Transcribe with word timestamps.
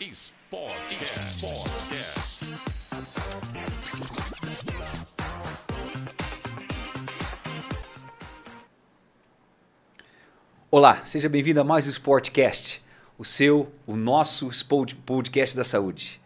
Sportcast. 0.00 1.44
Olá, 10.70 11.04
seja 11.04 11.28
bem-vindo 11.28 11.60
a 11.60 11.64
mais 11.64 11.86
um 11.86 11.90
Sportcast, 11.90 12.82
o 13.16 13.24
seu, 13.24 13.72
o 13.86 13.96
nosso 13.96 14.50
podcast 15.06 15.56
da 15.56 15.62
saúde. 15.62 16.20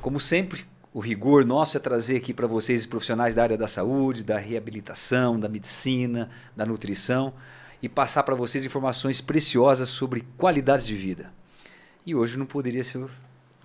Como 0.00 0.20
sempre, 0.20 0.64
o 0.92 1.00
rigor 1.00 1.44
nosso 1.44 1.76
é 1.76 1.80
trazer 1.80 2.16
aqui 2.16 2.34
para 2.34 2.46
vocês 2.46 2.86
profissionais 2.86 3.34
da 3.34 3.42
área 3.42 3.56
da 3.56 3.68
saúde, 3.68 4.22
da 4.22 4.38
reabilitação, 4.38 5.40
da 5.40 5.48
medicina, 5.48 6.30
da 6.56 6.66
nutrição 6.66 7.32
e 7.82 7.88
passar 7.88 8.22
para 8.24 8.34
vocês 8.34 8.64
informações 8.64 9.20
preciosas 9.20 9.88
sobre 9.88 10.26
qualidade 10.36 10.86
de 10.86 10.94
vida. 10.94 11.37
E 12.08 12.14
hoje 12.14 12.38
não 12.38 12.46
poderia 12.46 12.82
ser 12.82 13.04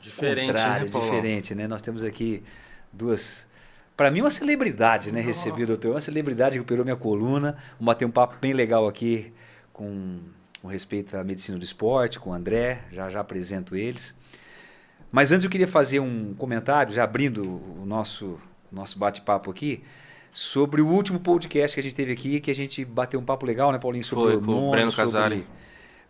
Diferente, 0.02 0.52
né, 0.52 0.86
Paulo? 0.92 1.10
diferente, 1.10 1.56
né? 1.56 1.66
Nós 1.66 1.82
temos 1.82 2.04
aqui 2.04 2.44
duas 2.92 3.48
para 3.96 4.12
mim, 4.12 4.20
uma 4.20 4.30
celebridade, 4.30 5.14
né? 5.14 5.22
Recebi 5.22 5.64
o 5.64 5.68
doutor, 5.68 5.92
uma 5.92 6.02
celebridade 6.02 6.58
que 6.58 6.62
operou 6.62 6.84
minha 6.84 6.98
coluna. 6.98 7.56
Vamos 7.80 7.86
bater 7.86 8.04
um 8.04 8.12
papo 8.12 8.36
bem 8.42 8.52
legal 8.52 8.86
aqui 8.86 9.32
com, 9.72 10.20
com 10.62 10.68
respeito 10.68 11.16
à 11.16 11.24
medicina 11.24 11.58
do 11.58 11.64
esporte, 11.64 12.20
com 12.20 12.32
o 12.32 12.34
André. 12.34 12.82
Já 12.92 13.10
já 13.10 13.22
apresento 13.22 13.78
eles. 13.78 14.14
Mas 15.10 15.32
antes 15.32 15.46
eu 15.46 15.50
queria 15.50 15.68
fazer 15.68 16.02
um 16.02 16.34
comentário, 16.34 16.94
já 16.94 17.06
abrindo 17.06 17.44
o 17.46 17.86
nosso, 17.86 18.38
o 18.70 18.76
nosso 18.76 19.00
bate-papo 19.00 19.50
aqui, 19.52 19.82
sobre 20.34 20.82
o 20.82 20.88
último 20.90 21.18
podcast 21.22 21.74
que 21.76 21.80
a 21.80 21.84
gente 21.84 21.96
teve 21.96 22.12
aqui, 22.12 22.42
que 22.42 22.52
a 22.52 22.56
gente 22.56 22.84
bateu 22.84 23.22
um 23.22 23.24
papo 23.24 23.46
legal, 23.46 23.72
né, 23.72 23.78
Paulinho? 23.78 24.04
Sobre 24.04 24.34
Foi, 24.34 24.42
com 24.44 24.52
o 24.52 24.56
hormônios, 24.56 24.72
Breno 24.72 24.92
sobre- 24.92 25.06
Casari. 25.06 25.48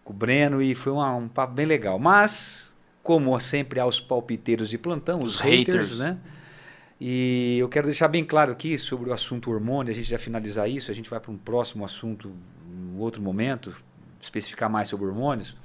Com 0.04 0.12
o 0.12 0.16
Breno, 0.16 0.62
e 0.62 0.76
foi 0.76 0.92
uma- 0.94 1.16
um 1.16 1.28
papo 1.28 1.54
bem 1.54 1.66
legal. 1.66 1.98
Mas, 1.98 2.76
como 3.02 3.40
sempre 3.40 3.80
há 3.80 3.86
os 3.86 4.00
palpiteiros 4.00 4.70
de 4.70 4.78
plantão, 4.78 5.20
os, 5.20 5.36
Os 5.36 5.40
haters, 5.40 5.92
haters. 5.92 6.00
né? 6.00 6.18
E 7.00 7.58
eu 7.60 7.68
quero 7.70 7.88
deixar 7.88 8.08
bem 8.08 8.24
claro 8.24 8.52
aqui 8.52 8.78
sobre 8.78 9.10
o 9.10 9.14
assunto 9.14 9.52
hormônio, 9.52 9.92
a 9.92 9.96
gente 9.96 10.08
já 10.10 10.18
finalizar 10.20 10.70
isso, 10.70 10.90
a 10.92 10.94
gente 10.94 11.10
vai 11.10 11.20
para 11.20 11.32
um 11.32 11.38
próximo 11.38 11.84
assunto 11.84 12.32
em 12.70 12.98
outro 13.00 13.22
momento, 13.22 13.76
especificar 14.22 14.70
mais 14.70 14.88
sobre 14.88 15.06
hormônios. 15.08 15.58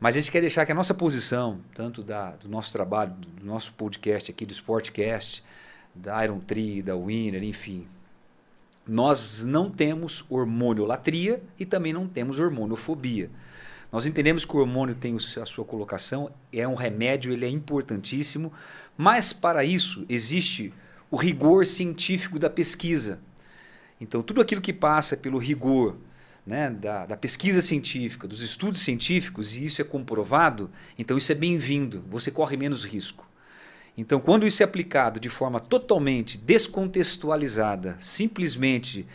Mas 0.00 0.16
a 0.16 0.20
gente 0.20 0.30
quer 0.32 0.40
deixar 0.40 0.64
que 0.64 0.72
a 0.72 0.74
nossa 0.74 0.94
posição, 0.94 1.60
tanto 1.74 2.02
da, 2.02 2.30
do 2.32 2.48
nosso 2.48 2.72
trabalho, 2.72 3.12
do 3.12 3.44
nosso 3.44 3.72
podcast 3.74 4.30
aqui, 4.30 4.46
do 4.46 4.52
Sportcast, 4.52 5.42
da 5.94 6.22
Iron 6.24 6.38
Tree, 6.38 6.82
da 6.82 6.94
Winner, 6.96 7.42
enfim, 7.42 7.86
nós 8.86 9.44
não 9.44 9.70
temos 9.70 10.24
hormoniolatria 10.30 11.42
e 11.58 11.64
também 11.66 11.92
não 11.92 12.06
temos 12.08 12.38
hormoniofobia. 12.40 13.28
Nós 13.90 14.04
entendemos 14.04 14.44
que 14.44 14.54
o 14.54 14.60
hormônio 14.60 14.94
tem 14.94 15.16
a 15.16 15.46
sua 15.46 15.64
colocação, 15.64 16.30
é 16.52 16.68
um 16.68 16.74
remédio, 16.74 17.32
ele 17.32 17.46
é 17.46 17.48
importantíssimo, 17.48 18.52
mas 18.96 19.32
para 19.32 19.64
isso 19.64 20.04
existe 20.08 20.72
o 21.10 21.16
rigor 21.16 21.64
científico 21.64 22.38
da 22.38 22.50
pesquisa. 22.50 23.18
Então, 24.00 24.22
tudo 24.22 24.40
aquilo 24.40 24.60
que 24.60 24.72
passa 24.72 25.16
pelo 25.16 25.38
rigor 25.38 25.96
né, 26.46 26.70
da, 26.70 27.06
da 27.06 27.16
pesquisa 27.16 27.62
científica, 27.62 28.28
dos 28.28 28.42
estudos 28.42 28.80
científicos, 28.80 29.56
e 29.56 29.64
isso 29.64 29.80
é 29.80 29.84
comprovado, 29.84 30.70
então 30.98 31.16
isso 31.16 31.32
é 31.32 31.34
bem-vindo, 31.34 32.04
você 32.08 32.30
corre 32.30 32.56
menos 32.56 32.84
risco. 32.84 33.26
Então, 33.96 34.20
quando 34.20 34.46
isso 34.46 34.62
é 34.62 34.64
aplicado 34.64 35.18
de 35.18 35.28
forma 35.28 35.58
totalmente 35.58 36.38
descontextualizada, 36.38 37.96
simplesmente 37.98 39.06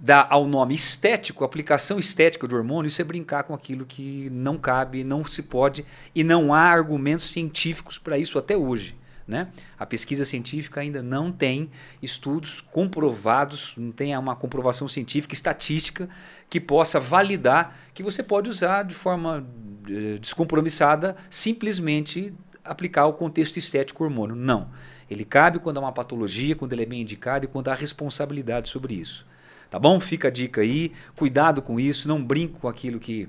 dá 0.00 0.26
ao 0.30 0.46
nome 0.46 0.74
estético, 0.74 1.44
aplicação 1.44 1.98
estética 1.98 2.48
do 2.48 2.56
hormônio, 2.56 2.88
isso 2.88 3.02
é 3.02 3.04
brincar 3.04 3.42
com 3.44 3.52
aquilo 3.52 3.84
que 3.84 4.30
não 4.30 4.56
cabe, 4.56 5.04
não 5.04 5.22
se 5.24 5.42
pode 5.42 5.84
e 6.14 6.24
não 6.24 6.54
há 6.54 6.62
argumentos 6.62 7.30
científicos 7.30 7.98
para 7.98 8.16
isso 8.16 8.38
até 8.38 8.56
hoje. 8.56 8.98
Né? 9.28 9.48
A 9.78 9.86
pesquisa 9.86 10.24
científica 10.24 10.80
ainda 10.80 11.02
não 11.02 11.30
tem 11.30 11.70
estudos 12.02 12.60
comprovados, 12.60 13.74
não 13.76 13.92
tem 13.92 14.16
uma 14.16 14.34
comprovação 14.34 14.88
científica, 14.88 15.34
estatística, 15.34 16.08
que 16.48 16.58
possa 16.58 16.98
validar 16.98 17.76
que 17.94 18.02
você 18.02 18.22
pode 18.22 18.48
usar 18.50 18.82
de 18.82 18.94
forma 18.94 19.46
eh, 19.88 20.18
descompromissada 20.18 21.14
simplesmente 21.28 22.34
aplicar 22.64 23.06
o 23.06 23.12
contexto 23.12 23.56
estético 23.56 24.02
hormônio. 24.02 24.34
Não. 24.34 24.68
Ele 25.08 25.24
cabe 25.24 25.60
quando 25.60 25.76
há 25.76 25.80
uma 25.80 25.92
patologia, 25.92 26.56
quando 26.56 26.72
ele 26.72 26.82
é 26.82 26.86
bem 26.86 27.02
indicado 27.02 27.44
e 27.44 27.48
quando 27.48 27.68
há 27.68 27.74
responsabilidade 27.74 28.68
sobre 28.68 28.94
isso. 28.94 29.26
Tá 29.70 29.78
bom? 29.78 30.00
Fica 30.00 30.28
a 30.28 30.30
dica 30.30 30.60
aí. 30.60 30.92
Cuidado 31.16 31.62
com 31.62 31.78
isso. 31.78 32.08
Não 32.08 32.22
brinque 32.22 32.54
com 32.54 32.68
aquilo 32.68 32.98
que, 32.98 33.28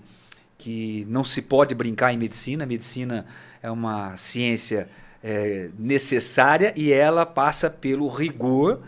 que 0.57 1.06
não 1.07 1.24
se 1.24 1.41
pode 1.41 1.75
brincar 1.75 2.12
em 2.12 2.18
medicina. 2.18 2.63
A 2.63 2.68
medicina 2.68 3.25
é 3.62 3.69
uma 3.69 4.18
ciência 4.18 4.90
é, 5.24 5.69
necessária 5.78 6.74
e 6.75 6.91
ela 6.91 7.25
passa 7.28 7.69
pelo 7.69 8.07
rigor 8.07 8.79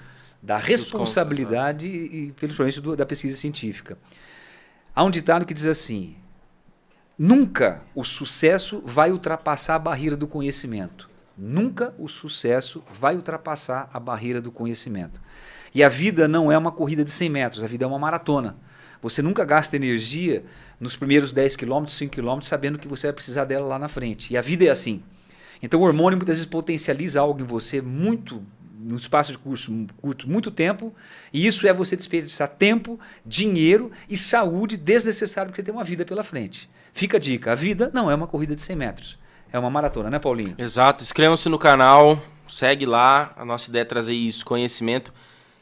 da 0.41 0.57
responsabilidade 0.57 1.87
e 1.87 2.31
pelo 2.33 2.53
processo 2.55 2.81
do- 2.81 2.95
da 2.95 3.05
pesquisa 3.05 3.37
científica. 3.37 3.97
Há 4.95 5.03
um 5.03 5.11
ditado 5.11 5.45
que 5.45 5.53
diz 5.53 5.65
assim: 5.65 6.15
Nunca 7.17 7.81
o 7.93 8.03
sucesso 8.03 8.81
vai 8.83 9.11
ultrapassar 9.11 9.75
a 9.75 9.79
barreira 9.79 10.17
do 10.17 10.27
conhecimento. 10.27 11.09
Nunca 11.37 11.93
o 11.97 12.07
sucesso 12.09 12.83
vai 12.91 13.15
ultrapassar 13.15 13.89
a 13.93 13.99
barreira 13.99 14.41
do 14.41 14.51
conhecimento. 14.51 15.21
E 15.73 15.83
a 15.83 15.89
vida 15.89 16.27
não 16.27 16.51
é 16.51 16.57
uma 16.57 16.71
corrida 16.71 17.03
de 17.03 17.09
100 17.09 17.29
metros, 17.29 17.63
a 17.63 17.67
vida 17.67 17.83
é 17.83 17.87
uma 17.87 17.97
maratona. 17.97 18.55
Você 19.01 19.21
nunca 19.21 19.43
gasta 19.43 19.75
energia 19.75 20.45
nos 20.79 20.95
primeiros 20.95 21.33
10 21.33 21.55
quilômetros, 21.55 21.97
5 21.97 22.13
quilômetros, 22.13 22.47
sabendo 22.47 22.77
que 22.79 22.87
você 22.87 23.07
vai 23.07 23.13
precisar 23.13 23.43
dela 23.43 23.65
lá 23.65 23.79
na 23.79 23.87
frente. 23.87 24.31
E 24.31 24.37
a 24.37 24.41
vida 24.41 24.65
é 24.65 24.69
assim. 24.69 25.01
Então 25.61 25.81
o 25.81 25.83
hormônio 25.83 26.17
muitas 26.17 26.37
vezes 26.37 26.49
potencializa 26.49 27.19
algo 27.19 27.41
em 27.41 27.45
você 27.45 27.81
muito 27.81 28.43
no 28.79 28.97
espaço 28.97 29.31
de 29.31 29.37
curso 29.37 29.87
curto, 29.97 30.29
muito 30.29 30.51
tempo, 30.51 30.93
e 31.31 31.47
isso 31.47 31.65
é 31.65 31.73
você 31.73 31.95
desperdiçar 31.95 32.49
tempo, 32.49 32.99
dinheiro 33.25 33.89
e 34.09 34.17
saúde 34.17 34.75
desnecessário 34.75 35.49
porque 35.49 35.61
você 35.61 35.65
tem 35.65 35.73
uma 35.73 35.85
vida 35.85 36.03
pela 36.03 36.21
frente. 36.21 36.69
Fica 36.93 37.15
a 37.15 37.19
dica, 37.19 37.53
a 37.53 37.55
vida 37.55 37.89
não 37.93 38.11
é 38.11 38.15
uma 38.15 38.27
corrida 38.27 38.53
de 38.53 38.61
100 38.61 38.75
metros, 38.75 39.19
é 39.53 39.57
uma 39.57 39.69
maratona, 39.69 40.09
né, 40.09 40.19
Paulinho? 40.19 40.53
Exato. 40.57 41.01
Inscrevam-se 41.01 41.47
no 41.47 41.57
canal, 41.57 42.21
segue 42.47 42.85
lá. 42.85 43.33
A 43.37 43.45
nossa 43.45 43.69
ideia 43.69 43.83
é 43.83 43.85
trazer 43.85 44.13
isso, 44.13 44.45
conhecimento 44.45 45.13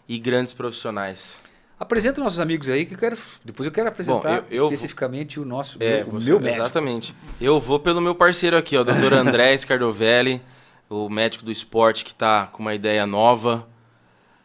e 0.07 0.17
grandes 0.19 0.53
profissionais. 0.53 1.39
Apresenta 1.79 2.21
nossos 2.21 2.39
amigos 2.39 2.69
aí 2.69 2.85
que 2.85 2.93
eu 2.93 2.97
quero, 2.97 3.17
depois 3.43 3.65
eu 3.65 3.71
quero 3.71 3.87
apresentar 3.89 4.37
eu- 4.37 4.45
eu 4.51 4.63
especificamente 4.65 5.39
o 5.39 5.45
nosso, 5.45 5.77
É, 5.81 6.03
o 6.07 6.11
você- 6.11 6.29
meu 6.29 6.39
médico. 6.39 6.61
Exatamente. 6.61 7.15
Eu 7.39 7.59
vou 7.59 7.79
pelo 7.79 7.99
meu 7.99 8.13
parceiro 8.13 8.55
aqui, 8.55 8.77
ó, 8.77 8.81
o 8.81 8.83
Dr. 8.83 9.13
André 9.17 9.57
Scardovelli, 9.57 10.41
o 10.89 11.09
médico 11.09 11.43
do 11.43 11.51
esporte 11.51 12.05
que 12.05 12.13
tá 12.13 12.45
com 12.47 12.61
uma 12.61 12.75
ideia 12.75 13.07
nova, 13.07 13.67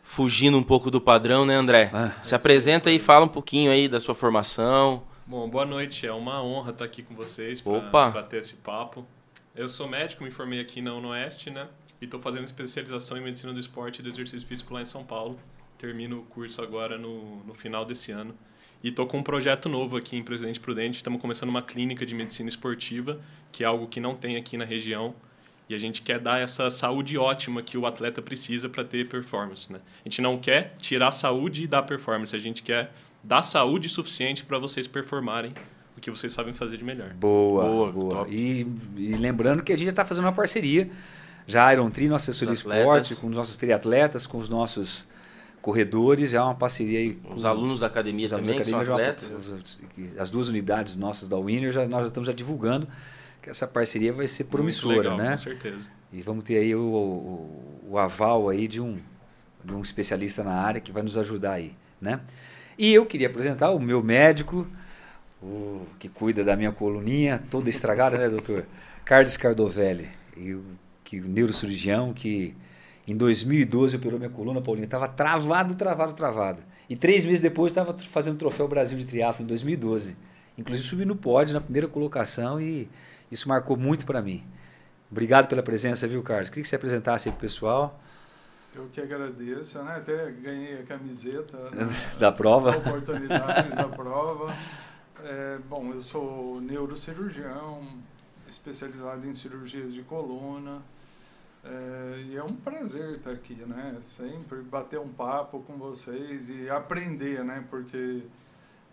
fugindo 0.03 0.57
um 0.57 0.63
pouco 0.63 0.91
do 0.91 1.01
padrão, 1.01 1.45
né, 1.45 1.55
André? 1.57 1.91
Ah, 1.93 2.13
Se 2.23 2.35
apresenta 2.35 2.89
aí, 2.89 2.99
fala 2.99 3.25
um 3.27 3.29
pouquinho 3.29 3.71
aí 3.71 3.87
da 3.89 4.01
sua 4.01 4.15
formação. 4.15 5.03
Bom, 5.27 5.49
boa 5.49 5.67
noite. 5.67 6.07
É 6.07 6.13
uma 6.13 6.43
honra 6.43 6.71
estar 6.71 6.85
aqui 6.85 7.03
com 7.03 7.15
vocês 7.15 7.61
para 7.61 8.11
bater 8.11 8.41
esse 8.41 8.55
papo. 8.55 9.05
Eu 9.55 9.69
sou 9.69 9.89
médico, 9.89 10.23
me 10.23 10.31
formei 10.31 10.61
aqui 10.61 10.81
na 10.81 10.95
UNOeste, 10.95 11.51
né? 11.51 11.67
E 12.01 12.05
estou 12.05 12.21
fazendo 12.21 12.45
especialização 12.45 13.17
em 13.17 13.23
medicina 13.23 13.53
do 13.53 13.61
esporte 13.61 14.01
e 14.01 14.03
do 14.03 14.09
exercício 14.09 14.47
físico 14.47 14.73
lá 14.75 14.83
em 14.83 14.85
São 14.85 15.05
Paulo. 15.05 15.39
Termino 15.79 16.21
o 16.21 16.23
curso 16.23 16.61
agora 16.63 16.99
no, 16.99 17.43
no 17.45 17.55
final 17.55 17.85
desse 17.85 18.13
ano. 18.13 18.35
E 18.83 18.89
estou 18.89 19.07
com 19.07 19.19
um 19.19 19.23
projeto 19.23 19.69
novo 19.69 19.97
aqui 19.97 20.17
em 20.17 20.23
Presidente 20.23 20.61
Prudente. 20.61 20.97
Estamos 20.97 21.21
começando 21.21 21.49
uma 21.49 21.63
clínica 21.63 22.05
de 22.05 22.15
medicina 22.15 22.49
esportiva, 22.49 23.19
que 23.51 23.65
é 23.65 23.67
algo 23.67 23.87
que 23.87 24.01
não 24.01 24.15
tem 24.15 24.37
aqui 24.37 24.57
na 24.57 24.65
região. 24.65 25.15
E 25.69 25.75
a 25.75 25.79
gente 25.79 26.03
quer 26.03 26.21
dar 26.21 26.41
essa 26.41 26.71
saúde 26.71 27.19
ótima 27.19 27.63
que 27.63 27.77
o 27.77 27.87
atleta 27.87 28.23
precisa 28.23 28.69
para 28.69 28.85
ter 28.85 29.09
performance. 29.09 29.73
Né? 29.73 29.81
A 30.05 30.09
gente 30.09 30.23
não 30.23 30.39
quer 30.39 30.77
tirar 30.79 31.09
a 31.09 31.13
saúde 31.13 31.65
e 31.65 31.67
dar 31.67 31.83
performance. 31.83 32.37
A 32.37 32.39
gente 32.39 32.63
quer 32.63 32.93
dar 33.25 33.43
saúde 33.43 33.89
suficiente 33.89 34.45
para 34.45 34.59
vocês 34.59 34.87
performarem 34.87 35.53
o 35.97 36.01
que 36.01 36.11
vocês 36.11 36.33
sabem 36.33 36.55
fazer 36.55 36.77
de 36.77 36.85
melhor. 36.85 37.13
Boa, 37.15 37.65
Boa, 37.65 37.93
boa. 37.93 38.29
E, 38.29 38.67
e 38.97 39.17
lembrando 39.17 39.63
que 39.63 39.73
a 39.73 39.77
gente 39.77 39.87
já 39.87 39.91
está 39.91 40.05
fazendo 40.05 40.25
uma 40.25 40.33
parceria, 40.33 40.89
já 41.47 41.67
a 41.67 41.73
Iron 41.73 41.91
Tree, 41.91 42.09
nossa 42.09 42.31
assessoria 42.31 42.55
atletas. 42.55 42.81
esporte, 42.81 43.21
com 43.21 43.29
os 43.29 43.37
nossos 43.37 43.57
triatletas, 43.57 44.27
com 44.27 44.39
os 44.39 44.49
nossos 44.49 45.07
corredores, 45.63 46.31
já 46.31 46.45
uma 46.45 46.55
parceria 46.55 46.99
aí 47.01 47.15
com 47.15 47.35
Os 47.35 47.45
alunos 47.45 47.81
da 47.81 47.87
academia 47.87 48.27
os 48.27 48.33
alunos 48.33 48.49
da 48.49 48.55
também, 48.55 48.65
que 48.65 48.71
são 48.71 48.81
academia, 48.81 49.05
já- 49.05 49.11
atletas. 49.11 49.53
as- 50.15 50.21
as 50.21 50.31
duas 50.31 50.49
unidades 50.49 50.97
nossas 50.97 51.29
da 51.29 51.37
Winner, 51.37 51.73
já, 51.73 51.87
nós 51.89 52.03
já 52.03 52.07
estamos 52.09 52.27
já 52.27 52.33
divulgando 52.33 52.87
que 53.43 53.51
essa 53.51 53.67
parceria 53.67 54.13
vai 54.13 54.27
ser 54.27 54.45
promissora, 54.45 54.97
legal, 54.97 55.17
né? 55.19 55.31
Com 55.33 55.39
certeza. 55.39 55.91
E 56.13 56.21
vamos 56.23 56.45
ter 56.45 56.59
aí 56.59 56.75
o, 56.75 56.81
o, 56.81 57.91
o 57.91 57.99
aval 57.99 58.49
aí 58.49 58.67
de 58.69 58.81
um, 58.81 58.99
de 59.65 59.75
um 59.75 59.81
especialista 59.83 60.43
na 60.45 60.53
área 60.55 60.81
que 60.81 60.93
vai 60.93 61.03
nos 61.03 61.17
ajudar 61.19 61.53
aí, 61.53 61.73
né? 62.01 62.21
E 62.79 62.93
eu 62.93 63.05
queria 63.07 63.27
apresentar 63.27 63.71
o 63.71 63.81
meu 63.81 64.03
médico, 64.03 64.67
o 65.43 65.83
que 65.99 66.09
cuida 66.09 66.45
da 66.45 66.57
minha 66.57 66.71
coluninha, 66.73 67.43
toda 67.51 67.69
estragada, 67.69 68.17
né, 68.19 68.29
doutor? 68.29 68.67
Carlos 69.05 69.37
Cardovelli, 69.37 70.09
e 70.37 70.53
o, 70.55 70.65
que, 71.07 71.21
neurocirurgião 71.21 72.13
que 72.13 72.55
em 73.07 73.17
2012 73.17 73.97
operou 73.97 74.19
minha 74.19 74.31
coluna, 74.31 74.61
Paulinho, 74.61 74.85
estava 74.85 75.07
travado, 75.07 75.77
travado, 75.77 76.13
travado. 76.13 76.63
E 76.91 76.97
três 76.97 77.25
meses 77.25 77.41
depois 77.41 77.71
estava 77.71 77.97
fazendo 77.99 78.35
o 78.35 78.39
Troféu 78.39 78.67
Brasil 78.67 78.99
de 78.99 79.05
Triatlo 79.05 79.45
em 79.45 79.47
2012. 79.47 80.17
Inclusive 80.59 80.89
subi 80.89 81.05
no 81.05 81.15
pódio 81.15 81.55
na 81.55 81.61
primeira 81.61 81.87
colocação 81.87 82.61
e 82.61 82.89
isso 83.31 83.49
marcou 83.49 83.77
muito 83.77 84.05
para 84.05 84.21
mim. 84.21 84.45
Obrigado 85.11 85.47
pela 85.47 85.63
presença, 85.63 86.09
viu, 86.09 86.23
Carlos? 86.23 86.49
Queria 86.49 86.65
que 86.65 86.69
você 86.69 86.75
apresentasse 86.75 87.29
aí 87.29 87.33
pro 87.33 87.43
pessoal. 87.43 88.01
Eu 88.75 88.89
que 88.93 89.01
agradeço, 89.01 89.83
né? 89.83 89.97
Até 89.97 90.31
ganhei 90.33 90.81
a 90.81 90.83
camiseta 90.83 91.57
né? 91.71 91.89
da 92.19 92.33
prova. 92.33 92.75
A 92.75 92.77
oportunidade 92.77 93.71
da 93.71 93.89
prova. 93.89 94.53
É, 95.25 95.59
bom, 95.69 95.93
eu 95.93 96.03
sou 96.03 96.61
neurocirurgião, 96.61 97.87
especializado 98.49 99.27
em 99.27 99.35
cirurgias 99.35 99.95
de 99.95 100.03
coluna. 100.03 100.83
É, 101.69 102.23
e 102.29 102.37
é 102.37 102.45
um 102.45 102.55
prazer 102.55 103.17
estar 103.17 103.33
aqui, 103.33 103.55
né? 103.55 103.99
Sempre 104.01 104.61
bater 104.63 105.01
um 105.01 105.09
papo 105.09 105.61
com 105.61 105.77
vocês 105.77 106.49
e 106.49 106.71
aprender, 106.71 107.45
né? 107.45 107.65
Porque 107.69 108.23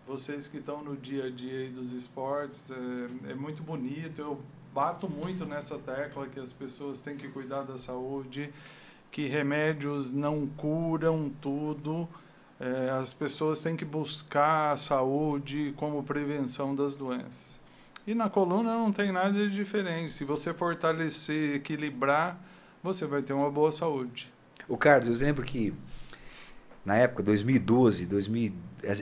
vocês 0.04 0.48
que 0.48 0.58
estão 0.58 0.82
no 0.82 0.96
dia 0.96 1.26
a 1.26 1.30
dia 1.30 1.70
dos 1.70 1.92
esportes, 1.92 2.70
é, 2.70 3.30
é 3.30 3.34
muito 3.34 3.62
bonito. 3.62 4.20
Eu 4.20 4.40
bato 4.74 5.08
muito 5.08 5.46
nessa 5.46 5.78
tecla 5.78 6.26
que 6.26 6.40
as 6.40 6.52
pessoas 6.52 6.98
têm 6.98 7.16
que 7.16 7.28
cuidar 7.28 7.62
da 7.62 7.78
saúde, 7.78 8.52
que 9.10 9.26
remédios 9.26 10.10
não 10.10 10.46
curam 10.46 11.30
tudo. 11.40 12.08
É, 12.58 12.90
as 12.90 13.14
pessoas 13.14 13.60
têm 13.60 13.76
que 13.76 13.84
buscar 13.84 14.72
a 14.72 14.76
saúde 14.76 15.72
como 15.76 16.02
prevenção 16.02 16.74
das 16.74 16.96
doenças. 16.96 17.60
E 18.06 18.14
na 18.14 18.28
coluna 18.28 18.74
não 18.74 18.92
tem 18.92 19.12
nada 19.12 19.32
de 19.32 19.50
diferente. 19.50 20.12
Se 20.12 20.24
você 20.24 20.52
fortalecer, 20.52 21.56
equilibrar, 21.56 22.38
você 22.84 23.06
vai 23.06 23.22
ter 23.22 23.32
uma 23.32 23.50
boa 23.50 23.72
saúde. 23.72 24.30
O 24.68 24.76
Carlos, 24.76 25.08
eu 25.08 25.26
lembro 25.26 25.42
que 25.42 25.72
na 26.84 26.96
época, 26.96 27.22
2012, 27.22 28.04
2000, 28.04 28.52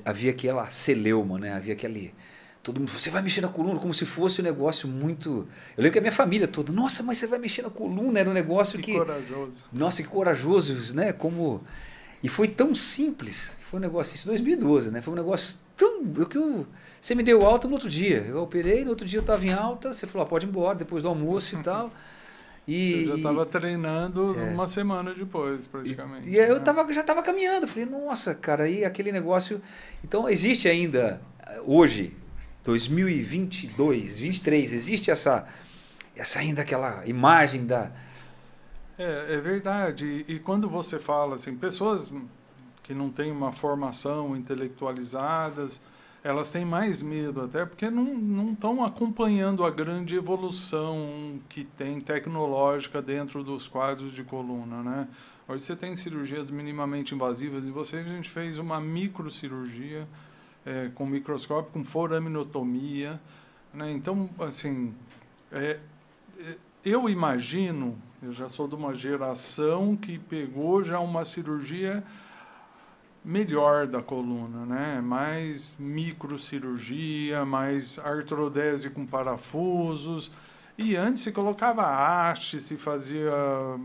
havia 0.05 0.31
aquela 0.31 0.71
celeuma, 0.71 1.39
né? 1.39 1.53
Havia 1.53 1.75
aquele 1.75 2.15
Todo 2.63 2.79
mundo, 2.79 2.91
você 2.93 3.11
vai 3.11 3.21
mexer 3.23 3.41
na 3.41 3.49
coluna 3.49 3.81
como 3.81 3.93
se 3.93 4.07
fosse 4.07 4.41
um 4.41 4.45
negócio 4.45 4.87
muito. 4.87 5.49
Eu 5.77 5.83
lembro 5.83 5.91
que 5.91 5.99
a 5.99 6.01
minha 6.01 6.13
família 6.13 6.47
toda, 6.47 6.73
nossa, 6.73 7.03
mas 7.03 7.19
você 7.19 7.27
vai 7.27 7.41
mexer 7.41 7.63
na 7.63 7.71
coluna, 7.71 8.21
era 8.21 8.31
um 8.31 8.33
negócio 8.33 8.79
que. 8.79 8.93
Que 8.93 8.99
corajoso. 8.99 9.65
Nossa, 9.73 10.01
que 10.01 10.09
corajoso, 10.09 10.95
né? 10.95 11.13
Como. 11.13 11.61
E 12.23 12.29
foi 12.29 12.47
tão 12.47 12.73
simples. 12.73 13.57
Foi 13.69 13.81
um 13.81 13.83
negócio, 13.83 14.15
isso 14.15 14.29
em 14.29 14.31
2012, 14.31 14.93
né? 14.93 15.03
Foi 15.03 15.13
um 15.13 15.17
negócio 15.17 15.59
tão. 15.77 16.05
Eu, 16.17 16.25
que 16.25 16.39
eu, 16.39 16.65
você 17.01 17.17
me 17.17 17.25
deu 17.25 17.45
alta 17.45 17.67
no 17.67 17.75
outro 17.75 17.89
dia. 17.89 18.25
Eu 18.29 18.41
operei, 18.41 18.85
no 18.85 18.91
outro 18.91 19.09
dia 19.09 19.19
eu 19.19 19.23
estava 19.23 19.45
em 19.45 19.53
alta, 19.53 19.93
você 19.93 20.07
falou, 20.07 20.25
ah, 20.25 20.31
pode 20.31 20.47
ir 20.47 20.49
embora, 20.49 20.79
depois 20.79 21.03
do 21.03 21.09
almoço 21.09 21.59
e 21.59 21.63
tal. 21.65 21.93
E, 22.67 22.93
Você 22.93 23.07
já 23.07 23.15
estava 23.17 23.47
treinando 23.47 24.39
é, 24.39 24.51
uma 24.51 24.69
semana 24.69 25.13
depois, 25.13 25.67
praticamente. 25.67 26.29
E, 26.29 26.35
e 26.35 26.39
eu 26.39 26.55
né? 26.55 26.61
tava, 26.61 26.93
já 26.93 27.01
estava 27.01 27.23
caminhando. 27.23 27.67
Falei, 27.67 27.87
nossa, 27.87 28.35
cara, 28.35 28.65
aí 28.65 28.85
aquele 28.85 29.11
negócio. 29.11 29.61
Então, 30.05 30.29
existe 30.29 30.69
ainda, 30.69 31.21
hoje, 31.65 32.17
2022, 32.65 34.21
23, 34.21 34.73
existe 34.73 35.11
essa, 35.11 35.47
essa 36.15 36.39
ainda 36.39 36.63
aquela 36.63 37.05
imagem 37.07 37.67
da. 37.67 37.91
É, 38.97 39.35
é 39.35 39.41
verdade. 39.41 40.25
E, 40.29 40.35
e 40.35 40.39
quando 40.39 40.69
você 40.69 40.99
fala 41.01 41.37
assim, 41.37 41.57
pessoas 41.57 42.13
que 42.83 42.95
não 42.95 43.11
têm 43.11 43.33
uma 43.33 43.53
formação 43.53 44.37
intelectualizadas, 44.37 45.81
elas 46.25 46.51
têm 46.51 46.65
mais 46.65 47.03
medo 47.03 47.43
até 47.43 47.67
porque 47.67 47.91
não 47.91 48.53
estão 48.53 48.85
acompanhando 48.85 49.65
a 49.65 49.71
grande 49.71 50.15
evolução 50.15 51.41
que 51.49 51.65
tem 51.65 52.01
tecnológica 52.01 53.03
dentro 53.03 53.43
dos 53.43 53.67
quadros 53.67 54.13
de 54.13 54.23
coluna, 54.23 54.83
né? 54.83 55.09
Hoje 55.49 55.65
você 55.65 55.75
tem 55.75 55.97
cirurgias 55.97 56.51
minimamente 56.51 57.15
invasivas 57.15 57.67
e 57.67 57.71
você 57.71 57.97
a 57.97 58.05
gente 58.05 58.31
fez 58.31 58.59
uma 58.59 58.81
microcirurgia 58.81 60.07
é, 60.65 60.91
com 60.95 61.05
microscópio, 61.05 61.73
com 61.73 61.85
foraminotomia, 61.85 63.21
né? 63.75 63.91
Então, 63.91 64.31
assim, 64.39 64.95
é, 65.51 65.81
é, 66.39 66.57
eu 66.85 67.09
imagino, 67.09 67.99
eu 68.23 68.33
já 68.33 68.49
sou 68.49 68.69
de 68.69 68.77
uma 68.77 68.95
geração 68.95 69.97
que 69.97 70.21
pegou 70.21 70.85
já 70.85 71.01
uma 71.01 71.25
cirurgia 71.25 72.05
melhor 73.25 73.87
da 73.87 74.03
coluna, 74.03 74.67
né? 74.67 75.01
Mais 75.01 75.77
microcirurgia, 75.79 77.45
mais 77.45 77.99
artrodese 77.99 78.91
com 78.91 79.07
parafusos. 79.07 80.31
E 80.77 80.97
antes 80.97 81.23
se 81.23 81.31
colocava 81.31 81.83
haste, 81.83 82.61
se 82.61 82.77
fazia 82.77 83.33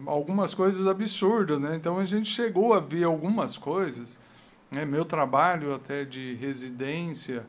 algumas 0.05 0.53
coisas 0.53 0.87
absurdas, 0.87 1.59
né? 1.59 1.75
Então 1.75 1.99
a 1.99 2.05
gente 2.05 2.31
chegou 2.31 2.73
a 2.73 2.79
ver 2.79 3.03
algumas 3.03 3.57
coisas. 3.57 4.19
Né? 4.71 4.85
Meu 4.85 5.05
trabalho 5.05 5.73
até 5.73 6.03
de 6.03 6.33
residência 6.35 7.45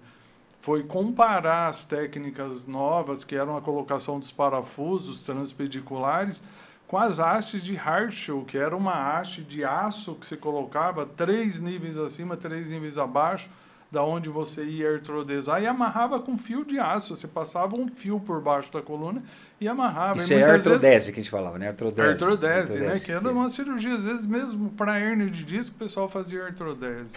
foi 0.61 0.83
comparar 0.83 1.69
as 1.69 1.85
técnicas 1.85 2.67
novas, 2.67 3.25
que 3.25 3.37
eram 3.37 3.57
a 3.57 3.63
colocação 3.63 4.19
dos 4.19 4.33
parafusos 4.33 5.23
transpediculares, 5.23 6.43
com 6.89 6.97
as 6.97 7.21
hastes 7.21 7.63
de 7.63 7.77
Harshell, 7.77 8.45
que 8.47 8.57
era 8.57 8.75
uma 8.75 8.95
haste 8.95 9.43
de 9.43 9.63
aço 9.63 10.15
que 10.15 10.27
se 10.27 10.39
colocava 10.39 11.05
três 11.05 11.61
níveis 11.61 11.99
acima, 11.99 12.35
três 12.35 12.71
níveis 12.71 12.97
abaixo, 12.97 13.51
da 13.93 14.03
onde 14.03 14.31
você 14.31 14.65
ia 14.65 14.95
artrodesar, 14.95 15.63
e 15.63 15.67
amarrava 15.67 16.19
com 16.19 16.37
fio 16.37 16.65
de 16.65 16.79
aço. 16.79 17.15
Você 17.15 17.29
passava 17.29 17.79
um 17.79 17.89
fio 17.89 18.19
por 18.19 18.41
baixo 18.41 18.73
da 18.73 18.81
coluna 18.81 19.23
e 19.61 19.69
amarrava. 19.69 20.17
Isso 20.17 20.33
e 20.33 20.37
é 20.37 20.45
artrodese 20.45 20.89
vezes, 20.89 21.09
que 21.11 21.21
a 21.21 21.23
gente 21.23 21.31
falava, 21.31 21.59
né? 21.59 21.69
Artrodese. 21.69 22.25
Artrodese, 22.25 22.73
artrodese 22.73 22.81
né? 22.81 23.01
Que 23.05 23.13
era 23.13 23.31
uma 23.31 23.51
cirurgia, 23.51 23.95
às 23.95 24.05
vezes 24.05 24.27
mesmo 24.27 24.71
para 24.71 24.99
hernia 24.99 25.29
de 25.29 25.45
disco, 25.45 25.77
o 25.77 25.79
pessoal 25.79 26.09
fazia 26.09 26.47
artrodese. 26.47 27.17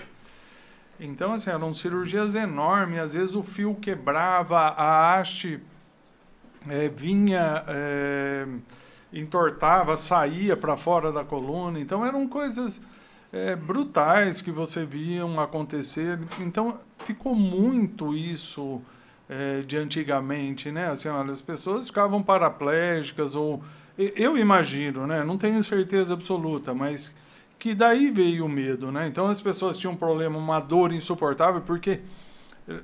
Então, 1.00 1.32
assim, 1.32 1.50
eram 1.50 1.74
cirurgias 1.74 2.36
enormes, 2.36 3.00
às 3.00 3.14
vezes 3.14 3.36
o 3.36 3.42
fio 3.42 3.74
quebrava, 3.76 4.60
a 4.60 5.16
haste 5.16 5.62
é, 6.70 6.90
vinha... 6.90 7.64
É, 7.68 8.46
entortava, 9.14 9.98
saía 9.98 10.56
para 10.56 10.78
fora 10.78 11.12
da 11.12 11.24
coluna. 11.24 11.80
Então 11.80 12.06
eram 12.06 12.28
coisas 12.28 12.82
é, 13.32 13.56
brutais 13.56 14.42
que 14.42 14.52
você 14.52 14.86
viam 14.86 15.40
acontecer. 15.40 16.20
Então 16.40 16.80
ficou 17.00 17.36
muito 17.36 18.14
isso 18.16 18.82
é, 19.30 19.62
de 19.62 19.78
antigamente, 19.78 20.72
né? 20.72 20.88
Assim, 20.88 21.08
olha, 21.10 21.32
as 21.32 21.42
pessoas 21.42 21.88
ficavam 21.88 22.22
paraplégicas 22.22 23.36
ou 23.36 23.64
eu 23.98 24.38
imagino, 24.38 25.06
né? 25.06 25.24
Não 25.24 25.38
tenho 25.38 25.64
certeza 25.64 26.14
absoluta, 26.14 26.74
mas 26.74 27.16
que 27.60 27.76
daí 27.76 28.10
veio 28.10 28.46
o 28.46 28.50
medo, 28.50 28.92
né? 28.92 29.08
Então 29.08 29.28
as 29.28 29.40
pessoas 29.40 29.78
tinham 29.78 29.94
um 29.94 29.98
problema, 29.98 30.38
uma 30.38 30.60
dor 30.60 30.92
insuportável, 30.92 31.62
porque 31.62 32.00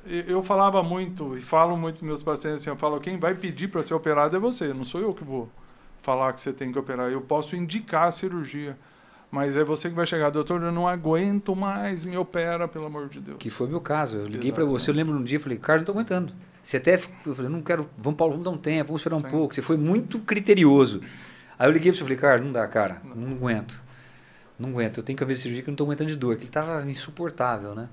eu 0.05 0.43
falava 0.43 0.83
muito 0.83 1.37
e 1.37 1.41
falo 1.41 1.77
muito 1.77 2.03
meus 2.03 2.21
pacientes, 2.21 2.61
assim, 2.61 2.69
eu 2.69 2.75
falo 2.75 2.99
quem 2.99 3.17
vai 3.17 3.33
pedir 3.33 3.69
para 3.69 3.81
ser 3.81 3.93
operado 3.93 4.35
é 4.35 4.39
você, 4.39 4.73
não 4.73 4.83
sou 4.83 5.01
eu 5.01 5.13
que 5.13 5.23
vou 5.23 5.49
falar 6.01 6.33
que 6.33 6.39
você 6.39 6.53
tem 6.53 6.71
que 6.71 6.79
operar. 6.79 7.09
Eu 7.09 7.21
posso 7.21 7.55
indicar 7.55 8.07
a 8.07 8.11
cirurgia. 8.11 8.77
Mas 9.29 9.57
é 9.57 9.63
você 9.63 9.89
que 9.89 9.95
vai 9.95 10.07
chegar, 10.07 10.29
doutor, 10.29 10.61
eu 10.63 10.71
não 10.71 10.87
aguento 10.87 11.53
mais, 11.53 12.03
me 12.05 12.17
opera, 12.17 12.65
pelo 12.65 12.85
amor 12.85 13.09
de 13.09 13.19
Deus. 13.19 13.37
Que 13.37 13.49
foi 13.49 13.67
o 13.67 13.69
meu 13.69 13.81
caso. 13.81 14.17
Eu 14.17 14.25
liguei 14.25 14.53
para 14.53 14.63
você, 14.63 14.89
eu 14.89 14.95
lembro 14.95 15.15
um 15.15 15.23
dia, 15.23 15.37
falei, 15.37 15.57
Carlos, 15.57 15.85
não 15.85 15.93
estou 16.01 16.15
aguentando. 16.15 16.33
Você 16.63 16.77
até, 16.77 16.95
eu 17.25 17.35
falei, 17.35 17.51
não 17.51 17.61
quero, 17.61 17.89
vamos, 17.97 18.17
Paulo, 18.17 18.33
vamos 18.33 18.45
dar 18.45 18.51
um 18.51 18.57
tempo, 18.57 18.87
vamos 18.87 19.01
esperar 19.01 19.17
um 19.17 19.21
Sim. 19.21 19.29
pouco. 19.29 19.53
Você 19.53 19.61
foi 19.61 19.77
muito 19.77 20.19
criterioso. 20.19 21.01
Aí 21.59 21.67
eu 21.67 21.71
liguei 21.71 21.91
para 21.91 21.97
você 21.97 22.03
e 22.03 22.05
falei, 22.05 22.17
Carlos, 22.17 22.45
não 22.45 22.53
dá, 22.53 22.65
cara, 22.67 23.01
não. 23.03 23.15
não 23.15 23.35
aguento. 23.35 23.83
Não 24.57 24.69
aguento, 24.69 24.97
eu 24.97 25.03
tenho 25.03 25.17
que 25.17 25.23
fazer 25.23 25.35
cirurgia 25.35 25.61
que 25.61 25.69
eu 25.69 25.71
não 25.71 25.75
estou 25.75 25.85
aguentando 25.85 26.09
de 26.09 26.15
dor, 26.15 26.35
que 26.35 26.43
ele 26.43 26.49
estava 26.49 26.89
insuportável, 26.89 27.75
né? 27.75 27.89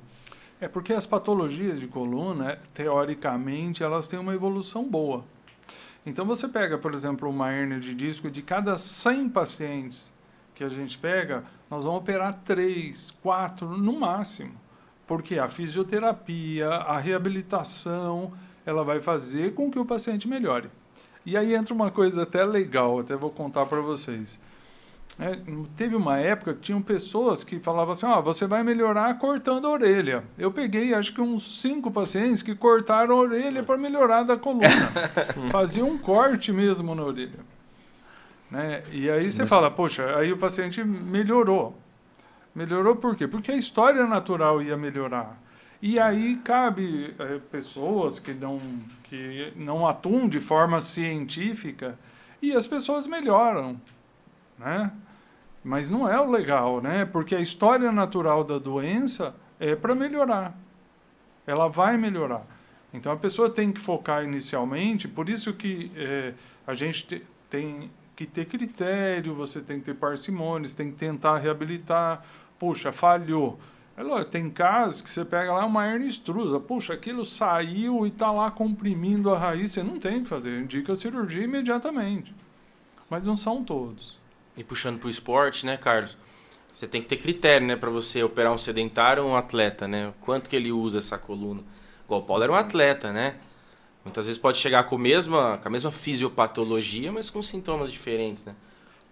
É 0.61 0.69
porque 0.69 0.93
as 0.93 1.05
patologias 1.05 1.79
de 1.79 1.87
coluna, 1.87 2.59
teoricamente, 2.73 3.83
elas 3.83 4.07
têm 4.07 4.19
uma 4.19 4.35
evolução 4.35 4.89
boa. 4.89 5.25
Então 6.07 6.25
você 6.27 6.47
pega, 6.47 6.77
por 6.77 6.93
exemplo, 6.93 7.29
uma 7.29 7.53
hernia 7.53 7.81
de 7.81 7.95
disco, 7.95 8.31
de 8.31 8.43
cada 8.43 8.77
100 8.77 9.31
pacientes 9.31 10.13
que 10.55 10.63
a 10.63 10.69
gente 10.69 10.99
pega, 10.99 11.45
nós 11.71 11.85
vamos 11.85 12.01
operar 12.01 12.41
3, 12.45 13.11
4 13.23 13.77
no 13.79 13.99
máximo. 13.99 14.53
Porque 15.07 15.39
a 15.39 15.49
fisioterapia, 15.49 16.69
a 16.69 16.99
reabilitação, 16.99 18.33
ela 18.65 18.85
vai 18.85 19.01
fazer 19.01 19.55
com 19.55 19.71
que 19.71 19.79
o 19.79 19.85
paciente 19.85 20.29
melhore. 20.29 20.71
E 21.27 21.37
aí 21.37 21.55
entra 21.55 21.75
uma 21.75 21.91
coisa 21.91 22.23
até 22.23 22.45
legal, 22.45 23.01
até 23.01 23.17
vou 23.17 23.31
contar 23.31 23.67
para 23.67 23.81
vocês. 23.81 24.39
É, 25.19 25.39
teve 25.77 25.95
uma 25.95 26.19
época 26.19 26.55
que 26.55 26.61
tinham 26.61 26.83
pessoas 26.83 27.45
que 27.45 27.61
falavam 27.61 27.93
assim: 27.93 28.07
ó, 28.07 28.19
oh, 28.19 28.23
você 28.23 28.47
vai 28.47 28.65
melhorar 28.65 29.17
cortando 29.19 29.67
a 29.67 29.71
orelha. 29.71 30.25
Eu 30.37 30.51
peguei, 30.51 30.93
acho 30.93 31.15
que 31.15 31.21
uns 31.21 31.61
cinco 31.61 31.91
pacientes 31.91 32.43
que 32.43 32.55
cortaram 32.55 33.15
a 33.15 33.19
orelha 33.21 33.63
para 33.63 33.79
melhorar 33.79 34.25
da 34.25 34.37
coluna. 34.37 34.69
Fazia 35.53 35.85
um 35.85 35.97
corte 35.97 36.53
mesmo 36.53 36.95
na 36.95 37.05
orelha. 37.05 37.39
Né? 38.51 38.83
E 38.91 39.09
aí 39.09 39.21
Sim, 39.21 39.31
você 39.31 39.47
fala: 39.47 39.71
poxa, 39.71 40.17
aí 40.17 40.33
o 40.33 40.37
paciente 40.37 40.83
melhorou. 40.83 41.79
Melhorou 42.53 42.97
por 42.97 43.15
quê? 43.15 43.29
Porque 43.29 43.53
a 43.53 43.57
história 43.57 44.07
natural 44.07 44.61
ia 44.63 44.77
melhorar. 44.77 45.41
E 45.81 45.99
aí 45.99 46.37
cabe 46.43 47.15
é, 47.19 47.39
pessoas 47.39 48.19
que 48.19 48.33
não, 48.33 48.61
que 49.05 49.53
não 49.55 49.87
atuam 49.87 50.29
de 50.29 50.41
forma 50.41 50.81
científica 50.81 51.99
e 52.41 52.53
as 52.53 52.67
pessoas 52.67 53.07
melhoram. 53.07 53.81
Né? 54.59 54.91
Mas 55.65 55.89
não 55.89 56.07
é 56.07 56.21
o 56.21 56.31
legal, 56.31 56.83
né? 56.83 57.07
Porque 57.07 57.35
a 57.35 57.41
história 57.41 57.91
natural 57.91 58.45
da 58.45 58.59
doença 58.59 59.35
é 59.59 59.75
para 59.75 59.95
melhorar. 59.95 60.55
Ela 61.47 61.69
vai 61.69 61.97
melhorar. 61.97 62.47
Então 62.93 63.11
a 63.11 63.17
pessoa 63.17 63.49
tem 63.49 63.73
que 63.73 63.81
focar 63.81 64.23
inicialmente, 64.23 65.09
por 65.09 65.29
isso 65.29 65.53
que 65.53 65.91
é, 65.97 66.35
a 66.67 66.75
gente 66.75 67.07
te, 67.07 67.23
tem 67.51 67.91
que 68.15 68.25
ter 68.25 68.45
critério, 68.45 69.35
você 69.35 69.61
tem 69.61 69.81
que 69.81 69.87
ter 69.87 69.95
parcimônia, 69.95 70.69
você 70.69 70.77
tem 70.77 70.93
que 70.93 70.97
tentar 70.97 71.39
reabilitar. 71.39 72.23
Puxa, 72.59 72.93
falhou. 72.93 73.59
É 73.97 74.03
lógico, 74.03 74.31
tem 74.31 74.51
casos 74.51 75.01
que 75.01 75.11
você 75.11 75.25
pega 75.25 75.53
lá 75.53 75.65
uma 75.65 75.87
hernia 75.87 76.09
extrusa, 76.09 76.59
puxa, 76.61 76.95
aquilo 76.95 77.25
saiu 77.25 78.05
e 78.05 78.09
está 78.09 78.31
lá 78.31 78.51
comprimindo 78.51 79.33
a 79.33 79.39
raiz, 79.39 79.71
você 79.73 79.83
não 79.83 80.01
tem 80.01 80.23
que 80.23 80.29
fazer, 80.29 80.61
indica 80.61 80.93
a 80.93 80.97
cirurgia 80.97 81.45
imediatamente. 81.45 82.35
Mas 83.09 83.25
não 83.25 83.37
são 83.37 83.63
todos. 83.63 84.19
E 84.57 84.65
puxando 84.65 84.99
para 84.99 85.09
o 85.09 85.11
esporte, 85.11 85.67
né, 85.67 85.77
Carlos? 85.77 86.17
Você 86.73 86.89
tem 86.89 87.01
que 87.01 87.09
ter 87.09 87.17
critério, 87.17 87.67
né, 87.67 87.77
para 87.77 87.91
você 87.91 88.23
operar 88.23 88.53
um 88.53 88.59
sedentário 88.59 89.25
ou 89.25 89.31
um 89.31 89.37
atleta, 89.37 89.87
né? 89.87 90.13
Quanto 90.21 90.51
que 90.51 90.57
ele 90.57 90.73
usa 90.73 90.99
essa 90.99 91.17
coluna? 91.17 91.63
Igual 92.05 92.21
o 92.21 92.25
Paulo 92.25 92.43
era 92.43 92.53
um 92.53 92.57
atleta, 92.57 93.13
né? 93.13 93.37
Muitas 94.05 94.27
vezes 94.27 94.41
pode 94.41 94.59
chegar 94.59 94.85
com, 94.85 94.99
mesma, 94.99 95.59
com 95.59 95.69
a 95.69 95.71
mesma 95.71 95.91
fisiopatologia, 95.91 97.11
mas 97.11 97.31
com 97.31 97.41
sintomas 97.43 97.91
diferentes, 97.91 98.45
né? 98.45 98.55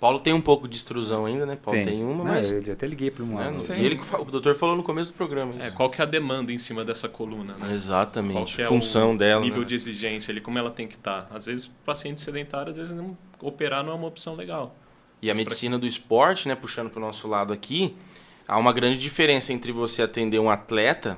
Paulo 0.03 0.19
tem 0.19 0.33
um 0.33 0.41
pouco 0.41 0.67
de 0.67 0.77
extrusão 0.77 1.25
ainda, 1.25 1.47
né? 1.47 1.55
Paulo 1.55 1.79
tem, 1.79 1.87
tem 1.87 2.05
uma, 2.05 2.25
Não, 2.25 2.33
mas... 2.33 2.51
Eu 2.51 2.73
até 2.73 2.85
liguei 2.89 3.09
para 3.09 3.23
uma... 3.23 3.53
Né? 3.53 3.57
Ele, 3.79 4.01
o 4.19 4.25
doutor 4.25 4.57
falou 4.57 4.75
no 4.77 4.83
começo 4.83 5.13
do 5.13 5.15
programa. 5.15 5.55
É, 5.63 5.71
qual 5.71 5.89
que 5.89 6.01
é 6.01 6.05
a 6.05 6.07
demanda 6.07 6.53
em 6.53 6.59
cima 6.59 6.85
dessa 6.85 7.09
coluna, 7.09 7.55
né? 7.55 7.73
Exatamente, 7.73 8.57
qual 8.57 8.67
é 8.67 8.69
função 8.69 9.15
o 9.15 9.17
dela. 9.17 9.41
nível 9.41 9.61
né? 9.61 9.67
de 9.69 9.77
exigência 9.77 10.33
ali, 10.33 10.41
como 10.41 10.59
ela 10.59 10.73
tem 10.73 10.89
que 10.89 10.97
estar. 10.97 11.23
Tá. 11.23 11.37
Às 11.37 11.47
vezes, 11.47 11.71
paciente 11.87 12.21
sedentário, 12.21 12.73
às 12.73 12.77
vezes 12.77 12.93
não, 12.93 13.17
operar 13.41 13.85
não 13.85 13.93
é 13.93 13.95
uma 13.95 14.09
opção 14.09 14.35
legal. 14.35 14.75
E 15.23 15.31
a 15.31 15.35
medicina 15.35 15.79
do 15.79 15.87
esporte, 15.87 16.49
né, 16.49 16.57
puxando 16.57 16.91
para 16.91 16.99
o 16.99 17.01
nosso 17.01 17.29
lado 17.29 17.53
aqui, 17.53 17.95
há 18.47 18.59
uma 18.59 18.73
grande 18.73 18.99
diferença 18.99 19.53
entre 19.53 19.71
você 19.71 20.03
atender 20.03 20.41
um 20.41 20.51
atleta 20.51 21.17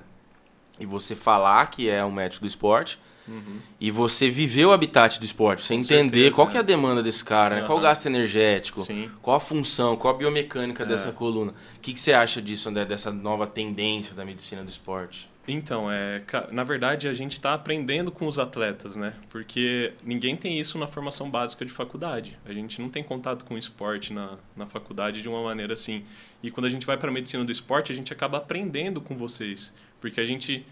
e 0.78 0.84
você 0.84 1.16
falar 1.16 1.66
que 1.70 1.88
é 1.88 2.04
um 2.04 2.12
médico 2.12 2.42
do 2.42 2.46
esporte 2.46 2.99
uhum. 3.26 3.58
e 3.80 3.90
você 3.90 4.28
viver 4.28 4.66
o 4.66 4.73
habitat 4.73 5.18
do 5.18 5.25
esporte, 5.25 5.64
você 5.64 5.75
Com 5.75 5.80
entender 5.80 6.11
certeza, 6.11 6.34
qual 6.34 6.49
que 6.49 6.56
é 6.58 6.61
a 6.61 6.62
demanda 6.62 7.02
desse 7.02 7.25
cara, 7.25 7.54
uhum. 7.54 7.61
né? 7.62 7.66
qual 7.66 7.78
o 7.78 7.80
gasto 7.80 8.04
energético, 8.04 8.82
Sim. 8.82 9.11
qual 9.23 9.38
a 9.38 9.40
função, 9.40 9.96
qual 9.96 10.14
a 10.14 10.18
biomecânica 10.18 10.82
é. 10.82 10.87
dessa 10.87 11.11
coluna. 11.11 11.52
O 11.76 11.80
que, 11.80 11.94
que 11.94 12.00
você 12.00 12.12
acha 12.12 12.42
disso, 12.42 12.68
André, 12.68 12.84
dessa 12.84 13.11
nova 13.11 13.46
tendência 13.46 14.14
da 14.14 14.25
medicina 14.25 14.62
do 14.62 14.68
esporte? 14.68 15.30
Então, 15.46 15.90
é, 15.90 16.22
na 16.50 16.64
verdade, 16.64 17.06
a 17.06 17.12
gente 17.12 17.32
está 17.32 17.52
aprendendo 17.52 18.10
com 18.10 18.26
os 18.26 18.38
atletas, 18.38 18.96
né? 18.96 19.12
Porque 19.28 19.92
ninguém 20.02 20.36
tem 20.36 20.58
isso 20.58 20.78
na 20.78 20.86
formação 20.86 21.30
básica 21.30 21.66
de 21.66 21.70
faculdade. 21.70 22.38
A 22.46 22.52
gente 22.52 22.80
não 22.80 22.88
tem 22.88 23.02
contato 23.02 23.44
com 23.44 23.58
esporte 23.58 24.10
na, 24.10 24.38
na 24.56 24.66
faculdade 24.66 25.20
de 25.20 25.28
uma 25.28 25.42
maneira 25.42 25.74
assim. 25.74 26.02
E 26.42 26.50
quando 26.50 26.64
a 26.64 26.70
gente 26.70 26.86
vai 26.86 26.96
para 26.96 27.10
a 27.10 27.12
medicina 27.12 27.44
do 27.44 27.52
esporte, 27.52 27.92
a 27.92 27.94
gente 27.94 28.10
acaba 28.10 28.38
aprendendo 28.38 29.02
com 29.02 29.14
vocês. 29.14 29.70
Porque 30.00 30.18
a 30.18 30.24
gente, 30.24 30.64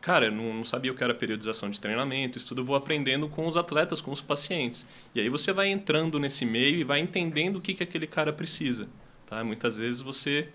cara, 0.00 0.30
não, 0.30 0.54
não 0.54 0.64
sabia 0.64 0.92
o 0.92 0.94
que 0.94 1.02
era 1.02 1.14
periodização 1.14 1.68
de 1.68 1.80
treinamento, 1.80 2.38
isso 2.38 2.46
tudo 2.46 2.60
eu 2.60 2.64
vou 2.64 2.76
aprendendo 2.76 3.28
com 3.28 3.48
os 3.48 3.56
atletas, 3.56 4.00
com 4.00 4.12
os 4.12 4.22
pacientes. 4.22 4.86
E 5.16 5.20
aí 5.20 5.28
você 5.28 5.52
vai 5.52 5.68
entrando 5.68 6.20
nesse 6.20 6.46
meio 6.46 6.78
e 6.78 6.84
vai 6.84 7.00
entendendo 7.00 7.56
o 7.56 7.60
que, 7.60 7.74
que 7.74 7.82
aquele 7.82 8.06
cara 8.06 8.32
precisa. 8.32 8.88
Tá? 9.26 9.42
Muitas 9.42 9.76
vezes 9.76 10.00
você 10.00 10.48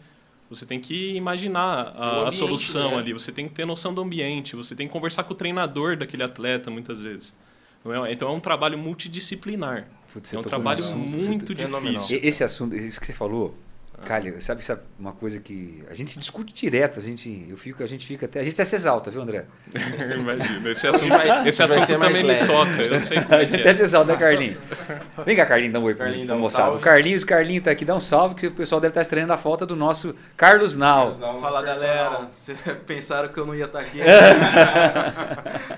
você 0.49 0.65
tem 0.65 0.79
que 0.79 1.15
imaginar 1.15 1.93
a, 1.95 2.09
ambiente, 2.09 2.27
a 2.27 2.31
solução 2.31 2.91
né? 2.91 2.97
ali, 2.97 3.13
você 3.13 3.31
tem 3.31 3.47
que 3.47 3.53
ter 3.53 3.65
noção 3.65 3.93
do 3.93 4.01
ambiente, 4.01 4.55
você 4.55 4.75
tem 4.75 4.87
que 4.87 4.93
conversar 4.93 5.23
com 5.23 5.33
o 5.33 5.35
treinador 5.35 5.97
daquele 5.97 6.23
atleta 6.23 6.71
muitas 6.71 7.01
vezes. 7.01 7.35
É? 7.85 8.11
Então 8.11 8.29
é 8.29 8.31
um 8.31 8.39
trabalho 8.39 8.77
multidisciplinar. 8.77 9.87
Putz, 10.11 10.33
é 10.33 10.39
um 10.39 10.41
trabalho 10.41 10.83
muito 10.95 11.53
difícil. 11.53 12.19
Esse 12.23 12.43
assunto, 12.43 12.75
isso 12.75 12.99
que 12.99 13.05
você 13.05 13.13
falou, 13.13 13.55
Calha, 14.05 14.39
sabe, 14.39 14.63
sabe 14.63 14.81
uma 14.97 15.11
coisa 15.11 15.39
que 15.39 15.83
a 15.89 15.93
gente 15.93 16.11
se 16.11 16.19
discute 16.19 16.53
direto, 16.53 16.99
a 16.99 17.01
gente, 17.01 17.45
eu 17.49 17.57
fico, 17.57 17.83
a 17.83 17.85
gente 17.85 18.05
fica 18.05 18.25
até, 18.25 18.39
a 18.39 18.43
gente 18.43 18.53
até 18.53 18.63
se 18.63 18.75
exalta, 18.75 19.11
viu, 19.11 19.21
André? 19.21 19.45
Imagina, 20.17 20.69
esse 20.69 20.85
assunto, 20.87 21.09
vai, 21.09 21.47
esse 21.47 21.61
assunto 21.61 21.87
também 21.87 22.23
me 22.23 22.35
toca, 22.45 22.81
eu 22.83 22.99
sei 22.99 23.21
como 23.21 23.35
A 23.35 23.43
gente 23.43 23.57
é. 23.57 23.61
até 23.61 23.73
se 23.73 23.83
exalta, 23.83 24.13
né, 24.13 24.19
Carlinhos? 24.19 24.57
Vem 25.25 25.35
cá, 25.35 25.45
Carlinhos, 25.45 25.73
dá 25.73 25.79
um 25.79 25.83
oi 25.83 25.95
Carlinho, 25.95 26.33
um 26.33 26.39
moçada. 26.39 26.77
O 26.77 26.79
Carlinhos, 26.79 27.23
o 27.23 27.25
Carlinhos 27.25 27.63
tá 27.63 27.71
aqui, 27.71 27.83
dá 27.83 27.95
um 27.95 27.99
salve, 27.99 28.35
que 28.35 28.47
o 28.47 28.51
pessoal 28.51 28.79
deve 28.79 28.91
estar 28.91 29.01
estranhando 29.01 29.33
a 29.33 29.37
falta 29.37 29.65
do 29.65 29.75
nosso 29.75 30.15
Carlos 30.37 30.77
Nau. 30.77 31.11
Fala, 31.11 31.61
galera, 31.61 32.29
vocês 32.33 32.57
pensaram 32.85 33.29
que 33.29 33.37
eu 33.37 33.45
não 33.45 33.55
ia 33.55 33.65
estar 33.65 33.79
aqui? 33.79 33.99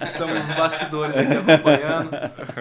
Estamos 0.06 0.46
nos 0.46 0.56
bastidores 0.56 1.18
aqui 1.18 1.34
acompanhando, 1.34 2.12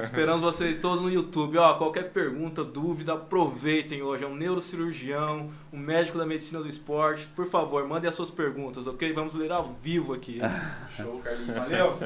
esperando 0.01 0.41
vocês 0.41 0.79
todos 0.79 1.03
no 1.03 1.11
YouTube. 1.11 1.59
Ó, 1.59 1.75
qualquer 1.75 2.05
pergunta, 2.05 2.65
dúvida, 2.65 3.15
aproveitem 3.15 4.03
hoje, 4.03 4.25
é 4.25 4.27
um 4.27 4.35
neurocirurgião, 4.35 5.48
um 5.73 5.79
médico 5.79 6.19
da 6.19 6.27
medicina 6.27 6.61
do 6.61 6.69
esporte. 6.69 7.27
Por 7.35 7.47
favor, 7.47 7.87
mandem 7.87 8.09
as 8.09 8.15
suas 8.15 8.31
perguntas, 8.31 8.87
ok? 8.87 9.13
Vamos 9.13 9.35
ler 9.35 9.53
ao 9.53 9.77
vivo 9.83 10.15
aqui. 10.15 10.41
Show, 10.97 11.21
Carlinhos. 11.21 11.55
Valeu! 11.57 11.99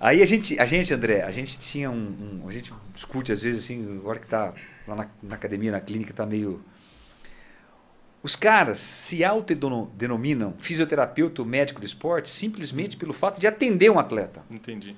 Aí 0.00 0.22
a 0.22 0.26
gente, 0.26 0.58
a 0.60 0.66
gente, 0.66 0.94
André, 0.94 1.22
a 1.22 1.30
gente 1.30 1.58
tinha 1.58 1.90
um, 1.90 2.40
um 2.44 2.48
a 2.48 2.52
gente 2.52 2.72
discute 2.94 3.32
às 3.32 3.42
vezes 3.42 3.64
assim, 3.64 3.98
agora 3.98 4.18
que 4.18 4.26
está 4.26 4.52
lá 4.86 4.94
na, 4.94 5.08
na, 5.22 5.34
academia, 5.34 5.72
na 5.72 5.80
clínica, 5.80 6.12
está 6.12 6.24
meio 6.24 6.62
os 8.22 8.34
caras 8.36 8.78
se 8.78 9.24
autodenominam 9.24 10.54
fisioterapeuta 10.58 11.40
ou 11.40 11.46
médico 11.46 11.80
do 11.80 11.86
esporte 11.86 12.28
simplesmente 12.28 12.96
pelo 12.96 13.12
fato 13.12 13.40
de 13.40 13.46
atender 13.46 13.90
um 13.90 13.98
atleta. 13.98 14.42
Entendi. 14.50 14.96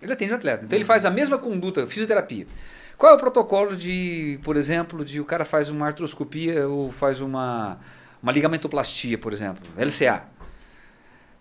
Ele 0.00 0.12
atende 0.12 0.32
o 0.32 0.34
um 0.34 0.38
atleta. 0.38 0.64
Então 0.64 0.76
uhum. 0.76 0.78
ele 0.78 0.84
faz 0.84 1.04
a 1.04 1.10
mesma 1.10 1.38
conduta, 1.38 1.86
fisioterapia. 1.86 2.46
Qual 2.96 3.12
é 3.12 3.14
o 3.14 3.18
protocolo 3.18 3.76
de, 3.76 4.38
por 4.42 4.56
exemplo, 4.56 5.04
de 5.04 5.20
o 5.20 5.24
cara 5.24 5.44
faz 5.44 5.68
uma 5.68 5.86
artroscopia 5.86 6.68
ou 6.68 6.90
faz 6.90 7.20
uma, 7.20 7.78
uma 8.22 8.32
ligamentoplastia, 8.32 9.18
por 9.18 9.32
exemplo, 9.32 9.62
LCA? 9.76 10.24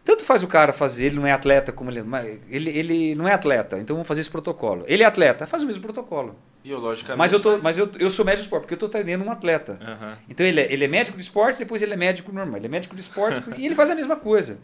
Tanto 0.03 0.23
faz 0.23 0.41
o 0.41 0.47
cara 0.47 0.73
fazer, 0.73 1.07
ele 1.07 1.15
não 1.17 1.27
é 1.27 1.31
atleta 1.31 1.71
como 1.71 1.91
ele, 1.91 2.03
ele 2.49 2.69
ele 2.71 3.15
não 3.15 3.27
é 3.27 3.33
atleta, 3.33 3.77
então 3.77 3.95
vamos 3.95 4.07
fazer 4.07 4.21
esse 4.21 4.29
protocolo. 4.31 4.83
Ele 4.87 5.03
é 5.03 5.05
atleta, 5.05 5.45
faz 5.45 5.61
o 5.61 5.67
mesmo 5.67 5.81
protocolo. 5.81 6.35
Biologicamente. 6.63 7.17
Mas 7.17 7.31
eu 7.31 7.39
tô, 7.39 7.57
mas 7.59 7.77
eu, 7.77 7.89
eu 7.99 8.09
sou 8.09 8.25
médico 8.25 8.41
de 8.41 8.47
esporte 8.47 8.61
porque 8.63 8.73
eu 8.73 8.87
estou 8.87 8.89
treinando 8.89 9.23
um 9.23 9.31
atleta. 9.31 9.73
Uhum. 9.73 10.15
Então 10.27 10.45
ele 10.45 10.61
é, 10.61 10.73
ele 10.73 10.85
é 10.85 10.87
médico 10.87 11.17
de 11.17 11.23
esporte, 11.23 11.59
depois 11.59 11.83
ele 11.83 11.93
é 11.93 11.97
médico 11.97 12.31
normal, 12.31 12.57
ele 12.57 12.65
é 12.65 12.69
médico 12.69 12.95
de 12.95 13.01
esporte 13.01 13.43
e 13.57 13.65
ele 13.65 13.75
faz 13.75 13.91
a 13.91 13.95
mesma 13.95 14.15
coisa. 14.15 14.59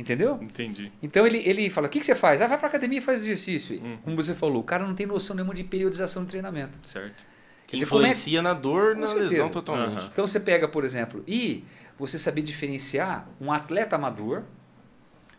Entendeu? 0.00 0.38
Entendi. 0.40 0.90
Então 1.02 1.26
ele, 1.26 1.46
ele 1.46 1.68
fala: 1.68 1.86
o 1.86 1.90
que, 1.90 2.00
que 2.00 2.06
você 2.06 2.14
faz? 2.14 2.40
Ah, 2.40 2.46
vai 2.46 2.56
pra 2.56 2.68
academia 2.68 2.98
e 2.98 3.02
faz 3.02 3.20
exercício. 3.20 3.78
Uhum. 3.78 3.98
Como 3.98 4.16
você 4.16 4.34
falou, 4.34 4.62
o 4.62 4.64
cara 4.64 4.86
não 4.86 4.94
tem 4.94 5.06
noção 5.06 5.36
nenhuma 5.36 5.52
de 5.52 5.62
periodização 5.62 6.24
de 6.24 6.30
treinamento. 6.30 6.78
Certo. 6.82 7.22
Que 7.66 7.76
influencia 7.76 8.38
é... 8.38 8.42
na 8.42 8.54
dor, 8.54 8.94
Com 8.94 9.02
na 9.02 9.06
certeza. 9.06 9.28
lesão 9.28 9.50
totalmente. 9.50 10.00
Uhum. 10.00 10.08
Então 10.10 10.26
você 10.26 10.40
pega, 10.40 10.66
por 10.66 10.84
exemplo, 10.84 11.22
e 11.28 11.64
você 11.98 12.18
saber 12.18 12.40
diferenciar 12.40 13.28
um 13.38 13.52
atleta 13.52 13.94
amador 13.94 14.44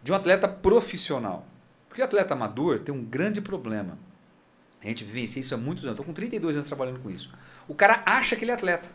de 0.03 0.12
um 0.12 0.15
atleta 0.15 0.48
profissional. 0.48 1.48
Porque 1.89 2.01
o 2.01 2.06
atleta 2.06 2.36
amador 2.36 2.80
tem 2.80 2.94
um 2.94 3.03
grande 3.03 3.41
problema. 3.41 3.98
A 4.80 4.88
gente 4.88 5.03
vivencia 5.03 5.39
isso 5.39 5.56
há 5.56 5.58
muitos 5.58 5.84
anos. 5.86 5.94
Estou 5.96 6.06
com 6.06 6.13
32 6.13 6.56
anos 6.56 6.68
trabalhando 6.68 7.00
com 7.00 7.10
isso. 7.10 7.34
O 7.68 7.74
cara 7.74 8.03
acha 8.06 8.36
que 8.36 8.44
ele 8.44 8.51
é 8.51 8.53
atleta. 8.53 8.88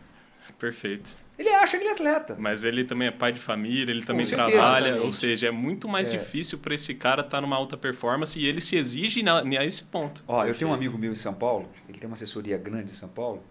Perfeito. 0.58 1.10
Ele 1.38 1.50
acha 1.50 1.76
que 1.76 1.82
ele 1.82 1.90
é 1.90 1.92
atleta. 1.92 2.34
Mas 2.38 2.64
ele 2.64 2.82
também 2.82 3.08
é 3.08 3.10
pai 3.10 3.30
de 3.30 3.40
família, 3.40 3.92
ele 3.92 4.04
também 4.04 4.24
certeza, 4.24 4.50
trabalha. 4.50 4.86
Exatamente. 4.86 5.06
Ou 5.06 5.12
seja, 5.12 5.48
é 5.48 5.50
muito 5.50 5.86
mais 5.86 6.08
é. 6.08 6.12
difícil 6.12 6.58
para 6.58 6.74
esse 6.74 6.94
cara 6.94 7.20
estar 7.20 7.36
tá 7.36 7.40
numa 7.40 7.56
alta 7.56 7.76
performance 7.76 8.38
e 8.38 8.46
ele 8.46 8.60
se 8.60 8.76
exige 8.76 9.22
na, 9.22 9.40
a 9.40 9.64
esse 9.64 9.84
ponto. 9.84 10.24
Ó, 10.26 10.36
Perfeito. 10.36 10.54
eu 10.54 10.58
tenho 10.58 10.70
um 10.70 10.74
amigo 10.74 10.96
meu 10.96 11.12
em 11.12 11.16
São 11.16 11.34
Paulo, 11.34 11.68
ele 11.88 11.98
tem 11.98 12.08
uma 12.08 12.14
assessoria 12.14 12.56
grande 12.56 12.92
em 12.92 12.94
São 12.94 13.08
Paulo, 13.08 13.44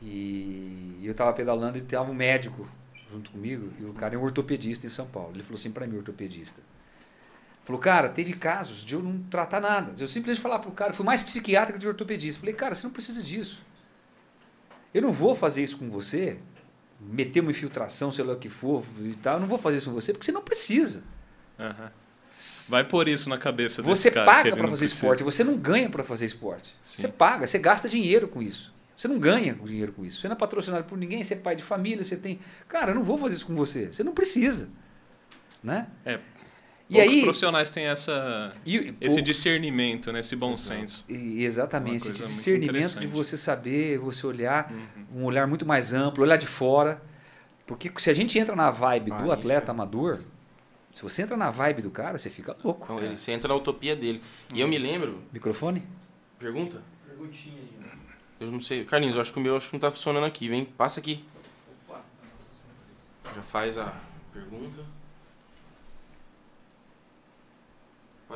e 0.00 1.00
eu 1.02 1.10
estava 1.10 1.32
pedalando 1.32 1.78
e 1.78 1.80
estava 1.80 2.08
um 2.08 2.14
médico 2.14 2.68
junto 3.10 3.30
comigo, 3.30 3.72
e 3.80 3.84
o 3.84 3.92
cara 3.92 4.14
é 4.14 4.18
um 4.18 4.22
ortopedista 4.22 4.86
em 4.86 4.90
São 4.90 5.06
Paulo. 5.06 5.32
Ele 5.34 5.42
falou 5.42 5.56
assim 5.56 5.72
para 5.72 5.86
mim, 5.86 5.96
ortopedista. 5.96 6.60
Falou, 7.64 7.80
cara, 7.80 8.08
teve 8.08 8.34
casos 8.34 8.84
de 8.84 8.94
eu 8.94 9.02
não 9.02 9.18
tratar 9.24 9.60
nada. 9.60 9.92
De 9.92 10.02
eu 10.02 10.06
simplesmente 10.06 10.40
falar 10.40 10.60
para 10.60 10.70
o 10.70 10.72
cara, 10.72 10.92
fui 10.92 11.04
mais 11.04 11.24
psiquiatra 11.24 11.72
que 11.72 11.78
de 11.80 11.88
ortopedista. 11.88 12.38
Falei, 12.38 12.54
cara, 12.54 12.76
você 12.76 12.86
não 12.86 12.92
precisa 12.92 13.20
disso. 13.20 13.60
Eu 14.94 15.02
não 15.02 15.12
vou 15.12 15.34
fazer 15.34 15.64
isso 15.64 15.76
com 15.76 15.90
você 15.90 16.38
meter 17.00 17.40
uma 17.40 17.50
infiltração, 17.50 18.10
sei 18.10 18.24
lá 18.24 18.34
o 18.34 18.38
que 18.38 18.48
for 18.48 18.84
e 19.00 19.14
tal. 19.14 19.34
Eu 19.34 19.40
não 19.40 19.46
vou 19.46 19.58
fazer 19.58 19.78
isso 19.78 19.90
com 19.90 19.94
você 19.94 20.12
porque 20.12 20.24
você 20.24 20.32
não 20.32 20.42
precisa. 20.42 21.02
Uhum. 21.58 21.88
Vai 22.68 22.84
pôr 22.84 23.08
isso 23.08 23.28
na 23.28 23.38
cabeça 23.38 23.80
Você 23.82 24.10
cara, 24.10 24.26
paga 24.26 24.56
para 24.56 24.68
fazer 24.68 24.84
esporte, 24.84 25.22
você 25.22 25.42
não 25.42 25.56
ganha 25.56 25.88
para 25.88 26.04
fazer 26.04 26.26
esporte. 26.26 26.74
Sim. 26.82 27.02
Você 27.02 27.08
paga, 27.08 27.46
você 27.46 27.58
gasta 27.58 27.88
dinheiro 27.88 28.28
com 28.28 28.42
isso. 28.42 28.74
Você 28.96 29.08
não 29.08 29.18
ganha 29.18 29.54
dinheiro 29.54 29.92
com 29.92 30.04
isso. 30.04 30.20
Você 30.20 30.28
não 30.28 30.36
é 30.36 30.38
patrocinado 30.38 30.84
por 30.84 30.96
ninguém, 30.96 31.22
você 31.22 31.34
é 31.34 31.36
pai 31.36 31.54
de 31.54 31.62
família, 31.62 32.02
você 32.02 32.16
tem. 32.16 32.38
Cara, 32.68 32.92
eu 32.92 32.94
não 32.94 33.02
vou 33.02 33.18
fazer 33.18 33.36
isso 33.36 33.46
com 33.46 33.54
você. 33.54 33.92
Você 33.92 34.02
não 34.02 34.12
precisa. 34.12 34.68
Né? 35.62 35.86
É. 36.04 36.18
E 36.88 37.00
aí, 37.00 37.22
profissionais 37.22 37.68
têm 37.68 37.86
essa, 37.86 38.52
e, 38.64 38.94
esse 39.00 39.20
discernimento, 39.20 40.12
né? 40.12 40.20
esse 40.20 40.36
bom 40.36 40.52
exato. 40.52 40.80
senso. 40.80 41.04
E, 41.08 41.44
exatamente, 41.44 42.08
esse 42.08 42.12
discernimento 42.12 43.00
de 43.00 43.08
você 43.08 43.36
saber, 43.36 43.98
você 43.98 44.24
olhar, 44.24 44.72
uhum. 44.72 45.22
um 45.22 45.24
olhar 45.24 45.48
muito 45.48 45.66
mais 45.66 45.92
amplo, 45.92 46.22
olhar 46.22 46.36
de 46.36 46.46
fora. 46.46 47.02
Porque 47.66 47.90
se 47.96 48.08
a 48.08 48.12
gente 48.14 48.38
entra 48.38 48.54
na 48.54 48.70
vibe 48.70 49.10
ah, 49.12 49.16
do 49.16 49.32
atleta 49.32 49.72
amador, 49.72 50.20
se 50.94 51.02
você 51.02 51.22
entra 51.22 51.36
na 51.36 51.50
vibe 51.50 51.82
do 51.82 51.90
cara, 51.90 52.16
você 52.16 52.30
fica 52.30 52.56
louco. 52.62 52.90
Não, 52.92 53.02
ele, 53.02 53.16
você 53.16 53.32
entra 53.32 53.48
na 53.48 53.56
utopia 53.56 53.96
dele. 53.96 54.22
E 54.54 54.60
eu 54.60 54.68
me 54.68 54.78
lembro. 54.78 55.22
Microfone? 55.32 55.82
Pergunta? 56.38 56.80
Perguntinha 57.04 57.56
aí. 57.58 57.78
Né? 57.80 57.90
Eu 58.38 58.52
não 58.52 58.60
sei. 58.60 58.84
Carlinhos, 58.84 59.16
eu 59.16 59.20
acho 59.20 59.32
que 59.32 59.38
o 59.38 59.42
meu 59.42 59.56
acho 59.56 59.66
que 59.66 59.74
não 59.74 59.78
está 59.78 59.90
funcionando 59.90 60.24
aqui. 60.24 60.48
Vem, 60.48 60.64
passa 60.64 61.00
aqui. 61.00 61.24
Opa. 61.88 62.00
Já 63.34 63.42
faz 63.42 63.76
a 63.76 63.92
pergunta. 64.32 64.95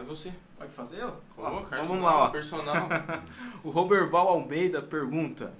Faz 0.00 0.06
você. 0.06 0.32
Pode 0.56 0.72
fazer? 0.72 1.06
Vamos 1.36 2.02
lá, 2.02 2.24
ó. 2.24 2.28
Personal. 2.30 2.88
O 3.62 3.68
Roberval 3.68 4.28
Almeida 4.28 4.80
pergunta: 4.80 5.52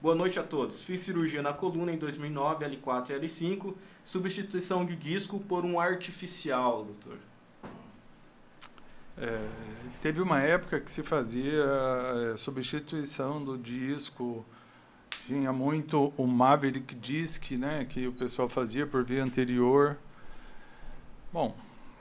Boa 0.00 0.14
noite 0.14 0.38
a 0.38 0.42
todos. 0.42 0.82
Fiz 0.82 1.00
cirurgia 1.00 1.40
na 1.40 1.54
coluna 1.54 1.92
em 1.92 1.96
2009, 1.96 2.66
L4 2.66 3.10
e 3.10 3.20
L5, 3.20 3.74
substituição 4.04 4.84
de 4.84 4.94
disco 4.94 5.40
por 5.40 5.64
um 5.64 5.80
artificial, 5.80 6.84
doutor. 6.84 7.16
É, 9.16 9.48
teve 10.02 10.20
uma 10.20 10.40
época 10.40 10.78
que 10.80 10.90
se 10.90 11.02
fazia 11.02 11.64
é, 12.34 12.36
substituição 12.36 13.42
do 13.42 13.56
disco, 13.56 14.44
tinha 15.26 15.52
muito 15.52 16.12
o 16.16 16.26
Maverick 16.26 16.94
Disc, 16.94 17.50
né, 17.52 17.86
que 17.86 18.06
o 18.06 18.12
pessoal 18.12 18.48
fazia 18.48 18.86
por 18.86 19.02
via 19.02 19.24
anterior. 19.24 19.96
Bom, 21.32 21.56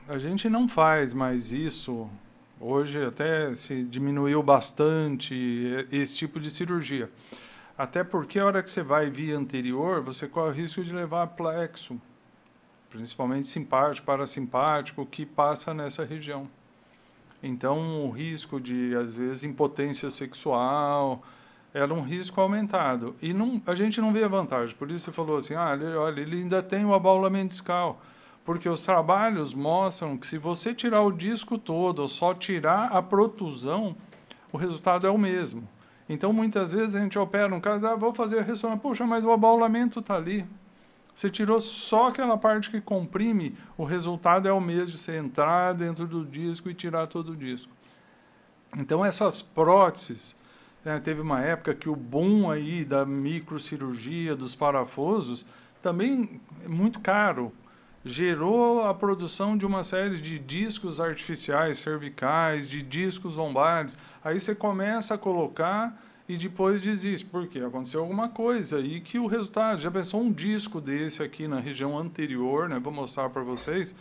a 0.07 0.17
gente 0.17 0.49
não 0.49 0.67
faz 0.67 1.13
mais 1.13 1.51
isso. 1.51 2.09
Hoje 2.59 3.03
até 3.03 3.55
se 3.55 3.83
diminuiu 3.83 4.41
bastante 4.41 5.35
esse 5.91 6.15
tipo 6.15 6.39
de 6.39 6.49
cirurgia. 6.49 7.09
Até 7.77 8.03
porque 8.03 8.39
a 8.39 8.45
hora 8.45 8.63
que 8.63 8.71
você 8.71 8.81
vai 8.81 9.09
via 9.09 9.37
anterior, 9.37 10.01
você 10.01 10.27
corre 10.27 10.49
o 10.49 10.53
risco 10.53 10.83
de 10.83 10.91
levar 10.91 11.27
plexo, 11.27 12.01
principalmente 12.89 13.47
simpático, 13.47 14.07
parasimpático, 14.07 15.05
que 15.05 15.25
passa 15.25 15.73
nessa 15.73 16.03
região. 16.03 16.49
Então, 17.43 18.05
o 18.05 18.09
risco 18.09 18.59
de, 18.59 18.95
às 18.95 19.15
vezes, 19.15 19.43
impotência 19.43 20.09
sexual 20.09 21.21
era 21.71 21.93
um 21.93 22.01
risco 22.01 22.41
aumentado. 22.41 23.15
E 23.21 23.31
não, 23.31 23.61
a 23.67 23.75
gente 23.75 24.01
não 24.01 24.11
vê 24.11 24.27
vantagem. 24.27 24.75
Por 24.75 24.89
isso 24.89 25.05
você 25.05 25.11
falou 25.11 25.37
assim, 25.37 25.53
ah, 25.53 25.73
ele, 25.73 25.95
olha, 25.95 26.21
ele 26.21 26.37
ainda 26.37 26.63
tem 26.63 26.83
o 26.83 26.95
abaulamento 26.95 27.49
discal. 27.49 28.01
Porque 28.47 28.69
os 28.69 28.79
trabalhos 28.79 29.53
mostram 29.53 30.17
que 30.17 30.25
se 30.25 30.37
você 30.37 30.73
tirar 30.73 31.01
o 31.01 31.11
disco 31.11 31.57
todo 31.57 31.99
ou 31.99 32.07
só 32.07 32.33
tirar 32.33 32.85
a 32.93 33.01
protusão, 33.01 33.93
o 34.53 34.57
resultado 34.57 35.05
é 35.05 35.09
o 35.09 35.17
mesmo. 35.17 35.67
Então, 36.07 36.31
muitas 36.31 36.71
vezes 36.71 36.95
a 36.95 37.01
gente 37.01 37.19
opera 37.19 37.53
um 37.53 37.59
caso, 37.59 37.85
ah, 37.85 37.97
vou 37.97 38.13
fazer 38.13 38.39
a 38.39 38.41
ressonância, 38.41 38.81
puxa, 38.81 39.05
mas 39.05 39.25
o 39.25 39.33
abaulamento 39.33 39.99
está 39.99 40.15
ali. 40.15 40.45
Você 41.13 41.29
tirou 41.29 41.59
só 41.59 42.07
aquela 42.07 42.37
parte 42.37 42.69
que 42.69 42.79
comprime, 42.79 43.53
o 43.77 43.83
resultado 43.83 44.47
é 44.47 44.53
o 44.53 44.61
mesmo 44.61 44.93
de 44.93 44.97
você 44.97 45.17
entrar 45.17 45.73
dentro 45.73 46.07
do 46.07 46.23
disco 46.23 46.69
e 46.69 46.73
tirar 46.73 47.05
todo 47.05 47.33
o 47.33 47.35
disco. 47.35 47.73
Então 48.77 49.03
essas 49.03 49.41
próteses, 49.41 50.37
né, 50.85 51.01
teve 51.01 51.19
uma 51.19 51.41
época 51.41 51.75
que 51.75 51.89
o 51.89 51.97
boom 51.97 52.49
aí 52.49 52.85
da 52.85 53.05
microcirurgia, 53.05 54.37
dos 54.37 54.55
parafusos, 54.55 55.45
também 55.81 56.39
é 56.63 56.69
muito 56.69 57.01
caro. 57.01 57.51
Gerou 58.07 58.85
a 58.85 58.93
produção 58.93 59.57
de 59.57 59.65
uma 59.65 59.83
série 59.83 60.17
de 60.17 60.39
discos 60.39 61.01
artificiais 61.01 61.77
cervicais, 61.77 62.69
de 62.69 62.81
discos 62.81 63.35
lombares. 63.35 63.97
Aí 64.23 64.39
você 64.39 64.55
começa 64.55 65.15
a 65.15 65.17
colocar 65.17 66.01
e 66.27 66.37
depois 66.37 66.81
desiste. 66.81 67.25
Por 67.25 67.47
quê? 67.47 67.59
Aconteceu 67.59 67.99
alguma 67.99 68.29
coisa 68.29 68.77
aí 68.77 69.01
que 69.01 69.19
o 69.19 69.27
resultado. 69.27 69.81
Já 69.81 69.91
pensou 69.91 70.21
um 70.21 70.31
disco 70.31 70.79
desse 70.79 71.21
aqui 71.21 71.49
na 71.49 71.59
região 71.59 71.97
anterior, 71.99 72.69
né? 72.69 72.79
Vou 72.79 72.93
mostrar 72.93 73.29
para 73.29 73.41
vocês, 73.41 73.93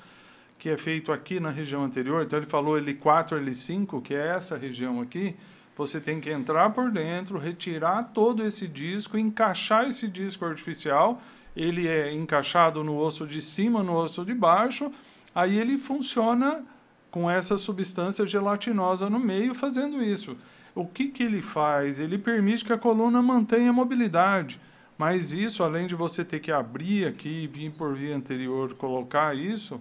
que 0.56 0.68
é 0.68 0.76
feito 0.76 1.10
aqui 1.10 1.40
na 1.40 1.50
região 1.50 1.84
anterior. 1.84 2.22
Então 2.24 2.38
ele 2.38 2.46
falou 2.46 2.80
L4, 2.80 3.30
L5, 3.42 4.00
que 4.02 4.14
é 4.14 4.28
essa 4.28 4.56
região 4.56 5.00
aqui. 5.00 5.34
Você 5.76 6.00
tem 6.00 6.20
que 6.20 6.30
entrar 6.30 6.70
por 6.70 6.92
dentro, 6.92 7.38
retirar 7.38 8.04
todo 8.14 8.44
esse 8.44 8.68
disco, 8.68 9.18
encaixar 9.18 9.88
esse 9.88 10.06
disco 10.06 10.44
artificial. 10.44 11.20
Ele 11.56 11.88
é 11.88 12.12
encaixado 12.12 12.84
no 12.84 12.98
osso 12.98 13.26
de 13.26 13.40
cima, 13.40 13.82
no 13.82 13.96
osso 13.96 14.24
de 14.24 14.34
baixo. 14.34 14.92
Aí 15.34 15.58
ele 15.58 15.78
funciona 15.78 16.62
com 17.10 17.30
essa 17.30 17.56
substância 17.56 18.26
gelatinosa 18.26 19.08
no 19.08 19.18
meio, 19.18 19.54
fazendo 19.54 20.02
isso. 20.02 20.36
O 20.74 20.84
que, 20.84 21.08
que 21.08 21.22
ele 21.22 21.40
faz? 21.40 21.98
Ele 21.98 22.18
permite 22.18 22.62
que 22.62 22.72
a 22.72 22.78
coluna 22.78 23.22
mantenha 23.22 23.70
a 23.70 23.72
mobilidade. 23.72 24.60
Mas 24.98 25.32
isso, 25.32 25.62
além 25.62 25.86
de 25.86 25.94
você 25.94 26.24
ter 26.24 26.40
que 26.40 26.52
abrir 26.52 27.06
aqui 27.06 27.44
e 27.44 27.46
vir 27.46 27.72
por 27.72 27.94
via 27.94 28.14
anterior 28.14 28.74
colocar 28.74 29.34
isso, 29.34 29.80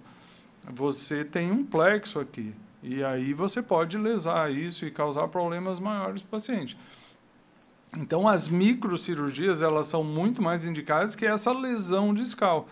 você 0.69 1.23
tem 1.23 1.51
um 1.51 1.65
plexo 1.65 2.19
aqui. 2.19 2.53
E 2.81 3.03
aí 3.03 3.33
você 3.33 3.61
pode 3.61 3.97
lesar 3.97 4.51
isso 4.51 4.85
e 4.85 4.91
causar 4.91 5.27
problemas 5.27 5.79
maiores 5.79 6.21
para 6.21 6.27
o 6.27 6.31
paciente. 6.31 6.77
Então, 7.97 8.27
as 8.27 8.47
microcirurgias, 8.47 9.62
elas 9.62 9.88
são 9.88 10.03
muito 10.03 10.41
mais 10.41 10.65
indicadas 10.65 11.15
que 11.15 11.25
essa 11.25 11.51
lesão 11.51 12.13
discal. 12.13 12.67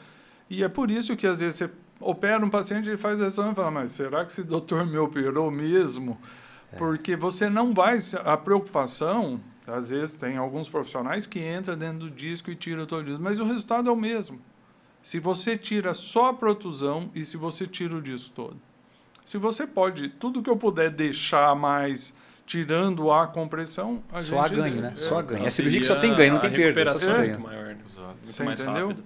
E 0.49 0.63
é 0.63 0.67
por 0.67 0.91
isso 0.91 1.15
que, 1.15 1.25
às 1.25 1.39
vezes, 1.39 1.55
você 1.55 1.71
opera 1.99 2.45
um 2.45 2.49
paciente 2.49 2.89
e 2.89 2.97
faz 2.97 3.19
a 3.21 3.25
ressonância 3.25 3.53
e 3.53 3.55
fala, 3.55 3.71
mas 3.71 3.91
será 3.91 4.25
que 4.25 4.31
esse 4.31 4.43
doutor 4.43 4.86
me 4.86 4.97
operou 4.97 5.49
mesmo? 5.49 6.19
Porque 6.77 7.15
você 7.15 7.49
não 7.49 7.73
vai... 7.73 7.97
A 8.25 8.36
preocupação, 8.36 9.39
às 9.65 9.89
vezes, 9.91 10.15
tem 10.15 10.38
alguns 10.38 10.67
profissionais 10.67 11.25
que 11.25 11.39
entram 11.39 11.77
dentro 11.77 11.99
do 11.99 12.12
disco 12.12 12.51
e 12.51 12.55
tiram 12.55 12.86
todo 12.86 13.01
o 13.01 13.05
disco, 13.05 13.23
mas 13.23 13.39
o 13.39 13.45
resultado 13.45 13.89
é 13.89 13.91
o 13.91 13.95
mesmo. 13.95 14.39
Se 15.01 15.19
você 15.19 15.57
tira 15.57 15.93
só 15.93 16.29
a 16.29 16.33
protusão 16.33 17.09
e 17.13 17.25
se 17.25 17.38
você 17.38 17.67
tira 17.67 17.95
o 17.95 18.01
disco 18.01 18.31
todo. 18.33 18.57
Se 19.23 19.38
você 19.38 19.65
pode, 19.65 20.09
tudo 20.09 20.41
que 20.41 20.49
eu 20.49 20.57
puder 20.57 20.89
deixar 20.89 21.55
mais 21.55 22.13
tirando 22.53 23.11
a 23.11 23.25
compressão, 23.25 24.03
a 24.11 24.21
Só 24.21 24.47
gente... 24.47 24.61
ganho, 24.61 24.81
né? 24.81 24.93
é, 24.95 24.99
Só 24.99 25.17
há 25.17 25.21
ganho. 25.23 25.41
É 25.41 25.45
Auxilia 25.45 25.71
cirurgia 25.71 25.79
que 25.81 25.87
só 25.87 25.95
tem 25.99 26.15
ganho, 26.15 26.33
não 26.33 26.39
tem 26.39 26.49
a 26.51 26.53
perda. 26.53 26.95
Só 26.95 27.09
é 27.09 27.13
ganho. 27.13 27.23
muito 27.25 27.39
maior, 27.41 27.65
né? 27.65 27.77
Exato. 27.83 28.07
muito 28.09 28.27
Você 28.31 28.43
mais 28.43 28.61
entendeu? 28.61 28.87
rápida. 28.89 29.03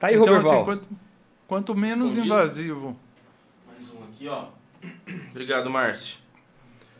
Tá 0.00 0.06
aí, 0.08 0.14
então, 0.14 0.26
Roberval. 0.26 0.52
assim, 0.54 0.64
quanto, 0.64 0.84
quanto 1.46 1.74
menos 1.76 2.06
Respondido. 2.16 2.34
invasivo. 2.34 2.96
Mais 3.68 3.90
um 3.90 4.02
aqui, 4.04 4.26
ó. 4.28 4.46
Obrigado, 5.30 5.70
Márcio. 5.70 6.18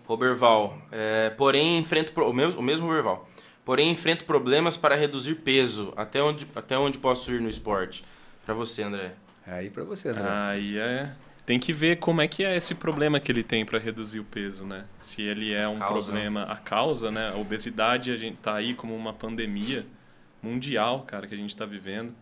Roberval. 0.06 0.78
É, 0.92 1.30
porém, 1.30 1.78
enfrento. 1.78 2.12
pro- 2.12 2.28
O 2.30 2.32
mesmo, 2.32 2.60
o 2.60 2.62
mesmo 2.62 2.86
Roberval. 2.86 3.28
Porém, 3.64 3.90
enfrento 3.90 4.24
problemas 4.24 4.76
para 4.76 4.94
reduzir 4.94 5.34
peso. 5.36 5.92
Até 5.96 6.22
onde, 6.22 6.46
até 6.54 6.78
onde 6.78 6.98
posso 6.98 7.30
ir 7.32 7.40
no 7.40 7.48
esporte? 7.48 8.04
Para 8.46 8.54
você, 8.54 8.82
André. 8.84 9.14
É 9.46 9.52
aí 9.52 9.68
pra 9.70 9.82
você, 9.84 10.12
né? 10.12 10.22
Aí 10.26 10.78
é. 10.78 11.10
Tem 11.48 11.58
que 11.58 11.72
ver 11.72 11.96
como 11.96 12.20
é 12.20 12.28
que 12.28 12.44
é 12.44 12.54
esse 12.54 12.74
problema 12.74 13.18
que 13.18 13.32
ele 13.32 13.42
tem 13.42 13.64
para 13.64 13.78
reduzir 13.78 14.20
o 14.20 14.24
peso, 14.24 14.66
né? 14.66 14.84
Se 14.98 15.22
ele 15.22 15.54
é 15.54 15.66
um 15.66 15.76
Causa. 15.76 16.12
problema, 16.12 16.42
a 16.42 16.58
causa, 16.58 17.10
né? 17.10 17.30
A 17.30 17.38
obesidade, 17.38 18.10
a 18.10 18.18
gente 18.18 18.36
tá 18.36 18.54
aí 18.54 18.74
como 18.74 18.94
uma 18.94 19.14
pandemia 19.14 19.86
mundial, 20.42 21.04
cara, 21.04 21.26
que 21.26 21.32
a 21.32 21.38
gente 21.38 21.48
está 21.48 21.64
vivendo. 21.64 22.14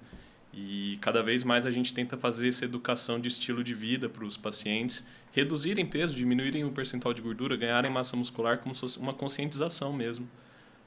E 0.54 0.96
cada 1.00 1.24
vez 1.24 1.42
mais 1.42 1.66
a 1.66 1.72
gente 1.72 1.92
tenta 1.92 2.16
fazer 2.16 2.50
essa 2.50 2.64
educação 2.64 3.18
de 3.18 3.26
estilo 3.26 3.64
de 3.64 3.74
vida 3.74 4.08
para 4.08 4.24
os 4.24 4.36
pacientes 4.36 5.04
reduzirem 5.32 5.84
peso, 5.84 6.14
diminuírem 6.14 6.62
o 6.62 6.70
percentual 6.70 7.12
de 7.12 7.20
gordura, 7.20 7.56
ganharem 7.56 7.90
massa 7.90 8.16
muscular 8.16 8.58
como 8.58 8.76
se 8.76 8.80
fosse 8.80 8.96
uma 8.96 9.12
conscientização 9.12 9.92
mesmo 9.92 10.28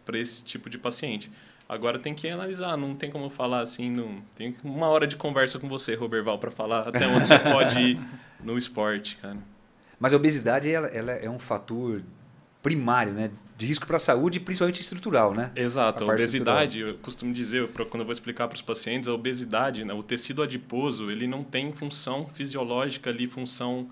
para 0.05 0.17
esse 0.17 0.45
tipo 0.45 0.69
de 0.69 0.77
paciente. 0.77 1.29
Agora 1.67 1.99
tem 1.99 2.15
que 2.15 2.29
analisar, 2.29 2.77
não 2.77 2.95
tem 2.95 3.11
como 3.11 3.29
falar 3.29 3.59
assim, 3.59 3.91
não 3.91 4.23
tem 4.33 4.55
uma 4.63 4.87
hora 4.87 5.05
de 5.05 5.17
conversa 5.17 5.59
com 5.59 5.67
você, 5.67 5.93
Roberval, 5.93 6.39
para 6.39 6.49
falar 6.49 6.87
até 6.87 7.05
onde 7.05 7.27
você 7.27 7.37
pode 7.37 7.77
ir 7.77 7.99
no 8.43 8.57
esporte, 8.57 9.17
cara. 9.17 9.37
Mas 9.99 10.13
a 10.13 10.15
obesidade 10.15 10.71
ela, 10.71 10.87
ela 10.87 11.11
é 11.11 11.29
um 11.29 11.39
fator 11.39 12.01
primário, 12.63 13.13
né? 13.13 13.31
De 13.57 13.65
risco 13.65 13.85
para 13.85 13.97
a 13.97 13.99
saúde, 13.99 14.39
principalmente 14.39 14.81
estrutural, 14.81 15.33
né? 15.33 15.51
Exato, 15.55 16.05
A 16.05 16.11
a, 16.11 16.13
obesidade, 16.13 16.79
eu 16.79 16.97
costumo 16.99 17.33
dizer, 17.33 17.67
quando 17.67 18.01
eu 18.01 18.05
vou 18.05 18.13
explicar 18.13 18.47
para 18.47 18.55
os 18.55 18.61
pacientes, 18.61 19.09
a 19.09 19.13
obesidade, 19.13 19.83
né, 19.83 19.93
o 19.93 20.01
tecido 20.01 20.41
adiposo, 20.41 21.11
ele 21.11 21.27
não 21.27 21.43
tem 21.43 21.73
função 21.73 22.25
fisiológica 22.27 23.09
ali, 23.09 23.27
função 23.27 23.89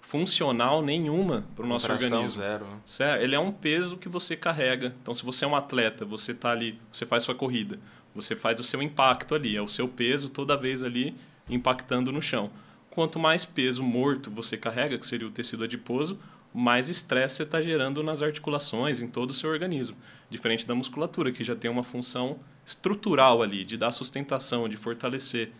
funcional 0.00 0.82
nenhuma 0.82 1.44
para 1.54 1.64
o 1.64 1.68
nosso 1.68 1.90
organismo. 1.90 2.28
zero. 2.30 2.64
né? 2.64 2.76
Certo? 2.84 3.22
Ele 3.22 3.34
é 3.34 3.38
um 3.38 3.52
peso 3.52 3.96
que 3.96 4.08
você 4.08 4.36
carrega. 4.36 4.94
Então, 5.02 5.14
se 5.14 5.24
você 5.24 5.44
é 5.44 5.48
um 5.48 5.56
atleta, 5.56 6.04
você 6.04 6.32
está 6.32 6.50
ali, 6.50 6.78
você 6.92 7.04
faz 7.04 7.24
sua 7.24 7.34
corrida, 7.34 7.78
você 8.14 8.34
faz 8.34 8.58
o 8.60 8.64
seu 8.64 8.82
impacto 8.82 9.34
ali, 9.34 9.56
é 9.56 9.62
o 9.62 9.68
seu 9.68 9.88
peso 9.88 10.28
toda 10.28 10.56
vez 10.56 10.82
ali 10.82 11.14
impactando 11.48 12.12
no 12.12 12.22
chão. 12.22 12.50
Quanto 12.98 13.16
mais 13.16 13.44
peso 13.44 13.80
morto 13.80 14.28
você 14.28 14.56
carrega, 14.56 14.98
que 14.98 15.06
seria 15.06 15.28
o 15.28 15.30
tecido 15.30 15.62
adiposo, 15.62 16.18
mais 16.52 16.88
estresse 16.88 17.36
você 17.36 17.42
está 17.44 17.62
gerando 17.62 18.02
nas 18.02 18.22
articulações, 18.22 19.00
em 19.00 19.06
todo 19.06 19.30
o 19.30 19.34
seu 19.34 19.50
organismo. 19.50 19.96
Diferente 20.28 20.66
da 20.66 20.74
musculatura, 20.74 21.30
que 21.30 21.44
já 21.44 21.54
tem 21.54 21.70
uma 21.70 21.84
função 21.84 22.40
estrutural 22.66 23.40
ali, 23.40 23.64
de 23.64 23.76
dar 23.76 23.92
sustentação, 23.92 24.68
de 24.68 24.76
fortalecer. 24.76 25.52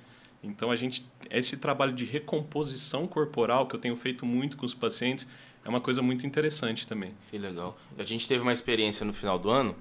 Então, 0.43 0.73
a 0.73 0.75
gente, 0.75 1.07
esse 1.31 1.57
trabalho 1.57 1.93
de 1.93 2.05
recomposição 2.05 3.07
corporal 3.07 3.69
que 3.69 3.77
eu 3.77 3.79
tenho 3.79 3.95
feito 3.97 4.27
muito 4.27 4.57
com 4.57 4.67
os 4.67 4.75
pacientes 4.75 5.25
é 5.65 5.69
uma 5.69 5.81
coisa 5.81 6.03
muito 6.03 6.27
interessante 6.27 6.89
também. 6.89 7.15
Que 7.31 7.39
legal. 7.39 7.79
A 7.97 8.03
gente 8.03 8.27
teve 8.27 8.43
uma 8.43 8.53
experiência 8.53 9.07
no 9.07 9.13
final 9.13 9.39
do 9.39 9.49
ano. 9.49 9.77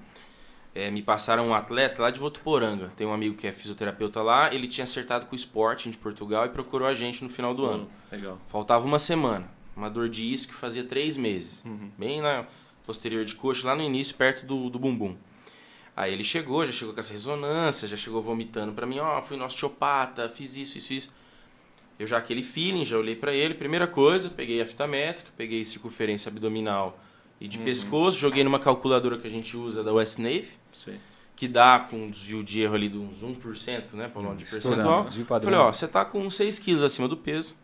É, 0.78 0.92
me 0.92 1.02
passaram 1.02 1.48
um 1.48 1.54
atleta 1.54 2.02
lá 2.02 2.10
de 2.10 2.20
Votuporanga. 2.20 2.92
Tem 2.96 3.04
um 3.04 3.12
amigo 3.12 3.34
que 3.34 3.48
é 3.48 3.52
fisioterapeuta 3.52 4.22
lá. 4.22 4.54
Ele 4.54 4.68
tinha 4.68 4.84
acertado 4.84 5.26
com 5.26 5.32
o 5.32 5.36
Sporting 5.36 5.90
de 5.90 5.98
Portugal 5.98 6.46
e 6.46 6.50
procurou 6.50 6.86
a 6.86 6.94
gente 6.94 7.24
no 7.24 7.28
final 7.28 7.52
do 7.52 7.66
ano. 7.66 7.88
Legal. 8.12 8.38
Faltava 8.46 8.86
uma 8.86 9.00
semana. 9.00 9.50
Uma 9.76 9.90
dor 9.90 10.08
de 10.08 10.24
isco 10.24 10.52
que 10.52 10.58
fazia 10.58 10.84
três 10.84 11.16
meses. 11.16 11.64
Uhum. 11.64 11.90
Bem 11.98 12.20
na 12.20 12.46
posterior 12.86 13.24
de 13.24 13.34
coxa, 13.34 13.66
lá 13.66 13.74
no 13.74 13.82
início, 13.82 14.14
perto 14.14 14.46
do, 14.46 14.70
do 14.70 14.78
bumbum. 14.78 15.16
Aí 15.96 16.12
ele 16.12 16.22
chegou, 16.22 16.64
já 16.64 16.70
chegou 16.70 16.94
com 16.94 17.00
essa 17.00 17.12
ressonância, 17.12 17.88
já 17.88 17.96
chegou 17.96 18.22
vomitando 18.22 18.72
pra 18.72 18.86
mim, 18.86 19.00
ó, 19.00 19.20
fui 19.20 19.36
no 19.36 19.44
osteopata, 19.44 20.28
fiz 20.28 20.56
isso, 20.56 20.78
isso, 20.78 20.92
isso. 20.92 21.12
Eu 21.98 22.06
já 22.06 22.18
aquele 22.18 22.42
feeling, 22.42 22.84
já 22.84 22.96
olhei 22.96 23.16
para 23.16 23.32
ele. 23.34 23.52
Primeira 23.52 23.88
coisa, 23.88 24.30
peguei 24.30 24.62
a 24.62 24.66
fita 24.66 24.86
métrica, 24.86 25.30
peguei 25.36 25.64
circunferência 25.64 26.30
abdominal 26.30 26.98
e 27.40 27.46
de 27.48 27.58
Uhum. 27.58 27.64
pescoço, 27.64 28.18
joguei 28.18 28.42
numa 28.44 28.58
calculadora 28.58 29.16
que 29.18 29.26
a 29.26 29.30
gente 29.30 29.56
usa 29.56 29.82
da 29.84 29.92
West 29.92 30.18
Navy, 30.18 30.48
Sei. 30.72 30.96
que 31.36 31.46
dá 31.46 31.78
com 31.88 31.96
um 31.96 32.10
desvio 32.10 32.42
de 32.42 32.60
erro 32.60 32.74
ali 32.74 32.88
de 32.88 32.98
uns 32.98 33.22
1%, 33.22 33.94
né, 33.94 34.08
Paulão, 34.08 34.34
de 34.34 34.44
percentual. 34.44 35.08
Falei, 35.40 35.58
ó, 35.58 35.72
você 35.72 35.86
tá 35.86 36.04
com 36.04 36.28
6 36.30 36.58
quilos 36.58 36.82
acima 36.82 37.06
do 37.06 37.16
peso, 37.16 37.54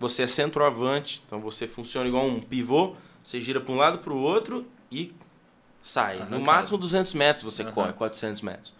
você 0.00 0.22
é 0.22 0.26
centroavante, 0.26 1.22
então 1.26 1.40
você 1.40 1.66
funciona 1.68 2.08
igual 2.08 2.26
um 2.26 2.40
pivô, 2.40 2.94
você 3.22 3.40
gira 3.40 3.60
para 3.60 3.72
um 3.74 3.76
lado 3.76 3.98
para 3.98 4.12
o 4.12 4.16
outro 4.18 4.66
e 4.90 5.12
sai. 5.82 6.26
No 6.30 6.40
máximo 6.40 6.78
200 6.78 7.12
metros 7.14 7.42
você 7.42 7.62
Aham. 7.62 7.72
corre, 7.72 7.92
400 7.92 8.40
metros. 8.40 8.72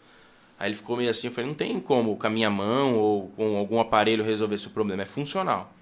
Aí 0.59 0.69
ele 0.71 0.77
ficou 0.77 0.97
meio 0.97 1.11
assim, 1.11 1.29
eu 1.29 1.33
falei, 1.33 1.49
não 1.49 1.55
tem 1.55 1.79
como 1.79 2.17
com 2.17 2.27
a 2.27 2.31
minha 2.31 2.51
mão 2.51 2.97
ou 2.97 3.29
com 3.37 3.57
algum 3.57 3.79
aparelho 3.79 4.25
resolver 4.25 4.57
esse 4.57 4.69
problema, 4.71 5.03
é 5.03 5.07
funcional. 5.07 5.73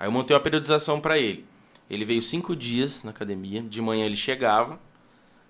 Aí 0.00 0.08
eu 0.08 0.12
montei 0.12 0.34
uma 0.34 0.42
periodização 0.42 1.00
para 1.00 1.18
ele. 1.18 1.44
Ele 1.90 2.04
veio 2.04 2.20
cinco 2.22 2.54
dias 2.54 3.02
na 3.04 3.10
academia, 3.10 3.62
de 3.62 3.80
manhã 3.80 4.04
ele 4.04 4.16
chegava, 4.16 4.78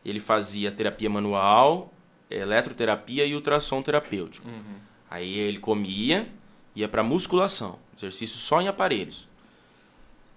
ele 0.04 0.20
fazia 0.20 0.70
terapia 0.70 1.10
manual, 1.10 1.92
eletroterapia 2.30 3.24
e 3.26 3.34
ultrassom 3.34 3.82
terapêutico. 3.82 4.46
Uhum. 4.48 4.76
Aí 5.10 5.36
ele 5.38 5.58
comia, 5.58 6.28
ia 6.76 6.88
para 6.88 7.02
musculação, 7.02 7.78
exercício 7.96 8.36
só 8.36 8.60
em 8.60 8.68
aparelhos. 8.68 9.26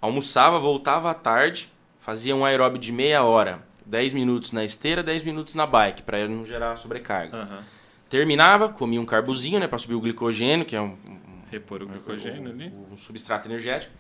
Almoçava, 0.02 0.60
voltava 0.60 1.12
à 1.12 1.14
tarde, 1.14 1.72
fazia 2.00 2.36
um 2.36 2.44
aeróbio 2.44 2.80
de 2.80 2.92
meia 2.92 3.24
hora, 3.24 3.62
10 3.86 4.14
minutos 4.14 4.52
na 4.52 4.64
esteira, 4.64 5.04
10 5.04 5.24
minutos 5.24 5.54
na 5.54 5.68
bike, 5.68 6.02
para 6.02 6.28
não 6.28 6.46
gerar 6.46 6.76
sobrecarga. 6.78 7.38
Aham. 7.38 7.64
Terminava, 8.10 8.70
comia 8.70 9.00
um 9.00 9.06
carbozinho, 9.06 9.60
né, 9.60 9.68
para 9.68 9.78
subir 9.78 9.96
o 9.96 10.02
glicogênio, 10.02 10.66
que 10.66 10.76
é 10.76 10.82
um, 10.82 10.94
um- 11.06 11.22
Repor 11.52 11.82
o 11.84 11.88
glicogênio 11.88 12.50
ali. 12.50 12.68
um, 12.70 12.94
um 12.94 12.98
substrato 12.98 13.48
energético, 13.48 13.94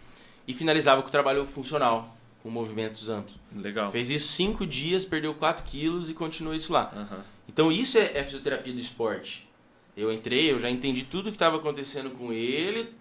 e 0.47 0.53
finalizava 0.53 1.01
com 1.01 1.07
o 1.07 1.11
trabalho 1.11 1.45
funcional, 1.45 2.15
com 2.43 2.49
movimentos 2.49 3.09
amplos. 3.09 3.35
Legal. 3.55 3.91
Fez 3.91 4.09
isso 4.09 4.29
cinco 4.29 4.65
dias, 4.65 5.05
perdeu 5.05 5.33
4 5.33 5.63
quilos 5.65 6.09
e 6.09 6.13
continuou 6.13 6.55
isso 6.55 6.73
lá. 6.73 6.91
Aham. 6.95 7.23
Então 7.47 7.71
isso 7.71 7.97
é, 7.97 8.17
é 8.17 8.23
fisioterapia 8.23 8.73
do 8.73 8.79
esporte. 8.79 9.47
Eu 9.95 10.11
entrei, 10.11 10.51
eu 10.51 10.57
já 10.57 10.69
entendi 10.69 11.03
tudo 11.03 11.27
o 11.27 11.31
que 11.31 11.35
estava 11.35 11.57
acontecendo 11.57 12.09
com 12.11 12.31
ele, 12.31 12.93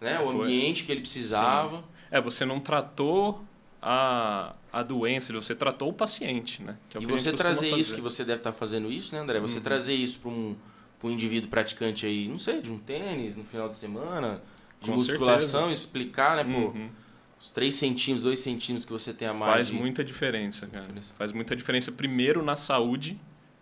né? 0.00 0.20
O 0.20 0.30
Foi. 0.30 0.42
ambiente 0.44 0.84
que 0.84 0.92
ele 0.92 1.00
precisava. 1.00 1.82
É, 2.10 2.20
você 2.20 2.44
não 2.44 2.60
tratou 2.60 3.42
a, 3.80 4.54
a 4.72 4.82
doença, 4.82 5.32
você 5.32 5.54
tratou 5.54 5.88
o 5.88 5.92
paciente, 5.92 6.62
né? 6.62 6.76
É 6.94 6.98
o 6.98 7.02
e 7.02 7.06
você 7.06 7.32
trazer 7.32 7.70
isso, 7.76 7.94
que 7.94 8.00
você 8.00 8.24
deve 8.24 8.40
estar 8.40 8.52
fazendo 8.52 8.90
isso, 8.92 9.14
né, 9.14 9.20
André? 9.20 9.40
Você 9.40 9.56
Uhum. 9.58 9.62
trazer 9.64 9.94
isso 9.94 10.18
para 10.20 10.30
um, 10.30 10.54
pra 11.00 11.08
um 11.08 11.12
indivíduo 11.12 11.48
praticante 11.48 12.04
aí, 12.06 12.28
não 12.28 12.38
sei, 12.38 12.60
de 12.60 12.70
um 12.70 12.78
tênis 12.78 13.36
no 13.36 13.44
final 13.44 13.68
de 13.68 13.76
semana, 13.76 14.42
de 14.80 14.86
Com 14.90 14.94
musculação, 14.94 15.72
explicar, 15.72 16.36
né, 16.36 16.44
pô, 16.44 16.68
Uhum. 16.68 16.88
os 17.40 17.50
3 17.50 17.74
centímetros, 17.74 18.24
2 18.24 18.38
centímetros 18.38 18.84
que 18.84 18.92
você 18.92 19.12
tem 19.12 19.26
a 19.28 19.32
mais. 19.34 19.52
Faz 19.54 19.66
de- 19.68 19.72
muita 19.74 20.04
diferença, 20.04 20.66
cara. 20.66 20.84
Diferença. 20.84 21.12
Faz 21.16 21.32
muita 21.32 21.54
diferença 21.56 21.90
primeiro 21.92 22.42
na 22.44 22.54
saúde, 22.56 23.18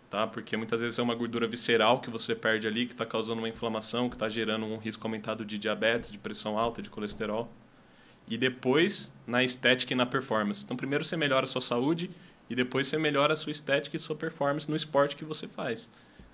tá? 0.09 0.27
Porque 0.27 0.55
muitas 0.55 0.79
vezes 0.81 0.97
é 0.99 1.01
uma 1.01 1.15
gordura 1.15 1.47
visceral 1.47 1.99
que 1.99 2.09
você 2.09 2.33
perde 2.35 2.67
ali, 2.67 2.85
que 2.85 2.91
está 2.93 3.05
causando 3.05 3.39
uma 3.39 3.49
inflamação, 3.49 4.09
que 4.09 4.15
está 4.15 4.29
gerando 4.29 4.65
um 4.65 4.77
risco 4.77 5.05
aumentado 5.07 5.43
de 5.43 5.57
diabetes, 5.57 6.11
de 6.11 6.17
pressão 6.17 6.57
alta, 6.57 6.81
de 6.81 6.89
colesterol. 6.89 7.51
E 8.29 8.37
depois 8.37 9.11
na 9.25 9.43
estética 9.43 9.93
e 9.93 9.95
na 9.95 10.05
performance. 10.05 10.63
Então 10.63 10.75
primeiro 10.75 11.03
você 11.05 11.15
melhora 11.15 11.45
a 11.45 11.47
sua 11.47 11.61
saúde 11.61 12.09
e 12.49 12.55
depois 12.55 12.87
você 12.87 12.97
melhora 12.97 13.33
a 13.33 13.35
sua 13.37 13.51
estética 13.51 13.95
e 13.95 13.99
sua 13.99 14.15
performance 14.15 14.69
no 14.69 14.75
esporte 14.75 15.15
que 15.15 15.23
você 15.25 15.47
faz. 15.47 15.89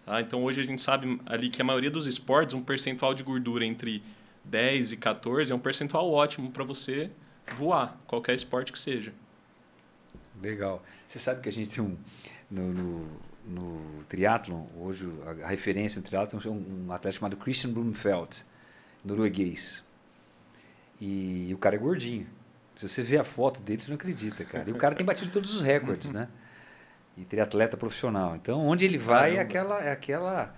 Tá? 0.06 0.20
Então 0.20 0.44
hoje 0.44 0.60
a 0.60 0.64
gente 0.64 0.82
sabe 0.82 1.20
ali 1.26 1.50
que 1.50 1.62
a 1.62 1.66
maioria 1.66 1.92
dos 1.92 2.08
esportes, 2.08 2.54
um 2.56 2.62
percentual 2.64 3.14
de 3.14 3.22
gordura 3.24 3.64
entre 3.64 4.02
10 4.44 4.94
e 4.94 4.98
14 4.98 5.52
é 5.52 5.56
um 5.56 5.60
percentual 5.60 6.12
ótimo 6.12 6.52
para 6.52 6.64
você 6.64 7.10
voar, 7.56 7.98
qualquer 8.08 8.36
esporte 8.36 8.72
que 8.72 8.80
seja. 8.80 9.14
Legal. 10.42 10.84
Você 11.08 11.20
sabe 11.20 11.42
que 11.42 11.50
a 11.50 11.52
gente 11.52 11.70
tem 11.70 11.84
um. 11.84 11.98
No, 12.50 12.74
no, 12.74 13.08
no 13.46 14.04
triatlon, 14.06 14.66
hoje 14.78 15.10
a, 15.44 15.48
referência 15.48 16.00
no 16.00 16.06
triatlon 16.06 16.40
é 16.44 16.50
um, 16.50 16.86
um 16.88 16.94
atleta 16.94 17.18
chamado 17.18 17.38
Christian 17.38 17.72
Blumenfeld, 17.72 18.46
norueguês. 19.04 19.84
E, 21.00 21.52
o 21.54 21.58
cara 21.58 21.76
é 21.76 21.80
gordinho. 21.80 22.28
Se 22.76 22.88
você 22.88 23.02
vê 23.02 23.18
a 23.18 23.24
foto 23.24 23.62
dele, 23.62 23.82
você 23.82 23.90
não 23.90 23.96
acredita, 23.96 24.44
cara. 24.46 24.70
E 24.70 24.74
o 24.74 24.78
cara 24.78 24.96
tem 24.96 25.06
batido 25.06 25.32
todos 25.32 25.56
os 25.56 25.62
recordes, 25.62 26.12
né? 26.12 26.28
E 27.16 27.24
triatleta 27.24 27.78
profissional. 27.78 28.36
Então, 28.36 28.66
onde 28.66 28.86
ele 28.86 28.98
vai 28.98 29.36
é 29.36 29.40
aquela. 29.40 29.80
É 29.80 29.92
aquela 29.92 30.56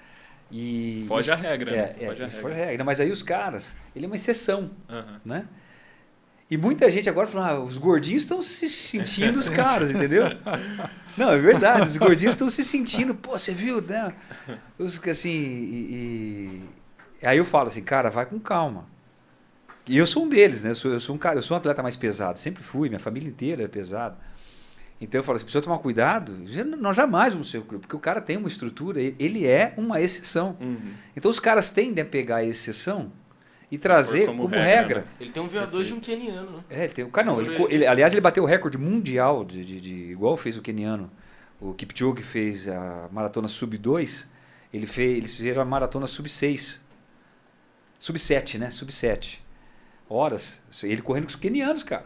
e 0.52 1.06
Foge 1.08 1.32
a 1.32 1.36
regra, 1.36 1.72
É, 1.72 1.76
né? 1.76 1.96
é, 2.00 2.06
Foge 2.08 2.24
a 2.24 2.30
foge 2.30 2.44
regra. 2.48 2.64
a 2.64 2.66
regra. 2.68 2.84
Mas 2.86 3.00
aí 3.00 3.12
os 3.12 3.24
caras, 3.24 3.76
ele 3.96 4.06
é 4.06 4.08
uma 4.08 4.16
exceção 4.16 4.72
Aham. 4.90 5.22
né? 5.26 5.48
E 6.50 6.58
muita 6.58 6.90
gente 6.92 7.10
agora 7.10 7.26
fala, 7.26 7.50
ah, 7.50 7.60
os 7.60 7.78
gordinhos 7.78 8.22
estão 8.22 8.42
se 8.42 8.70
sentindo 8.70 9.40
os 9.40 9.50
caras, 9.50 9.90
entendeu? 9.90 10.26
Não, 11.18 11.32
é 11.32 11.40
verdade, 11.40 11.88
os 11.88 11.98
gordinhos 11.98 12.36
estão 12.36 12.50
se 12.52 12.64
sentindo, 12.64 13.16
pô, 13.16 13.32
você 13.38 13.52
viu, 13.52 13.82
né? 13.82 14.14
Os, 14.78 15.02
assim, 15.08 15.30
e, 15.30 16.70
e- 17.22 17.26
aí 17.26 17.38
eu 17.40 17.46
falo 17.46 17.68
assim, 17.68 17.82
cara, 17.84 18.12
vai 18.12 18.28
com 18.28 18.40
calma. 18.40 18.86
E 19.88 19.98
eu 19.98 20.06
sou 20.06 20.26
um 20.26 20.30
deles, 20.30 20.64
né? 20.64 20.70
Eu 20.72 20.76
sou, 20.76 20.92
eu 20.92 21.00
sou 21.00 21.16
um 21.16 21.18
cara, 21.18 21.38
eu 21.38 21.42
sou 21.42 21.56
um 21.56 21.60
atleta 21.60 21.82
mais 21.82 21.96
pesado, 21.96 22.38
sempre 22.38 22.62
fui, 22.62 22.90
minha 22.90 23.00
família 23.00 23.28
inteira 23.30 23.64
é 23.64 23.68
pesada. 23.68 24.16
Então 25.00 25.20
eu 25.20 25.24
falo 25.24 25.36
assim, 25.36 25.46
precisa 25.46 25.62
tomar 25.62 25.78
cuidado, 25.80 26.38
nós 26.80 26.96
jamais 26.96 27.34
vamos 27.34 27.52
ser, 27.52 27.62
porque 27.62 27.96
o 27.96 28.00
cara 28.00 28.22
tem 28.22 28.38
uma 28.38 28.48
estrutura, 28.48 29.02
ele- 29.02 29.16
ele 29.20 29.46
é 29.48 29.74
uma 29.78 30.00
exceção. 30.02 30.58
Uhum. 30.60 30.94
Então 31.16 31.30
os 31.30 31.40
caras 31.40 31.70
tendem 31.70 32.02
a 32.02 32.06
pegar 32.08 32.38
a 32.38 32.44
exceção 32.46 33.12
e 33.70 33.78
trazer 33.78 34.26
como 34.26 34.44
como, 34.44 34.56
regra, 34.56 34.70
regra. 34.72 35.00
né? 35.02 35.08
Ele 35.20 35.32
tem 35.32 35.44
um 35.44 35.50
VO2 35.50 35.84
de 35.84 35.94
um 35.94 36.00
keniano, 36.00 36.50
né? 36.58 36.64
É, 36.70 36.84
ele 36.86 36.94
tem 36.94 37.04
o 37.04 37.10
cara 37.10 37.28
não. 37.28 37.42
Ele, 37.42 37.54
ele- 37.70 37.86
aliás, 37.86 38.14
ele 38.14 38.22
bateu 38.22 38.44
o 38.44 38.48
recorde 38.48 38.78
mundial 38.78 39.44
de, 39.44 39.66
de, 39.66 39.82
de- 39.82 40.12
igual 40.12 40.38
fez 40.38 40.56
o 40.58 40.62
keniano. 40.62 41.12
O 41.60 41.74
Kipchoge 41.74 42.22
fez 42.22 42.68
a 42.70 43.10
maratona 43.12 43.48
sub 43.50 43.78
2, 43.78 44.30
ele 44.74 44.88
fez, 44.88 45.18
eles 45.18 45.36
fizeram 45.36 45.62
a 45.62 45.66
maratona 45.66 46.08
sub 46.08 46.30
6. 46.30 46.82
Sub 48.00 48.18
7, 48.20 48.58
né? 48.58 48.72
Sub 48.72 48.92
7. 48.92 49.44
Horas. 50.08 50.62
Ele 50.84 51.02
correndo 51.02 51.24
com 51.24 51.30
os 51.30 51.36
kenianos, 51.36 51.84
cara. 51.84 52.06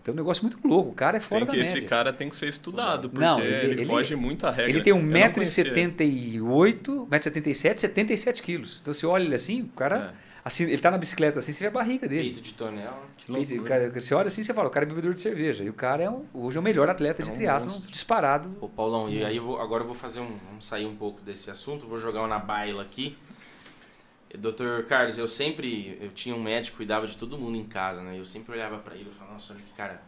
Então 0.00 0.12
é 0.12 0.14
um 0.14 0.16
negócio 0.16 0.42
muito 0.42 0.58
louco. 0.66 0.90
O 0.90 0.94
cara 0.94 1.16
é 1.16 1.20
fora 1.20 1.40
Tem 1.46 1.50
que, 1.54 1.56
da 1.56 1.62
esse 1.62 1.74
média. 1.74 1.88
cara 1.88 2.12
tem 2.12 2.28
que 2.28 2.36
ser 2.36 2.48
estudado, 2.48 3.08
porque 3.10 3.24
Não, 3.24 3.40
ele, 3.40 3.54
ele- 3.54 3.72
ele- 3.72 3.84
foge 3.84 4.14
muito 4.16 4.46
à 4.46 4.50
regra. 4.50 4.70
Ele 4.70 4.80
tem 4.82 4.92
Eu 4.92 5.02
não 5.02 5.32
conhecia. 5.32 5.64
1,78m, 5.64 7.06
1,77m, 7.10 7.78
77 7.78 8.42
quilos. 8.42 8.78
Então 8.82 8.92
você 8.94 9.06
olha 9.06 9.24
ele 9.24 9.34
assim, 9.34 9.62
o 9.62 9.68
cara. 9.68 10.14
É, 10.22 10.26
Assim, 10.46 10.62
ele 10.62 10.78
tá 10.78 10.92
na 10.92 10.96
bicicleta 10.96 11.40
assim, 11.40 11.52
você 11.52 11.58
vê 11.58 11.66
a 11.66 11.70
barriga 11.72 12.06
dele. 12.06 12.22
Peito 12.30 12.40
de 12.40 12.54
tonel. 12.54 13.02
que 13.16 13.26
Peito, 13.32 13.54
loucura. 13.56 13.68
cara, 13.90 14.00
você 14.00 14.14
olha 14.14 14.28
assim 14.28 14.44
você 14.44 14.54
fala, 14.54 14.68
o 14.68 14.70
cara 14.70 14.84
é 14.86 14.88
bebedor 14.88 15.12
de 15.12 15.20
cerveja. 15.20 15.64
E 15.64 15.68
o 15.68 15.72
cara 15.72 16.04
é 16.04 16.08
um, 16.08 16.22
hoje 16.32 16.56
é 16.56 16.60
o 16.60 16.62
melhor 16.62 16.88
atleta 16.88 17.20
É 17.20 17.24
de 17.24 17.32
um 17.32 17.34
triatlon 17.34 17.64
monstro. 17.64 17.90
disparado. 17.90 18.56
Ô, 18.60 18.68
Paulão, 18.68 19.08
e 19.10 19.24
aí 19.24 19.38
eu 19.38 19.42
vou- 19.42 19.60
agora 19.60 19.82
eu 19.82 19.86
vou 19.88 19.96
fazer 19.96 20.20
um. 20.20 20.30
Vamos 20.48 20.64
sair 20.64 20.86
um 20.86 20.94
pouco 20.94 21.20
desse 21.20 21.50
assunto, 21.50 21.88
vou 21.88 21.98
jogar 21.98 22.20
uma 22.20 22.28
na 22.28 22.38
baila 22.38 22.82
aqui. 22.84 23.18
Doutor 24.34 24.84
Carlos, 24.84 25.16
eu 25.18 25.28
sempre. 25.28 25.98
Eu 26.00 26.10
tinha 26.10 26.34
um 26.34 26.42
médico 26.42 26.72
que 26.72 26.76
cuidava 26.78 27.06
de 27.06 27.16
todo 27.16 27.38
mundo 27.38 27.56
em 27.56 27.64
casa, 27.64 28.02
né? 28.02 28.18
Eu 28.18 28.24
sempre 28.24 28.52
olhava 28.52 28.78
pra 28.78 28.94
ele 28.94 29.08
e 29.08 29.12
falava, 29.12 29.34
nossa, 29.34 29.54
olha 29.54 29.62
que 29.62 29.72
cara 29.72 30.02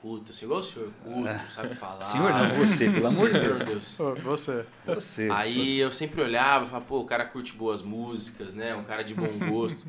culto, 0.00 0.30
assim, 0.30 0.44
igual 0.44 0.60
o 0.60 0.62
senhor 0.62 0.90
culto, 1.02 1.28
sabe 1.50 1.74
falar. 1.74 2.00
Senhor 2.00 2.30
não, 2.30 2.56
você, 2.56 2.90
pelo 2.90 3.08
amor 3.08 3.30
de 3.30 3.38
Deus. 3.40 3.98
Ô, 4.00 4.14
Você. 4.14 4.64
Você. 4.86 5.28
Aí 5.30 5.78
eu 5.78 5.90
sempre 5.90 6.20
olhava 6.22 6.64
e 6.64 6.68
falava, 6.68 6.84
pô, 6.84 7.00
o 7.00 7.04
cara 7.04 7.24
curte 7.24 7.52
boas 7.52 7.82
músicas, 7.82 8.54
né? 8.54 8.74
Um 8.74 8.84
cara 8.84 9.02
de 9.02 9.14
bom 9.14 9.28
gosto. 9.50 9.84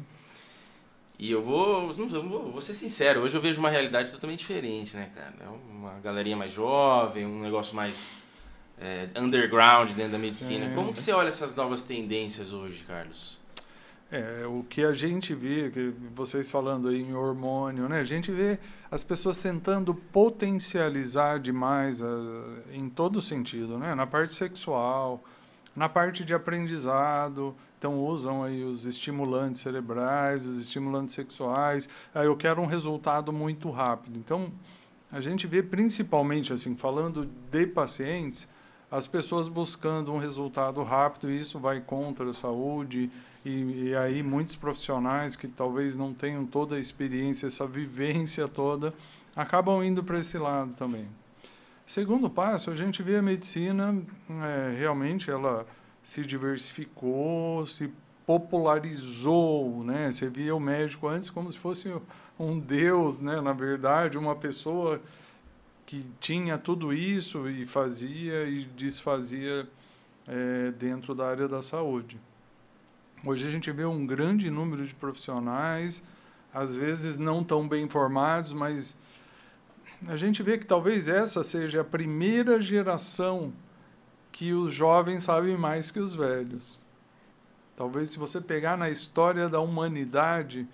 e 1.17 1.29
eu 1.31 1.41
vou, 1.41 1.93
não, 1.95 2.09
eu 2.15 2.27
vou, 2.27 2.51
vou 2.51 2.61
ser 2.61 2.73
sincero, 2.73 3.21
hoje 3.21 3.35
eu 3.35 3.41
vejo 3.41 3.59
uma 3.59 3.69
realidade 3.69 4.11
totalmente 4.11 4.39
diferente, 4.39 4.95
né, 4.95 5.11
cara? 5.13 5.33
É 5.39 5.47
uma 5.47 5.99
galerinha 5.99 6.35
mais 6.35 6.51
jovem, 6.51 7.25
um 7.25 7.41
negócio 7.41 7.75
mais 7.75 8.07
é, 8.79 9.09
underground 9.15 9.91
dentro 9.91 10.13
da 10.13 10.17
medicina. 10.17 10.69
Sim. 10.69 10.75
Como 10.75 10.91
que 10.91 10.99
você 10.99 11.11
olha 11.11 11.27
essas 11.27 11.55
novas 11.55 11.81
tendências 11.81 12.51
hoje, 12.51 12.83
Carlos? 12.85 13.38
É, 14.11 14.43
o 14.47 14.63
que 14.63 14.83
a 14.83 14.91
gente 14.91 15.35
vê, 15.35 15.69
que 15.69 15.93
vocês 16.15 16.49
falando 16.49 16.87
aí 16.87 16.99
em 16.99 17.13
hormônio, 17.13 17.87
né? 17.87 17.99
A 17.99 18.03
gente 18.03 18.31
vê 18.31 18.57
as 18.89 19.03
pessoas 19.03 19.37
tentando 19.37 19.93
potencializar 19.93 21.39
demais 21.39 22.01
ah, 22.01 22.07
em 22.71 22.89
todo 22.89 23.21
sentido, 23.21 23.77
né? 23.77 23.93
Na 23.93 24.07
parte 24.07 24.33
sexual, 24.33 25.23
na 25.75 25.87
parte 25.87 26.25
de 26.25 26.33
aprendizado, 26.33 27.55
então 27.77 27.99
usam 27.99 28.43
aí 28.43 28.63
os 28.63 28.85
estimulantes 28.85 29.61
cerebrais, 29.61 30.43
os 30.43 30.59
estimulantes 30.59 31.13
sexuais. 31.13 31.87
Aí 32.13 32.25
eu 32.25 32.35
quero 32.35 32.61
um 32.61 32.65
resultado 32.65 33.31
muito 33.31 33.69
rápido. 33.69 34.17
Então, 34.17 34.51
a 35.11 35.21
gente 35.21 35.45
vê 35.45 35.61
principalmente 35.61 36.51
assim, 36.51 36.75
falando 36.75 37.29
de 37.51 37.67
pacientes, 37.67 38.47
as 38.89 39.05
pessoas 39.05 39.47
buscando 39.47 40.11
um 40.11 40.17
resultado 40.17 40.81
rápido, 40.81 41.29
e 41.29 41.39
isso 41.39 41.59
vai 41.59 41.79
contra 41.79 42.31
a 42.31 42.33
saúde, 42.33 43.11
e, 43.45 43.89
e 43.89 43.95
aí 43.95 44.21
muitos 44.21 44.55
profissionais 44.55 45.35
que 45.35 45.47
talvez 45.47 45.95
não 45.95 46.13
tenham 46.13 46.45
toda 46.45 46.75
a 46.75 46.79
experiência, 46.79 47.47
essa 47.47 47.65
vivência 47.65 48.47
toda, 48.47 48.93
acabam 49.35 49.83
indo 49.83 50.03
para 50.03 50.19
esse 50.19 50.37
lado 50.37 50.73
também. 50.75 51.07
Segundo 51.85 52.29
passo, 52.29 52.69
a 52.69 52.75
gente 52.75 53.01
vê 53.01 53.15
a 53.17 53.21
medicina, 53.21 53.99
é, 54.29 54.75
realmente 54.77 55.31
ela 55.31 55.65
se 56.03 56.23
diversificou, 56.23 57.65
se 57.65 57.91
popularizou, 58.25 59.83
né? 59.83 60.11
Você 60.11 60.29
via 60.29 60.55
o 60.55 60.59
médico 60.59 61.07
antes 61.07 61.31
como 61.31 61.51
se 61.51 61.57
fosse 61.57 61.91
um 62.39 62.59
deus, 62.59 63.19
né? 63.19 63.41
Na 63.41 63.53
verdade, 63.53 64.19
uma 64.19 64.35
pessoa 64.35 65.01
que 65.85 66.05
tinha 66.19 66.55
tudo 66.59 66.93
isso 66.93 67.49
e 67.49 67.65
fazia 67.65 68.43
e 68.43 68.65
desfazia 68.65 69.67
é, 70.27 70.71
dentro 70.71 71.15
da 71.15 71.27
área 71.27 71.47
da 71.47 71.63
saúde. 71.63 72.19
Hoje 73.25 73.47
a 73.47 73.51
gente 73.51 73.71
vê 73.71 73.85
um 73.85 74.05
grande 74.05 74.49
número 74.49 74.85
de 74.85 74.95
profissionais, 74.95 76.03
às 76.53 76.73
vezes 76.73 77.17
não 77.17 77.43
tão 77.43 77.67
bem 77.67 77.83
informados, 77.83 78.53
mas 78.53 78.97
a 80.07 80.15
gente 80.15 80.41
vê 80.41 80.57
que 80.57 80.65
talvez 80.65 81.07
essa 81.07 81.43
seja 81.43 81.81
a 81.81 81.83
primeira 81.83 82.61
geração 82.61 83.51
que 84.31 84.53
os 84.53 84.73
jovens 84.73 85.25
sabem 85.25 85.57
mais 85.57 85.91
que 85.91 85.99
os 85.99 86.15
velhos. 86.15 86.79
Talvez 87.75 88.11
se 88.11 88.19
você 88.19 88.39
pegar 88.39 88.77
na 88.77 88.89
história 88.89 89.49
da 89.49 89.59
humanidade, 89.59 90.67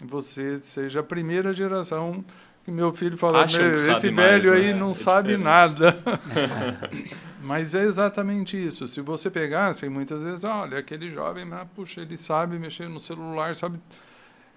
você 0.00 0.58
seja 0.58 1.00
a 1.00 1.02
primeira 1.02 1.52
geração 1.52 2.24
que 2.64 2.72
meu 2.72 2.92
filho 2.92 3.16
fala, 3.16 3.44
esse 3.44 4.10
velho 4.10 4.14
mais, 4.14 4.50
aí 4.50 4.72
né? 4.72 4.74
não 4.74 4.90
é 4.90 4.94
sabe 4.94 5.36
diferente. 5.36 5.44
nada. 5.44 5.96
Mas 7.44 7.74
é 7.74 7.84
exatamente 7.84 8.56
isso. 8.56 8.88
Se 8.88 9.02
você 9.02 9.30
pegasse, 9.30 9.86
muitas 9.90 10.22
vezes, 10.22 10.44
olha, 10.44 10.78
aquele 10.78 11.10
jovem, 11.10 11.46
puxa, 11.74 12.00
ele 12.00 12.16
sabe 12.16 12.58
mexer 12.58 12.88
no 12.88 12.98
celular, 12.98 13.54
sabe. 13.54 13.78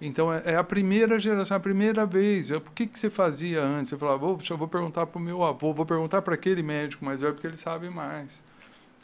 Então 0.00 0.32
é, 0.32 0.42
é 0.52 0.56
a 0.56 0.64
primeira 0.64 1.18
geração, 1.18 1.54
é 1.54 1.58
a 1.58 1.60
primeira 1.60 2.06
vez. 2.06 2.48
O 2.50 2.60
que, 2.60 2.86
que 2.86 2.98
você 2.98 3.10
fazia 3.10 3.62
antes? 3.62 3.90
Você 3.90 3.98
falava, 3.98 4.24
eu 4.24 4.56
vou 4.56 4.68
perguntar 4.68 5.04
para 5.04 5.18
o 5.18 5.22
meu 5.22 5.44
avô, 5.44 5.74
vou 5.74 5.84
perguntar 5.84 6.22
para 6.22 6.34
aquele 6.34 6.62
médico 6.62 7.04
mais 7.04 7.20
velho, 7.20 7.34
porque 7.34 7.46
ele 7.46 7.56
sabe 7.56 7.90
mais. 7.90 8.42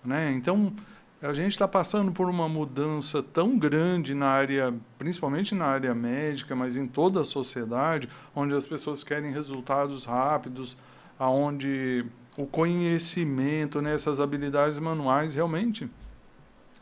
Né? 0.03 0.33
Então 0.33 0.73
a 1.20 1.33
gente 1.35 1.53
está 1.53 1.68
passando 1.68 2.11
por 2.11 2.31
uma 2.31 2.49
mudança 2.49 3.23
tão 3.23 3.59
grande 3.59 4.14
na 4.14 4.29
área, 4.29 4.73
principalmente 4.99 5.55
na 5.55 5.66
área 5.66 5.94
médica, 5.94 6.57
mas 6.57 6.75
em 6.77 6.87
toda 6.87 7.20
a 7.20 7.25
sociedade, 7.25 8.09
onde 8.35 8.55
as 8.55 8.66
pessoas 8.66 9.05
querem 9.05 9.31
resultados 9.31 10.07
rápidos, 10.07 10.77
aonde 11.18 12.07
o 12.37 12.47
conhecimento, 12.47 13.81
né, 13.81 13.94
essas 13.94 14.20
habilidades 14.20 14.79
manuais, 14.79 15.35
realmente, 15.35 15.88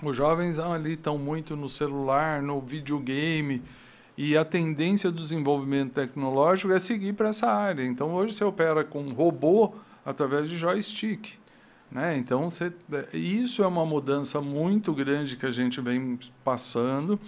os 0.02 0.16
jovens 0.16 0.58
ali 0.58 0.94
estão 0.94 1.16
muito 1.16 1.54
no 1.54 1.68
celular, 1.68 2.42
no 2.42 2.60
videogame, 2.60 3.62
e 4.16 4.36
a 4.36 4.44
tendência 4.44 5.10
do 5.10 5.16
desenvolvimento 5.16 5.92
tecnológico 5.92 6.72
é 6.72 6.80
seguir 6.80 7.14
para 7.14 7.28
essa 7.28 7.46
área. 7.46 7.84
Então, 7.84 8.12
hoje 8.14 8.34
você 8.34 8.44
opera 8.44 8.84
com 8.84 9.10
robô 9.10 9.74
através 10.04 10.48
de 10.48 10.58
joystick. 10.58 11.34
Né? 11.90 12.16
Então, 12.16 12.50
você, 12.50 12.72
isso 13.12 13.62
é 13.62 13.66
uma 13.66 13.86
mudança 13.86 14.40
muito 14.40 14.92
grande 14.92 15.36
que 15.36 15.46
a 15.46 15.50
gente 15.50 15.80
vem 15.80 16.18
passando. 16.44 17.18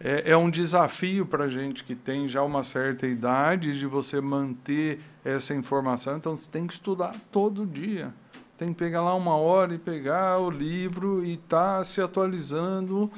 É, 0.00 0.30
é 0.30 0.36
um 0.36 0.48
desafio 0.48 1.26
para 1.26 1.44
a 1.44 1.48
gente 1.48 1.82
que 1.82 1.94
tem 1.94 2.28
já 2.28 2.42
uma 2.42 2.62
certa 2.62 3.06
idade 3.06 3.78
de 3.78 3.86
você 3.86 4.20
manter 4.20 5.00
essa 5.24 5.54
informação. 5.54 6.16
Então, 6.16 6.36
você 6.36 6.48
tem 6.48 6.66
que 6.66 6.72
estudar 6.72 7.16
todo 7.32 7.66
dia. 7.66 8.14
Tem 8.56 8.68
que 8.68 8.78
pegar 8.78 9.02
lá 9.02 9.14
uma 9.14 9.36
hora 9.36 9.74
e 9.74 9.78
pegar 9.78 10.38
o 10.38 10.50
livro 10.50 11.24
e 11.24 11.34
estar 11.34 11.78
tá 11.78 11.84
se 11.84 12.00
atualizando. 12.00 13.10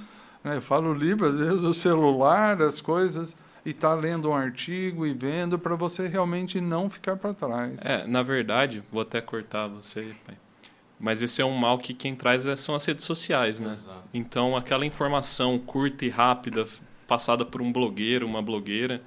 Né? 0.43 0.57
Eu 0.57 0.62
falo 0.62 0.93
livro, 0.93 1.27
às 1.27 1.37
vezes 1.37 1.62
o 1.62 1.73
celular, 1.73 2.61
as 2.62 2.81
coisas 2.81 3.37
e 3.64 3.71
estar 3.71 3.90
tá 3.90 3.95
lendo 3.95 4.31
um 4.31 4.35
artigo 4.35 5.07
e 5.07 5.12
vendo 5.12 5.59
para 5.59 5.75
você 5.75 6.07
realmente 6.07 6.61
não 6.61 6.88
ficar 6.88 7.16
para 7.16 7.35
trás. 7.35 7.85
É, 7.85 8.07
na 8.07 8.23
verdade, 8.23 8.83
vou 8.90 9.03
até 9.03 9.21
cortar 9.21 9.66
você, 9.66 10.14
pai. 10.27 10.37
Mas 11.01 11.23
esse 11.23 11.41
é 11.41 11.45
um 11.45 11.57
mal 11.57 11.79
que 11.79 11.95
quem 11.95 12.15
traz 12.15 12.45
é, 12.45 12.55
são 12.55 12.75
as 12.75 12.85
redes 12.85 13.07
sociais, 13.07 13.59
né? 13.59 13.71
Exato. 13.71 14.03
Então, 14.13 14.55
aquela 14.55 14.85
informação 14.85 15.59
curta 15.59 16.05
e 16.05 16.11
rápida 16.11 16.67
passada 17.09 17.43
por 17.43 17.63
um 17.63 17.73
blogueiro, 17.73 18.27
uma 18.27 18.43
blogueira, 18.43 19.03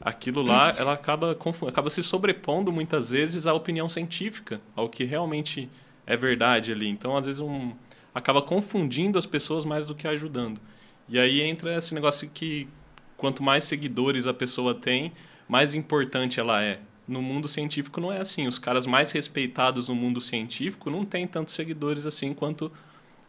aquilo 0.00 0.42
lá, 0.42 0.70
ela 0.76 0.94
acaba, 0.94 1.38
acaba 1.68 1.88
se 1.88 2.02
sobrepondo 2.02 2.72
muitas 2.72 3.10
vezes 3.10 3.46
à 3.46 3.54
opinião 3.54 3.88
científica, 3.88 4.60
ao 4.74 4.88
que 4.88 5.04
realmente 5.04 5.70
é 6.04 6.16
verdade 6.16 6.72
ali. 6.72 6.88
Então, 6.88 7.16
às 7.16 7.26
vezes, 7.26 7.40
um, 7.40 7.72
acaba 8.12 8.42
confundindo 8.42 9.16
as 9.16 9.24
pessoas 9.24 9.64
mais 9.64 9.86
do 9.86 9.94
que 9.94 10.08
ajudando. 10.08 10.60
E 11.08 11.16
aí 11.16 11.40
entra 11.40 11.76
esse 11.76 11.94
negócio 11.94 12.28
que 12.28 12.68
quanto 13.16 13.40
mais 13.40 13.62
seguidores 13.62 14.26
a 14.26 14.34
pessoa 14.34 14.74
tem, 14.74 15.12
mais 15.48 15.74
importante 15.74 16.40
ela 16.40 16.60
é 16.60 16.80
no 17.06 17.22
mundo 17.22 17.48
científico 17.48 18.00
não 18.00 18.12
é 18.12 18.20
assim. 18.20 18.46
Os 18.46 18.58
caras 18.58 18.86
mais 18.86 19.10
respeitados 19.12 19.88
no 19.88 19.94
mundo 19.94 20.20
científico 20.20 20.90
não 20.90 21.04
têm 21.04 21.26
tantos 21.26 21.54
seguidores 21.54 22.06
assim 22.06 22.34
quanto 22.34 22.70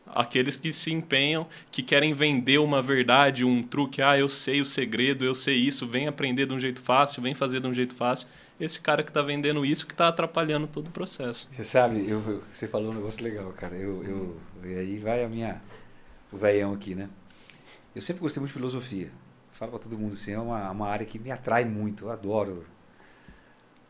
aqueles 0.08 0.58
que 0.58 0.72
se 0.72 0.92
empenham, 0.92 1.48
que 1.72 1.84
querem 1.84 2.14
vender 2.14 2.60
uma 2.60 2.82
verdade, 2.82 3.44
um 3.44 3.62
truque. 3.62 4.02
Ah, 4.02 4.18
eu 4.18 4.30
sei 4.30 4.62
o 4.62 4.66
segredo, 4.66 5.26
eu 5.26 5.36
sei 5.36 5.56
isso, 5.56 5.88
vem 5.88 6.08
aprender 6.08 6.46
de 6.46 6.54
um 6.54 6.60
jeito 6.60 6.82
fácil, 6.82 7.22
vem 7.22 7.36
fazer 7.36 7.60
de 7.60 7.68
um 7.68 7.74
jeito 7.74 7.94
fácil. 7.94 8.28
Esse 8.60 8.80
cara 8.80 9.04
que 9.04 9.10
está 9.10 9.22
vendendo 9.22 9.66
isso 9.66 9.86
que 9.86 9.94
está 9.94 10.08
atrapalhando 10.08 10.66
todo 10.68 10.88
o 10.88 10.92
processo. 10.92 11.48
Você 11.52 11.64
sabe, 11.64 12.10
eu, 12.10 12.20
você 12.52 12.68
falou 12.68 12.92
um 12.92 12.96
negócio 12.96 13.24
legal, 13.24 13.52
cara. 13.54 13.76
Eu, 13.76 14.04
eu, 14.04 14.38
e 14.64 14.76
aí 14.76 14.98
vai 14.98 15.24
a 15.24 15.30
minha, 15.30 15.62
o 16.32 16.38
veião 16.38 16.74
aqui, 16.74 16.96
né? 16.96 17.08
Eu 17.94 18.02
sempre 18.02 18.22
gostei 18.22 18.40
muito 18.40 18.50
de 18.50 18.54
filosofia. 18.54 19.12
Falo 19.54 19.72
para 19.72 19.82
todo 19.82 19.98
mundo 19.98 20.14
assim, 20.14 20.32
é 20.32 20.40
uma, 20.40 20.70
uma 20.72 20.88
área 20.88 21.06
que 21.06 21.20
me 21.20 21.32
atrai 21.32 21.66
muito. 21.66 22.06
Eu 22.06 22.12
adoro 22.12 22.66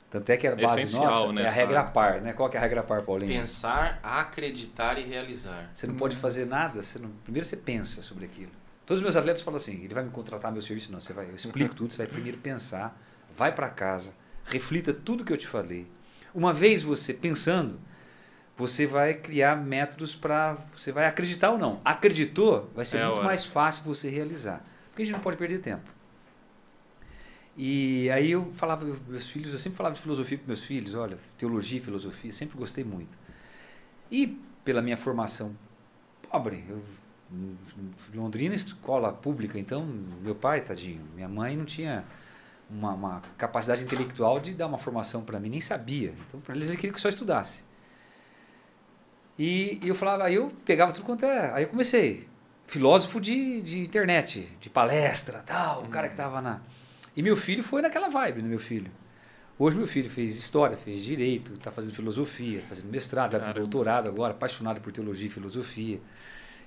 tanto 0.09 0.29
é 0.29 0.37
que 0.37 0.47
a 0.47 0.55
base 0.55 0.83
Essencial, 0.83 1.33
nossa 1.33 1.41
é 1.41 1.47
a 1.47 1.51
regra 1.51 1.83
par, 1.83 2.21
né? 2.21 2.31
Qual 2.31 2.49
que 2.49 2.55
é 2.55 2.59
a 2.59 2.63
regra 2.63 2.81
par, 2.81 3.01
Paulinho? 3.01 3.31
Pensar, 3.31 3.99
acreditar 4.01 4.97
e 4.97 5.03
realizar. 5.03 5.69
Você 5.73 5.85
não 5.85 5.95
pode 5.95 6.15
fazer 6.15 6.45
nada, 6.45 6.81
você 6.81 6.97
não... 6.97 7.09
primeiro 7.23 7.45
você 7.45 7.57
pensa 7.57 8.01
sobre 8.01 8.25
aquilo. 8.25 8.51
Todos 8.85 8.99
os 8.99 9.03
meus 9.03 9.17
atletas 9.17 9.41
falam 9.41 9.57
assim, 9.57 9.83
ele 9.83 9.93
vai 9.93 10.03
me 10.03 10.09
contratar 10.09 10.49
meu 10.49 10.61
serviço? 10.61 10.93
Não, 10.93 11.01
você 11.01 11.11
vai, 11.11 11.25
eu 11.25 11.35
explico 11.35 11.75
tudo, 11.75 11.91
você 11.91 11.97
vai 11.97 12.07
primeiro 12.07 12.37
pensar, 12.37 12.97
vai 13.35 13.51
para 13.51 13.69
casa, 13.69 14.13
reflita 14.45 14.93
tudo 14.93 15.25
que 15.25 15.33
eu 15.33 15.37
te 15.37 15.45
falei. 15.45 15.85
Uma 16.33 16.53
vez 16.53 16.83
você 16.83 17.13
pensando, 17.13 17.77
você 18.55 18.87
vai 18.87 19.13
criar 19.13 19.57
métodos 19.57 20.15
para, 20.15 20.57
você 20.73 20.93
vai 20.93 21.05
acreditar 21.05 21.51
ou 21.51 21.57
não. 21.57 21.81
Acreditou, 21.83 22.71
vai 22.73 22.85
ser 22.85 22.99
é, 22.99 23.05
muito 23.07 23.23
mais 23.23 23.45
fácil 23.45 23.83
você 23.83 24.09
realizar. 24.09 24.63
Porque 24.89 25.01
a 25.01 25.05
gente 25.05 25.13
não 25.13 25.21
pode 25.21 25.35
perder 25.35 25.59
tempo. 25.59 25.96
E 27.57 28.07
aí 28.11 28.31
eu 28.31 28.51
falava, 28.53 28.85
meus 29.07 29.27
filhos, 29.27 29.51
eu 29.51 29.57
sempre 29.57 29.77
falava 29.77 29.95
de 29.95 30.01
filosofia 30.01 30.37
para 30.37 30.45
meus 30.45 30.63
filhos, 30.63 30.93
olha, 30.93 31.17
teologia 31.39 31.79
e 31.79 31.81
filosofia, 31.81 32.31
sempre 32.31 32.55
gostei 32.55 32.83
muito. 32.83 33.17
E 34.11 34.39
pela 34.63 34.79
minha 34.79 34.95
formação 34.95 35.57
pobre, 36.29 36.63
eu, 36.69 36.83
Londrina 38.13 38.53
escola 38.53 39.11
pública, 39.11 39.57
então 39.57 39.83
meu 40.21 40.35
pai, 40.35 40.61
tadinho, 40.61 41.03
minha 41.15 41.27
mãe 41.27 41.57
não 41.57 41.65
tinha 41.65 42.05
uma, 42.69 42.93
uma 42.93 43.21
capacidade 43.37 43.83
intelectual 43.83 44.39
de 44.39 44.53
dar 44.53 44.67
uma 44.67 44.77
formação 44.77 45.23
para 45.23 45.39
mim, 45.39 45.49
nem 45.49 45.61
sabia. 45.61 46.13
Então 46.27 46.39
para 46.39 46.53
eles 46.55 46.67
eles 46.67 46.75
queriam 46.75 46.93
que 46.93 46.99
eu 46.99 47.01
só 47.01 47.09
estudasse. 47.09 47.63
E, 49.37 49.79
e 49.83 49.87
eu 49.87 49.95
falava, 49.95 50.25
aí 50.25 50.35
eu 50.35 50.51
pegava 50.63 50.91
tudo 50.91 51.05
quanto 51.05 51.25
é, 51.25 51.51
aí 51.53 51.63
eu 51.63 51.69
comecei, 51.69 52.27
filósofo 52.67 53.19
de, 53.19 53.61
de 53.63 53.79
internet, 53.79 54.47
de 54.59 54.69
palestra, 54.69 55.43
tal, 55.43 55.83
o 55.83 55.87
cara 55.89 56.07
que 56.07 56.13
estava 56.13 56.39
na 56.39 56.61
e 57.17 57.23
meu 57.23 57.35
filho 57.35 57.63
foi 57.63 57.81
naquela 57.81 58.09
vibe, 58.09 58.43
né, 58.43 58.47
meu 58.47 58.59
filho. 58.59 58.91
Hoje 59.57 59.75
meu 59.75 59.87
filho 59.87 60.07
fez 60.07 60.35
história, 60.37 60.77
fez 60.77 61.03
direito, 61.03 61.53
está 61.53 61.71
fazendo 61.71 61.95
filosofia, 61.95 62.61
fazendo 62.69 62.91
mestrado, 62.91 63.31
para 63.39 63.53
doutorado 63.53 64.07
agora, 64.07 64.33
apaixonado 64.33 64.79
por 64.79 64.91
teologia 64.91 65.25
e 65.25 65.31
filosofia. 65.31 65.99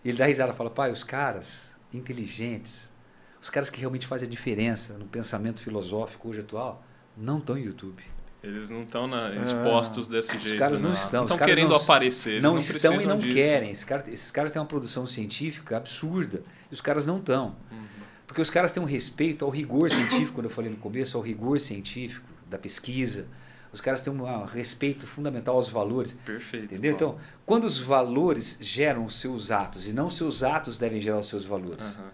E 0.04 0.08
ele 0.08 0.18
dá 0.18 0.26
risada, 0.26 0.52
fala: 0.52 0.68
"Pai, 0.68 0.90
os 0.90 1.04
caras 1.04 1.78
inteligentes, 1.94 2.92
os 3.40 3.48
caras 3.48 3.70
que 3.70 3.78
realmente 3.78 4.08
fazem 4.08 4.26
a 4.26 4.30
diferença 4.30 4.98
no 4.98 5.04
pensamento 5.04 5.62
filosófico 5.62 6.28
hoje 6.28 6.40
atual, 6.40 6.84
não 7.16 7.38
estão 7.38 7.56
em 7.56 7.62
YouTube. 7.62 8.02
Eles 8.42 8.70
não 8.70 8.82
estão 8.82 9.08
expostos 9.40 10.08
é. 10.08 10.10
desse 10.10 10.36
os 10.36 10.42
jeito. 10.42 10.54
Os 10.54 10.58
caras 10.58 10.82
não, 10.82 10.92
estão. 10.92 11.24
Estão 11.26 11.38
querendo 11.38 11.68
não, 11.68 11.76
aparecer. 11.76 12.42
não, 12.42 12.52
não 12.52 12.58
estão 12.58 13.00
e 13.00 13.06
não 13.06 13.18
disso. 13.18 13.36
querem. 13.36 13.70
Esses 13.70 13.84
caras, 13.84 14.08
esses 14.08 14.30
caras 14.32 14.50
têm 14.50 14.60
uma 14.60 14.66
produção 14.66 15.06
científica 15.06 15.76
absurda. 15.76 16.42
E 16.70 16.74
os 16.74 16.80
caras 16.80 17.06
não 17.06 17.18
estão. 17.18 17.54
Uhum. 17.70 17.89
Porque 18.30 18.40
os 18.40 18.48
caras 18.48 18.70
têm 18.70 18.80
um 18.80 18.86
respeito 18.86 19.44
ao 19.44 19.50
rigor 19.50 19.90
científico, 19.90 20.34
quando 20.34 20.44
eu 20.44 20.52
falei 20.52 20.70
no 20.70 20.76
começo, 20.76 21.16
ao 21.16 21.22
rigor 21.22 21.58
científico 21.58 22.24
da 22.48 22.56
pesquisa. 22.56 23.26
Os 23.72 23.80
caras 23.80 24.02
têm 24.02 24.12
um 24.12 24.44
respeito 24.44 25.04
fundamental 25.04 25.56
aos 25.56 25.68
valores. 25.68 26.12
Perfeito. 26.24 26.66
Entendeu? 26.66 26.92
Então, 26.92 27.18
quando 27.44 27.64
os 27.64 27.78
valores 27.78 28.56
geram 28.60 29.04
os 29.04 29.18
seus 29.20 29.50
atos 29.50 29.88
e 29.88 29.92
não 29.92 30.06
os 30.06 30.16
seus 30.16 30.44
atos 30.44 30.78
devem 30.78 31.00
gerar 31.00 31.18
os 31.18 31.26
seus 31.26 31.44
valores. 31.44 31.84
Uhum. 31.84 32.04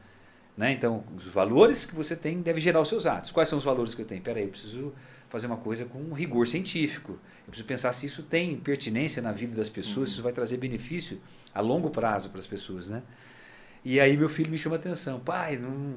Né? 0.57 0.73
Então, 0.73 1.05
os 1.15 1.27
valores 1.27 1.85
que 1.85 1.95
você 1.95 2.17
tem 2.17 2.41
devem 2.41 2.63
gerar 2.63 2.81
os 2.81 2.89
seus 2.89 3.05
atos. 3.05 3.31
Quais 3.31 3.51
são 3.51 3.59
os 3.59 3.65
valores 3.65 3.95
que 3.95 4.01
eu 4.01 4.07
tenho? 4.07 4.23
Peraí, 4.23 4.45
eu 4.45 4.49
preciso 4.49 4.95
fazer 5.29 5.47
uma 5.49 5.59
coisa 5.59 5.85
com 5.85 6.15
rigor 6.15 6.49
científico. 6.49 7.13
Eu 7.13 7.49
preciso 7.49 7.69
pensar 7.69 7.93
se 7.93 8.07
isso 8.07 8.23
tem 8.23 8.57
pertinência 8.57 9.21
na 9.21 9.33
vida 9.33 9.55
das 9.55 9.69
pessoas, 9.69 9.97
uhum. 9.97 10.07
se 10.07 10.13
isso 10.13 10.23
vai 10.23 10.33
trazer 10.33 10.57
benefício 10.57 11.21
a 11.55 11.61
longo 11.61 11.91
prazo 11.91 12.31
para 12.31 12.41
as 12.41 12.47
pessoas, 12.47 12.89
né? 12.89 13.03
E 13.85 14.01
aí 14.01 14.17
meu 14.17 14.29
filho 14.29 14.51
me 14.51 14.59
chama 14.59 14.77
a 14.77 14.79
atenção. 14.79 15.21
Pai, 15.21 15.57
não 15.57 15.97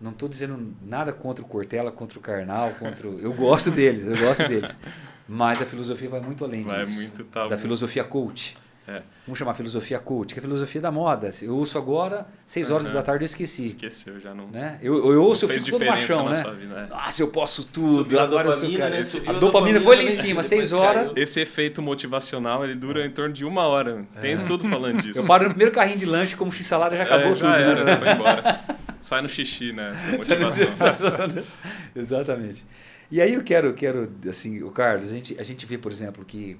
não 0.00 0.12
estou 0.12 0.28
dizendo 0.28 0.76
nada 0.80 1.12
contra 1.12 1.44
o 1.44 1.48
Cortella, 1.48 1.90
contra 1.90 2.18
o 2.18 2.22
Karnal, 2.22 2.70
contra 2.78 3.08
o... 3.08 3.18
eu 3.18 3.32
gosto 3.32 3.70
deles, 3.70 4.06
eu 4.06 4.16
gosto 4.16 4.46
deles. 4.46 4.76
Mas 5.26 5.60
a 5.60 5.66
filosofia 5.66 6.08
vai 6.08 6.20
muito 6.20 6.44
além 6.44 6.62
vai 6.62 6.84
disso. 6.84 6.96
Muito, 6.96 7.24
tá 7.24 7.48
da 7.48 7.58
filosofia 7.58 8.04
coach. 8.04 8.56
É. 8.88 9.02
Vamos 9.26 9.38
chamar 9.38 9.52
filosofia 9.52 9.98
cult, 9.98 10.32
que 10.32 10.38
é 10.38 10.40
a 10.40 10.42
filosofia 10.42 10.80
da 10.80 10.90
moda. 10.90 11.28
Eu 11.42 11.54
ouço 11.54 11.76
agora, 11.76 12.26
seis 12.46 12.70
horas 12.70 12.86
uhum. 12.86 12.94
da 12.94 13.02
tarde 13.02 13.22
eu 13.22 13.26
esqueci. 13.26 13.66
Esqueceu, 13.66 14.18
já 14.18 14.34
não. 14.34 14.48
Né? 14.48 14.78
Eu, 14.80 15.12
eu 15.12 15.22
ouço, 15.22 15.44
eu 15.44 15.48
fico 15.50 15.72
todo 15.72 15.84
machão, 15.84 16.30
né? 16.30 16.42
Vida, 16.58 16.74
é. 16.74 16.86
Nossa, 16.86 17.22
eu 17.22 17.28
posso 17.28 17.64
tudo. 17.64 17.98
Subiu 17.98 18.18
agora 18.18 18.48
a 18.48 18.50
dopamina, 18.50 18.88
né? 18.88 19.02
a, 19.26 19.30
a 19.30 19.32
dopamina 19.34 19.80
foi 19.82 19.96
lá 19.96 20.02
em 20.02 20.08
cima, 20.08 20.42
seis 20.42 20.72
horas. 20.72 21.12
Esse 21.16 21.38
efeito 21.40 21.82
motivacional, 21.82 22.64
ele 22.64 22.74
dura 22.74 23.04
em 23.04 23.10
torno 23.10 23.34
de 23.34 23.44
uma 23.44 23.66
hora. 23.66 24.06
Tem 24.22 24.32
é. 24.32 24.36
tudo 24.36 24.66
falando 24.66 25.02
disso. 25.02 25.18
Eu 25.18 25.26
paro 25.26 25.44
no 25.44 25.50
primeiro 25.50 25.72
carrinho 25.72 25.98
de 25.98 26.06
lanche, 26.06 26.34
como 26.34 26.50
x-salada, 26.50 26.96
já 26.96 27.02
acabou 27.02 27.32
é, 27.32 27.34
já 27.34 27.40
tudo. 27.40 27.54
Era, 27.54 27.84
né? 27.84 27.96
Foi 27.98 28.10
embora. 28.10 28.60
Sai 29.02 29.20
no 29.20 29.28
xixi, 29.28 29.70
né? 29.72 29.92
Motivação. 30.12 31.44
Exatamente. 31.94 32.64
E 33.10 33.20
aí 33.20 33.34
eu 33.34 33.42
quero, 33.42 33.74
quero 33.74 34.10
assim, 34.28 34.62
o 34.62 34.70
Carlos, 34.70 35.10
a 35.10 35.14
gente, 35.14 35.36
a 35.38 35.42
gente 35.42 35.66
vê, 35.66 35.76
por 35.76 35.92
exemplo, 35.92 36.24
que 36.24 36.58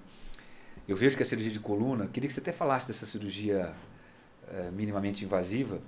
eu 0.89 0.97
vejo 0.97 1.17
que 1.17 1.23
a 1.23 1.27
cirurgia 1.27 1.53
de 1.53 1.61
coluna, 1.61 2.07
queria 2.07 2.27
que 2.27 2.33
você 2.33 2.41
até 2.41 2.51
falasse 2.51 2.89
dessa 2.89 3.05
cirurgia 3.05 3.75
é, 4.51 4.71
minimamente 4.71 5.23
invasiva, 5.23 5.81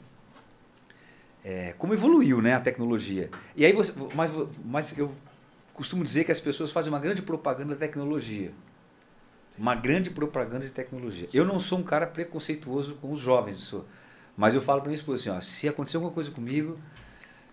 é, 1.43 1.75
como 1.79 1.95
evoluiu 1.95 2.43
né, 2.43 2.55
a 2.55 2.61
tecnologia. 2.61 3.31
E 3.57 3.65
aí 3.65 3.73
você, 3.73 3.95
mas, 4.15 4.31
mas 4.63 4.99
eu 4.99 5.11
costumo 5.73 6.05
dizer 6.05 6.25
que 6.25 6.33
as 6.33 6.41
pessoas 6.41 6.71
fazem 6.71 6.93
uma 6.93 6.99
grande 6.99 7.23
propaganda 7.23 7.75
da 7.75 7.81
tecnologia. 7.81 8.53
Uma 9.57 9.75
grande 9.75 10.11
propaganda 10.11 10.67
de 10.67 10.71
tecnologia. 10.71 11.29
Sim. 11.29 11.39
Eu 11.39 11.47
não 11.47 11.59
sou 11.59 11.79
um 11.79 11.83
cara 11.83 12.07
preconceituoso 12.07 12.97
com 12.97 13.11
os 13.11 13.21
jovens, 13.21 13.59
sou, 13.61 13.87
mas 14.37 14.55
eu 14.55 14.61
falo 14.61 14.81
para 14.81 14.89
minha 14.89 14.99
esposa 14.99 15.23
assim, 15.23 15.39
ó, 15.39 15.41
se 15.41 15.69
acontecer 15.69 15.97
alguma 15.97 16.13
coisa 16.13 16.31
comigo, 16.31 16.79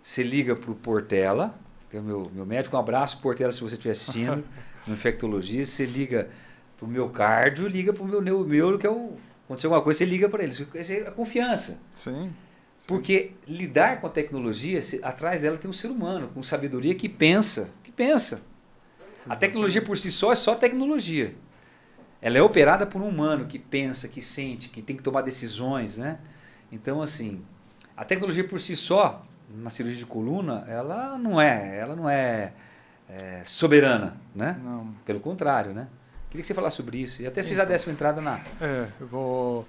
você 0.02 0.22
liga 0.22 0.56
para 0.56 0.72
o 0.72 0.76
Portela, 0.76 1.58
que 1.90 1.96
é 1.96 2.00
o 2.00 2.04
meu, 2.04 2.32
meu 2.34 2.46
médico, 2.46 2.76
um 2.76 2.80
abraço, 2.80 3.20
Portela, 3.20 3.52
se 3.52 3.62
você 3.62 3.76
estiver 3.76 3.92
assistindo, 3.92 4.44
no 4.86 4.94
infectologista, 4.94 5.76
você 5.76 5.86
liga 5.86 6.30
pro 6.78 6.88
meu 6.88 7.10
cardio, 7.10 7.68
liga 7.68 7.92
pro 7.92 8.06
meu 8.06 8.22
neuro, 8.22 8.78
que 8.78 8.88
é 8.88 8.90
o. 8.90 9.18
Aconteceu 9.46 9.70
alguma 9.70 9.84
coisa, 9.84 10.00
você 10.00 10.06
liga 10.06 10.30
para 10.30 10.44
eles. 10.44 10.62
É 10.76 11.08
a 11.08 11.12
confiança. 11.12 11.80
Sim. 11.94 12.32
Porque 12.86 13.32
lidar 13.48 14.00
com 14.00 14.08
a 14.08 14.10
tecnologia, 14.10 14.80
atrás 15.04 15.42
dela 15.42 15.58
tem 15.58 15.70
um 15.70 15.74
ser 15.74 15.90
humano, 15.90 16.30
com 16.34 16.42
sabedoria 16.44 16.96
que 16.96 17.10
pensa. 17.10 17.70
Que 17.84 17.92
pensa. 17.92 18.42
A 19.28 19.36
tecnologia 19.36 19.82
por 19.82 19.98
si 19.98 20.10
só 20.10 20.32
é 20.32 20.36
só 20.36 20.56
tecnologia. 20.56 21.36
Ela 22.22 22.38
é 22.38 22.42
operada 22.42 22.86
por 22.86 23.02
um 23.02 23.08
humano 23.08 23.46
que 23.46 23.60
pensa, 23.60 24.08
que 24.08 24.22
sente, 24.22 24.70
que 24.70 24.82
tem 24.82 24.96
que 24.96 25.04
tomar 25.04 25.22
decisões, 25.22 25.98
né? 25.98 26.18
Então, 26.72 27.02
assim, 27.02 27.42
a 27.96 28.04
tecnologia 28.04 28.44
por 28.44 28.60
si 28.60 28.76
só, 28.76 29.24
na 29.50 29.70
cirurgia 29.70 30.00
de 30.00 30.06
coluna, 30.06 30.63
ela 30.68 31.18
não 31.18 31.40
é, 31.40 31.78
ela 31.78 31.96
não 31.96 32.10
é, 32.10 32.54
é 33.10 33.42
soberana, 33.46 34.18
né? 34.34 34.60
Não. 34.63 34.94
Pelo 35.06 35.20
contrário, 35.20 35.74
né? 35.74 35.88
Queria 36.38 36.43
que 36.43 36.47
você 36.47 36.54
falasse 36.54 36.78
sobre 36.78 37.00
isso. 37.00 37.19
E 37.19 37.26
até 37.26 37.41
você 37.41 37.56
já 37.56 37.63
então. 37.63 37.73
desse 37.73 37.88
uma 37.88 37.93
entrada 37.93 38.21
na. 38.21 38.39
É, 38.62 38.88
eu 39.02 39.08
vou. 39.08 39.67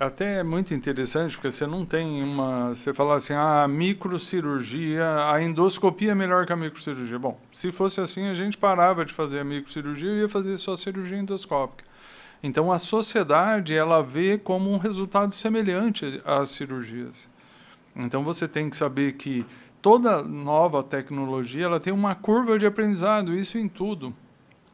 Até 0.00 0.40
é 0.40 0.42
muito 0.42 0.74
interessante, 0.74 1.36
porque 1.36 1.52
você 1.52 1.64
não 1.64 1.86
tem 1.86 2.24
uma. 2.24 2.70
Você 2.70 2.92
fala 2.92 3.14
assim, 3.14 3.34
ah, 3.34 3.62
a 3.62 3.68
microcirurgia, 3.68 5.04
a 5.30 5.40
endoscopia 5.40 6.10
é 6.10 6.14
melhor 6.14 6.44
que 6.44 6.52
a 6.52 6.56
microcirurgia. 6.56 7.20
Bom, 7.20 7.38
se 7.52 7.70
fosse 7.70 8.00
assim, 8.00 8.26
a 8.26 8.34
gente 8.34 8.58
parava 8.58 9.04
de 9.04 9.12
fazer 9.12 9.38
a 9.38 9.44
microcirurgia 9.44 10.10
e 10.10 10.20
ia 10.22 10.28
fazer 10.28 10.56
só 10.56 10.74
cirurgia 10.74 11.18
endoscópica. 11.18 11.84
Então 12.42 12.72
a 12.72 12.78
sociedade 12.78 13.72
ela 13.72 14.02
vê 14.02 14.36
como 14.36 14.72
um 14.72 14.78
resultado 14.78 15.32
semelhante 15.32 16.20
às 16.24 16.48
cirurgias. 16.50 17.28
Então 17.94 18.24
você 18.24 18.48
tem 18.48 18.68
que 18.68 18.74
saber 18.74 19.12
que 19.12 19.46
toda 19.80 20.20
nova 20.24 20.82
tecnologia 20.82 21.66
ela 21.66 21.78
tem 21.78 21.92
uma 21.92 22.16
curva 22.16 22.58
de 22.58 22.66
aprendizado, 22.66 23.32
isso 23.32 23.56
em 23.56 23.68
tudo. 23.68 24.12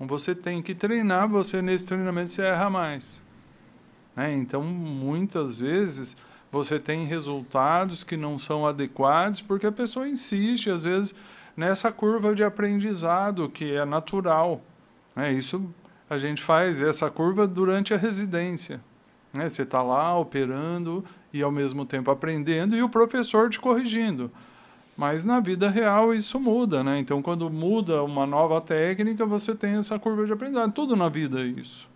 Você 0.00 0.34
tem 0.34 0.62
que 0.62 0.74
treinar, 0.74 1.28
você 1.28 1.60
nesse 1.60 1.84
treinamento 1.84 2.30
você 2.30 2.42
erra 2.42 2.70
mais. 2.70 3.20
Né? 4.14 4.32
Então, 4.34 4.62
muitas 4.62 5.58
vezes, 5.58 6.16
você 6.50 6.78
tem 6.78 7.04
resultados 7.04 8.04
que 8.04 8.16
não 8.16 8.38
são 8.38 8.66
adequados 8.66 9.40
porque 9.40 9.66
a 9.66 9.72
pessoa 9.72 10.08
insiste, 10.08 10.70
às 10.70 10.84
vezes, 10.84 11.14
nessa 11.56 11.90
curva 11.90 12.34
de 12.34 12.44
aprendizado 12.44 13.48
que 13.48 13.74
é 13.74 13.84
natural. 13.84 14.62
Né? 15.16 15.32
Isso 15.32 15.68
a 16.08 16.16
gente 16.16 16.42
faz, 16.42 16.80
essa 16.80 17.10
curva 17.10 17.46
durante 17.46 17.92
a 17.92 17.96
residência. 17.96 18.80
Né? 19.32 19.48
Você 19.48 19.62
está 19.62 19.82
lá 19.82 20.16
operando 20.16 21.04
e, 21.32 21.42
ao 21.42 21.50
mesmo 21.50 21.84
tempo, 21.84 22.10
aprendendo 22.10 22.76
e 22.76 22.82
o 22.82 22.88
professor 22.88 23.50
te 23.50 23.60
corrigindo. 23.60 24.30
Mas 24.98 25.22
na 25.22 25.38
vida 25.38 25.70
real 25.70 26.12
isso 26.12 26.40
muda, 26.40 26.82
né? 26.82 26.98
Então, 26.98 27.22
quando 27.22 27.48
muda 27.48 28.02
uma 28.02 28.26
nova 28.26 28.60
técnica, 28.60 29.24
você 29.24 29.54
tem 29.54 29.76
essa 29.76 29.96
curva 29.96 30.26
de 30.26 30.32
aprendizado. 30.32 30.72
Tudo 30.72 30.96
na 30.96 31.08
vida 31.08 31.38
é 31.38 31.44
isso. 31.44 31.88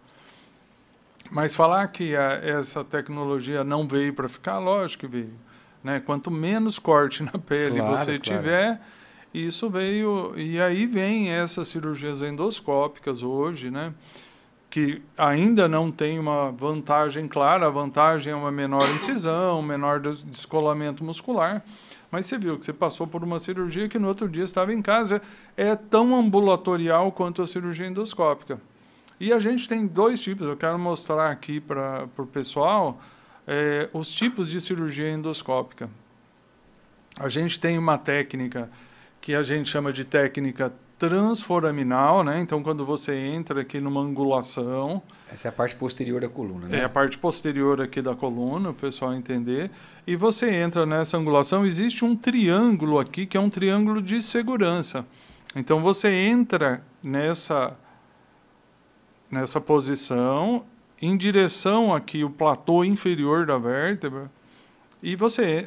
Mas 1.29 1.53
falar 1.53 1.85
que 1.89 2.15
a, 2.15 2.35
essa 2.35 2.85
tecnologia 2.85 3.65
não 3.65 3.89
veio 3.89 4.15
para 4.15 4.29
ficar, 4.29 4.61
lógico 4.61 5.01
que 5.01 5.07
veio. 5.09 5.35
Né? 5.83 5.99
Quanto 5.99 6.31
menos 6.31 6.79
corte 6.79 7.25
na 7.25 7.33
pele 7.45 7.81
claro, 7.81 7.99
você 7.99 8.21
claro. 8.21 8.41
tiver, 8.41 8.81
isso 9.35 9.69
veio. 9.69 10.33
E 10.37 10.61
aí 10.61 10.87
vem 10.87 11.33
essas 11.33 11.67
cirurgias 11.67 12.23
endoscópicas 12.23 13.21
hoje, 13.21 13.69
né? 13.69 13.93
que 14.71 15.03
ainda 15.19 15.67
não 15.67 15.91
tem 15.91 16.21
uma 16.21 16.53
vantagem 16.53 17.27
clara. 17.27 17.67
A 17.67 17.71
vantagem 17.71 18.33
é 18.33 18.37
uma 18.37 18.53
menor 18.53 18.89
incisão, 18.95 19.61
menor 19.61 19.99
descolamento 19.99 21.03
muscular 21.03 21.65
mas 22.13 22.27
você 22.27 22.37
viu 22.37 22.59
que 22.59 22.67
você 22.67 22.75
passou 22.75 23.07
por 23.07 23.25
uma 23.25 23.41
cirurgia 23.41 23.89
que 23.89 23.99
no 23.99 24.07
outro 24.07 24.29
dia 24.29 24.45
estava 24.45 24.73
em 24.75 24.83
casa. 24.83 25.23
É 25.57 25.75
tão 25.75 26.15
ambulatorial 26.15 27.11
quanto 27.11 27.41
a 27.41 27.47
cirurgia 27.47 27.87
endoscópica. 27.87 28.61
E 29.19 29.33
a 29.33 29.39
gente 29.39 29.67
tem 29.67 29.87
dois 29.87 30.21
tipos, 30.21 30.47
eu 30.47 30.57
quero 30.57 30.79
mostrar 30.79 31.31
aqui 31.31 31.59
para 31.59 32.07
o 32.19 32.27
pessoal 32.27 33.01
é, 33.47 33.89
os 33.95 34.13
tipos 34.13 34.51
de 34.51 34.61
cirurgia 34.61 35.11
endoscópica. 35.11 35.89
A 37.19 37.31
gente 37.31 37.59
tem 37.59 37.79
uma 37.79 37.97
técnica 37.97 38.71
que 39.19 39.35
a 39.35 39.43
gente 39.43 39.71
chama 39.71 39.91
de 39.91 40.05
técnica 40.05 40.71
transforaminal, 40.99 42.23
né? 42.23 42.41
Então, 42.41 42.63
quando 42.63 42.85
você 42.85 43.15
entra 43.17 43.63
aqui 43.63 43.81
numa 43.81 44.03
angulação. 44.03 45.03
Essa 45.33 45.49
é 45.49 45.51
a 45.51 45.53
parte 45.53 45.75
posterior 45.77 46.21
da 46.21 46.29
coluna, 46.29 46.69
né? 46.69 46.81
É 46.81 46.85
a 46.85 46.91
parte 46.91 47.17
posterior 47.17 47.81
aqui 47.81 48.03
da 48.03 48.15
coluna, 48.15 48.69
o 48.69 48.75
pessoal 48.75 49.15
entender. 49.15 49.71
E 50.07 50.15
você 50.15 50.51
entra 50.51 50.85
nessa 50.85 51.17
angulação, 51.17 51.65
existe 51.65 52.05
um 52.05 52.15
triângulo 52.15 52.99
aqui, 52.99 53.25
que 53.25 53.35
é 53.35 53.41
um 53.41 53.49
triângulo 53.49 54.03
de 54.03 54.21
segurança. 54.21 55.07
Então, 55.57 55.81
você 55.81 56.13
entra 56.13 56.85
nessa, 57.03 57.75
nessa 59.31 59.59
posição, 59.59 60.67
em 61.01 61.17
direção 61.17 61.95
aqui 61.95 62.23
o 62.23 62.29
platô 62.29 62.85
inferior 62.85 63.47
da 63.47 63.57
vértebra, 63.57 64.31
e 65.03 65.17
você 65.17 65.67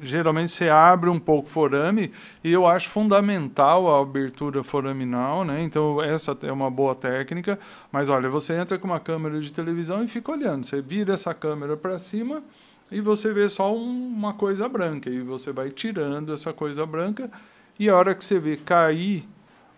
geralmente 0.00 0.50
você 0.50 0.68
abre 0.68 1.10
um 1.10 1.18
pouco 1.18 1.48
forame 1.48 2.10
e 2.42 2.52
eu 2.52 2.66
acho 2.66 2.88
fundamental 2.88 3.94
a 3.94 4.00
abertura 4.00 4.62
foraminal, 4.62 5.44
né? 5.44 5.62
Então 5.62 6.02
essa 6.02 6.36
é 6.42 6.52
uma 6.52 6.70
boa 6.70 6.94
técnica, 6.94 7.58
mas 7.92 8.08
olha, 8.08 8.28
você 8.28 8.54
entra 8.54 8.78
com 8.78 8.86
uma 8.86 9.00
câmera 9.00 9.40
de 9.40 9.52
televisão 9.52 10.02
e 10.02 10.08
fica 10.08 10.32
olhando, 10.32 10.66
você 10.66 10.80
vira 10.80 11.14
essa 11.14 11.34
câmera 11.34 11.76
para 11.76 11.98
cima 11.98 12.42
e 12.90 13.00
você 13.00 13.32
vê 13.32 13.48
só 13.48 13.74
um, 13.74 14.06
uma 14.08 14.34
coisa 14.34 14.68
branca 14.68 15.10
e 15.10 15.20
você 15.20 15.52
vai 15.52 15.70
tirando 15.70 16.32
essa 16.32 16.52
coisa 16.52 16.86
branca 16.86 17.30
e 17.78 17.88
a 17.88 17.96
hora 17.96 18.14
que 18.14 18.24
você 18.24 18.38
vê 18.38 18.56
cair 18.56 19.28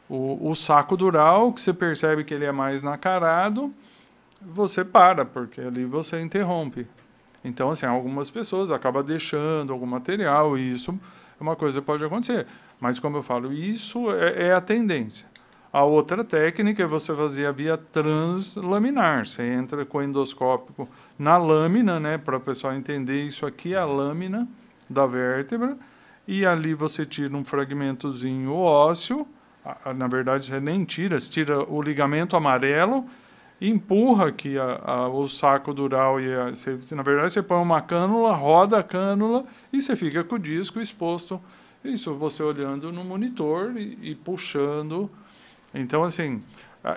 o, 0.09 0.50
o 0.50 0.54
saco 0.54 0.96
dural, 0.96 1.52
que 1.52 1.61
você 1.61 1.72
percebe 1.72 2.24
que 2.24 2.32
ele 2.32 2.44
é 2.44 2.52
mais 2.52 2.82
nacarado, 2.82 3.72
você 4.40 4.84
para, 4.84 5.24
porque 5.24 5.61
ali 5.61 5.84
você 5.84 6.20
interrompe. 6.20 6.86
Então, 7.47 7.70
assim, 7.70 7.86
algumas 7.86 8.28
pessoas 8.28 8.72
acabam 8.72 9.05
deixando 9.05 9.72
algum 9.72 9.86
material 9.86 10.59
e 10.59 10.72
isso 10.72 10.99
é 11.38 11.42
uma 11.42 11.55
coisa 11.55 11.80
que 11.80 11.86
pode 11.86 12.05
acontecer. 12.05 12.44
Mas, 12.80 12.99
como 12.99 13.18
eu 13.18 13.22
falo, 13.22 13.53
isso 13.53 14.11
é, 14.11 14.49
é 14.49 14.53
a 14.53 14.61
tendência. 14.61 15.28
A 15.72 15.84
outra 15.84 16.24
técnica 16.24 16.82
é 16.82 16.86
você 16.86 17.14
fazer 17.14 17.47
a 17.47 17.53
via 17.53 17.76
translaminar. 17.76 19.26
Você 19.26 19.44
entra 19.44 19.84
com 19.84 19.99
o 19.99 20.03
endoscópico 20.03 20.88
na 21.16 21.36
lâmina, 21.36 22.01
né, 22.01 22.18
para 22.18 22.36
o 22.36 22.40
pessoal 22.40 22.74
entender 22.74 23.22
isso 23.22 23.47
aqui 23.47 23.74
é 23.74 23.78
a 23.78 23.84
lâmina 23.84 24.49
da 24.90 25.07
vértebra, 25.07 25.76
e 26.26 26.44
ali 26.44 26.74
você 26.74 27.07
tira 27.07 27.36
um 27.36 27.44
fragmentozinho 27.44 28.53
ósseo. 28.53 29.26
Na 29.97 30.09
verdade, 30.09 30.47
você 30.47 30.59
nem 30.59 30.84
tira, 30.84 31.20
você 31.20 31.30
tira 31.30 31.62
o 31.70 31.80
ligamento 31.80 32.36
amarelo 32.36 33.05
empurra 33.61 34.28
aqui 34.28 34.59
a, 34.59 34.80
a, 34.84 35.09
o 35.09 35.28
saco 35.28 35.72
dural 35.72 36.20
e 36.20 36.34
a, 36.34 36.50
você, 36.50 36.94
na 36.94 37.02
verdade 37.02 37.32
você 37.32 37.42
põe 37.42 37.59
uma 37.59 37.80
cânula, 37.80 38.34
roda 38.34 38.78
a 38.78 38.82
cânula 38.82 39.44
e 39.72 39.80
você 39.80 39.96
fica 39.96 40.22
com 40.22 40.34
o 40.34 40.38
disco 40.38 40.80
exposto. 40.80 41.40
Isso 41.84 42.14
você 42.14 42.42
olhando 42.42 42.92
no 42.92 43.04
monitor 43.04 43.76
e, 43.76 43.98
e 44.02 44.14
puxando. 44.14 45.11
Então 45.74 46.04
assim, 46.04 46.42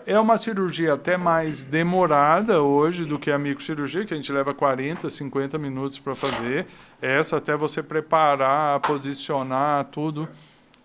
é 0.05 0.19
uma 0.19 0.37
cirurgia 0.37 0.93
até 0.93 1.17
mais 1.17 1.63
demorada 1.63 2.61
hoje 2.61 3.05
do 3.05 3.17
que 3.17 3.31
a 3.31 3.39
microcirurgia, 3.39 4.05
que 4.05 4.13
a 4.13 4.17
gente 4.17 4.31
leva 4.31 4.53
40, 4.53 5.09
50 5.09 5.57
minutos 5.57 5.97
para 5.97 6.13
fazer. 6.13 6.67
Essa 7.01 7.37
até 7.37 7.55
você 7.55 7.81
preparar, 7.81 8.79
posicionar 8.81 9.85
tudo, 9.85 10.29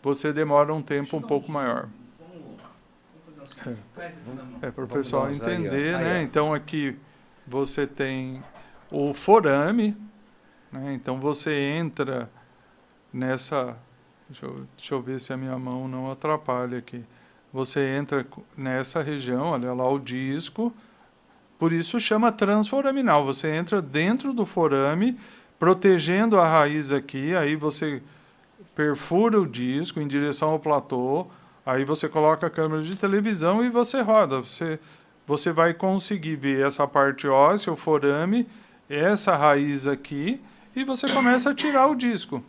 você 0.02 0.32
demora 0.32 0.72
um 0.72 0.80
tempo 0.80 1.16
um 1.16 1.22
pouco 1.22 1.52
maior. 1.52 1.88
É, 4.62 4.70
para 4.70 4.84
o 4.84 4.88
pessoal 4.88 5.30
entender, 5.30 5.98
né? 5.98 6.22
Então 6.22 6.52
aqui 6.52 6.96
você 7.46 7.86
tem 7.86 8.42
o 8.90 9.12
forame, 9.12 9.96
né? 10.70 10.92
então 10.94 11.18
você 11.18 11.52
entra 11.54 12.30
nessa. 13.12 13.76
Deixa 14.28 14.46
eu, 14.46 14.66
deixa 14.76 14.94
eu 14.94 15.02
ver 15.02 15.20
se 15.20 15.32
a 15.32 15.36
minha 15.36 15.58
mão 15.58 15.86
não 15.86 16.10
atrapalha 16.10 16.78
aqui. 16.78 17.04
Você 17.52 17.80
entra 17.80 18.26
nessa 18.56 19.00
região, 19.00 19.50
olha 19.50 19.72
lá 19.72 19.88
o 19.88 19.98
disco, 19.98 20.72
por 21.58 21.72
isso 21.72 22.00
chama 22.00 22.32
transforaminal. 22.32 23.24
Você 23.24 23.48
entra 23.48 23.80
dentro 23.80 24.32
do 24.32 24.44
forame, 24.44 25.18
protegendo 25.58 26.40
a 26.40 26.48
raiz 26.48 26.90
aqui, 26.90 27.34
aí 27.36 27.54
você 27.54 28.02
perfura 28.74 29.40
o 29.40 29.46
disco 29.46 30.00
em 30.00 30.08
direção 30.08 30.50
ao 30.50 30.58
platô, 30.58 31.28
aí 31.64 31.84
você 31.84 32.08
coloca 32.08 32.46
a 32.46 32.50
câmera 32.50 32.82
de 32.82 32.96
televisão 32.96 33.64
e 33.64 33.70
você 33.70 34.00
roda. 34.00 34.40
Você, 34.40 34.78
você 35.26 35.52
vai 35.52 35.74
conseguir 35.74 36.36
ver 36.36 36.66
essa 36.66 36.86
parte 36.86 37.26
óssea, 37.26 37.72
o 37.72 37.76
forame, 37.76 38.46
essa 38.88 39.34
raiz 39.36 39.86
aqui, 39.86 40.40
e 40.76 40.84
você 40.84 41.08
começa 41.08 41.50
a 41.50 41.54
tirar 41.54 41.86
o 41.86 41.94
disco. 41.94 42.42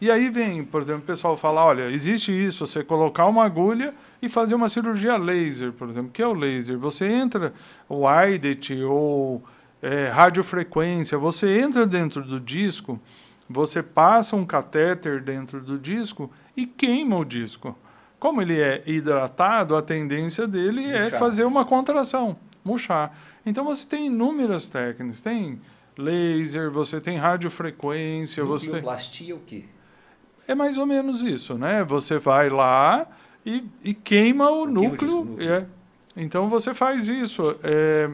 E 0.00 0.10
aí 0.10 0.30
vem, 0.30 0.64
por 0.64 0.80
exemplo, 0.80 1.02
o 1.02 1.06
pessoal 1.06 1.36
fala, 1.36 1.62
olha, 1.62 1.90
existe 1.90 2.32
isso, 2.32 2.66
você 2.66 2.82
colocar 2.82 3.26
uma 3.26 3.44
agulha 3.44 3.94
e 4.22 4.30
fazer 4.30 4.54
uma 4.54 4.68
cirurgia 4.68 5.18
laser, 5.18 5.72
por 5.72 5.90
exemplo. 5.90 6.08
O 6.08 6.12
que 6.12 6.22
é 6.22 6.26
o 6.26 6.32
laser? 6.32 6.78
Você 6.78 7.06
entra, 7.06 7.52
o 7.86 8.04
IDET 8.08 8.82
ou 8.84 9.44
é, 9.82 10.08
radiofrequência, 10.08 11.18
você 11.18 11.60
entra 11.60 11.86
dentro 11.86 12.22
do 12.22 12.40
disco, 12.40 12.98
você 13.48 13.82
passa 13.82 14.36
um 14.36 14.46
catéter 14.46 15.20
dentro 15.20 15.60
do 15.60 15.78
disco 15.78 16.30
e 16.56 16.64
queima 16.66 17.16
o 17.16 17.24
disco. 17.24 17.76
Como 18.20 18.40
ele 18.42 18.60
é 18.60 18.82
hidratado, 18.86 19.74
a 19.74 19.82
tendência 19.82 20.46
dele 20.46 20.84
é 20.84 21.00
murchar. 21.00 21.14
é 21.14 21.18
fazer 21.18 21.44
uma 21.44 21.64
contração, 21.64 22.36
murchar. 22.62 23.16
Então 23.44 23.64
você 23.64 23.86
tem 23.86 24.06
inúmeras 24.06 24.68
técnicas, 24.68 25.20
tem 25.20 25.58
laser, 25.96 26.70
você 26.70 27.00
tem 27.00 27.16
radiofrequência, 27.16 28.44
você 28.44 28.70
tem... 28.70 28.82
Plastia 28.82 29.34
o 29.34 29.40
quê? 29.40 29.64
É 30.46 30.54
mais 30.54 30.78
ou 30.78 30.84
menos 30.84 31.22
isso, 31.22 31.56
né? 31.56 31.82
Você 31.84 32.18
vai 32.18 32.50
lá 32.50 33.06
e, 33.44 33.64
e 33.82 33.94
queima 33.94 34.50
o 34.50 34.66
núcleo. 34.66 35.24
núcleo. 35.24 35.50
É. 35.50 35.64
Então 36.16 36.48
você 36.48 36.74
faz 36.74 37.08
isso. 37.08 37.56
É, 37.62 38.10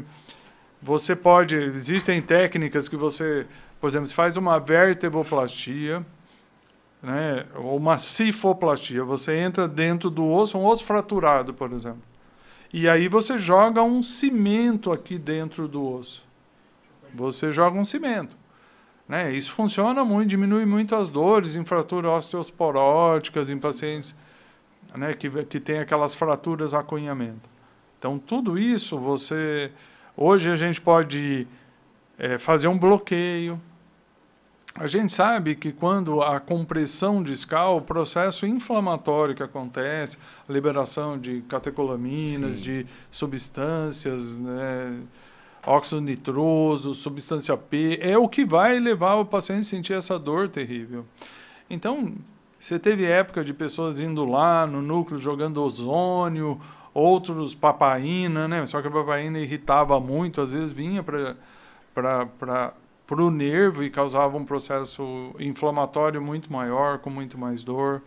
você 0.81 1.17
pode. 1.17 1.57
Existem 1.57 2.21
técnicas 2.23 2.89
que 2.89 2.97
você, 2.97 3.47
por 3.81 3.89
exemplo, 3.89 4.07
você 4.07 4.15
faz 4.15 4.37
uma 4.37 4.59
vertebroplastia, 4.59 6.05
né? 7.07 7.47
Ou 7.55 7.77
uma 7.77 7.99
cifoplastia. 7.99 9.05
Você 9.05 9.37
entra 9.37 9.69
dentro 9.69 10.11
do 10.11 10.29
osso, 10.29 10.59
um 10.59 10.67
osso 10.67 10.85
fraturado, 10.85 11.55
por 11.55 11.73
exemplo. 11.73 12.03
E 12.73 12.89
aí 12.89 13.07
você 13.07 13.39
joga 13.39 13.81
um 13.81 14.03
cimento 14.03 14.91
aqui 14.91 15.17
dentro 15.17 15.69
do 15.69 15.89
osso. 15.89 16.25
Você 17.15 17.53
joga 17.53 17.79
um 17.79 17.85
cimento. 17.85 18.37
Né? 19.09 19.33
Isso 19.33 19.53
funciona 19.53 20.05
muito, 20.05 20.31
diminui 20.31 20.67
muito 20.67 20.97
as 20.97 21.09
dores 21.09 21.55
em 21.55 21.65
fraturas 21.65 22.11
osteosporóticas, 22.11 23.49
em 23.49 23.57
pacientes 23.57 24.17
né, 24.93 25.15
que, 25.15 25.31
que 25.45 25.61
tem 25.61 25.79
aquelas 25.79 26.13
fraturas 26.13 26.75
acunhamento. 26.75 27.49
Então, 28.01 28.19
tudo 28.19 28.59
isso 28.59 28.99
você. 28.99 29.71
Hoje 30.17 30.51
a 30.51 30.57
gente 30.57 30.81
pode 30.81 31.47
é, 32.19 32.37
fazer 32.37 32.67
um 32.67 32.77
bloqueio. 32.77 33.61
A 34.79 34.87
gente 34.87 35.11
sabe 35.13 35.55
que 35.55 35.73
quando 35.73 36.21
a 36.21 36.39
compressão 36.39 37.23
discal, 37.23 37.79
o 37.79 37.81
processo 37.81 38.47
inflamatório 38.47 39.35
que 39.35 39.43
acontece, 39.43 40.19
a 40.47 40.53
liberação 40.53 41.19
de 41.19 41.41
catecolaminas, 41.49 42.59
Sim. 42.59 42.63
de 42.63 42.87
substâncias, 43.11 44.37
né, 44.37 45.01
óxido 45.67 46.03
nitroso, 46.03 46.93
substância 46.93 47.57
P, 47.57 47.99
é 48.03 48.19
o 48.19 48.29
que 48.29 48.45
vai 48.45 48.79
levar 48.79 49.15
o 49.15 49.25
paciente 49.25 49.61
a 49.61 49.65
sentir 49.65 49.93
essa 49.95 50.19
dor 50.19 50.49
terrível. 50.51 51.07
Então, 51.71 52.13
você 52.61 52.79
teve 52.79 53.07
época 53.07 53.43
de 53.43 53.55
pessoas 53.55 53.99
indo 53.99 54.27
lá 54.27 54.67
no 54.67 54.83
núcleo 54.83 55.19
jogando 55.19 55.63
ozônio, 55.63 56.61
outros 56.93 57.55
papaina, 57.55 58.47
né? 58.47 58.67
Só 58.67 58.83
que 58.83 58.89
a 58.89 58.91
papaina 58.91 59.39
irritava 59.39 59.99
muito, 59.99 60.41
às 60.41 60.53
vezes 60.53 60.71
vinha 60.71 61.03
para 61.03 62.75
o 63.15 63.31
nervo 63.31 63.83
e 63.83 63.91
causava 63.91 64.37
um 64.37 64.45
processo 64.45 65.35
inflamatório 65.39 66.21
muito 66.21 66.53
maior, 66.53 66.99
com 66.99 67.11
muito 67.11 67.39
mais 67.39 67.63
dor. 67.63 68.03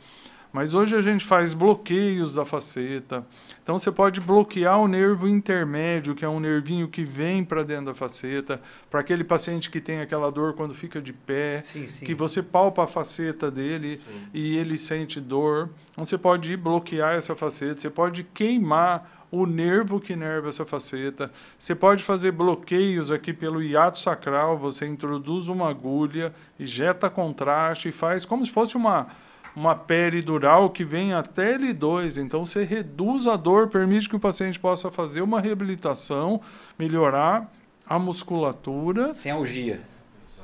Mas 0.51 0.73
hoje 0.73 0.95
a 0.95 1.01
gente 1.01 1.23
faz 1.23 1.53
bloqueios 1.53 2.33
da 2.33 2.43
faceta. 2.43 3.25
Então 3.61 3.77
você 3.77 3.91
pode 3.91 4.19
bloquear 4.19 4.79
o 4.79 4.87
nervo 4.87 5.27
intermédio, 5.27 6.15
que 6.15 6.25
é 6.25 6.29
um 6.29 6.39
nervinho 6.39 6.87
que 6.87 7.03
vem 7.03 7.43
para 7.43 7.63
dentro 7.63 7.85
da 7.85 7.93
faceta, 7.93 8.59
para 8.89 8.99
aquele 8.99 9.23
paciente 9.23 9.69
que 9.69 9.79
tem 9.79 10.01
aquela 10.01 10.31
dor 10.31 10.53
quando 10.53 10.73
fica 10.73 10.99
de 10.99 11.13
pé, 11.13 11.61
sim, 11.61 11.87
sim. 11.87 12.03
que 12.03 12.15
você 12.15 12.41
palpa 12.41 12.83
a 12.83 12.87
faceta 12.87 13.51
dele 13.51 13.99
sim. 13.99 14.27
e 14.33 14.57
ele 14.57 14.75
sente 14.75 15.21
dor. 15.21 15.69
Então 15.91 16.03
você 16.03 16.17
pode 16.17 16.57
bloquear 16.57 17.13
essa 17.13 17.35
faceta, 17.35 17.79
você 17.79 17.89
pode 17.89 18.23
queimar 18.23 19.18
o 19.31 19.45
nervo 19.45 19.99
que 19.99 20.15
nerva 20.15 20.49
essa 20.49 20.65
faceta. 20.65 21.31
Você 21.57 21.75
pode 21.75 22.03
fazer 22.03 22.31
bloqueios 22.31 23.11
aqui 23.11 23.33
pelo 23.33 23.61
hiato 23.61 23.99
sacral, 23.99 24.57
você 24.57 24.87
introduz 24.87 25.47
uma 25.47 25.69
agulha, 25.69 26.33
injeta 26.59 27.09
contraste 27.09 27.89
e 27.89 27.91
faz 27.91 28.25
como 28.25 28.45
se 28.45 28.51
fosse 28.51 28.75
uma 28.75 29.07
uma 29.55 29.75
peridural 29.75 30.69
que 30.69 30.85
vem 30.85 31.13
até 31.13 31.57
L2. 31.57 32.17
Então 32.17 32.45
você 32.45 32.63
reduz 32.63 33.27
a 33.27 33.35
dor, 33.35 33.67
permite 33.67 34.07
que 34.07 34.15
o 34.15 34.19
paciente 34.19 34.59
possa 34.59 34.91
fazer 34.91 35.21
uma 35.21 35.41
reabilitação, 35.41 36.39
melhorar 36.77 37.51
a 37.85 37.97
musculatura. 37.97 39.13
Sem 39.15 39.31
algia. 39.31 39.81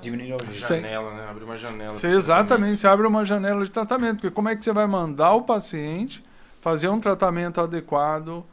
Diminuir 0.01 0.33
a. 0.33 0.51
Janela, 0.51 1.13
né? 1.13 1.27
Abre 1.29 1.43
uma 1.43 1.57
janela. 1.57 1.91
Você, 1.91 2.09
exatamente, 2.09 2.77
você 2.77 2.87
abre 2.87 3.07
uma 3.07 3.23
janela 3.23 3.63
de 3.63 3.71
tratamento. 3.71 4.17
Porque 4.17 4.31
como 4.31 4.49
é 4.49 4.55
que 4.55 4.63
você 4.63 4.73
vai 4.73 4.87
mandar 4.87 5.33
o 5.33 5.43
paciente 5.43 6.23
fazer 6.59 6.89
um 6.89 6.99
tratamento 6.99 7.61
adequado 7.61 8.43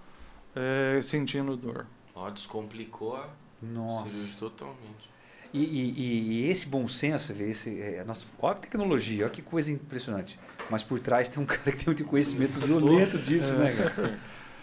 é, 0.54 1.00
sentindo 1.02 1.56
dor? 1.56 1.86
Ó, 2.14 2.28
descomplicou 2.30 3.16
a 3.16 3.28
Nossa. 3.62 4.38
totalmente. 4.38 5.10
E, 5.52 5.58
e, 5.58 6.44
e, 6.46 6.50
esse 6.50 6.66
bom 6.66 6.88
senso, 6.88 7.32
esse, 7.34 7.78
é, 7.80 8.02
nossa, 8.04 8.24
olha 8.38 8.54
a 8.54 8.58
tecnologia, 8.58 9.24
olha 9.24 9.30
que 9.30 9.42
coisa 9.42 9.70
impressionante. 9.70 10.38
Mas 10.70 10.82
por 10.82 10.98
trás 10.98 11.28
tem 11.28 11.42
um 11.42 11.44
cara 11.46 11.72
que 11.72 11.84
tem 11.84 11.92
um 11.92 12.08
conhecimento 12.08 12.58
violento 12.58 13.18
disso, 13.18 13.54
né, 13.56 13.74
cara? 13.74 14.18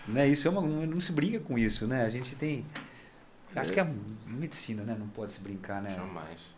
né? 0.07 0.27
Isso 0.27 0.47
é 0.47 0.51
uma, 0.51 0.61
não 0.61 0.99
se 0.99 1.11
brinca 1.11 1.39
com 1.39 1.57
isso, 1.57 1.85
né? 1.85 2.03
A 2.03 2.09
gente 2.09 2.35
tem. 2.35 2.65
Acho 3.55 3.71
que 3.71 3.79
é 3.79 3.87
medicina, 4.25 4.83
né? 4.83 4.95
Não 4.97 5.07
pode 5.07 5.31
se 5.31 5.41
brincar, 5.41 5.81
né? 5.81 5.95
Jamais. 5.95 6.55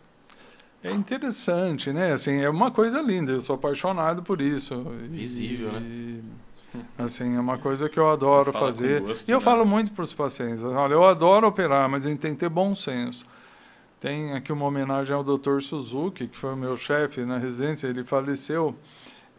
É 0.82 0.90
interessante, 0.90 1.92
né? 1.92 2.12
Assim, 2.12 2.40
é 2.40 2.48
uma 2.48 2.70
coisa 2.70 3.00
linda. 3.00 3.32
Eu 3.32 3.40
sou 3.40 3.54
apaixonado 3.54 4.22
por 4.22 4.40
isso. 4.40 4.82
Visível, 5.10 5.68
e, 5.68 5.72
né? 5.72 6.22
Assim, 6.98 7.36
é 7.36 7.40
uma 7.40 7.58
coisa 7.58 7.88
que 7.88 7.98
eu 7.98 8.08
adoro 8.08 8.52
fazer. 8.52 9.00
Gosto, 9.02 9.28
e 9.28 9.32
eu 9.32 9.38
né? 9.38 9.44
falo 9.44 9.64
muito 9.64 9.92
para 9.92 10.02
os 10.02 10.12
pacientes. 10.12 10.62
Olha, 10.62 10.94
eu 10.94 11.04
adoro 11.04 11.46
operar, 11.46 11.88
mas 11.88 12.06
a 12.06 12.10
gente 12.10 12.20
tem 12.20 12.32
que 12.32 12.40
ter 12.40 12.48
bom 12.48 12.74
senso. 12.74 13.26
Tem 14.00 14.32
aqui 14.32 14.52
uma 14.52 14.64
homenagem 14.64 15.14
ao 15.14 15.22
Dr. 15.22 15.60
Suzuki, 15.60 16.26
que 16.26 16.36
foi 16.36 16.54
o 16.54 16.56
meu 16.56 16.76
chefe 16.76 17.24
na 17.24 17.38
residência, 17.38 17.86
ele 17.86 18.02
faleceu. 18.02 18.74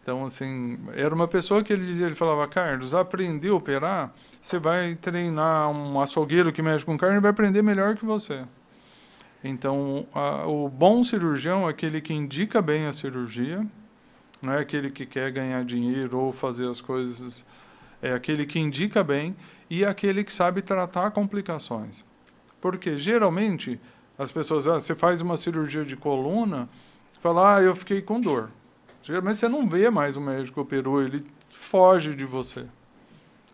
Então, 0.02 0.24
assim, 0.24 0.78
era 0.94 1.14
uma 1.14 1.26
pessoa 1.26 1.62
que 1.62 1.72
ele 1.72 1.84
dizia, 1.84 2.06
ele 2.06 2.14
falava, 2.14 2.46
Carlos, 2.46 2.94
aprender 2.94 3.48
a 3.48 3.54
operar, 3.54 4.14
você 4.40 4.58
vai 4.58 4.94
treinar 4.94 5.70
um 5.70 5.98
açougueiro 6.00 6.52
que 6.52 6.60
mexe 6.60 6.84
com 6.84 6.96
carne, 6.96 7.20
vai 7.20 7.30
aprender 7.30 7.62
melhor 7.62 7.96
que 7.96 8.04
você. 8.04 8.44
Então, 9.42 10.06
a, 10.14 10.46
o 10.46 10.68
bom 10.68 11.02
cirurgião 11.02 11.66
é 11.66 11.70
aquele 11.70 12.00
que 12.00 12.12
indica 12.12 12.62
bem 12.62 12.86
a 12.86 12.92
cirurgia, 12.92 13.66
não 14.44 14.52
é 14.52 14.60
aquele 14.60 14.90
que 14.90 15.06
quer 15.06 15.30
ganhar 15.30 15.64
dinheiro 15.64 16.18
ou 16.18 16.32
fazer 16.32 16.68
as 16.68 16.80
coisas, 16.80 17.44
é 18.02 18.12
aquele 18.12 18.46
que 18.46 18.58
indica 18.58 19.02
bem 19.02 19.34
e 19.68 19.84
aquele 19.84 20.22
que 20.22 20.32
sabe 20.32 20.62
tratar 20.62 21.10
complicações. 21.10 22.04
Porque, 22.60 22.96
geralmente, 22.98 23.80
as 24.18 24.30
pessoas, 24.30 24.68
ah, 24.68 24.74
você 24.74 24.94
faz 24.94 25.20
uma 25.20 25.36
cirurgia 25.36 25.84
de 25.84 25.96
coluna, 25.96 26.68
fala, 27.20 27.56
ah, 27.56 27.62
eu 27.62 27.74
fiquei 27.74 28.02
com 28.02 28.20
dor. 28.20 28.50
Geralmente 29.02 29.38
você 29.38 29.48
não 29.48 29.68
vê 29.68 29.90
mais 29.90 30.16
o 30.16 30.20
médico 30.20 30.60
operou, 30.60 31.02
ele 31.02 31.26
foge 31.50 32.14
de 32.14 32.24
você. 32.24 32.66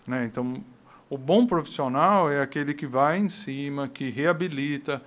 Né? 0.07 0.25
Então, 0.25 0.63
o 1.09 1.19
bom 1.19 1.47
profissional 1.47 2.31
é 2.31 2.41
aquele 2.41 2.73
que 2.73 2.87
vai 2.87 3.19
em 3.19 3.29
cima, 3.29 3.89
que 3.89 4.11
reabilita. 4.11 5.03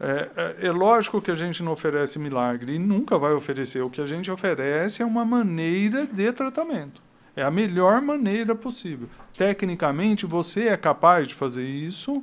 É, 0.00 0.28
é, 0.36 0.66
é, 0.66 0.72
lógico 0.72 1.22
que 1.22 1.30
a 1.30 1.34
gente 1.34 1.62
não 1.62 1.72
oferece 1.72 2.18
milagre 2.18 2.74
e 2.74 2.78
nunca 2.78 3.18
vai 3.18 3.32
oferecer. 3.32 3.82
O 3.82 3.90
que 3.90 4.00
a 4.00 4.06
gente 4.06 4.30
oferece 4.30 5.02
é 5.02 5.06
uma 5.06 5.24
maneira 5.24 6.06
de 6.06 6.32
tratamento. 6.32 7.02
É 7.36 7.42
a 7.42 7.50
melhor 7.50 8.00
maneira 8.00 8.54
possível. 8.54 9.08
Tecnicamente, 9.36 10.26
você 10.26 10.68
é 10.68 10.76
capaz 10.76 11.28
de 11.28 11.34
fazer 11.34 11.64
isso 11.64 12.22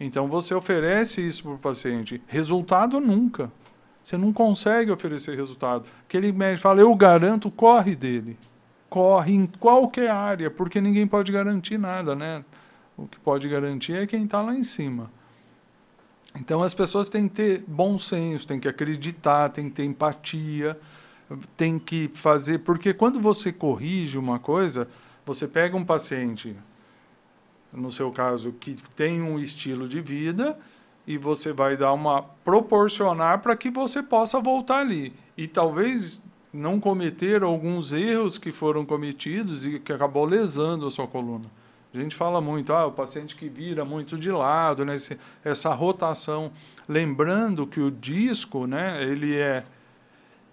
então 0.00 0.28
você 0.28 0.54
oferece 0.54 1.26
isso 1.26 1.42
para 1.42 1.52
o 1.52 1.58
paciente. 1.58 2.22
Resultado 2.26 3.00
nunca. 3.00 3.50
Você 4.02 4.16
não 4.16 4.32
consegue 4.32 4.90
oferecer 4.90 5.36
resultado. 5.36 5.84
Aquele 6.06 6.32
médico 6.32 6.62
fala, 6.62 6.80
eu 6.80 6.94
garanto, 6.94 7.50
corre 7.50 7.96
dele. 7.96 8.38
Corre 8.88 9.34
em 9.34 9.44
qualquer 9.44 10.10
área, 10.10 10.50
porque 10.50 10.80
ninguém 10.80 11.06
pode 11.06 11.30
garantir 11.30 11.78
nada, 11.78 12.14
né? 12.14 12.44
O 12.96 13.06
que 13.06 13.18
pode 13.18 13.48
garantir 13.48 13.94
é 13.94 14.06
quem 14.06 14.24
está 14.24 14.40
lá 14.40 14.54
em 14.54 14.62
cima. 14.62 15.10
Então 16.40 16.62
as 16.62 16.72
pessoas 16.72 17.08
têm 17.08 17.28
que 17.28 17.34
ter 17.34 17.64
bom 17.66 17.98
senso, 17.98 18.46
têm 18.46 18.60
que 18.60 18.68
acreditar, 18.68 19.48
têm 19.50 19.68
que 19.68 19.74
ter 19.74 19.84
empatia, 19.84 20.78
tem 21.56 21.78
que 21.78 22.08
fazer. 22.14 22.60
Porque 22.60 22.94
quando 22.94 23.20
você 23.20 23.52
corrige 23.52 24.16
uma 24.16 24.38
coisa, 24.38 24.88
você 25.26 25.48
pega 25.48 25.76
um 25.76 25.84
paciente, 25.84 26.56
no 27.72 27.90
seu 27.90 28.12
caso, 28.12 28.52
que 28.52 28.76
tem 28.94 29.20
um 29.20 29.38
estilo 29.38 29.88
de 29.88 30.00
vida, 30.00 30.56
e 31.06 31.18
você 31.18 31.52
vai 31.52 31.76
dar 31.76 31.92
uma 31.92 32.22
proporcionar 32.22 33.40
para 33.40 33.56
que 33.56 33.70
você 33.70 34.02
possa 34.02 34.40
voltar 34.40 34.78
ali. 34.78 35.12
E 35.36 35.48
talvez 35.48 36.22
não 36.52 36.78
cometer 36.78 37.42
alguns 37.42 37.92
erros 37.92 38.38
que 38.38 38.52
foram 38.52 38.84
cometidos 38.84 39.66
e 39.66 39.80
que 39.80 39.92
acabou 39.92 40.24
lesando 40.24 40.86
a 40.86 40.90
sua 40.90 41.06
coluna. 41.06 41.46
A 41.92 41.98
gente 41.98 42.14
fala 42.14 42.40
muito, 42.40 42.72
ah, 42.72 42.86
o 42.86 42.92
paciente 42.92 43.34
que 43.34 43.48
vira 43.48 43.84
muito 43.84 44.18
de 44.18 44.30
lado, 44.30 44.84
né, 44.84 44.96
esse, 44.96 45.18
essa 45.42 45.72
rotação. 45.72 46.52
Lembrando 46.86 47.66
que 47.66 47.80
o 47.80 47.90
disco, 47.90 48.66
né, 48.66 49.02
ele 49.02 49.36
é, 49.36 49.64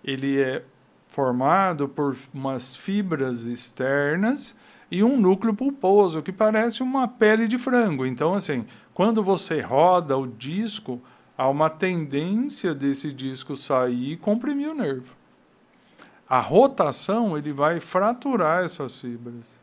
ele 0.04 0.42
é 0.42 0.64
formado 1.08 1.90
por 1.90 2.16
umas 2.34 2.76
fibras 2.76 3.44
externas 3.44 4.56
e 4.90 5.04
um 5.04 5.20
núcleo 5.20 5.54
pulposo 5.54 6.22
que 6.22 6.32
parece 6.32 6.82
uma 6.82 7.08
pele 7.08 7.48
de 7.48 7.58
frango. 7.58 8.06
Então, 8.06 8.34
assim, 8.34 8.66
quando 8.94 9.22
você 9.22 9.60
roda 9.60 10.18
o 10.18 10.26
disco, 10.26 11.02
há 11.38 11.50
uma 11.50 11.70
tendência 11.70 12.74
desse 12.74 13.12
disco 13.12 13.58
sair 13.58 14.14
e 14.14 14.18
comprimir 14.18 14.70
o 14.70 14.76
nervo. 14.76 15.14
A 16.28 16.40
rotação 16.40 17.38
ele 17.38 17.52
vai 17.52 17.80
fraturar 17.80 18.64
essas 18.64 19.00
fibras. 19.00 19.60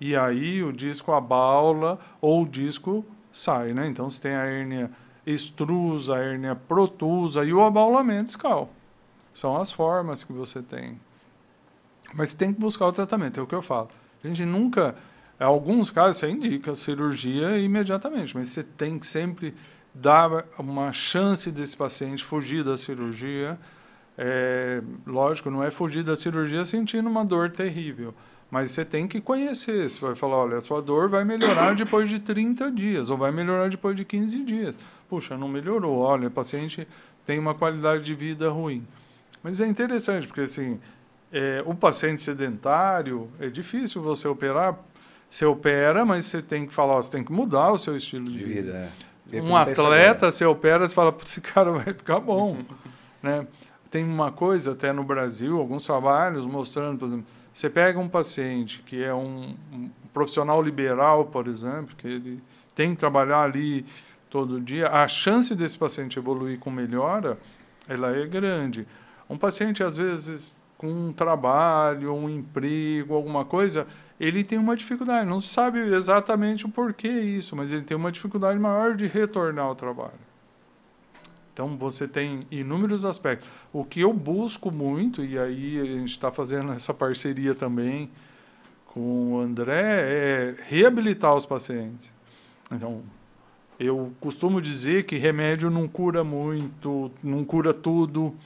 E 0.00 0.14
aí 0.14 0.62
o 0.62 0.72
disco 0.72 1.12
abaula 1.12 1.98
ou 2.20 2.42
o 2.42 2.48
disco 2.48 3.04
sai, 3.32 3.72
né? 3.72 3.86
Então 3.86 4.08
você 4.08 4.20
tem 4.20 4.34
a 4.34 4.44
hérnia 4.44 4.90
extrusa, 5.26 6.16
a 6.16 6.18
hérnia 6.18 6.54
protusa 6.54 7.44
e 7.44 7.52
o 7.52 7.62
abaulamento 7.62 8.26
discal. 8.26 8.70
São 9.34 9.56
as 9.60 9.72
formas 9.72 10.22
que 10.24 10.32
você 10.32 10.62
tem. 10.62 10.98
Mas 12.14 12.32
tem 12.32 12.52
que 12.52 12.60
buscar 12.60 12.86
o 12.86 12.92
tratamento, 12.92 13.40
é 13.40 13.42
o 13.42 13.46
que 13.46 13.54
eu 13.54 13.62
falo. 13.62 13.90
A 14.22 14.28
gente 14.28 14.44
nunca, 14.44 14.94
em 15.40 15.44
alguns 15.44 15.90
casos 15.90 16.16
você 16.18 16.30
indica 16.30 16.74
cirurgia 16.74 17.58
imediatamente, 17.58 18.34
mas 18.36 18.48
você 18.48 18.62
tem 18.62 18.98
que 18.98 19.06
sempre 19.06 19.54
dar 19.92 20.44
uma 20.58 20.92
chance 20.92 21.50
desse 21.50 21.76
paciente 21.76 22.24
fugir 22.24 22.62
da 22.62 22.76
cirurgia. 22.76 23.58
É, 24.16 24.82
lógico, 25.06 25.50
não 25.50 25.62
é 25.62 25.70
fugir 25.70 26.02
da 26.02 26.16
cirurgia 26.16 26.64
sentindo 26.64 27.08
uma 27.08 27.24
dor 27.24 27.50
terrível, 27.50 28.14
mas 28.50 28.70
você 28.70 28.84
tem 28.84 29.08
que 29.08 29.20
conhecer. 29.20 29.88
Você 29.88 30.00
vai 30.00 30.14
falar, 30.14 30.36
olha, 30.36 30.56
a 30.58 30.60
sua 30.60 30.80
dor 30.80 31.08
vai 31.08 31.24
melhorar 31.24 31.74
depois 31.74 32.08
de 32.08 32.18
30 32.18 32.70
dias, 32.70 33.10
ou 33.10 33.16
vai 33.16 33.30
melhorar 33.30 33.68
depois 33.68 33.96
de 33.96 34.04
15 34.04 34.44
dias. 34.44 34.74
Puxa, 35.08 35.36
não 35.36 35.48
melhorou. 35.48 35.98
Olha, 35.98 36.28
o 36.28 36.30
paciente 36.30 36.86
tem 37.24 37.38
uma 37.38 37.54
qualidade 37.54 38.04
de 38.04 38.14
vida 38.14 38.48
ruim. 38.50 38.86
Mas 39.42 39.60
é 39.60 39.66
interessante, 39.66 40.26
porque 40.26 40.42
assim, 40.42 40.80
é, 41.32 41.62
o 41.66 41.74
paciente 41.74 42.22
sedentário, 42.22 43.28
é 43.38 43.48
difícil 43.48 44.02
você 44.02 44.26
operar. 44.28 44.76
Você 45.28 45.44
opera, 45.44 46.04
mas 46.04 46.26
você 46.26 46.40
tem 46.40 46.66
que 46.66 46.72
falar, 46.72 46.94
ó, 46.94 47.02
você 47.02 47.10
tem 47.10 47.24
que 47.24 47.32
mudar 47.32 47.72
o 47.72 47.78
seu 47.78 47.96
estilo 47.96 48.26
de, 48.26 48.38
de 48.38 48.44
vida. 48.44 48.90
vida. 49.26 49.44
Um 49.44 49.56
atleta, 49.56 50.30
você 50.30 50.44
opera, 50.44 50.86
você 50.86 50.94
fala, 50.94 51.14
esse 51.24 51.40
cara 51.40 51.72
vai 51.72 51.92
ficar 51.92 52.20
bom. 52.20 52.58
né? 53.20 53.46
Tem 53.90 54.04
uma 54.04 54.30
coisa 54.30 54.72
até 54.72 54.92
no 54.92 55.02
Brasil, 55.02 55.58
alguns 55.58 55.84
trabalhos 55.84 56.46
mostrando, 56.46 56.98
por 56.98 57.06
exemplo, 57.06 57.26
você 57.56 57.70
pega 57.70 57.98
um 57.98 58.06
paciente 58.06 58.82
que 58.84 59.02
é 59.02 59.14
um, 59.14 59.54
um 59.72 59.88
profissional 60.12 60.60
liberal, 60.60 61.24
por 61.24 61.46
exemplo, 61.48 61.96
que 61.96 62.06
ele 62.06 62.42
tem 62.74 62.90
que 62.90 63.00
trabalhar 63.00 63.44
ali 63.44 63.86
todo 64.28 64.60
dia, 64.60 64.88
a 64.88 65.08
chance 65.08 65.54
desse 65.54 65.78
paciente 65.78 66.18
evoluir 66.18 66.58
com 66.58 66.70
melhora, 66.70 67.38
ela 67.88 68.14
é 68.14 68.26
grande. 68.26 68.86
Um 69.26 69.38
paciente, 69.38 69.82
às 69.82 69.96
vezes, 69.96 70.60
com 70.76 70.86
um 70.86 71.14
trabalho, 71.14 72.14
um 72.14 72.28
emprego, 72.28 73.14
alguma 73.14 73.42
coisa, 73.42 73.86
ele 74.20 74.44
tem 74.44 74.58
uma 74.58 74.76
dificuldade. 74.76 75.26
Não 75.26 75.40
sabe 75.40 75.78
exatamente 75.78 76.66
o 76.66 76.68
porquê 76.68 77.08
isso, 77.08 77.56
mas 77.56 77.72
ele 77.72 77.84
tem 77.84 77.96
uma 77.96 78.12
dificuldade 78.12 78.58
maior 78.58 78.94
de 78.94 79.06
retornar 79.06 79.64
ao 79.64 79.74
trabalho. 79.74 80.25
Então 81.56 81.74
você 81.74 82.06
tem 82.06 82.46
inúmeros 82.50 83.06
aspectos. 83.06 83.48
O 83.72 83.82
que 83.82 84.00
eu 84.00 84.12
busco 84.12 84.70
muito, 84.70 85.24
e 85.24 85.38
aí 85.38 85.80
a 85.80 85.84
gente 85.86 86.10
está 86.10 86.30
fazendo 86.30 86.70
essa 86.70 86.92
parceria 86.92 87.54
também 87.54 88.10
com 88.84 89.32
o 89.32 89.40
André, 89.40 90.02
é 90.02 90.54
reabilitar 90.68 91.34
os 91.34 91.46
pacientes. 91.46 92.12
Então, 92.70 93.02
eu 93.80 94.12
costumo 94.20 94.60
dizer 94.60 95.04
que 95.04 95.16
remédio 95.16 95.70
não 95.70 95.88
cura 95.88 96.22
muito, 96.22 97.10
não 97.22 97.42
cura 97.42 97.72
tudo, 97.72 98.36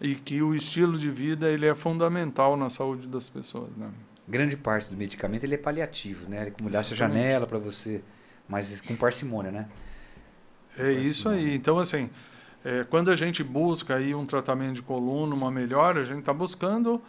e 0.00 0.16
que 0.16 0.42
o 0.42 0.52
estilo 0.52 0.98
de 0.98 1.08
vida 1.08 1.48
ele 1.48 1.66
é 1.66 1.74
fundamental 1.74 2.56
na 2.56 2.68
saúde 2.68 3.06
das 3.06 3.28
pessoas. 3.28 3.70
Né? 3.76 3.88
Grande 4.26 4.56
parte 4.56 4.90
do 4.90 4.96
medicamento 4.96 5.44
ele 5.44 5.54
é 5.54 5.58
paliativo, 5.58 6.28
né? 6.28 6.42
Ele 6.42 6.50
como 6.50 6.68
dá 6.68 6.80
a 6.80 6.82
janela 6.82 7.46
para 7.46 7.58
você, 7.58 8.02
mas 8.48 8.80
com 8.80 8.96
parcimônia, 8.96 9.52
né? 9.52 9.68
É 10.76 10.90
isso 10.90 11.28
aí. 11.28 11.54
Então, 11.54 11.78
assim, 11.78 12.10
é, 12.66 12.82
quando 12.82 13.12
a 13.12 13.14
gente 13.14 13.44
busca 13.44 13.94
aí 13.94 14.12
um 14.12 14.26
tratamento 14.26 14.74
de 14.74 14.82
coluna, 14.82 15.32
uma 15.36 15.52
melhora, 15.52 16.00
a 16.00 16.04
gente 16.04 16.18
está 16.18 16.34
buscando 16.34 17.00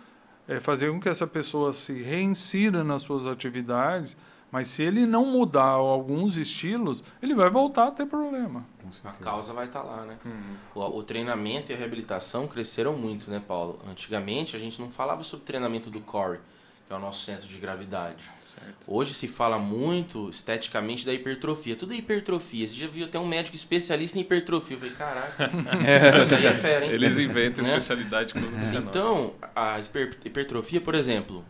é, 0.48 0.60
fazer 0.60 0.92
com 0.92 1.00
que 1.00 1.10
essa 1.10 1.26
pessoa 1.26 1.74
se 1.74 2.00
reinsira 2.04 2.84
nas 2.84 3.02
suas 3.02 3.26
atividades, 3.26 4.16
mas 4.52 4.68
se 4.68 4.84
ele 4.84 5.04
não 5.08 5.26
mudar 5.26 5.64
alguns 5.64 6.38
estilos, 6.38 7.04
ele 7.24 7.34
vai 7.34 7.50
voltar 7.50 7.88
a 7.88 7.92
ter 7.92 8.06
problema. 8.06 8.64
A 9.04 9.12
causa 9.14 9.52
vai 9.52 9.66
estar 9.66 9.82
tá 9.82 9.86
lá, 9.88 10.06
né? 10.06 10.20
Uhum. 10.24 10.56
O, 10.76 11.00
o, 11.00 11.04
treinamento 11.04 11.72
e 11.72 11.76
a 11.76 11.78
reabilitação 11.78 12.48
cresceram 12.48 12.94
muito, 12.94 13.32
né, 13.32 13.42
Paulo? 13.46 13.80
Antigamente 13.90 14.56
a 14.56 14.60
gente 14.60 14.80
não 14.80 14.92
falava 14.92 15.24
sobre 15.24 15.44
treinamento 15.44 15.90
do 15.90 16.02
core 16.02 16.40
que 16.88 16.94
é 16.94 16.96
o 16.96 17.00
nosso 17.00 17.26
centro 17.26 17.48
de 17.48 17.58
gravidade. 17.58 18.24
Certo. 18.40 18.88
Hoje 18.88 19.14
se 19.14 19.28
fala 19.28 19.60
muito 19.60 20.30
esteticamente 20.30 21.06
da 21.06 21.14
hipertrofia. 21.14 21.76
Tudo 21.76 21.94
é 21.94 21.98
hipertrofia. 21.98 22.66
Você 22.66 22.76
já 22.76 22.88
viu 22.88 23.06
até 23.06 23.20
um 23.20 23.28
médico 23.28 23.58
especialista 23.58 24.18
em 24.18 24.22
hipertrofia. 24.22 24.78
Eu 24.78 24.80
falei, 24.80 24.96
caraca, 24.96 25.44
é. 25.86 26.24
isso 26.24 26.36
aí 26.36 26.46
é 26.46 26.54
fera, 26.54 26.86
hein? 26.86 26.92
Eles 26.92 27.18
inventam 27.18 27.66
né? 27.66 27.72
especialidade 27.72 28.34
quando 28.34 28.48
é. 28.48 28.78
Então, 28.78 29.36
a 29.54 29.78
hipertrofia, 30.24 30.80
por 30.80 30.96
exemplo, 30.96 31.44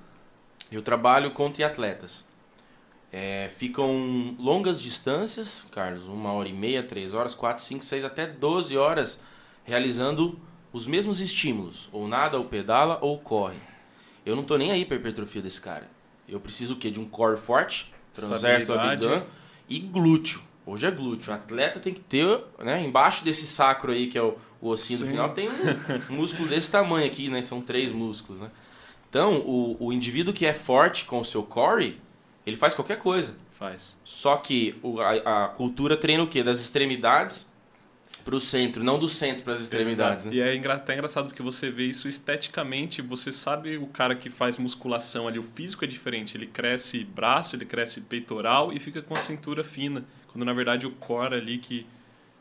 eu 0.71 0.81
trabalho 0.81 1.29
com 1.29 1.51
triatletas. 1.51 2.25
É, 3.13 3.49
ficam 3.55 4.35
longas 4.39 4.81
distâncias, 4.81 5.67
Carlos, 5.71 6.07
uma 6.07 6.33
hora 6.33 6.49
e 6.49 6.53
meia, 6.53 6.81
três 6.81 7.13
horas, 7.13 7.35
quatro, 7.35 7.63
cinco, 7.63 7.85
seis, 7.85 8.03
até 8.03 8.25
doze 8.25 8.75
horas 8.75 9.21
realizando 9.63 10.39
os 10.73 10.87
mesmos 10.87 11.21
estímulos, 11.21 11.89
ou 11.91 12.07
nada, 12.07 12.37
ou 12.37 12.45
pedala, 12.45 12.97
ou 13.01 13.17
corre. 13.19 13.59
Eu 14.27 14.35
não 14.35 14.43
tô 14.43 14.57
nem 14.57 14.71
aí 14.71 14.83
pra 14.83 14.97
hipertrofia 14.97 15.41
desse 15.41 15.61
cara. 15.61 15.89
Eu 16.27 16.37
preciso 16.37 16.73
o 16.73 16.77
quê? 16.77 16.91
De 16.91 16.99
um 16.99 17.05
core 17.05 17.37
forte, 17.37 17.93
transverso 18.13 18.73
abdômen 18.73 19.23
e 19.69 19.79
glúteo. 19.79 20.41
Hoje 20.65 20.85
é 20.85 20.91
glúteo. 20.91 21.31
O 21.31 21.33
atleta 21.33 21.79
tem 21.79 21.93
que 21.93 22.01
ter, 22.01 22.43
né, 22.59 22.83
embaixo 22.83 23.23
desse 23.23 23.47
sacro 23.47 23.93
aí, 23.93 24.07
que 24.07 24.17
é 24.17 24.21
o, 24.21 24.37
o 24.59 24.67
ossinho 24.67 24.99
Sim. 24.99 25.05
do 25.05 25.11
final, 25.11 25.29
tem 25.29 25.47
um, 25.47 25.53
músculo 26.13 26.49
desse 26.49 26.69
tamanho 26.69 27.07
aqui, 27.07 27.29
né? 27.29 27.41
São 27.41 27.61
três 27.61 27.89
músculos, 27.89 28.41
né? 28.41 28.51
Então, 29.09 29.37
o, 29.45 29.77
o 29.79 29.93
indivíduo 29.93 30.33
que 30.33 30.45
é 30.45 30.53
forte 30.53 31.05
com 31.05 31.21
o 31.21 31.25
seu 31.25 31.41
core, 31.41 31.97
ele 32.45 32.57
faz 32.57 32.73
qualquer 32.73 32.99
coisa. 32.99 33.33
Faz. 33.53 33.97
Só 34.03 34.35
que 34.35 34.75
o, 34.83 34.99
a, 34.99 35.45
a 35.45 35.47
cultura 35.47 35.95
treina 35.95 36.21
o 36.21 36.27
quê? 36.27 36.43
Das 36.43 36.59
extremidades 36.59 37.49
para 38.27 38.35
o 38.35 38.41
centro, 38.41 38.83
não 38.83 38.99
do 38.99 39.07
centro 39.07 39.41
para 39.41 39.53
as 39.53 39.61
extremidades. 39.61 40.25
Né? 40.25 40.33
E 40.33 40.41
é 40.41 40.53
engra 40.53 40.73
até 40.73 40.93
engraçado 40.93 41.27
porque 41.27 41.41
você 41.41 41.71
vê 41.71 41.85
isso 41.85 42.09
esteticamente, 42.09 43.01
você 43.01 43.31
sabe 43.31 43.77
o 43.77 43.87
cara 43.87 44.13
que 44.15 44.29
faz 44.29 44.57
musculação 44.57 45.29
ali, 45.29 45.39
o 45.39 45.43
físico 45.43 45.85
é 45.85 45.87
diferente, 45.87 46.35
ele 46.35 46.45
cresce 46.45 47.05
braço, 47.05 47.55
ele 47.55 47.63
cresce 47.63 48.01
peitoral 48.01 48.73
e 48.73 48.81
fica 48.81 49.01
com 49.01 49.13
a 49.13 49.21
cintura 49.21 49.63
fina, 49.63 50.03
quando 50.27 50.43
na 50.43 50.51
verdade 50.51 50.85
o 50.85 50.91
core 50.91 51.35
ali 51.35 51.57
que 51.57 51.87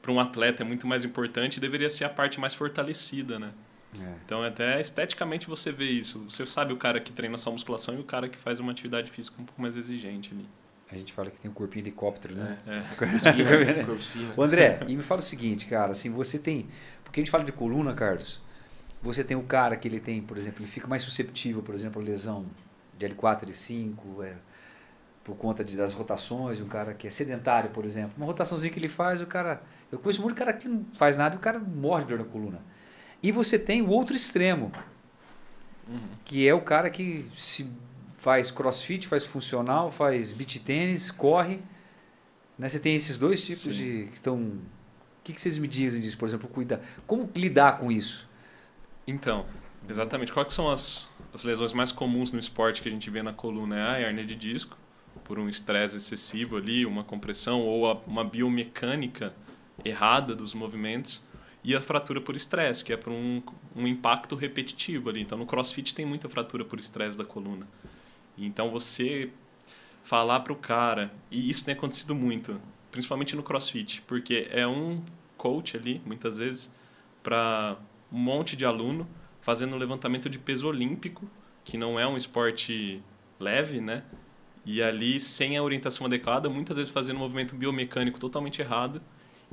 para 0.03 0.11
um 0.11 0.18
atleta 0.18 0.64
é 0.64 0.66
muito 0.66 0.89
mais 0.89 1.05
importante, 1.05 1.61
deveria 1.61 1.89
ser 1.89 2.05
a 2.05 2.09
parte 2.09 2.41
mais 2.41 2.53
fortalecida, 2.53 3.39
né? 3.39 3.53
É. 3.97 4.14
Então 4.24 4.43
até 4.43 4.80
esteticamente 4.80 5.47
você 5.47 5.70
vê 5.70 5.84
isso, 5.84 6.24
você 6.28 6.45
sabe 6.45 6.72
o 6.72 6.76
cara 6.76 6.99
que 6.99 7.12
treina 7.12 7.39
só 7.39 7.53
musculação 7.53 7.95
e 7.95 8.01
o 8.01 8.05
cara 8.05 8.28
que 8.28 8.37
faz 8.37 8.59
uma 8.59 8.72
atividade 8.72 9.09
física 9.09 9.41
um 9.41 9.45
pouco 9.45 9.62
mais 9.62 9.76
exigente 9.76 10.32
ali. 10.34 10.47
A 10.91 10.97
gente 10.97 11.12
fala 11.12 11.30
que 11.30 11.41
tem 11.41 11.51
um 11.51 11.55
corpo 11.55 11.76
helicóptero, 11.76 12.34
né? 12.34 12.59
É. 12.66 12.76
é. 12.76 13.84
o 14.37 14.43
André, 14.43 14.80
e 14.87 14.97
me 14.97 15.03
fala 15.03 15.20
o 15.20 15.24
seguinte, 15.24 15.66
cara, 15.66 15.93
assim, 15.93 16.11
você 16.11 16.39
tem. 16.39 16.68
Porque 17.03 17.20
a 17.20 17.22
gente 17.22 17.30
fala 17.30 17.45
de 17.45 17.53
coluna, 17.53 17.93
Carlos. 17.93 18.41
Você 19.03 19.24
tem 19.24 19.37
o 19.37 19.43
cara 19.43 19.76
que 19.76 19.87
ele 19.87 20.01
tem, 20.01 20.22
por 20.22 20.39
exemplo, 20.39 20.62
ele 20.62 20.70
fica 20.70 20.87
mais 20.87 21.03
susceptível, 21.03 21.62
por 21.62 21.74
exemplo, 21.74 22.01
a 22.01 22.05
lesão 22.05 22.47
de 22.97 23.07
L4, 23.09 23.45
L5, 23.45 24.24
é, 24.24 24.34
por 25.22 25.37
conta 25.37 25.64
de, 25.64 25.76
das 25.76 25.93
rotações, 25.93 26.61
um 26.61 26.68
cara 26.68 26.95
que 26.95 27.07
é 27.07 27.11
sedentário, 27.11 27.70
por 27.70 27.84
exemplo. 27.84 28.12
Uma 28.16 28.26
rotaçãozinha 28.26 28.72
que 28.72 28.78
ele 28.78 28.89
faz, 28.89 29.20
o 29.20 29.26
cara. 29.26 29.62
Eu 29.91 29.99
conheço 29.99 30.22
muito 30.22 30.37
cara 30.37 30.53
que 30.53 30.68
não 30.68 30.84
faz 30.95 31.16
nada 31.16 31.34
e 31.34 31.39
o 31.39 31.41
cara 31.41 31.59
morre 31.59 32.05
de 32.05 32.11
dor 32.11 32.18
na 32.18 32.24
coluna. 32.24 32.61
E 33.22 33.32
você 33.32 33.59
tem 33.59 33.82
o 33.82 33.89
outro 33.89 34.14
extremo, 34.14 34.70
uhum. 35.89 35.99
que 36.24 36.47
é 36.47 36.55
o 36.55 36.61
cara 36.61 36.91
que 36.91 37.28
se 37.34 37.68
faz 38.26 38.50
crossfit, 38.50 39.06
faz 39.06 39.24
funcional, 39.24 39.88
faz 39.88 40.32
beach 40.32 40.58
tênis, 40.58 41.12
corre. 41.12 41.60
Né? 42.58 42.68
Você 42.68 42.80
tem 42.80 42.96
esses 42.96 43.18
dois 43.18 43.40
tipos 43.40 43.62
Sim. 43.62 43.70
de 43.70 44.08
que 44.10 44.14
estão 44.14 44.58
que, 45.22 45.32
que 45.32 45.40
vocês 45.40 45.56
me 45.58 45.68
dizem 45.68 46.00
disso, 46.00 46.18
por 46.18 46.26
exemplo, 46.26 46.48
cuidar? 46.48 46.80
Como 47.06 47.30
lidar 47.36 47.78
com 47.78 47.90
isso? 47.90 48.28
Então, 49.06 49.46
exatamente. 49.88 50.32
Quais 50.32 50.52
são 50.52 50.68
as, 50.68 51.08
as 51.32 51.44
lesões 51.44 51.72
mais 51.72 51.92
comuns 51.92 52.32
no 52.32 52.40
esporte 52.40 52.82
que 52.82 52.88
a 52.88 52.90
gente 52.90 53.08
vê 53.10 53.22
na 53.22 53.32
coluna? 53.32 53.76
É 53.76 54.04
a 54.04 54.08
hernia 54.08 54.26
de 54.26 54.34
disco, 54.34 54.76
por 55.22 55.38
um 55.38 55.48
estresse 55.48 55.96
excessivo 55.96 56.56
ali, 56.56 56.84
uma 56.84 57.04
compressão 57.04 57.60
ou 57.60 57.88
a, 57.88 57.94
uma 58.08 58.24
biomecânica 58.24 59.32
errada 59.84 60.34
dos 60.34 60.52
movimentos 60.52 61.22
e 61.62 61.76
a 61.76 61.80
fratura 61.80 62.20
por 62.20 62.34
estresse, 62.34 62.84
que 62.84 62.92
é 62.92 62.96
por 62.96 63.12
um, 63.12 63.40
um 63.76 63.86
impacto 63.86 64.34
repetitivo 64.34 65.10
ali. 65.10 65.20
Então, 65.20 65.38
no 65.38 65.46
CrossFit 65.46 65.94
tem 65.94 66.04
muita 66.04 66.28
fratura 66.28 66.64
por 66.64 66.80
estresse 66.80 67.16
da 67.16 67.24
coluna. 67.24 67.68
Então, 68.45 68.70
você 68.70 69.30
falar 70.03 70.41
para 70.41 70.53
o 70.53 70.57
cara, 70.57 71.12
e 71.30 71.51
isso 71.51 71.64
tem 71.64 71.74
acontecido 71.74 72.14
muito, 72.14 72.61
principalmente 72.93 73.34
no 73.34 73.43
CrossFit, 73.43 74.03
porque 74.03 74.47
é 74.51 74.66
um 74.66 75.03
coach 75.37 75.76
ali, 75.76 76.01
muitas 76.05 76.39
vezes, 76.39 76.70
para 77.22 77.76
um 78.12 78.18
monte 78.18 78.55
de 78.55 78.64
aluno 78.64 79.09
fazendo 79.41 79.76
levantamento 79.76 80.28
de 80.28 80.39
peso 80.39 80.68
olímpico, 80.68 81.28
que 81.64 81.76
não 81.76 81.99
é 81.99 82.07
um 82.07 82.16
esporte 82.16 83.03
leve, 83.39 83.80
né? 83.80 84.05
E 84.64 84.82
ali, 84.82 85.20
sem 85.20 85.57
a 85.57 85.62
orientação 85.62 86.07
adequada, 86.07 86.49
muitas 86.49 86.76
vezes 86.76 86.93
fazendo 86.93 87.16
um 87.16 87.20
movimento 87.20 87.55
biomecânico 87.55 88.18
totalmente 88.18 88.61
errado, 88.61 89.01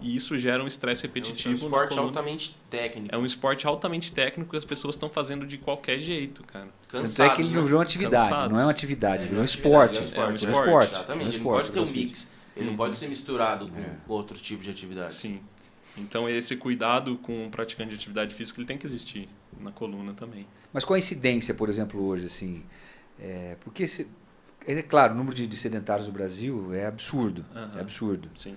e 0.02 0.16
isso 0.16 0.38
gera 0.38 0.64
um 0.64 0.68
estresse 0.68 1.04
repetitivo. 1.04 1.50
É 1.50 1.52
um 1.52 1.54
esporte 1.54 2.00
altamente 2.00 2.58
técnico. 2.70 3.16
É 3.16 3.18
um 3.18 3.26
esporte 3.26 3.68
altamente 3.68 4.12
técnico 4.12 4.52
que 4.52 4.58
as 4.58 4.66
pessoas 4.66 4.96
estão 4.96 5.10
fazendo 5.10 5.46
de 5.46 5.58
qualquer 5.58 6.00
jeito, 6.00 6.44
cara. 6.44 6.68
Cansados, 6.90 7.16
Tanto 7.16 7.32
é 7.32 7.36
que 7.36 7.42
ele 7.42 7.54
não 7.54 7.64
virou 7.64 7.78
uma 7.78 7.84
atividade, 7.84 8.30
Cansados. 8.30 8.54
não 8.54 8.60
é 8.60 8.66
uma 8.66 8.72
atividade, 8.72 9.24
é, 9.24 9.28
virou 9.28 9.42
um 9.42 9.46
esporte. 9.46 10.00
É 10.00 10.02
um 10.02 10.06
esporte. 10.06 10.46
É 10.46 10.48
um 10.48 10.52
esporte. 10.52 10.92
Exatamente, 10.92 11.36
ele 11.36 11.44
não 11.44 11.52
pode 11.52 11.72
ter 11.72 11.80
um 11.80 11.86
mix. 11.86 12.32
Ele 12.56 12.70
não 12.70 12.76
pode 12.76 12.96
ser 12.96 13.08
misturado 13.08 13.68
com 13.68 13.80
é. 13.80 13.96
outro 14.08 14.38
tipo 14.38 14.64
de 14.64 14.70
atividade. 14.70 15.14
Sim. 15.14 15.42
Então 15.98 16.28
esse 16.28 16.56
cuidado 16.56 17.18
com 17.18 17.46
o 17.46 17.50
praticante 17.50 17.92
de 17.92 17.96
atividade 17.96 18.34
física 18.34 18.60
ele 18.60 18.68
tem 18.68 18.78
que 18.78 18.86
existir 18.86 19.30
na 19.60 19.72
coluna 19.72 20.14
também. 20.14 20.48
Mas 20.72 20.84
qual 20.84 20.96
a 20.96 20.98
incidência, 20.98 21.54
por 21.54 21.70
exemplo, 21.70 22.04
hoje 22.04 22.26
assim? 22.26 22.64
É, 23.20 23.58
porque 23.62 23.88
se, 23.88 24.08
é 24.66 24.82
claro, 24.82 25.14
o 25.14 25.18
número 25.18 25.36
de, 25.36 25.46
de 25.46 25.56
sedentários 25.56 26.08
no 26.08 26.14
Brasil 26.14 26.74
é 26.74 26.88
absurdo, 26.88 27.46
uhum. 27.56 27.78
é 27.78 27.82
absurdo. 27.82 28.30
Sim. 28.36 28.56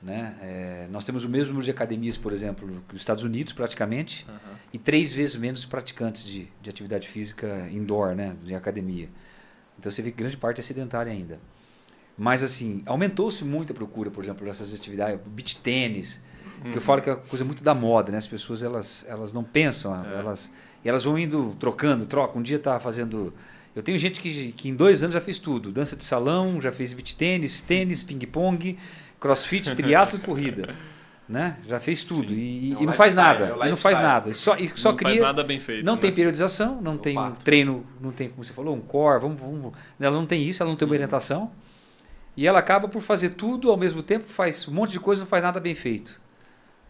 Né? 0.00 0.36
É, 0.40 0.88
nós 0.90 1.04
temos 1.04 1.24
o 1.24 1.28
mesmo 1.28 1.48
número 1.48 1.64
de 1.64 1.70
academias, 1.70 2.16
por 2.16 2.32
exemplo, 2.32 2.82
que 2.88 2.94
os 2.94 3.00
Estados 3.00 3.24
Unidos, 3.24 3.52
praticamente, 3.52 4.24
uhum. 4.28 4.54
e 4.72 4.78
três 4.78 5.12
vezes 5.12 5.34
menos 5.34 5.64
praticantes 5.64 6.24
de, 6.24 6.48
de 6.62 6.70
atividade 6.70 7.08
física 7.08 7.68
indoor, 7.70 8.14
né? 8.14 8.36
de 8.44 8.54
academia. 8.54 9.08
Então 9.78 9.90
você 9.90 10.00
vê 10.00 10.10
que 10.12 10.18
grande 10.18 10.36
parte 10.36 10.60
é 10.60 10.62
sedentária 10.62 11.10
ainda. 11.10 11.40
Mas, 12.16 12.42
assim, 12.42 12.82
aumentou-se 12.86 13.44
muito 13.44 13.72
a 13.72 13.74
procura, 13.74 14.10
por 14.10 14.24
exemplo, 14.24 14.44
dessas 14.44 14.74
atividades, 14.74 15.20
beach 15.26 15.58
tênis, 15.58 16.20
uhum. 16.64 16.72
que 16.72 16.78
eu 16.78 16.82
falo 16.82 17.00
que 17.00 17.10
é 17.10 17.12
uma 17.14 17.20
coisa 17.20 17.44
muito 17.44 17.62
da 17.62 17.74
moda, 17.74 18.10
né? 18.10 18.18
As 18.18 18.26
pessoas, 18.26 18.62
elas, 18.62 19.04
elas 19.08 19.32
não 19.32 19.44
pensam, 19.44 19.94
é. 20.04 20.16
elas, 20.16 20.50
e 20.84 20.88
elas 20.88 21.04
vão 21.04 21.16
indo 21.16 21.56
trocando, 21.60 22.06
troca. 22.06 22.36
Um 22.38 22.42
dia 22.42 22.56
está 22.56 22.78
fazendo... 22.80 23.32
Eu 23.74 23.82
tenho 23.84 23.96
gente 23.96 24.20
que, 24.20 24.50
que 24.50 24.68
em 24.68 24.74
dois 24.74 25.04
anos 25.04 25.14
já 25.14 25.20
fez 25.20 25.38
tudo. 25.38 25.70
Dança 25.70 25.94
de 25.94 26.02
salão, 26.02 26.60
já 26.60 26.72
fez 26.72 26.92
beach 26.92 27.14
tênis, 27.14 27.60
tênis, 27.60 28.02
ping-pong 28.02 28.76
crossfit, 29.20 29.74
triatlo 29.76 30.18
e 30.18 30.22
corrida. 30.22 30.74
Né? 31.28 31.58
Já 31.66 31.78
fez 31.78 32.04
tudo 32.04 32.32
e, 32.32 32.72
é 32.72 32.78
um 32.78 32.82
e, 32.82 32.86
não 32.86 32.92
faz 32.94 33.14
nada. 33.14 33.54
É 33.60 33.66
e 33.66 33.70
não 33.70 33.76
faz 33.76 33.98
nada. 33.98 34.32
Só, 34.32 34.56
e 34.56 34.72
só 34.74 34.90
não 34.90 34.96
cria, 34.96 35.10
faz 35.10 35.20
nada 35.20 35.44
bem 35.44 35.60
feito. 35.60 35.84
Não 35.84 35.94
né? 35.94 36.00
tem 36.00 36.10
periodização, 36.10 36.80
não 36.80 36.96
tem 36.96 37.18
um 37.18 37.32
treino, 37.32 37.84
não 38.00 38.10
tem, 38.10 38.30
como 38.30 38.42
você 38.42 38.52
falou, 38.54 38.74
um 38.74 38.80
core. 38.80 39.20
Vamos, 39.20 39.38
vamos, 39.38 39.72
ela 40.00 40.16
não 40.16 40.24
tem 40.24 40.42
isso, 40.42 40.62
ela 40.62 40.70
não 40.70 40.76
tem 40.76 40.86
uma 40.86 40.92
uhum. 40.92 40.96
orientação. 40.96 41.50
E 42.34 42.46
ela 42.46 42.60
acaba 42.60 42.88
por 42.88 43.02
fazer 43.02 43.30
tudo 43.30 43.70
ao 43.70 43.76
mesmo 43.76 44.02
tempo, 44.02 44.26
faz 44.26 44.66
um 44.68 44.72
monte 44.72 44.92
de 44.92 45.00
coisa 45.00 45.20
e 45.20 45.22
não 45.22 45.28
faz 45.28 45.44
nada 45.44 45.60
bem 45.60 45.74
feito. 45.74 46.18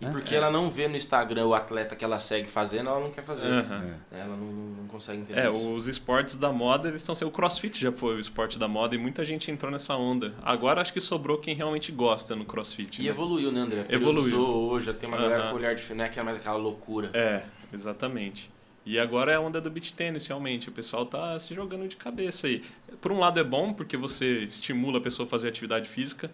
E 0.00 0.04
né? 0.04 0.10
porque 0.12 0.34
é. 0.34 0.38
ela 0.38 0.50
não 0.50 0.70
vê 0.70 0.86
no 0.86 0.96
Instagram 0.96 1.46
o 1.46 1.54
atleta 1.54 1.96
que 1.96 2.04
ela 2.04 2.18
segue 2.18 2.48
fazendo, 2.48 2.88
ela 2.88 3.00
não 3.00 3.10
quer 3.10 3.24
fazer. 3.24 3.48
Uhum. 3.48 3.94
É. 4.12 4.20
Ela 4.20 4.36
não, 4.36 4.46
não, 4.46 4.86
consegue 4.86 5.22
entender. 5.22 5.40
É, 5.40 5.50
isso. 5.50 5.72
os 5.72 5.88
esportes 5.88 6.36
da 6.36 6.52
moda, 6.52 6.88
eles 6.88 7.02
estão 7.02 7.14
sendo. 7.14 7.28
O 7.28 7.32
crossfit 7.32 7.80
já 7.80 7.90
foi 7.90 8.16
o 8.16 8.20
esporte 8.20 8.58
da 8.58 8.68
moda 8.68 8.94
e 8.94 8.98
muita 8.98 9.24
gente 9.24 9.50
entrou 9.50 9.72
nessa 9.72 9.96
onda. 9.96 10.34
Agora 10.42 10.80
acho 10.80 10.92
que 10.92 11.00
sobrou 11.00 11.38
quem 11.38 11.54
realmente 11.54 11.90
gosta 11.90 12.36
no 12.36 12.44
crossfit. 12.44 13.00
E 13.00 13.04
né? 13.04 13.10
evoluiu, 13.10 13.50
né, 13.50 13.60
André? 13.60 13.86
Evoluiu. 13.88 14.38
Hoje, 14.38 14.86
já 14.86 14.94
tem 14.94 15.08
uma 15.08 15.16
uhum. 15.16 15.28
galera 15.28 15.50
com 15.50 15.56
olhar 15.56 15.74
diferente, 15.74 15.98
não 15.98 16.04
é 16.04 16.08
que 16.08 16.20
é 16.20 16.22
mais 16.22 16.36
aquela 16.38 16.56
loucura. 16.56 17.10
É, 17.12 17.42
exatamente. 17.72 18.50
E 18.86 18.98
agora 18.98 19.32
é 19.32 19.34
a 19.34 19.40
onda 19.40 19.60
do 19.60 19.70
beach 19.70 19.92
tênis, 19.92 20.26
realmente. 20.26 20.68
O 20.68 20.72
pessoal 20.72 21.04
tá 21.04 21.38
se 21.38 21.54
jogando 21.54 21.86
de 21.86 21.96
cabeça 21.96 22.46
aí. 22.46 22.62
Por 23.00 23.12
um 23.12 23.18
lado 23.18 23.38
é 23.38 23.44
bom, 23.44 23.74
porque 23.74 23.96
você 23.96 24.44
estimula 24.44 24.98
a 24.98 25.00
pessoa 25.00 25.26
a 25.26 25.28
fazer 25.28 25.48
atividade 25.48 25.88
física. 25.88 26.30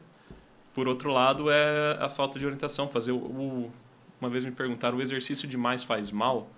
Por 0.75 0.89
outro 0.89 1.13
lado, 1.13 1.51
é 1.51 1.97
a 2.01 2.09
falta 2.09 2.39
de 2.39 2.45
orientação. 2.45 2.89
Fazer 2.89 3.13
o, 3.13 3.17
o 3.17 3.73
uma 4.21 4.29
vez 4.29 4.45
me 4.45 4.51
perguntaram, 4.51 4.99
o 4.99 5.03
exercício 5.03 5.47
demais 5.47 5.83
faz 5.83 6.11
mal? 6.11 6.49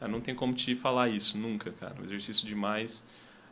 Eu 0.00 0.08
não 0.08 0.20
tem 0.20 0.34
como 0.34 0.54
te 0.54 0.74
falar 0.74 1.08
isso, 1.08 1.36
nunca, 1.36 1.70
cara. 1.72 1.94
O 2.00 2.04
exercício 2.04 2.46
demais... 2.46 3.04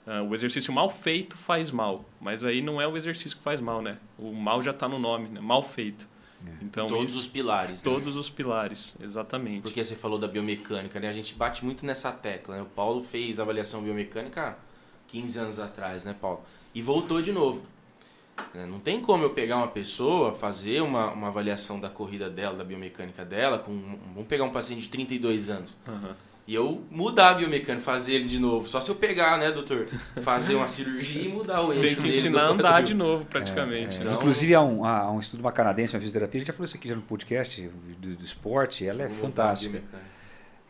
Uh, 0.06 0.22
o 0.28 0.34
exercício 0.34 0.70
mal 0.70 0.90
feito 0.90 1.34
faz 1.34 1.70
mal, 1.70 2.04
mas 2.20 2.44
aí 2.44 2.60
não 2.60 2.78
é 2.78 2.86
o 2.86 2.94
exercício 2.94 3.38
que 3.38 3.42
faz 3.42 3.58
mal, 3.58 3.80
né? 3.80 3.96
O 4.18 4.34
mal 4.34 4.62
já 4.62 4.70
está 4.70 4.86
no 4.86 4.98
nome, 4.98 5.30
né? 5.30 5.40
Mal 5.40 5.62
feito. 5.62 6.06
É. 6.46 6.50
Então, 6.62 6.88
todos 6.88 7.12
isso, 7.12 7.20
os 7.20 7.28
pilares. 7.28 7.82
Né? 7.82 7.90
Todos 7.90 8.14
né? 8.14 8.20
os 8.20 8.28
pilares, 8.28 8.96
exatamente. 9.00 9.62
Porque 9.62 9.82
você 9.82 9.96
falou 9.96 10.18
da 10.18 10.28
biomecânica, 10.28 11.00
né? 11.00 11.08
A 11.08 11.12
gente 11.12 11.34
bate 11.34 11.64
muito 11.64 11.86
nessa 11.86 12.12
tecla, 12.12 12.56
né? 12.56 12.62
O 12.62 12.66
Paulo 12.66 13.02
fez 13.02 13.40
avaliação 13.40 13.82
biomecânica 13.82 14.58
15 15.08 15.38
anos 15.38 15.58
atrás, 15.58 16.04
né, 16.04 16.14
Paulo? 16.20 16.42
E 16.74 16.82
voltou 16.82 17.22
de 17.22 17.32
novo. 17.32 17.62
Né? 18.54 18.66
Não 18.66 18.78
tem 18.78 19.00
como 19.00 19.24
eu 19.24 19.30
pegar 19.30 19.56
uma 19.56 19.68
pessoa, 19.68 20.34
fazer 20.34 20.80
uma, 20.80 21.10
uma 21.12 21.28
avaliação 21.28 21.80
da 21.80 21.88
corrida 21.88 22.30
dela, 22.30 22.56
da 22.56 22.64
biomecânica 22.64 23.24
dela, 23.24 23.58
com 23.58 23.72
vamos 24.12 24.28
pegar 24.28 24.44
um 24.44 24.50
paciente 24.50 24.82
de 24.82 24.88
32 24.88 25.50
anos. 25.50 25.76
Uhum. 25.86 26.12
E 26.46 26.54
eu 26.54 26.82
mudar 26.90 27.30
a 27.30 27.34
biomecânica, 27.34 27.82
fazer 27.82 28.16
ele 28.16 28.28
de 28.28 28.38
novo. 28.38 28.68
Só 28.68 28.78
se 28.78 28.90
eu 28.90 28.94
pegar, 28.94 29.38
né, 29.38 29.50
doutor? 29.50 29.86
Fazer 30.20 30.54
uma 30.54 30.68
cirurgia 30.68 31.22
e 31.22 31.28
mudar 31.28 31.62
o 31.62 31.72
eixo 31.72 32.02
Tem 32.02 32.10
que 32.10 32.18
ensinar 32.18 32.42
a 32.42 32.48
andar 32.48 32.82
de 32.82 32.92
novo, 32.92 33.24
praticamente. 33.24 33.96
É, 33.96 34.00
é. 34.00 34.02
Então, 34.02 34.14
Inclusive, 34.16 34.54
há 34.54 34.60
um, 34.60 34.84
há 34.84 35.10
um 35.10 35.18
estudo, 35.18 35.40
uma 35.40 35.52
canadense, 35.52 35.94
uma 35.94 36.00
fisioterapia, 36.00 36.38
a 36.38 36.40
gente 36.40 36.46
já 36.48 36.52
falou 36.52 36.66
isso 36.66 36.76
aqui 36.76 36.86
já 36.86 36.96
no 36.96 37.02
podcast 37.02 37.66
do, 37.98 38.14
do 38.14 38.24
esporte, 38.24 38.86
ela 38.86 39.04
é 39.04 39.08
fantástica. 39.08 39.82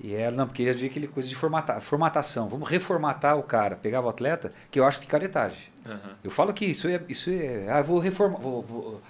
E 0.00 0.14
ela, 0.14 0.36
não, 0.36 0.46
porque 0.46 0.62
eles 0.62 0.80
viam 0.80 0.90
aquele 0.90 1.06
coisa 1.06 1.28
de 1.28 1.36
formata, 1.36 1.80
formatação. 1.80 2.48
Vamos 2.48 2.68
reformatar 2.68 3.38
o 3.38 3.42
cara. 3.42 3.76
Pegava 3.76 4.06
o 4.06 4.10
atleta, 4.10 4.52
que 4.70 4.80
eu 4.80 4.84
acho 4.84 5.00
picaretagem. 5.00 5.72
Uhum. 5.86 6.14
Eu 6.24 6.30
falo 6.30 6.52
que 6.52 6.64
isso 6.64 6.88
é. 6.88 7.00
Isso 7.08 7.30
é 7.30 7.66
ah, 7.70 7.78
eu 7.78 7.84
vou 7.84 7.98
reformar. 7.98 8.38
Vou, 8.38 8.62
vou, 8.62 9.00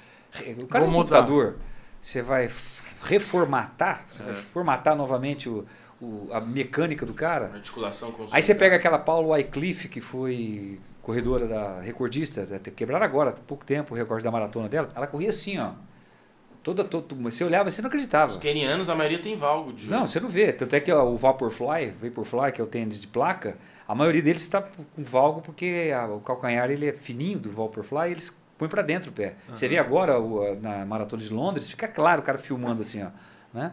o 0.59 0.67
cara 0.67 0.85
vou 0.85 0.93
computador, 0.93 1.57
você 2.01 2.21
vai 2.21 2.51
reformatar, 3.03 4.05
você 4.09 4.23
é. 4.23 4.27
vai 4.27 4.35
formatar 4.35 4.97
novamente 4.97 5.49
o, 5.49 5.65
o, 6.01 6.29
a 6.33 6.41
mecânica 6.41 7.07
do 7.07 7.15
cara. 7.15 7.51
A 7.53 7.57
articulação 7.57 8.13
com 8.13 8.27
Aí 8.31 8.43
você 8.43 8.55
pega 8.55 8.77
aquela 8.77 8.99
Paulo 8.99 9.31
Wycliffe, 9.31 9.89
que 9.89 10.01
foi 10.01 10.81
corredora 11.03 11.47
da 11.47 11.81
recordista, 11.81 12.47
quebraram 12.75 13.05
agora, 13.05 13.31
há 13.31 13.33
pouco 13.33 13.65
tempo 13.65 13.95
o 13.95 13.97
recorde 13.97 14.25
da 14.25 14.31
maratona 14.31 14.69
dela. 14.69 14.89
Ela 14.95 15.07
corria 15.07 15.31
assim, 15.31 15.59
ó. 15.59 15.73
Toda, 16.65 16.83
toda, 16.83 17.15
você 17.17 17.45
olhava, 17.45 17.71
você 17.71 17.83
não 17.83 17.89
acreditava. 17.89 18.33
Os 18.33 18.39
kenianos, 18.39 18.89
a 18.89 18.95
maioria 18.95 19.19
tem 19.19 19.37
valgo 19.37 19.71
de 19.71 19.89
Não, 19.89 20.07
você 20.07 20.19
não 20.19 20.31
vê. 20.31 20.51
Tanto 20.51 20.75
é 20.75 20.81
que 20.81 20.91
ó, 20.91 21.05
o 21.05 21.15
Vaporfly, 21.15 21.93
Vaporfly, 22.01 22.53
que 22.53 22.61
é 22.61 22.65
o 22.65 22.67
tênis 22.67 22.99
de 22.99 23.07
placa, 23.07 23.59
a 23.87 23.95
maioria 23.95 24.23
deles 24.23 24.41
está 24.41 24.63
com 24.63 25.05
valgo 25.05 25.43
porque 25.43 25.93
a, 25.95 26.07
o 26.07 26.21
calcanhar 26.21 26.71
ele 26.71 26.89
é 26.89 26.93
fininho 26.95 27.39
do 27.39 27.51
Vaporfly, 27.51 28.13
eles 28.13 28.35
põem 28.57 28.71
para 28.71 28.81
dentro 28.81 29.11
o 29.11 29.13
pé. 29.13 29.35
Uhum. 29.47 29.55
Você 29.55 29.69
vê 29.69 29.77
agora 29.77 30.19
o, 30.19 30.59
na 30.59 30.87
maratona 30.87 31.23
de 31.23 31.31
Londres, 31.31 31.69
fica 31.69 31.87
claro 31.87 32.23
o 32.23 32.25
cara 32.25 32.39
filmando 32.39 32.81
assim, 32.81 33.03
ó, 33.03 33.09
né? 33.53 33.71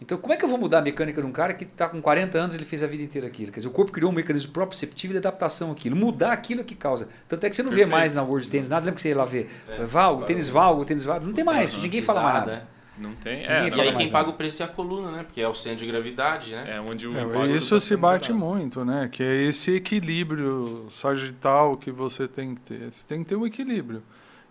Então, 0.00 0.16
como 0.16 0.32
é 0.32 0.36
que 0.36 0.44
eu 0.44 0.48
vou 0.48 0.58
mudar 0.58 0.78
a 0.78 0.82
mecânica 0.82 1.20
de 1.20 1.26
um 1.26 1.32
cara 1.32 1.52
que 1.52 1.64
está 1.64 1.86
com 1.86 2.00
40 2.00 2.38
anos 2.38 2.54
ele 2.54 2.64
fez 2.64 2.82
a 2.82 2.86
vida 2.86 3.02
inteira 3.02 3.26
aquilo? 3.26 3.52
Quer 3.52 3.60
dizer, 3.60 3.68
o 3.68 3.72
corpo 3.72 3.92
criou 3.92 4.10
um 4.10 4.14
mecanismo 4.14 4.50
proprioceptivo 4.50 5.12
de 5.12 5.18
adaptação 5.18 5.70
àquilo. 5.70 5.94
Mudar 5.94 6.32
aquilo 6.32 6.62
é 6.62 6.64
que 6.64 6.74
causa. 6.74 7.08
Tanto 7.28 7.44
é 7.44 7.50
que 7.50 7.56
você 7.56 7.62
não 7.62 7.68
Perfeito. 7.68 7.90
vê 7.90 7.96
mais 7.96 8.14
na 8.14 8.22
World 8.22 8.48
Tennis 8.48 8.68
nada. 8.68 8.86
Lembra 8.86 8.94
que 8.94 9.02
você 9.02 9.10
ia 9.10 9.16
lá 9.16 9.26
ver? 9.26 9.50
É, 9.68 9.84
valgo, 9.84 10.24
tênis 10.24 10.48
valgo, 10.48 10.84
tênis 10.86 11.04
valgo. 11.04 11.26
Não 11.26 11.34
tem 11.34 11.44
mais. 11.44 11.74
Uhum. 11.74 11.82
Ninguém 11.82 12.00
fala 12.00 12.22
mais 12.22 12.34
nada. 12.34 12.52
É. 12.76 12.80
Não 13.00 13.14
tem. 13.14 13.46
É, 13.46 13.68
e 13.68 13.80
aí 13.80 13.94
quem 13.94 14.10
paga 14.10 14.28
o 14.28 14.34
preço 14.34 14.62
é 14.62 14.66
a 14.66 14.68
coluna, 14.68 15.10
né? 15.10 15.22
Porque 15.22 15.40
é 15.40 15.48
o 15.48 15.54
centro 15.54 15.78
de 15.78 15.86
gravidade, 15.86 16.52
né? 16.52 16.76
É 16.76 16.80
onde 16.80 17.06
o 17.08 17.16
é, 17.16 17.46
Isso 17.48 17.80
se 17.80 17.96
bate 17.96 18.30
muito, 18.32 18.84
né? 18.84 19.08
Que 19.10 19.22
é 19.22 19.42
esse 19.44 19.74
equilíbrio 19.74 20.86
sagital 20.90 21.78
que 21.78 21.90
você 21.90 22.28
tem 22.28 22.54
que 22.54 22.60
ter. 22.60 22.92
Você 22.92 23.04
tem 23.06 23.22
que 23.22 23.30
ter 23.30 23.36
o 23.36 23.40
um 23.40 23.46
equilíbrio. 23.46 24.02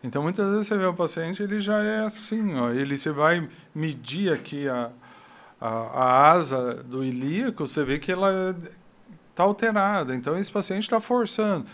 Então 0.04 0.24
muitas 0.24 0.50
vezes 0.50 0.68
você 0.68 0.78
vê 0.78 0.86
o 0.86 0.94
paciente, 0.94 1.44
ele 1.44 1.60
já 1.60 1.84
é 1.84 2.00
assim, 2.00 2.56
ó. 2.56 2.72
Ele 2.72 2.98
você 2.98 3.12
vai 3.12 3.48
medir 3.76 4.34
aqui 4.34 4.68
a 4.68 4.90
a, 5.60 5.68
a 5.70 6.32
asa 6.32 6.76
do 6.84 7.04
ilíaco, 7.04 7.68
você 7.68 7.84
vê 7.84 8.00
que 8.00 8.12
ela 8.12 8.56
está 9.32 9.44
alterada. 9.44 10.16
Então, 10.16 10.38
esse 10.38 10.52
paciente 10.52 10.84
está 10.84 11.00
forçando. 11.00 11.66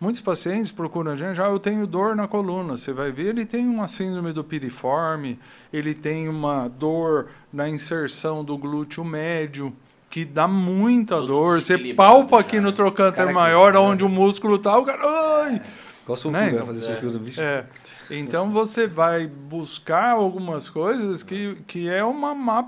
Muitos 0.00 0.20
pacientes 0.20 0.72
procuram 0.72 1.12
a 1.12 1.16
gente, 1.16 1.40
ah, 1.40 1.44
eu 1.46 1.60
tenho 1.60 1.86
dor 1.86 2.16
na 2.16 2.26
coluna. 2.26 2.76
Você 2.76 2.92
vai 2.92 3.12
ver, 3.12 3.26
ele 3.26 3.46
tem 3.46 3.66
uma 3.68 3.86
síndrome 3.86 4.32
do 4.32 4.42
piriforme, 4.42 5.38
ele 5.72 5.94
tem 5.94 6.28
uma 6.28 6.66
dor 6.66 7.28
na 7.52 7.68
inserção 7.68 8.44
do 8.44 8.58
glúteo 8.58 9.04
médio, 9.04 9.72
que 10.10 10.24
dá 10.24 10.48
muita 10.48 11.20
dor. 11.20 11.62
Você 11.62 11.78
palpa 11.94 12.40
aqui 12.40 12.56
já, 12.56 12.62
no 12.62 12.70
né? 12.70 12.74
trocânter 12.74 13.32
maior, 13.32 13.76
onde 13.76 14.04
o 14.04 14.08
músculo 14.08 14.56
está, 14.56 14.76
o 14.76 14.84
cara. 14.84 15.00
Ai! 15.44 15.62
Qual 16.04 16.16
soltura, 16.16 16.46
Né, 16.46 16.50
então? 16.50 16.66
fazer 16.66 16.80
soltura 16.80 17.12
no 17.12 17.18
bicho? 17.20 17.40
É. 17.40 17.64
Então 18.10 18.50
você 18.50 18.88
vai 18.88 19.26
buscar 19.26 20.10
algumas 20.10 20.68
coisas 20.68 21.22
que, 21.22 21.56
que 21.66 21.88
é 21.88 22.02
uma 22.02 22.34
má 22.34 22.66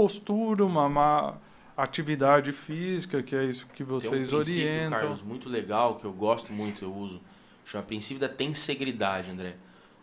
postura, 0.00 0.64
uma 0.64 0.88
má 0.88 1.34
atividade 1.76 2.52
física, 2.52 3.22
que 3.22 3.36
é 3.36 3.44
isso 3.44 3.66
que 3.66 3.84
Tem 3.84 3.86
um 3.86 3.88
vocês 3.88 4.30
princípio, 4.30 4.38
orientam. 4.38 4.98
Carlos, 4.98 5.22
muito 5.22 5.48
legal, 5.48 5.96
que 5.96 6.04
eu 6.04 6.12
gosto 6.12 6.52
muito, 6.52 6.84
eu 6.84 6.94
uso. 6.94 7.20
Chama 7.66 7.84
princípio 7.84 8.20
da 8.20 8.28
tensegridade, 8.28 9.30
André. 9.30 9.56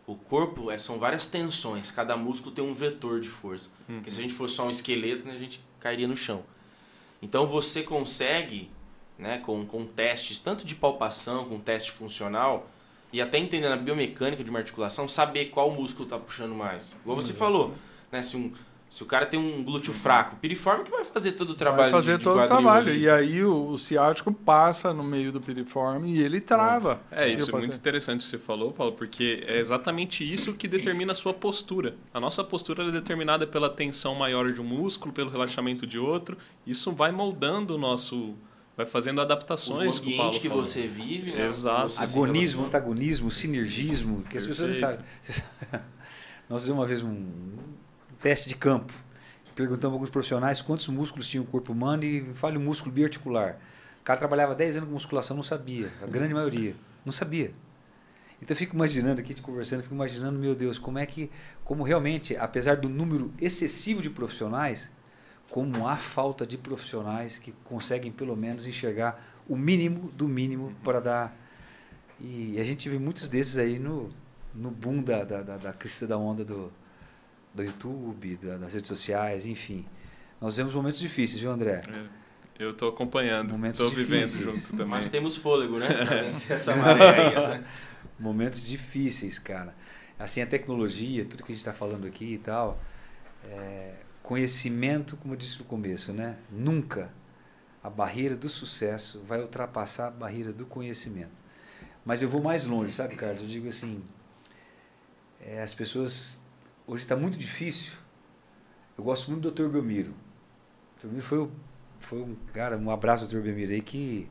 O 0.06 0.16
corpo 0.16 0.72
é, 0.72 0.78
são 0.78 1.00
várias 1.00 1.26
tensões, 1.26 1.92
cada 1.92 2.16
músculo 2.16 2.54
tem 2.54 2.64
um 2.64 2.74
vetor 2.74 3.20
de 3.20 3.28
força. 3.28 3.70
Porque 3.86 4.12
se 4.12 4.20
a 4.20 4.22
gente 4.22 4.34
fosse 4.34 4.56
só 4.56 4.68
um 4.68 4.70
esqueleto, 4.70 5.28
né, 5.28 5.34
a 5.34 5.38
gente 5.38 5.62
cairia 5.80 6.08
no 6.08 6.16
chão. 6.16 6.44
Então 7.22 7.48
você 7.48 7.84
consegue, 7.84 8.70
né, 9.18 9.40
com, 9.40 9.66
com 9.66 9.86
testes, 9.86 10.40
tanto 10.40 10.66
de 10.66 10.76
palpação, 10.76 11.46
com 11.46 11.60
teste 11.60 11.92
funcional, 11.92 12.70
e 13.12 13.20
até 13.22 13.38
entendendo 13.38 13.74
a 13.74 13.78
biomecânica 13.78 14.44
de 14.44 14.50
uma 14.50 14.60
articulação, 14.60 15.08
saber 15.10 15.46
qual 15.46 15.72
músculo 15.72 16.06
está 16.06 16.18
puxando 16.18 16.54
mais. 16.54 16.96
Igual 17.02 17.16
você 17.16 17.34
falou, 17.34 17.74
né, 18.12 18.22
se, 18.22 18.38
um, 18.38 18.54
se 18.90 19.04
o 19.04 19.06
cara 19.06 19.26
tem 19.26 19.40
um 19.40 19.64
glúteo 19.64 19.94
fraco, 19.94 20.36
o 20.36 20.40
piriforme 20.40 20.86
que 20.86 20.92
vai 20.92 21.04
fazer 21.04 21.34
todo 21.34 21.50
o 21.50 21.56
trabalho 21.56 21.92
vai 21.92 22.02
fazer 22.02 22.14
de, 22.14 22.18
de 22.20 22.24
todo 22.24 22.36
o 22.36 22.40
quadril 22.40 22.58
trabalho. 22.58 22.90
ali. 22.90 23.02
E 23.02 23.10
aí 23.10 23.44
o, 23.44 23.70
o 23.72 23.78
ciático 23.78 24.32
passa 24.32 24.94
no 24.94 25.04
meio 25.04 25.32
do 25.32 25.42
piriforme 25.42 26.14
e 26.14 26.22
ele 26.22 26.40
trava. 26.40 27.02
É, 27.12 27.28
isso 27.28 27.52
o 27.52 27.58
é 27.58 27.60
muito 27.60 27.76
interessante 27.76 28.20
que 28.20 28.26
você 28.26 28.38
falou, 28.38 28.72
Paulo, 28.72 28.94
porque 28.94 29.44
é 29.46 29.60
exatamente 29.60 30.32
isso 30.32 30.54
que 30.54 30.68
determina 30.68 31.12
a 31.12 31.16
sua 31.16 31.34
postura. 31.34 31.96
A 32.14 32.20
nossa 32.20 32.44
postura 32.44 32.88
é 32.88 32.92
determinada 32.92 33.46
pela 33.46 33.70
tensão 33.70 34.16
maior 34.16 34.54
de 34.54 34.62
um 34.62 34.66
músculo, 34.66 35.14
pelo 35.14 35.30
relaxamento 35.30 35.86
de 35.86 36.00
outro. 36.00 36.38
Isso 36.66 36.92
vai 36.94 37.12
moldando 37.12 37.76
o 37.76 37.78
nosso. 37.78 38.36
vai 38.78 38.86
fazendo 38.86 39.18
o 39.18 39.22
adaptações 39.22 40.00
que 40.00 40.14
o 40.14 40.16
Paulo 40.16 40.30
ambiente 40.30 40.42
que 40.42 40.48
falou. 40.48 40.64
você 40.64 40.88
vive, 40.88 41.34
né? 41.34 41.46
Exato. 41.46 41.90
Você 41.90 42.04
Agonismo, 42.04 42.66
antagonismo, 42.66 43.30
sinergismo, 43.30 44.24
que 44.30 44.38
as 44.38 44.46
pessoas 44.46 44.70
não 44.70 44.76
sabem. 44.76 45.00
Nós 46.50 46.62
fizemos 46.62 46.80
uma 46.80 46.88
vez 46.88 47.04
um 47.04 47.28
teste 48.20 48.50
de 48.50 48.56
campo. 48.56 48.94
Perguntamos 49.56 49.94
a 49.94 49.96
alguns 49.96 50.10
profissionais 50.10 50.62
quantos 50.62 50.88
músculos 50.88 51.28
tinha 51.28 51.42
o 51.42 51.46
corpo 51.46 51.72
humano 51.72 52.04
e 52.04 52.34
fale 52.36 52.58
o 52.58 52.60
músculo 52.60 52.94
biarticular. 52.94 53.58
O 54.00 54.04
cara 54.04 54.20
trabalhava 54.20 54.54
10 54.54 54.78
anos 54.78 54.88
com 54.88 54.94
musculação, 54.94 55.36
não 55.36 55.44
sabia. 55.44 55.90
A 56.02 56.06
grande 56.06 56.34
maioria. 56.34 56.76
Não 57.04 57.12
sabia. 57.12 57.54
Então 58.42 58.54
eu 58.54 58.58
fico 58.58 58.76
imaginando 58.76 59.20
aqui, 59.20 59.34
te 59.34 59.42
conversando, 59.42 59.82
fico 59.82 59.96
imaginando, 59.96 60.38
meu 60.38 60.54
Deus, 60.54 60.78
como 60.78 61.00
é 61.00 61.06
que, 61.06 61.32
como 61.64 61.84
realmente, 61.84 62.38
apesar 62.38 62.78
do 62.78 62.88
número 62.88 63.34
excessivo 63.42 64.02
de 64.02 64.10
profissionais, 64.12 64.92
como 65.50 65.88
há 65.88 65.96
falta 65.96 66.46
de 66.46 66.58
profissionais 66.58 67.40
que 67.40 67.52
conseguem 67.64 68.12
pelo 68.12 68.36
menos 68.36 68.68
enxergar 68.68 69.20
o 69.48 69.56
mínimo 69.56 70.12
do 70.12 70.28
mínimo 70.28 70.76
para 70.84 71.00
dar. 71.00 71.38
E 72.20 72.60
a 72.60 72.64
gente 72.64 72.88
vê 72.90 73.00
muitos 73.00 73.28
desses 73.28 73.58
aí 73.58 73.80
no, 73.80 74.08
no 74.54 74.70
boom 74.70 75.02
da, 75.02 75.24
da, 75.24 75.42
da, 75.42 75.58
da 75.58 75.74
crista 75.74 76.06
da 76.06 76.18
onda 76.18 76.46
do, 76.46 76.72
do 77.58 77.64
YouTube, 77.64 78.38
da- 78.38 78.58
das 78.58 78.74
redes 78.74 78.88
sociais, 78.88 79.46
enfim. 79.46 79.86
Nós 80.40 80.56
vemos 80.58 80.74
momentos 80.74 81.00
difíceis, 81.00 81.42
viu, 81.42 81.52
André? 81.52 81.82
É, 81.88 82.64
Eu 82.64 82.72
estou 82.72 82.90
acompanhando, 82.90 83.52
Momentos 83.52 83.80
estou 83.80 83.96
vivendo 83.96 84.26
difíceis. 84.28 84.44
junto 84.62 84.72
também. 84.72 84.88
Mas 84.88 85.10
temos 85.10 85.36
fôlego, 85.38 85.78
né? 85.80 85.88
Essa 86.50 86.76
maré 86.76 87.28
aí. 87.28 87.34
Essa... 87.36 87.64
Momentos 88.20 88.66
difíceis, 88.68 89.38
cara. 89.38 89.76
Assim, 90.18 90.42
a 90.42 90.48
tecnologia, 90.48 91.24
tudo 91.26 91.44
que 91.44 91.52
a 91.52 91.54
gente 91.56 91.62
está 91.62 91.74
falando 91.74 92.08
aqui 92.08 92.34
e 92.34 92.38
tal, 92.40 92.82
é, 93.46 93.94
conhecimento, 94.24 95.16
como 95.18 95.34
eu 95.36 95.38
disse 95.38 95.60
no 95.60 95.66
começo, 95.66 96.12
né? 96.12 96.38
Nunca 96.52 97.12
a 97.84 97.90
barreira 97.92 98.36
do 98.36 98.50
sucesso 98.50 99.22
vai 99.28 99.40
ultrapassar 99.40 100.08
a 100.08 100.12
barreira 100.12 100.52
do 100.52 100.66
conhecimento. 100.66 101.40
Mas 102.04 102.22
eu 102.24 102.28
vou 102.30 102.42
mais 102.42 102.66
longe, 102.66 102.92
sabe, 102.92 103.16
Carlos? 103.16 103.42
Eu 103.44 103.48
digo 103.48 103.68
assim, 103.70 104.02
é, 105.40 105.62
as 105.62 105.74
pessoas 105.76 106.42
hoje 106.88 107.04
está 107.04 107.16
muito 107.16 107.38
difícil. 107.38 107.94
Eu 108.98 109.04
gosto 109.04 109.30
muito 109.30 109.52
do 109.52 109.52
Dr. 109.52 109.70
Belmiro. 109.70 110.12
O 110.12 111.00
Dr. 111.00 111.04
Belmiro 111.04 111.26
foi, 111.26 111.50
foi 112.00 112.22
um 112.22 112.36
cara, 112.54 112.78
um 112.78 112.90
abraço 112.90 113.26
ao 113.26 113.30
Dr. 113.30 113.42
Belmiro 113.42 113.74
aí 113.74 113.82
que 113.82 114.28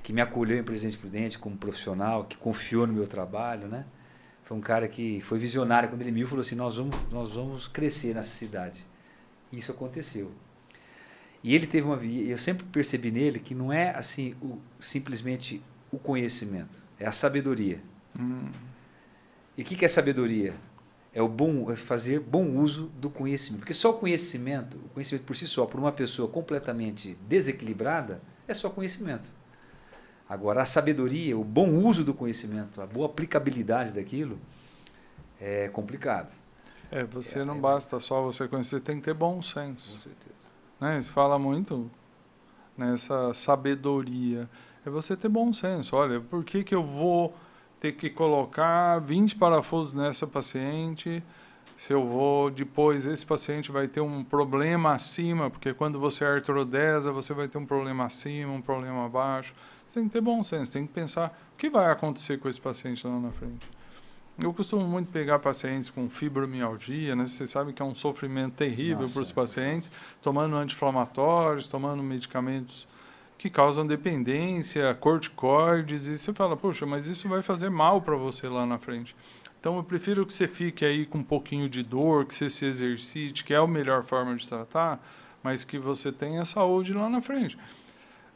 que 0.00 0.12
me 0.12 0.22
acolheu 0.22 0.56
em 0.58 0.62
Presidente 0.62 0.96
Prudente 0.96 1.38
como 1.38 1.56
profissional, 1.58 2.24
que 2.24 2.36
confiou 2.36 2.86
no 2.86 2.94
meu 2.94 3.06
trabalho, 3.06 3.68
né? 3.68 3.84
Foi 4.44 4.56
um 4.56 4.60
cara 4.60 4.88
que 4.88 5.20
foi 5.20 5.38
visionário 5.38 5.90
quando 5.90 6.00
ele 6.00 6.10
me 6.12 6.20
viu, 6.20 6.28
falou 6.28 6.40
assim: 6.40 6.54
"Nós 6.54 6.76
vamos 6.76 6.96
nós 7.10 7.34
vamos 7.34 7.68
crescer 7.68 8.14
nessa 8.14 8.30
cidade". 8.30 8.86
E 9.52 9.58
isso 9.58 9.72
aconteceu. 9.72 10.32
E 11.42 11.54
ele 11.54 11.66
teve 11.66 11.86
uma 11.86 12.02
eu 12.02 12.38
sempre 12.38 12.64
percebi 12.66 13.10
nele 13.10 13.38
que 13.38 13.54
não 13.54 13.72
é 13.72 13.90
assim 13.90 14.34
o 14.40 14.58
simplesmente 14.80 15.62
o 15.92 15.98
conhecimento, 15.98 16.82
é 16.98 17.06
a 17.06 17.12
sabedoria. 17.12 17.80
Hum, 18.18 18.50
E 19.56 19.62
o 19.62 19.64
que 19.64 19.76
que 19.76 19.84
é 19.84 19.88
sabedoria? 19.88 20.54
É 21.18 21.22
o 21.22 21.26
bom 21.28 21.68
é 21.72 21.74
fazer 21.74 22.20
bom 22.20 22.46
uso 22.58 22.84
do 22.96 23.10
conhecimento, 23.10 23.62
porque 23.62 23.74
só 23.74 23.90
o 23.90 23.94
conhecimento, 23.94 24.76
o 24.76 24.88
conhecimento 24.90 25.24
por 25.24 25.34
si 25.34 25.48
só, 25.48 25.66
por 25.66 25.80
uma 25.80 25.90
pessoa 25.90 26.28
completamente 26.28 27.18
desequilibrada, 27.28 28.20
é 28.46 28.54
só 28.54 28.70
conhecimento. 28.70 29.28
Agora 30.28 30.62
a 30.62 30.64
sabedoria, 30.64 31.36
o 31.36 31.42
bom 31.42 31.70
uso 31.74 32.04
do 32.04 32.14
conhecimento, 32.14 32.80
a 32.80 32.86
boa 32.86 33.06
aplicabilidade 33.06 33.90
daquilo 33.92 34.38
é 35.40 35.66
complicado. 35.66 36.28
É, 36.88 37.02
você 37.02 37.40
É, 37.40 37.44
não 37.44 37.56
é- 37.56 37.60
basta 37.60 37.98
só 37.98 38.22
você 38.22 38.46
conhecer, 38.46 38.80
tem 38.80 38.98
que 38.98 39.02
ter 39.02 39.14
bom 39.14 39.42
senso. 39.42 39.90
Com 39.94 39.98
certeza. 39.98 40.46
Né? 40.80 41.02
Se 41.02 41.10
fala 41.10 41.36
muito 41.36 41.90
nessa 42.76 43.34
sabedoria. 43.34 44.48
É 44.86 44.90
você 44.90 45.16
ter 45.16 45.28
bom 45.28 45.52
senso. 45.52 45.96
Olha, 45.96 46.20
por 46.20 46.44
que, 46.44 46.62
que 46.62 46.74
eu 46.76 46.84
vou 46.84 47.34
ter 47.80 47.92
que 47.92 48.10
colocar 48.10 48.98
20 49.00 49.36
parafusos 49.36 49.92
nessa 49.92 50.26
paciente? 50.26 51.22
Se 51.76 51.92
eu 51.92 52.04
vou, 52.04 52.50
depois 52.50 53.06
esse 53.06 53.24
paciente 53.24 53.70
vai 53.70 53.86
ter 53.86 54.00
um 54.00 54.24
problema 54.24 54.94
acima, 54.94 55.48
porque 55.48 55.72
quando 55.72 55.98
você 55.98 56.24
artrodesa, 56.24 57.12
você 57.12 57.32
vai 57.32 57.46
ter 57.46 57.56
um 57.56 57.64
problema 57.64 58.04
acima, 58.04 58.52
um 58.52 58.60
problema 58.60 59.06
abaixo. 59.06 59.54
Você 59.86 60.00
tem 60.00 60.08
que 60.08 60.12
ter 60.12 60.20
bom 60.20 60.42
senso, 60.42 60.72
tem 60.72 60.86
que 60.86 60.92
pensar 60.92 61.38
o 61.54 61.56
que 61.56 61.70
vai 61.70 61.90
acontecer 61.90 62.38
com 62.38 62.48
esse 62.48 62.60
paciente 62.60 63.06
lá 63.06 63.18
na 63.18 63.30
frente. 63.30 63.66
Eu 64.40 64.52
costumo 64.52 64.86
muito 64.86 65.10
pegar 65.10 65.38
pacientes 65.38 65.90
com 65.90 66.08
fibromialgia, 66.08 67.16
né? 67.16 67.26
Você 67.26 67.46
sabe 67.46 67.72
que 67.72 67.82
é 67.82 67.84
um 67.84 67.94
sofrimento 67.94 68.54
terrível 68.54 69.08
para 69.08 69.22
os 69.22 69.30
é. 69.30 69.34
pacientes, 69.34 69.90
tomando 70.22 70.54
anti-inflamatórios, 70.56 71.66
tomando 71.66 72.02
medicamentos 72.02 72.86
que 73.38 73.48
causam 73.48 73.86
dependência, 73.86 74.92
corticoides, 74.94 76.06
e 76.06 76.18
você 76.18 76.34
fala, 76.34 76.56
poxa, 76.56 76.84
mas 76.84 77.06
isso 77.06 77.28
vai 77.28 77.40
fazer 77.40 77.70
mal 77.70 78.02
para 78.02 78.16
você 78.16 78.48
lá 78.48 78.66
na 78.66 78.78
frente. 78.78 79.14
Então 79.60 79.76
eu 79.76 79.84
prefiro 79.84 80.26
que 80.26 80.34
você 80.34 80.48
fique 80.48 80.84
aí 80.84 81.06
com 81.06 81.18
um 81.18 81.22
pouquinho 81.22 81.68
de 81.68 81.82
dor, 81.84 82.26
que 82.26 82.34
você 82.34 82.50
se 82.50 82.64
exercite, 82.64 83.44
que 83.44 83.54
é 83.54 83.56
a 83.56 83.66
melhor 83.66 84.02
forma 84.04 84.34
de 84.34 84.46
tratar, 84.46 85.00
mas 85.42 85.64
que 85.64 85.78
você 85.78 86.10
tenha 86.10 86.44
saúde 86.44 86.92
lá 86.92 87.08
na 87.08 87.20
frente. 87.20 87.56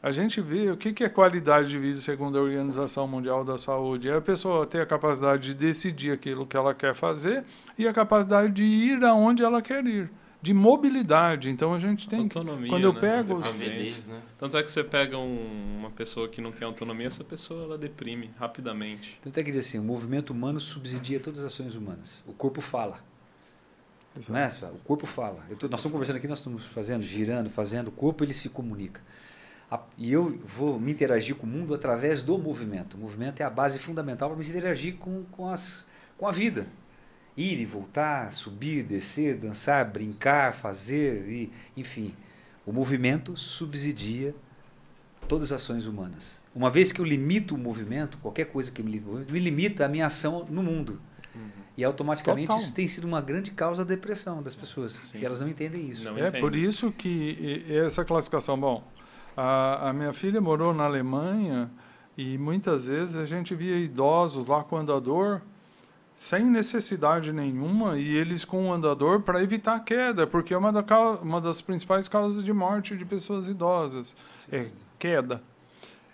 A 0.01 0.11
gente 0.11 0.41
vê 0.41 0.69
o 0.69 0.75
que 0.75 1.03
é 1.03 1.07
qualidade 1.07 1.69
de 1.69 1.79
vida 1.79 1.97
segundo 1.97 2.37
a 2.37 2.41
Organização 2.41 3.07
Mundial 3.07 3.45
da 3.45 3.57
Saúde. 3.57 4.09
É 4.09 4.17
a 4.17 4.21
pessoa 4.21 4.65
ter 4.65 4.81
a 4.81 4.85
capacidade 4.85 5.43
de 5.43 5.53
decidir 5.53 6.11
aquilo 6.11 6.45
que 6.45 6.57
ela 6.57 6.73
quer 6.73 6.93
fazer 6.93 7.45
e 7.77 7.87
a 7.87 7.93
capacidade 7.93 8.51
de 8.51 8.63
ir 8.63 9.01
aonde 9.05 9.43
ela 9.43 9.61
quer 9.61 9.85
ir. 9.85 10.11
De 10.43 10.53
mobilidade. 10.53 11.49
Então 11.49 11.73
a 11.73 11.79
gente 11.79 12.07
tem 12.09 12.27
que. 12.27 12.37
Autonomia, 12.37 12.69
Quando 12.69 12.83
eu 12.83 12.91
né? 12.91 12.99
pego 12.99 13.35
os- 13.35 13.45
né? 14.07 14.21
Tanto 14.37 14.57
é 14.57 14.61
que 14.61 14.69
você 14.69 14.83
pega 14.83 15.17
um- 15.17 15.77
uma 15.79 15.89
pessoa 15.89 16.27
que 16.27 16.41
não 16.41 16.51
tem 16.51 16.67
autonomia, 16.67 17.07
essa 17.07 17.23
pessoa 17.23 17.63
ela 17.63 17.77
deprime 17.77 18.29
rapidamente. 18.37 19.17
Tanto 19.23 19.39
é 19.39 19.43
que 19.43 19.51
diz 19.53 19.65
assim, 19.65 19.79
o 19.79 19.83
movimento 19.83 20.31
humano 20.31 20.59
subsidia 20.59 21.17
todas 21.17 21.39
as 21.39 21.45
ações 21.45 21.75
humanas. 21.77 22.21
O 22.27 22.33
corpo 22.33 22.59
fala. 22.59 22.99
Não 24.27 24.37
é, 24.37 24.49
só? 24.49 24.67
O 24.67 24.79
corpo 24.83 25.05
fala. 25.07 25.45
Eu 25.49 25.55
tô- 25.55 25.69
nós 25.69 25.79
estamos 25.79 25.93
conversando 25.93 26.17
aqui, 26.17 26.27
nós 26.27 26.39
estamos 26.39 26.65
fazendo, 26.65 27.01
girando, 27.03 27.49
fazendo. 27.49 27.87
O 27.87 27.91
corpo 27.91 28.23
ele 28.23 28.33
se 28.33 28.49
comunica. 28.49 29.01
A- 29.71 29.79
e 29.97 30.11
eu 30.11 30.37
vou 30.45 30.77
me 30.77 30.91
interagir 30.91 31.35
com 31.35 31.47
o 31.47 31.49
mundo 31.49 31.73
através 31.73 32.21
do 32.21 32.37
movimento. 32.37 32.95
O 32.95 32.99
movimento 32.99 33.39
é 33.39 33.43
a 33.45 33.49
base 33.49 33.79
fundamental 33.79 34.29
para 34.29 34.37
me 34.37 34.45
interagir 34.45 34.97
com, 34.97 35.23
com, 35.31 35.47
as, 35.49 35.87
com 36.17 36.27
a 36.27 36.31
vida. 36.33 36.67
Ir 37.35 37.59
e 37.59 37.65
voltar, 37.65 38.31
subir, 38.33 38.83
descer, 38.83 39.35
dançar, 39.37 39.85
brincar, 39.85 40.53
fazer, 40.53 41.27
e, 41.27 41.51
enfim. 41.75 42.13
O 42.65 42.71
movimento 42.71 43.35
subsidia 43.35 44.35
todas 45.27 45.51
as 45.51 45.61
ações 45.61 45.85
humanas. 45.87 46.39
Uma 46.53 46.69
vez 46.69 46.91
que 46.91 47.01
eu 47.01 47.05
limito 47.05 47.55
o 47.55 47.57
movimento, 47.57 48.17
qualquer 48.19 48.45
coisa 48.45 48.71
que 48.71 48.83
me 48.83 48.91
limita 48.91 49.31
me 49.33 49.39
limita 49.39 49.85
a 49.85 49.89
minha 49.89 50.05
ação 50.05 50.45
no 50.49 50.61
mundo. 50.61 51.01
E 51.75 51.83
automaticamente 51.83 52.47
Total. 52.49 52.61
isso 52.61 52.71
tem 52.73 52.87
sido 52.87 53.05
uma 53.05 53.19
grande 53.19 53.49
causa 53.49 53.83
da 53.83 53.95
depressão 53.95 54.43
das 54.43 54.53
pessoas. 54.53 54.93
Sim. 54.93 55.17
E 55.17 55.25
elas 55.25 55.41
não 55.41 55.47
entendem 55.49 55.89
isso. 55.89 56.03
Não 56.03 56.15
É 56.15 56.27
entendo. 56.27 56.39
por 56.39 56.55
isso 56.55 56.91
que 56.91 57.63
e- 57.67 57.75
essa 57.77 58.05
classificação. 58.05 58.59
Bom, 58.59 58.83
a, 59.35 59.89
a 59.89 59.93
minha 59.93 60.13
filha 60.13 60.39
morou 60.39 60.71
na 60.71 60.83
Alemanha 60.83 61.71
e 62.15 62.37
muitas 62.37 62.85
vezes 62.85 63.15
a 63.15 63.25
gente 63.25 63.55
via 63.55 63.75
idosos 63.77 64.45
lá 64.45 64.63
com 64.63 64.77
andador 64.77 65.41
sem 66.15 66.45
necessidade 66.45 67.33
nenhuma 67.33 67.97
e 67.97 68.15
eles 68.15 68.45
com 68.45 68.69
o 68.69 68.73
andador 68.73 69.21
para 69.21 69.41
evitar 69.41 69.75
a 69.75 69.79
queda, 69.79 70.25
porque 70.25 70.53
é 70.53 70.57
uma, 70.57 70.71
da, 70.71 70.83
uma 71.21 71.41
das 71.41 71.61
principais 71.61 72.07
causas 72.07 72.43
de 72.43 72.53
morte 72.53 72.95
de 72.95 73.05
pessoas 73.05 73.47
idosas 73.47 74.15
é 74.51 74.67
queda. 74.97 75.41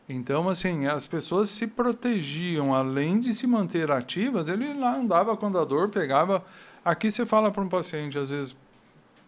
Então, 0.08 0.50
assim, 0.50 0.88
as 0.88 1.06
pessoas 1.06 1.52
se 1.52 1.68
protegiam, 1.68 2.74
além 2.74 3.20
de 3.20 3.32
se 3.32 3.46
manter 3.46 3.92
ativas, 3.92 4.50
ele 4.50 4.74
lá 4.74 4.96
andava 4.96 5.38
com 5.38 5.46
andador, 5.46 5.90
pegava. 5.90 6.44
Aqui 6.84 7.12
você 7.12 7.28
fala 7.28 7.52
para 7.52 7.62
um 7.62 7.70
paciente, 7.70 8.18
às 8.18 8.32
vezes, 8.32 8.56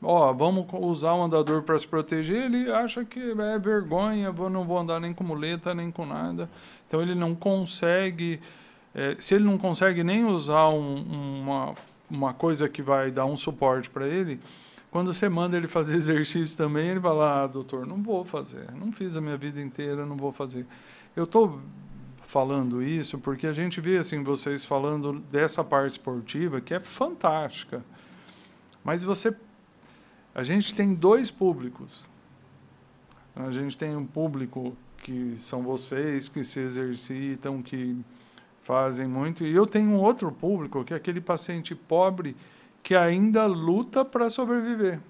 ó, 0.02 0.34
vamos 0.34 0.66
usar 0.74 1.14
um 1.14 1.26
andador 1.26 1.62
para 1.62 1.78
se 1.78 1.88
proteger, 1.88 2.46
ele 2.46 2.72
acha 2.72 3.06
que 3.06 3.20
é 3.20 3.60
vergonha, 3.60 4.32
não 4.32 4.66
vou 4.66 4.80
andar 4.80 5.00
nem 5.00 5.14
com 5.14 5.24
muleta, 5.24 5.76
nem 5.76 5.92
com 5.92 6.04
nada. 6.04 6.50
Então 6.88 7.00
ele 7.00 7.14
não 7.14 7.36
consegue, 7.36 8.42
é, 8.94 9.16
se 9.20 9.36
ele 9.36 9.44
não 9.44 9.58
consegue 9.58 10.04
nem 10.04 10.26
usar 10.26 10.70
um, 10.70 11.42
uma, 11.42 11.76
uma 12.10 12.34
coisa 12.34 12.68
que 12.68 12.82
vai 12.82 13.12
dar 13.12 13.26
um 13.26 13.38
suporte 13.38 13.90
para 13.90 14.08
ele, 14.08 14.40
quando 14.90 15.14
você 15.14 15.30
manda 15.30 15.56
ele 15.56 15.68
fazer 15.68 15.96
exercício 15.98 16.58
também, 16.58 16.90
ele 16.90 17.00
fala, 17.00 17.44
ah, 17.44 17.48
doutor, 17.48 17.86
não 17.86 18.02
vou 18.04 18.26
fazer, 18.26 18.72
não 18.74 18.92
fiz 18.92 19.16
a 19.16 19.22
minha 19.22 19.38
vida 19.38 19.62
inteira, 19.62 20.06
não 20.06 20.18
vou 20.18 20.32
fazer. 20.32 20.66
Eu 21.16 21.24
estou 21.24 21.62
falando 22.24 22.82
isso 22.82 23.20
porque 23.20 23.46
a 23.46 23.54
gente 23.54 23.82
vê 23.82 23.98
assim 23.98 24.24
vocês 24.24 24.64
falando 24.64 25.20
dessa 25.32 25.64
parte 25.66 25.92
esportiva 25.92 26.62
que 26.62 26.74
é 26.74 26.80
fantástica. 26.80 27.84
Mas 28.84 29.04
você 29.04 29.36
a 30.34 30.44
gente 30.44 30.74
tem 30.74 30.94
dois 30.94 31.30
públicos. 31.30 32.06
A 33.36 33.52
gente 33.52 33.78
tem 33.78 33.96
um 33.96 34.06
público 34.06 34.76
que 34.98 35.36
são 35.38 35.62
vocês, 35.62 36.30
que 36.30 36.44
se 36.44 36.60
exercitam, 36.60 37.62
que 37.62 37.98
fazem 38.72 39.06
muito, 39.06 39.44
e 39.44 39.54
eu 39.54 39.68
tenho 39.68 39.90
um 39.90 39.98
outro 39.98 40.32
público, 40.32 40.82
que 40.86 40.94
é 40.94 40.96
aquele 40.96 41.20
paciente 41.20 41.76
pobre 41.76 42.38
que 42.82 42.96
ainda 42.96 43.46
luta 43.46 44.06
para 44.06 44.30
sobreviver. 44.30 45.02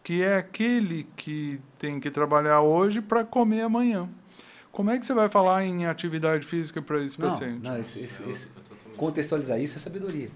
Que 0.00 0.22
é 0.22 0.36
aquele 0.36 1.08
que 1.16 1.60
tem 1.76 1.98
que 1.98 2.08
trabalhar 2.08 2.60
hoje 2.60 3.00
para 3.00 3.24
comer 3.24 3.62
amanhã. 3.62 4.08
Como 4.70 4.92
é 4.92 4.98
que 4.98 5.04
você 5.04 5.12
vai 5.12 5.28
falar 5.28 5.64
em 5.64 5.86
atividade 5.86 6.46
física 6.46 6.80
para 6.80 7.02
esse 7.02 7.20
não, 7.20 7.28
paciente? 7.28 7.64
Não, 7.64 7.76
esse, 7.76 7.98
esse, 7.98 8.30
esse, 8.30 8.52
contextualizar 8.96 9.60
isso 9.60 9.76
é 9.76 9.80
sabedoria. 9.80 10.28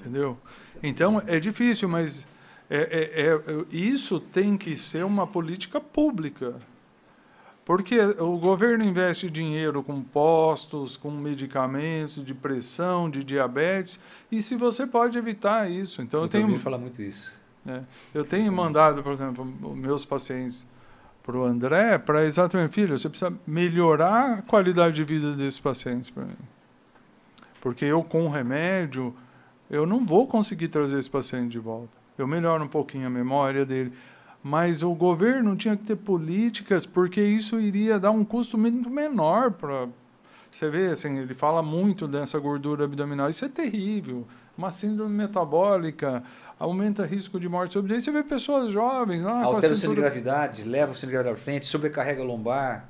Entendeu? 0.00 0.38
Então 0.82 1.22
é 1.26 1.38
difícil, 1.38 1.90
mas 1.90 2.26
é, 2.70 2.78
é, 2.78 3.34
é, 3.34 3.40
isso 3.70 4.18
tem 4.18 4.56
que 4.56 4.78
ser 4.78 5.04
uma 5.04 5.26
política 5.26 5.78
pública. 5.78 6.54
Porque 7.66 7.98
o 8.20 8.38
governo 8.38 8.84
investe 8.84 9.28
dinheiro 9.28 9.82
com 9.82 10.00
postos, 10.00 10.96
com 10.96 11.10
medicamentos 11.10 12.24
de 12.24 12.32
pressão, 12.32 13.10
de 13.10 13.24
diabetes, 13.24 13.98
e 14.30 14.40
se 14.40 14.54
você 14.54 14.86
pode 14.86 15.18
evitar 15.18 15.68
isso. 15.68 16.00
Então 16.00 16.20
eu, 16.20 16.26
eu 16.26 16.28
tenho 16.28 16.58
falar 16.58 16.78
muito 16.78 17.02
isso. 17.02 17.34
É, 17.66 17.80
eu 18.14 18.24
tenho 18.24 18.52
mandado, 18.52 19.02
por 19.02 19.12
exemplo, 19.12 19.44
meus 19.74 20.04
pacientes 20.04 20.64
para 21.24 21.36
o 21.36 21.44
André, 21.44 21.98
para 21.98 22.24
exatamente, 22.24 22.72
filho, 22.72 22.96
você 22.96 23.08
precisa 23.08 23.36
melhorar 23.44 24.38
a 24.38 24.42
qualidade 24.42 24.94
de 24.94 25.02
vida 25.02 25.32
desses 25.32 25.58
pacientes 25.58 26.08
para 26.08 26.24
mim. 26.24 26.36
Porque 27.60 27.84
eu, 27.84 28.00
com 28.04 28.28
remédio, 28.28 29.12
eu 29.68 29.84
não 29.84 30.06
vou 30.06 30.28
conseguir 30.28 30.68
trazer 30.68 31.00
esse 31.00 31.10
paciente 31.10 31.50
de 31.50 31.58
volta. 31.58 31.98
Eu 32.16 32.28
melhoro 32.28 32.62
um 32.62 32.68
pouquinho 32.68 33.08
a 33.08 33.10
memória 33.10 33.66
dele. 33.66 33.92
Mas 34.48 34.80
o 34.80 34.94
governo 34.94 35.56
tinha 35.56 35.76
que 35.76 35.82
ter 35.82 35.96
políticas, 35.96 36.86
porque 36.86 37.20
isso 37.20 37.58
iria 37.58 37.98
dar 37.98 38.12
um 38.12 38.24
custo 38.24 38.56
muito 38.56 38.88
menor 38.88 39.50
para. 39.50 39.88
Você 40.52 40.70
vê, 40.70 40.86
assim, 40.86 41.18
ele 41.18 41.34
fala 41.34 41.64
muito 41.64 42.06
dessa 42.06 42.38
gordura 42.38 42.84
abdominal. 42.84 43.28
Isso 43.28 43.44
é 43.44 43.48
terrível. 43.48 44.24
Uma 44.56 44.70
síndrome 44.70 45.12
metabólica 45.12 46.22
aumenta 46.60 47.02
o 47.02 47.04
risco 47.04 47.40
de 47.40 47.48
morte. 47.48 47.76
Aí 47.76 48.00
você 48.00 48.12
vê 48.12 48.22
pessoas 48.22 48.70
jovens 48.70 49.24
lá 49.24 49.42
Altera 49.42 49.72
o 49.72 49.76
centro 49.76 49.96
de 49.96 50.00
gravidade, 50.00 50.62
leva 50.62 50.92
o 50.92 50.94
centro 50.94 51.08
de 51.08 51.12
gravidade 51.14 51.40
à 51.40 51.44
frente, 51.44 51.66
sobrecarrega 51.66 52.22
a 52.22 52.24
lombar. 52.24 52.88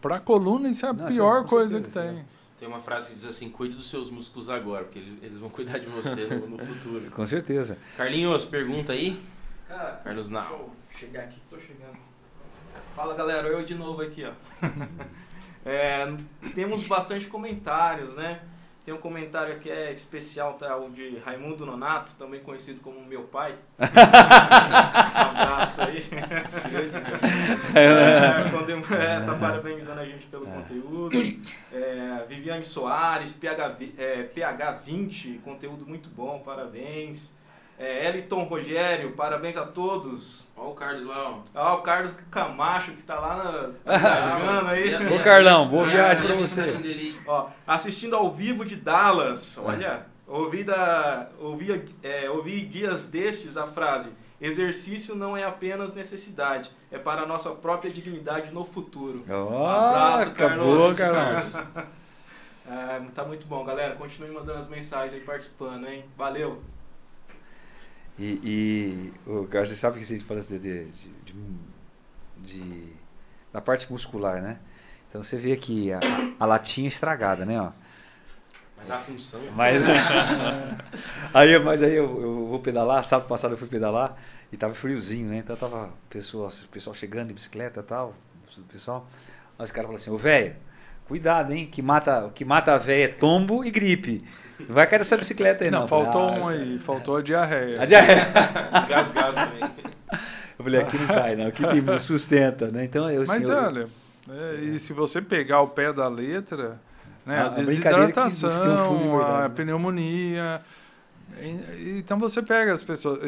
Para 0.00 0.16
a 0.16 0.20
coluna, 0.20 0.68
isso 0.68 0.84
é 0.84 0.88
a 0.88 0.92
Não, 0.92 1.06
pior 1.06 1.44
coisa 1.44 1.80
certeza, 1.80 2.02
que 2.02 2.14
tem. 2.14 2.24
Tem 2.58 2.68
uma 2.68 2.80
frase 2.80 3.10
que 3.10 3.14
diz 3.14 3.26
assim: 3.26 3.48
cuide 3.48 3.76
dos 3.76 3.88
seus 3.88 4.10
músculos 4.10 4.50
agora, 4.50 4.82
porque 4.82 4.98
eles 5.22 5.38
vão 5.38 5.48
cuidar 5.48 5.78
de 5.78 5.86
você 5.86 6.26
no, 6.26 6.48
no 6.48 6.58
futuro. 6.58 7.08
Com 7.14 7.24
certeza. 7.24 7.78
Carlinhos, 7.96 8.44
pergunta 8.44 8.92
aí. 8.92 9.16
Cara, 9.72 9.92
Carlos 10.04 10.28
Nau. 10.28 10.70
Deixa 10.90 11.06
eu 11.06 11.08
chegar 11.08 11.22
aqui, 11.22 11.40
tô 11.48 11.58
chegando. 11.58 11.96
Fala 12.94 13.14
galera, 13.14 13.48
eu 13.48 13.64
de 13.64 13.74
novo 13.74 14.02
aqui, 14.02 14.22
ó. 14.22 14.32
é, 15.64 16.14
temos 16.54 16.86
bastante 16.86 17.26
comentários, 17.26 18.14
né? 18.14 18.42
Tem 18.84 18.92
um 18.92 18.98
comentário 18.98 19.54
aqui 19.54 19.70
é 19.70 19.90
especial, 19.90 20.54
tá? 20.54 20.76
O 20.76 20.90
de 20.90 21.16
Raimundo 21.24 21.64
Nonato, 21.64 22.16
também 22.16 22.40
conhecido 22.40 22.82
como 22.82 23.02
meu 23.02 23.22
pai. 23.22 23.56
um 23.78 23.84
abraço 25.40 25.80
aí. 25.80 26.04
é, 27.74 27.84
é, 28.94 29.20
tá 29.24 29.34
parabenizando 29.36 30.00
a 30.02 30.04
gente 30.04 30.26
pelo 30.26 30.46
é. 30.46 30.50
conteúdo. 30.50 31.18
É, 31.72 32.26
Viviane 32.28 32.64
Soares, 32.64 33.32
PH, 33.32 33.76
é, 33.96 34.22
PH 34.24 34.72
20, 34.72 35.40
conteúdo 35.42 35.86
muito 35.86 36.10
bom, 36.10 36.40
parabéns. 36.40 37.40
É, 37.78 38.08
Eliton 38.08 38.44
Rogério, 38.44 39.12
parabéns 39.12 39.56
a 39.56 39.66
todos. 39.66 40.48
Olha 40.56 40.68
o 40.68 40.74
Carlos 40.74 41.04
lá, 41.04 41.30
ó. 41.30 41.40
Olha 41.54 41.74
o 41.74 41.82
Carlos 41.82 42.14
Camacho 42.30 42.92
que 42.92 43.02
tá 43.02 43.18
lá 43.18 43.72
na, 43.84 43.98
viajando 43.98 44.68
aí. 44.68 45.14
Ô 45.14 45.22
Carlão, 45.22 45.68
boa 45.68 45.86
viagem 45.86 46.26
pra 46.26 46.36
você. 46.36 46.74
Ó, 47.26 47.48
assistindo 47.66 48.14
ao 48.14 48.30
vivo 48.30 48.64
de 48.64 48.76
Dallas, 48.76 49.58
olha, 49.58 50.06
ouvi, 50.26 50.62
da, 50.62 51.28
ouvi, 51.40 51.84
é, 52.02 52.30
ouvi 52.30 52.60
dias 52.66 53.08
destes 53.08 53.56
a 53.56 53.66
frase 53.66 54.12
exercício 54.42 55.14
não 55.14 55.36
é 55.36 55.44
apenas 55.44 55.94
necessidade, 55.94 56.72
é 56.90 56.98
para 56.98 57.22
a 57.22 57.26
nossa 57.26 57.50
própria 57.50 57.92
dignidade 57.92 58.50
no 58.50 58.64
futuro. 58.64 59.24
Oh, 59.28 59.32
um 59.32 59.66
abraço, 59.66 60.32
Carlos. 60.32 60.96
Carlos. 60.96 61.54
é, 62.68 63.00
tá 63.14 63.24
muito 63.24 63.46
bom, 63.46 63.64
galera. 63.64 63.94
Continue 63.94 64.32
mandando 64.32 64.58
as 64.58 64.68
mensagens 64.68 65.14
aí, 65.14 65.20
participando, 65.20 65.86
hein? 65.86 66.04
Valeu! 66.16 66.60
E, 68.18 68.40
e 68.44 69.12
o 69.26 69.46
cara, 69.46 69.64
você 69.64 69.76
sabe 69.76 69.98
que 69.98 70.04
a 70.04 70.06
gente 70.06 70.24
fala 70.24 70.40
de, 70.40 70.58
de, 70.58 70.84
de, 70.86 71.34
de, 72.38 72.92
da 73.52 73.60
parte 73.60 73.90
muscular, 73.90 74.42
né? 74.42 74.58
Então 75.08 75.22
você 75.22 75.36
vê 75.36 75.52
aqui 75.52 75.92
a, 75.92 76.00
a 76.38 76.44
latinha 76.44 76.88
estragada, 76.88 77.44
né? 77.44 77.60
Ó. 77.60 77.70
Mas 78.76 78.90
a 78.90 78.98
função. 78.98 79.40
Mas, 79.54 79.82
aí, 81.32 81.58
mas 81.58 81.82
aí 81.82 81.94
eu, 81.94 82.22
eu 82.22 82.46
vou 82.46 82.58
pedalar, 82.60 83.02
sábado 83.02 83.28
passado 83.28 83.52
eu 83.52 83.58
fui 83.58 83.68
pedalar 83.68 84.16
e 84.52 84.56
tava 84.56 84.74
friozinho, 84.74 85.28
né? 85.28 85.38
Então 85.38 85.56
tava 85.56 85.86
o 85.86 85.92
pessoal, 86.10 86.50
pessoal 86.70 86.94
chegando 86.94 87.28
de 87.28 87.34
bicicleta 87.34 87.80
e 87.80 87.82
tal, 87.82 88.14
pessoal. 88.70 89.06
Aí 89.58 89.64
os 89.64 89.72
caras 89.72 89.86
falaram 89.86 89.96
assim, 89.96 90.10
ô 90.10 90.18
velho, 90.18 90.56
cuidado, 91.12 91.52
hein? 91.52 91.68
Que 91.70 91.82
mata, 91.82 92.30
que 92.34 92.42
mata 92.42 92.72
a 92.72 92.78
véia 92.78 93.04
é 93.04 93.08
tombo 93.08 93.62
e 93.62 93.70
gripe. 93.70 94.24
Não 94.58 94.74
vai 94.74 94.86
cair 94.86 95.02
essa 95.02 95.14
bicicleta 95.14 95.62
aí, 95.62 95.70
não. 95.70 95.80
Não, 95.80 95.88
faltou 95.88 96.22
ah, 96.22 96.32
um 96.32 96.48
aí, 96.48 96.78
faltou 96.78 97.18
a 97.18 97.22
diarreia. 97.22 97.82
A 97.82 97.84
diarreia. 97.84 98.28
Gasgado 98.88 99.34
também. 99.34 99.70
Eu 100.58 100.64
falei, 100.64 100.80
aqui 100.80 100.96
não 100.96 101.06
cai, 101.06 101.36
não, 101.36 101.46
aqui 101.48 101.66
tem 101.66 101.98
sustenta, 101.98 102.70
né? 102.70 102.84
Então, 102.84 103.10
eu, 103.10 103.26
Mas 103.26 103.50
assim, 103.50 103.52
olha, 103.52 103.88
é, 104.30 104.54
e 104.62 104.80
se 104.80 104.94
você 104.94 105.20
pegar 105.20 105.60
o 105.60 105.68
pé 105.68 105.92
da 105.92 106.08
letra, 106.08 106.80
né, 107.26 107.40
a, 107.40 107.46
a 107.46 107.48
desidratação, 107.50 108.96
um 108.96 109.20
a 109.20 109.42
né? 109.42 109.48
pneumonia. 109.50 110.62
Então 111.98 112.18
você 112.18 112.40
pega 112.40 112.72
as 112.72 112.82
pessoas. 112.82 113.18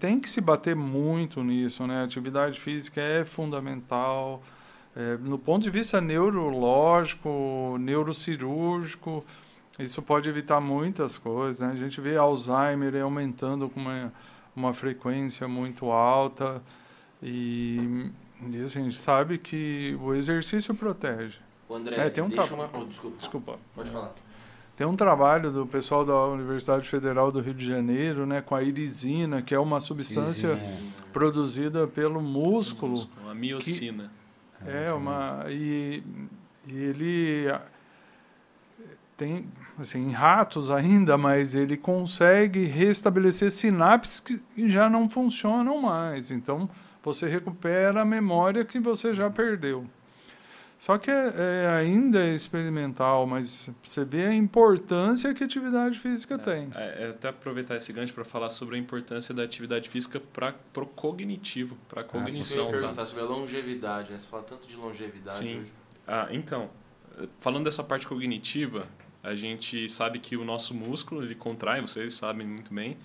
Tem 0.00 0.18
que 0.18 0.28
se 0.28 0.40
bater 0.40 0.74
muito 0.74 1.44
nisso, 1.44 1.86
né? 1.86 2.02
Atividade 2.02 2.58
física 2.58 3.00
é 3.00 3.24
fundamental. 3.24 4.42
É, 4.94 5.16
no 5.16 5.38
ponto 5.38 5.62
de 5.62 5.70
vista 5.70 6.00
neurológico, 6.00 7.76
neurocirúrgico, 7.80 9.24
isso 9.78 10.02
pode 10.02 10.28
evitar 10.28 10.60
muitas 10.60 11.16
coisas. 11.16 11.60
Né? 11.60 11.72
A 11.72 11.76
gente 11.76 12.00
vê 12.00 12.16
Alzheimer 12.16 13.02
aumentando 13.02 13.68
com 13.68 13.80
uma, 13.80 14.12
uma 14.54 14.74
frequência 14.74 15.48
muito 15.48 15.90
alta 15.90 16.62
e, 17.22 18.10
e 18.50 18.62
assim, 18.62 18.80
a 18.80 18.82
gente 18.84 18.96
sabe 18.96 19.38
que 19.38 19.96
o 20.02 20.12
exercício 20.14 20.74
protege. 20.74 21.38
O 21.68 21.74
André, 21.74 21.96
é, 21.96 22.10
tem 22.10 22.22
um 22.22 22.28
deixa 22.28 22.54
uma... 22.54 22.68
Oh, 22.72 22.84
desculpa. 22.84 23.16
desculpa. 23.16 23.58
Pode 23.74 23.88
é. 23.88 23.92
falar. 23.92 24.14
Tem 24.76 24.86
um 24.86 24.96
trabalho 24.96 25.50
do 25.50 25.66
pessoal 25.66 26.04
da 26.04 26.26
Universidade 26.26 26.88
Federal 26.88 27.30
do 27.30 27.40
Rio 27.40 27.54
de 27.54 27.64
Janeiro, 27.64 28.26
né, 28.26 28.40
com 28.40 28.54
a 28.54 28.62
irisina, 28.62 29.40
que 29.40 29.54
é 29.54 29.58
uma 29.58 29.80
substância 29.80 30.54
irisina. 30.54 30.92
produzida 31.12 31.86
pelo 31.86 32.20
músculo. 32.20 33.08
Uma 33.22 33.34
miocina. 33.34 34.04
Que, 34.04 34.21
é, 34.66 34.92
uma. 34.92 35.44
E, 35.48 36.02
e 36.66 36.76
ele 36.76 37.52
tem 39.16 39.46
assim, 39.78 40.10
ratos 40.10 40.70
ainda, 40.70 41.16
mas 41.16 41.54
ele 41.54 41.76
consegue 41.76 42.64
restabelecer 42.64 43.50
sinapses 43.50 44.20
que 44.20 44.40
já 44.68 44.88
não 44.90 45.08
funcionam 45.08 45.80
mais. 45.80 46.30
Então, 46.30 46.68
você 47.02 47.28
recupera 47.28 48.02
a 48.02 48.04
memória 48.04 48.64
que 48.64 48.78
você 48.78 49.14
já 49.14 49.30
perdeu. 49.30 49.86
Só 50.82 50.98
que 50.98 51.12
é, 51.12 51.32
é 51.36 51.68
ainda 51.68 52.18
é 52.24 52.34
experimental, 52.34 53.24
mas 53.24 53.70
você 53.80 54.04
vê 54.04 54.26
a 54.26 54.34
importância 54.34 55.32
que 55.32 55.44
a 55.44 55.46
atividade 55.46 55.96
física 55.96 56.36
tem. 56.36 56.72
É, 56.74 57.04
é 57.04 57.08
até 57.10 57.28
aproveitar 57.28 57.76
esse 57.76 57.92
gancho 57.92 58.12
para 58.12 58.24
falar 58.24 58.50
sobre 58.50 58.74
a 58.74 58.78
importância 58.80 59.32
da 59.32 59.44
atividade 59.44 59.88
física 59.88 60.18
para 60.18 60.56
o 60.74 60.86
cognitivo, 60.86 61.78
para 61.88 62.00
a 62.00 62.02
eu 62.02 62.08
cognição. 62.08 62.64
ia 62.64 62.64
tá? 62.64 62.78
perguntar 62.78 63.06
sobre 63.06 63.22
a 63.22 63.26
longevidade, 63.26 64.10
né? 64.10 64.18
Você 64.18 64.26
fala 64.26 64.42
tanto 64.42 64.66
de 64.66 64.74
longevidade 64.74 65.36
Sim. 65.36 65.60
hoje. 65.60 65.72
Ah, 66.04 66.26
então, 66.32 66.68
falando 67.38 67.66
dessa 67.66 67.84
parte 67.84 68.08
cognitiva, 68.08 68.88
a 69.22 69.36
gente 69.36 69.88
sabe 69.88 70.18
que 70.18 70.36
o 70.36 70.44
nosso 70.44 70.74
músculo 70.74 71.22
ele 71.22 71.36
contrai, 71.36 71.80
vocês 71.80 72.12
sabem 72.12 72.44
muito 72.44 72.74
bem, 72.74 72.96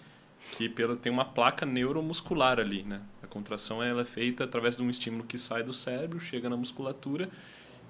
que 0.53 0.67
pelo, 0.67 0.95
tem 0.95 1.11
uma 1.11 1.25
placa 1.25 1.63
neuromuscular 1.63 2.59
ali, 2.59 2.81
né? 2.81 3.01
A 3.21 3.27
contração 3.27 3.83
ela 3.83 4.01
é 4.01 4.05
feita 4.05 4.45
através 4.45 4.75
de 4.75 4.81
um 4.81 4.89
estímulo 4.89 5.25
que 5.25 5.37
sai 5.37 5.61
do 5.61 5.73
cérebro, 5.73 6.19
chega 6.19 6.49
na 6.49 6.57
musculatura 6.57 7.29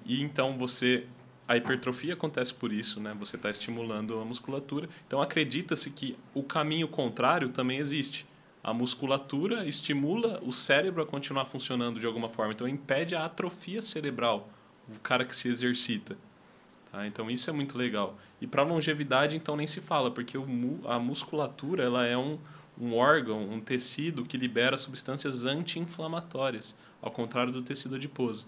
e 0.04 0.22
então 0.22 0.56
você 0.56 1.06
a 1.48 1.56
hipertrofia 1.56 2.12
acontece 2.12 2.52
por 2.52 2.70
isso, 2.70 3.00
né? 3.00 3.16
Você 3.18 3.36
está 3.36 3.48
estimulando 3.48 4.20
a 4.20 4.24
musculatura. 4.24 4.86
Então 5.06 5.22
acredita-se 5.22 5.90
que 5.90 6.14
o 6.34 6.42
caminho 6.42 6.86
contrário 6.86 7.48
também 7.48 7.78
existe. 7.78 8.26
A 8.62 8.74
musculatura 8.74 9.64
estimula 9.64 10.42
o 10.44 10.52
cérebro 10.52 11.02
a 11.02 11.06
continuar 11.06 11.46
funcionando 11.46 11.98
de 11.98 12.04
alguma 12.04 12.28
forma. 12.28 12.52
Então 12.52 12.68
impede 12.68 13.16
a 13.16 13.24
atrofia 13.24 13.80
cerebral, 13.80 14.50
o 14.94 14.98
cara 15.00 15.24
que 15.24 15.34
se 15.34 15.48
exercita. 15.48 16.18
Tá? 16.92 17.06
Então 17.06 17.30
isso 17.30 17.48
é 17.48 17.52
muito 17.52 17.78
legal. 17.78 18.18
E 18.42 18.46
para 18.46 18.62
longevidade 18.62 19.34
então 19.34 19.56
nem 19.56 19.66
se 19.66 19.80
fala, 19.80 20.10
porque 20.10 20.36
o 20.36 20.46
a 20.84 20.98
musculatura 20.98 21.82
ela 21.82 22.04
é 22.04 22.16
um, 22.16 22.38
um 22.78 22.94
órgão, 22.94 23.48
um 23.48 23.58
tecido 23.58 24.22
que 24.22 24.36
libera 24.36 24.76
substâncias 24.76 25.46
anti-inflamatórias, 25.46 26.76
ao 27.00 27.10
contrário 27.10 27.52
do 27.52 27.62
tecido 27.62 27.94
adiposo, 27.94 28.46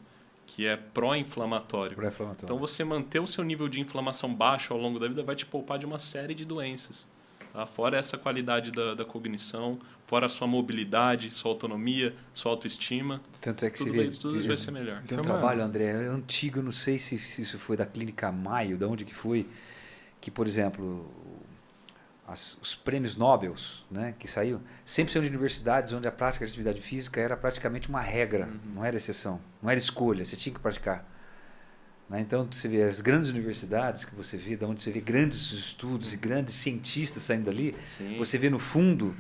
que 0.53 0.67
é 0.67 0.77
pró-inflamatório. 0.77 1.97
Pró-inflamatório. 1.97 2.45
Então 2.47 2.59
você 2.59 2.83
manter 2.83 3.21
o 3.21 3.27
seu 3.27 3.45
nível 3.45 3.69
de 3.69 3.79
inflamação 3.81 4.35
baixo 4.35 4.73
ao 4.73 4.79
longo 4.81 4.99
da 4.99 5.07
vida 5.07 5.23
vai 5.23 5.37
te 5.37 5.47
poupar 5.47 5.79
de 5.79 5.87
uma 5.87 5.99
série 5.99 6.35
de 6.35 6.45
doenças. 6.45 7.07
Tá? 7.53 7.67
Fora 7.67 7.97
essa 7.97 8.19
qualidade 8.19 8.73
da, 8.73 8.95
da 8.95 9.05
cognição, 9.05 9.79
fora 10.07 10.27
a 10.27 10.29
sua 10.29 10.47
mobilidade, 10.49 11.31
sua 11.31 11.53
autonomia, 11.53 12.15
sua 12.35 12.51
autoestima, 12.53 13.21
Tanto 13.41 13.65
é 13.65 13.71
que 13.71 13.79
tudo, 13.79 13.91
você 13.93 13.97
vê. 13.97 14.05
vai, 14.05 14.13
tudo 14.17 14.39
isso 14.39 14.49
vai 14.49 14.57
ser 14.57 14.71
melhor. 14.73 15.03
Tem 15.05 15.17
um 15.19 15.21
uma- 15.23 15.25
trabalho, 15.39 15.63
André, 15.63 15.85
é 15.85 16.07
antigo, 16.09 16.61
não 16.63 16.73
sei 16.73 16.99
se, 16.99 17.17
se 17.19 17.43
isso 17.43 17.59
foi 17.59 17.77
da 17.77 17.87
Clínica 17.87 18.31
Maio, 18.33 18.77
de 18.77 18.85
onde 18.85 19.05
que 19.05 19.15
foi, 19.15 19.47
que, 20.21 20.31
por 20.33 20.47
exemplo, 20.49 21.09
as- 22.31 22.57
os 22.63 22.75
prêmios 22.75 23.17
Nobel 23.17 23.55
né, 23.91 24.15
que 24.19 24.29
saiu, 24.29 24.61
sempre 24.85 25.13
são 25.13 25.21
de 25.21 25.29
universidades 25.29 25.93
onde 25.93 26.07
a 26.07 26.13
prática 26.13 26.45
de 26.47 26.51
atividade 26.53 26.81
física 26.81 27.21
era 27.21 27.37
praticamente 27.37 27.89
uma 27.89 28.01
regra, 28.01 28.49
não 28.75 28.85
era 28.85 28.97
exceção, 28.97 29.41
não 29.61 29.69
era 29.69 29.79
escolha, 29.79 30.25
você 30.25 30.37
tinha 30.37 30.55
que 30.55 30.61
praticar. 30.61 31.05
Né? 32.09 32.21
Então, 32.21 32.47
você 32.51 32.69
vê 32.69 32.83
as 32.83 33.01
grandes 33.01 33.31
universidades 33.31 34.05
que 34.05 34.15
você 34.15 34.37
vê, 34.37 34.57
de 34.57 34.65
onde 34.65 34.81
você 34.83 34.91
vê 34.91 35.01
grandes 35.01 35.53
estudos 35.53 36.13
e 36.13 36.17
grandes 36.17 36.55
cientistas 36.55 37.23
saindo 37.23 37.45
dali, 37.45 37.75
Sim. 37.87 38.17
você 38.19 38.39
vê 38.39 38.49
no 38.51 38.59
fundo, 38.59 39.15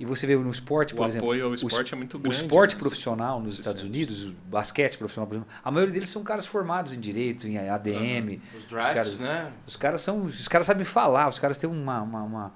e 0.00 0.04
você 0.04 0.26
vê 0.26 0.36
no 0.36 0.48
esporte, 0.50 0.94
o 0.94 0.96
por 0.96 1.06
exemplo, 1.08 1.26
apoio 1.26 1.44
ao 1.46 1.50
o 1.50 1.54
esporte 1.54 1.92
é 1.92 1.96
muito 1.96 2.16
o 2.16 2.20
grande. 2.20 2.36
esporte 2.36 2.74
né? 2.76 2.80
profissional 2.80 3.40
nos 3.40 3.54
Você 3.54 3.60
Estados 3.62 3.80
sente. 3.82 3.92
Unidos, 3.92 4.24
o 4.26 4.32
basquete 4.46 4.96
profissional, 4.96 5.26
por 5.26 5.34
exemplo, 5.34 5.50
a 5.64 5.70
maioria 5.70 5.92
deles 5.94 6.08
são 6.10 6.22
caras 6.22 6.46
formados 6.46 6.92
em 6.92 7.00
direito, 7.00 7.46
em 7.48 7.58
ADM. 7.58 8.40
Os 8.56 8.64
drafts, 8.64 8.94
caras- 8.94 9.18
né? 9.20 9.52
Os 9.66 9.76
caras 9.76 10.00
são, 10.00 10.24
os 10.24 10.46
caras 10.48 10.66
sabem 10.66 10.84
falar, 10.84 11.28
os 11.28 11.38
caras 11.38 11.56
têm 11.58 11.68
uma, 11.68 12.00
uma, 12.02 12.22
uma- 12.22 12.54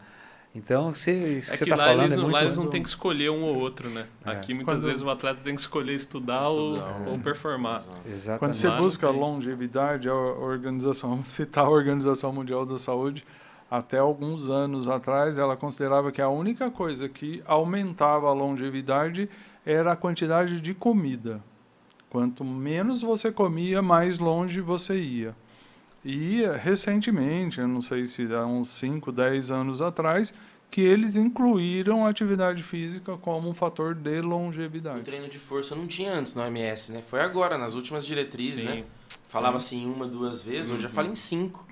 então 0.54 0.94
você, 0.94 1.38
isso 1.38 1.48
que 1.48 1.54
É 1.54 1.56
você 1.56 1.64
que 1.64 1.70
está 1.70 1.76
lá, 1.76 1.84
falando 1.90 2.02
eles, 2.02 2.12
é 2.12 2.16
não- 2.16 2.22
muito 2.24 2.34
lá 2.34 2.42
eles 2.42 2.56
não 2.58 2.66
têm 2.68 2.82
que 2.82 2.88
escolher 2.88 3.30
um 3.30 3.42
ou 3.42 3.56
outro, 3.56 3.88
né? 3.88 4.06
É. 4.24 4.30
Aqui 4.32 4.52
muitas 4.52 4.74
Quando- 4.74 4.82
vezes 4.84 5.00
o 5.02 5.08
atleta 5.08 5.40
tem 5.42 5.54
que 5.54 5.60
escolher 5.62 5.94
estudar, 5.94 6.46
ou, 6.48 6.74
Estudar. 6.76 7.08
ou 7.08 7.18
performar. 7.18 7.82
exatamente. 8.06 8.38
Quando 8.38 8.54
você 8.54 8.70
busca 8.70 9.08
longevidade, 9.08 10.08
a 10.10 10.14
organização, 10.14 11.08
vamos 11.10 11.28
citar 11.32 11.64
a 11.64 11.70
Organização 11.70 12.32
Mundial 12.34 12.66
da 12.66 12.78
Saúde, 12.78 13.24
até 13.74 13.96
alguns 13.98 14.50
anos 14.50 14.86
atrás, 14.86 15.38
ela 15.38 15.56
considerava 15.56 16.12
que 16.12 16.20
a 16.20 16.28
única 16.28 16.70
coisa 16.70 17.08
que 17.08 17.42
aumentava 17.46 18.28
a 18.28 18.32
longevidade 18.34 19.30
era 19.64 19.92
a 19.92 19.96
quantidade 19.96 20.60
de 20.60 20.74
comida. 20.74 21.42
Quanto 22.10 22.44
menos 22.44 23.00
você 23.00 23.32
comia, 23.32 23.80
mais 23.80 24.18
longe 24.18 24.60
você 24.60 25.00
ia. 25.00 25.34
E 26.04 26.42
recentemente, 26.62 27.60
eu 27.60 27.66
não 27.66 27.80
sei 27.80 28.06
se 28.06 28.30
há 28.34 28.44
uns 28.44 28.68
5, 28.68 29.10
10 29.10 29.50
anos 29.50 29.80
atrás, 29.80 30.34
que 30.70 30.82
eles 30.82 31.16
incluíram 31.16 32.04
a 32.04 32.10
atividade 32.10 32.62
física 32.62 33.16
como 33.16 33.48
um 33.48 33.54
fator 33.54 33.94
de 33.94 34.20
O 34.20 34.26
longevidade. 34.28 35.00
treino 35.02 35.28
de 35.30 35.38
força 35.38 35.74
não 35.74 35.86
tinha 35.86 36.12
antes 36.12 36.34
na 36.34 36.44
OMS, 36.44 36.92
né? 36.92 37.00
Foi 37.00 37.20
agora, 37.20 37.56
nas 37.56 37.72
últimas 37.74 38.04
diretrizes, 38.04 38.60
Sim. 38.60 38.68
né? 38.68 38.84
Falava 39.28 39.56
assim 39.56 39.86
uma, 39.86 40.06
duas 40.06 40.42
vezes, 40.42 40.70
hoje 40.70 40.82
já 40.82 40.88
Uhum. 40.88 40.94
fala 40.94 41.08
em 41.08 41.14
cinco. 41.14 41.66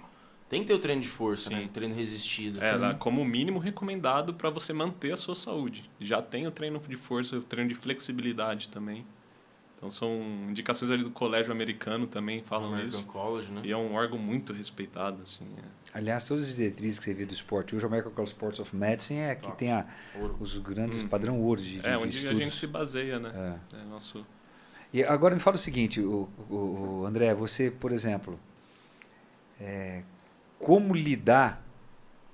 Tem 0.51 0.61
que 0.63 0.67
ter 0.67 0.75
o 0.75 0.79
treino 0.79 1.01
de 1.01 1.09
força, 1.09 1.49
Sim. 1.49 1.55
né? 1.55 1.65
O 1.65 1.69
treino 1.69 1.95
resistido. 1.95 2.61
É, 2.63 2.71
assim. 2.73 2.99
como 2.99 3.25
mínimo 3.25 3.59
recomendado 3.61 4.35
para 4.35 4.51
você 4.51 4.73
manter 4.73 5.13
a 5.13 5.17
sua 5.17 5.35
saúde. 5.35 5.89
Já 6.01 6.21
tem 6.21 6.47
o 6.47 6.51
treino 6.51 6.79
de 6.81 6.97
força, 6.97 7.37
o 7.37 7.43
treino 7.43 7.69
de 7.71 7.75
flexibilidade 7.77 8.69
também. 8.69 9.07
Então 9.79 9.91
são 9.91 10.21
indicações 10.51 10.91
ali 10.91 11.03
do 11.03 11.11
colégio 11.11 11.53
americano 11.53 12.07
também 12.07 12.43
falam 12.43 12.69
American 12.75 12.89
isso. 13.01 13.07
College, 13.07 13.51
né? 13.51 13.63
E 13.65 13.71
é 13.73 13.77
um 13.77 13.95
órgão 13.95 14.19
muito 14.19 14.53
respeitado, 14.53 15.23
assim. 15.23 15.47
é. 15.57 15.97
Aliás, 15.97 16.23
todas 16.25 16.45
as 16.45 16.55
diretrizes 16.55 16.99
que 16.99 17.05
você 17.07 17.15
vê 17.15 17.25
do 17.25 17.33
esporte, 17.33 17.75
hoje 17.75 17.85
o 17.85 17.89
American 17.89 18.13
College 18.13 18.33
Sports 18.33 18.61
of 18.61 18.77
Medicine 18.77 19.21
é 19.21 19.35
que 19.37 19.45
Top. 19.45 19.57
tem 19.57 19.73
a, 19.73 19.87
Ouro. 20.17 20.37
os 20.39 20.59
grandes 20.59 21.01
Uhum. 21.01 21.09
padrão 21.09 21.41
ouro 21.41 21.63
de, 21.63 21.79
de, 21.81 21.87
É, 21.87 21.93
de 21.93 21.97
onde 21.97 22.27
a 22.29 22.35
gente 22.35 22.55
se 22.57 22.67
baseia, 22.67 23.19
né? 23.19 23.59
É. 23.73 23.77
É, 23.77 23.85
nosso... 23.85 24.27
E 24.93 25.03
agora 25.05 25.33
me 25.35 25.41
fala 25.41 25.55
o 25.57 25.59
seguinte, 25.59 26.01
o, 26.01 26.29
o- 26.51 27.01
o 27.03 27.07
André, 27.07 27.33
você, 27.33 27.71
por 27.71 27.91
exemplo, 27.93 28.39
é, 29.61 30.03
como 30.61 30.95
lidar, 30.95 31.65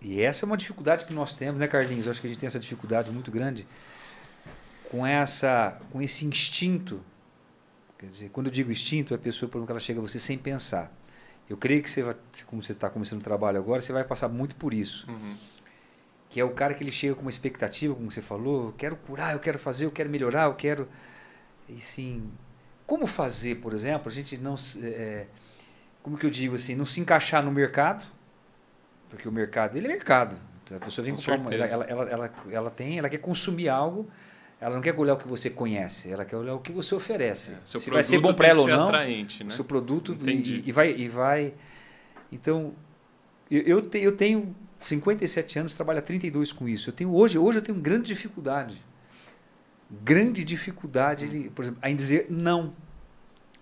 e 0.01 0.20
essa 0.20 0.45
é 0.45 0.47
uma 0.47 0.57
dificuldade 0.57 1.05
que 1.07 1.14
nós 1.14 1.33
temos, 1.33 1.59
né, 1.59 1.66
Carlinhos? 1.66 2.07
Eu 2.07 2.11
acho 2.11 2.20
que 2.20 2.27
a 2.27 2.31
gente 2.31 2.39
tem 2.41 2.47
essa 2.47 2.61
dificuldade 2.61 3.11
muito 3.11 3.31
grande 3.31 3.66
com 4.91 5.07
essa, 5.07 5.79
com 5.91 6.03
esse 6.03 6.27
instinto. 6.27 7.03
Quer 7.99 8.07
dizer, 8.11 8.29
quando 8.31 8.47
eu 8.49 8.53
digo 8.53 8.70
instinto, 8.70 9.14
é 9.14 9.16
a 9.16 9.18
pessoa, 9.18 9.49
por 9.49 9.64
que 9.64 9.70
ela 9.72 9.81
chega 9.81 9.99
a 9.99 10.03
você 10.03 10.18
sem 10.18 10.37
pensar. 10.37 10.93
Eu 11.49 11.57
creio 11.57 11.83
que 11.83 11.89
você 11.91 12.03
vai, 12.03 12.14
como 12.47 12.62
você 12.62 12.72
está 12.72 12.91
começando 12.91 13.20
o 13.20 13.24
trabalho 13.24 13.59
agora, 13.59 13.81
você 13.81 13.93
vai 13.93 14.05
passar 14.05 14.29
muito 14.29 14.57
por 14.57 14.74
isso 14.74 15.09
Uhum. 15.09 15.37
que 16.29 16.41
é 16.41 16.45
o 16.45 16.51
cara 16.51 16.74
que 16.74 16.83
ele 16.83 16.91
chega 16.93 17.14
com 17.14 17.22
uma 17.22 17.31
expectativa, 17.31 17.95
como 17.95 18.11
você 18.11 18.20
falou, 18.20 18.66
eu 18.66 18.72
quero 18.72 18.97
curar, 18.97 19.33
eu 19.33 19.39
quero 19.39 19.59
fazer, 19.59 19.87
eu 19.87 19.91
quero 19.93 20.11
melhorar, 20.11 20.45
eu 20.47 20.55
quero. 20.55 20.89
E 21.68 21.81
sim, 21.81 22.31
como 22.85 23.07
fazer, 23.07 23.57
por 23.57 23.72
exemplo, 23.72 24.09
a 24.09 24.12
gente 24.12 24.37
não. 24.37 24.57
é, 24.83 25.27
como 26.03 26.18
que 26.18 26.27
eu 26.27 26.31
digo 26.31 26.55
assim, 26.57 26.74
não 26.74 26.85
se 26.85 27.01
encaixar 27.01 27.43
no 27.45 27.51
mercado, 27.51 28.05
porque 29.09 29.28
o 29.28 29.32
mercado, 29.32 29.76
ele 29.76 29.86
é 29.86 29.90
mercado. 29.90 30.36
Então, 30.64 30.76
A 30.76 30.80
pessoa 30.80 31.04
vem 31.04 31.14
Com 31.14 31.20
comprar 31.20 31.36
uma, 31.38 31.54
ela, 31.54 31.84
ela, 31.84 32.04
ela, 32.11 32.34
ela, 32.50 32.70
tem, 32.70 32.98
ela 32.98 33.09
quer 33.09 33.18
consumir 33.18 33.68
algo, 33.68 34.09
ela 34.61 34.74
não 34.74 34.82
quer 34.82 34.98
olhar 34.98 35.14
o 35.14 35.16
que 35.16 35.28
você 35.28 35.48
conhece, 35.50 36.11
ela 36.11 36.24
quer 36.24 36.36
olhar 36.36 36.54
o 36.54 36.59
que 36.61 36.72
você 36.72 36.94
oferece. 36.94 37.52
É, 37.52 37.57
seu 37.64 37.78
Se 37.80 37.90
vai 37.90 38.02
ser 38.02 38.18
bom 38.18 38.34
para 38.34 38.48
ela 38.48 38.61
ou 38.61 38.66
não, 38.68 38.84
atraente, 38.84 39.44
né? 39.44 39.50
seu 39.50 39.64
produto 39.64 40.16
e, 40.26 40.64
e 40.66 40.72
vai 40.72 40.92
e 40.92 41.09
vai. 41.09 41.54
Então 42.32 42.72
eu, 43.50 43.62
eu, 43.62 43.82
te- 43.82 43.98
eu 43.98 44.16
tenho 44.16 44.54
57 44.80 45.59
anos 45.61 45.74
trabalho 45.74 46.00
há 46.00 46.02
32 46.02 46.52
com 46.52 46.68
isso. 46.68 46.90
Eu 46.90 46.94
tenho 46.94 47.14
hoje 47.14 47.38
hoje 47.38 47.59
eu 47.59 47.62
tenho 47.62 47.78
grande 47.78 48.07
dificuldade. 48.07 48.82
Grande 50.02 50.42
dificuldade 50.42 51.24
ele, 51.26 51.50
por 51.50 51.64
exemplo, 51.64 51.80
em 51.84 51.94
dizer 51.94 52.26
não. 52.28 52.72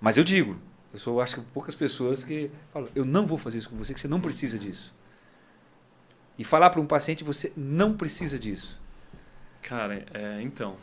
Mas 0.00 0.16
eu 0.16 0.24
digo 0.24 0.56
eu 0.92 0.98
sou 0.98 1.20
acho 1.20 1.34
que 1.34 1.40
poucas 1.52 1.74
pessoas 1.74 2.22
que 2.24 2.50
falam 2.72 2.88
eu 2.94 3.04
não 3.04 3.26
vou 3.26 3.36
fazer 3.36 3.58
isso 3.58 3.68
com 3.68 3.76
você 3.76 3.92
que 3.92 4.00
você 4.00 4.08
não 4.08 4.20
precisa 4.20 4.58
disso 4.58 4.94
e 6.38 6.44
falar 6.44 6.70
para 6.70 6.80
um 6.80 6.86
paciente 6.86 7.22
você 7.24 7.52
não 7.56 7.96
precisa 7.96 8.38
disso 8.38 8.78
Cara, 9.62 10.04
é, 10.12 10.42
então, 10.42 10.76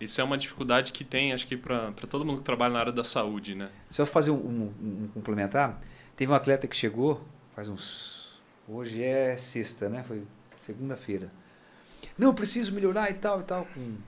isso 0.00 0.18
é 0.18 0.24
uma 0.24 0.38
dificuldade 0.38 0.90
que 0.90 1.04
tem, 1.04 1.34
acho 1.34 1.46
que 1.46 1.54
para 1.54 1.92
todo 2.08 2.24
mundo 2.24 2.38
que 2.38 2.44
trabalha 2.44 2.72
na 2.72 2.80
área 2.80 2.92
da 2.92 3.04
saúde, 3.04 3.54
né? 3.54 3.68
Só 3.90 4.06
fazer 4.06 4.30
um, 4.30 4.36
um- 4.36 5.02
um 5.04 5.08
complementar. 5.08 5.78
Teve 6.16 6.32
um 6.32 6.34
atleta 6.34 6.66
que 6.66 6.74
chegou, 6.74 7.22
faz 7.54 7.68
uns. 7.68 8.40
Hoje 8.66 9.02
é 9.02 9.36
sexta, 9.36 9.90
né? 9.90 10.02
Foi 10.02 10.22
segunda-feira. 10.56 11.30
Não, 12.16 12.28
eu 12.28 12.34
preciso 12.34 12.72
melhorar 12.72 13.10
e 13.10 13.14
tal 13.14 13.40
e 13.40 13.44
tal. 13.44 13.68
O 13.76 13.98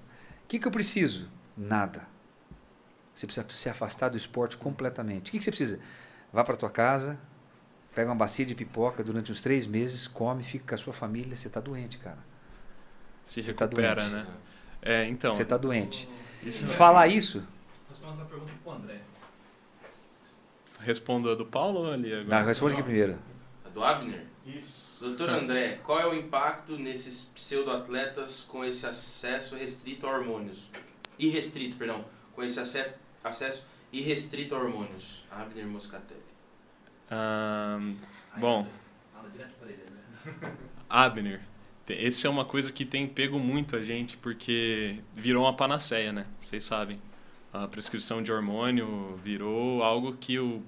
que, 0.48 0.58
que 0.58 0.66
eu 0.66 0.72
preciso? 0.72 1.28
Nada. 1.54 2.06
Você 3.14 3.26
precisa 3.26 3.46
se 3.50 3.68
afastar 3.68 4.08
do 4.08 4.16
esporte 4.16 4.56
completamente. 4.56 5.28
O 5.28 5.32
que, 5.32 5.36
que 5.38 5.44
você 5.44 5.50
precisa? 5.50 5.80
Vá 6.32 6.42
para 6.42 6.56
tua 6.56 6.70
casa, 6.70 7.18
pega 7.94 8.08
uma 8.10 8.16
bacia 8.16 8.44
de 8.44 8.54
pipoca 8.54 9.02
durante 9.04 9.30
uns 9.30 9.40
três 9.40 9.66
meses, 9.66 10.06
come, 10.08 10.42
fica 10.42 10.64
com 10.68 10.74
a 10.74 10.78
sua 10.78 10.92
família. 10.92 11.34
Você 11.36 11.46
está 11.48 11.60
doente, 11.60 11.98
cara. 11.98 12.18
Se 13.22 13.42
Você 13.42 13.54
tá 13.54 13.64
recupera, 13.64 14.02
doente. 14.02 14.12
né? 14.14 14.26
É, 14.82 15.06
então, 15.08 15.34
Você 15.34 15.42
está 15.42 15.56
doente. 15.56 16.08
isso 16.42 16.66
Falar 16.66 17.06
isso, 17.08 17.42
Nós 17.88 17.98
temos 18.00 18.16
uma 18.16 18.26
pergunta 18.26 18.52
pro 18.62 18.72
André. 18.72 19.00
responda 20.80 21.32
a 21.32 21.34
do 21.34 21.46
Paulo 21.46 21.80
ou 21.80 21.92
ali 21.92 22.12
agora? 22.12 22.40
não, 22.40 22.46
responde 22.46 22.74
aqui 22.74 22.82
primeiro. 22.82 23.16
É 23.64 23.70
Do 23.70 23.82
Abner? 23.82 24.26
Isso. 24.46 24.84
Doutor 25.00 25.30
André, 25.30 25.78
qual 25.82 25.98
é 26.00 26.06
o 26.06 26.14
impacto 26.14 26.76
nesses 26.78 27.24
pseudoatletas 27.34 28.42
com 28.42 28.64
esse 28.64 28.86
acesso 28.86 29.56
restrito 29.56 30.06
a 30.06 30.10
hormônios? 30.10 30.68
Irrestrito, 31.18 31.76
perdão. 31.76 32.04
Com 32.34 32.42
esse 32.42 32.58
acesso, 32.60 32.94
acesso 33.22 33.66
E 33.92 34.02
restrito 34.02 34.54
a 34.54 34.58
hormônios? 34.58 35.24
Abner 35.30 35.66
Moscatelli. 35.66 36.20
Bom, 38.36 38.62
né? 38.62 38.68
Abner. 40.88 41.40
Esse 41.88 42.26
é 42.26 42.30
uma 42.30 42.44
coisa 42.44 42.72
que 42.72 42.84
tem 42.84 43.06
pego 43.06 43.38
muito 43.38 43.76
a 43.76 43.82
gente, 43.82 44.16
porque 44.16 45.00
virou 45.12 45.44
uma 45.44 45.52
panaceia, 45.52 46.12
né? 46.12 46.26
Vocês 46.40 46.64
sabem. 46.64 47.00
A 47.52 47.68
prescrição 47.68 48.22
de 48.22 48.32
hormônio 48.32 49.16
virou 49.22 49.82
algo 49.82 50.14
que 50.14 50.38
o 50.38 50.62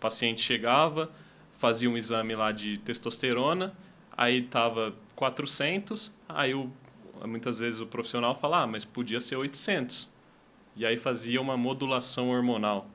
paciente 0.00 0.40
chegava, 0.40 1.10
fazia 1.58 1.88
um 1.88 1.96
exame 1.96 2.34
lá 2.34 2.50
de 2.50 2.78
testosterona, 2.78 3.72
aí 4.16 4.42
tava 4.42 4.94
400, 5.14 6.10
aí 6.28 6.54
o, 6.54 6.70
muitas 7.26 7.60
vezes 7.60 7.80
o 7.80 7.86
profissional 7.86 8.34
fala, 8.34 8.62
ah, 8.62 8.66
mas 8.66 8.84
podia 8.84 9.20
ser 9.20 9.36
800. 9.36 10.10
E 10.74 10.86
aí 10.86 10.96
fazia 10.96 11.40
uma 11.40 11.56
modulação 11.56 12.30
hormonal. 12.30 12.88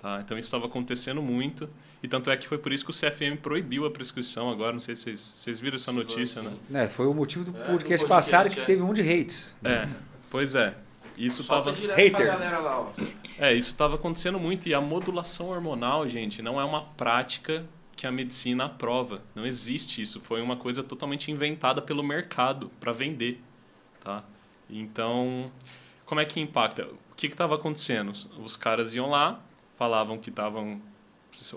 Tá? 0.00 0.20
Então 0.24 0.38
isso 0.38 0.46
estava 0.46 0.66
acontecendo 0.66 1.20
muito. 1.20 1.68
E 2.02 2.06
tanto 2.08 2.30
é 2.30 2.36
que 2.36 2.46
foi 2.46 2.58
por 2.58 2.72
isso 2.72 2.84
que 2.84 2.90
o 2.90 2.94
CFM 2.94 3.36
proibiu 3.42 3.84
a 3.84 3.90
prescrição 3.90 4.50
agora. 4.50 4.72
Não 4.72 4.80
sei 4.80 4.94
se 4.94 5.02
vocês, 5.02 5.20
vocês 5.20 5.58
viram 5.60 5.76
essa 5.76 5.90
notícia, 5.92 6.42
né? 6.42 6.52
É, 6.72 6.88
foi 6.88 7.06
o 7.06 7.14
motivo 7.14 7.44
do 7.44 7.50
É, 7.50 7.64
podcast, 7.64 8.04
do 8.04 8.08
podcast, 8.08 8.08
passado 8.08 8.50
que 8.50 8.60
é. 8.60 8.64
teve 8.64 8.82
um 8.82 8.86
monte 8.86 9.02
de 9.02 9.10
hates. 9.12 9.54
É, 9.64 9.88
pois 10.30 10.54
é. 10.54 10.76
Isso 11.16 11.42
Solta 11.42 11.72
tava, 11.72 11.94
Hater. 11.96 12.38
lá, 12.62 12.80
ó. 12.80 12.92
é, 13.38 13.52
isso 13.52 13.70
estava 13.72 13.96
acontecendo 13.96 14.38
muito. 14.38 14.68
E 14.68 14.74
a 14.74 14.80
modulação 14.80 15.48
hormonal, 15.48 16.08
gente, 16.08 16.40
não 16.40 16.60
é 16.60 16.64
uma 16.64 16.82
prática 16.82 17.66
que 17.96 18.06
a 18.06 18.12
medicina 18.12 18.66
aprova. 18.66 19.20
Não 19.34 19.44
existe 19.44 20.00
isso. 20.00 20.20
Foi 20.20 20.40
uma 20.40 20.54
coisa 20.56 20.84
totalmente 20.84 21.32
inventada 21.32 21.82
pelo 21.82 22.04
mercado 22.04 22.70
para 22.78 22.92
vender. 22.92 23.42
Tá? 23.98 24.22
Então, 24.70 25.50
como 26.04 26.20
é 26.20 26.24
que 26.24 26.38
impacta? 26.38 26.84
O 27.10 27.14
que 27.16 27.26
estava 27.26 27.56
acontecendo? 27.56 28.10
Os- 28.12 28.28
Os 28.38 28.56
caras 28.56 28.94
iam 28.94 29.10
lá, 29.10 29.40
falavam 29.76 30.18
que 30.18 30.30
estavam 30.30 30.80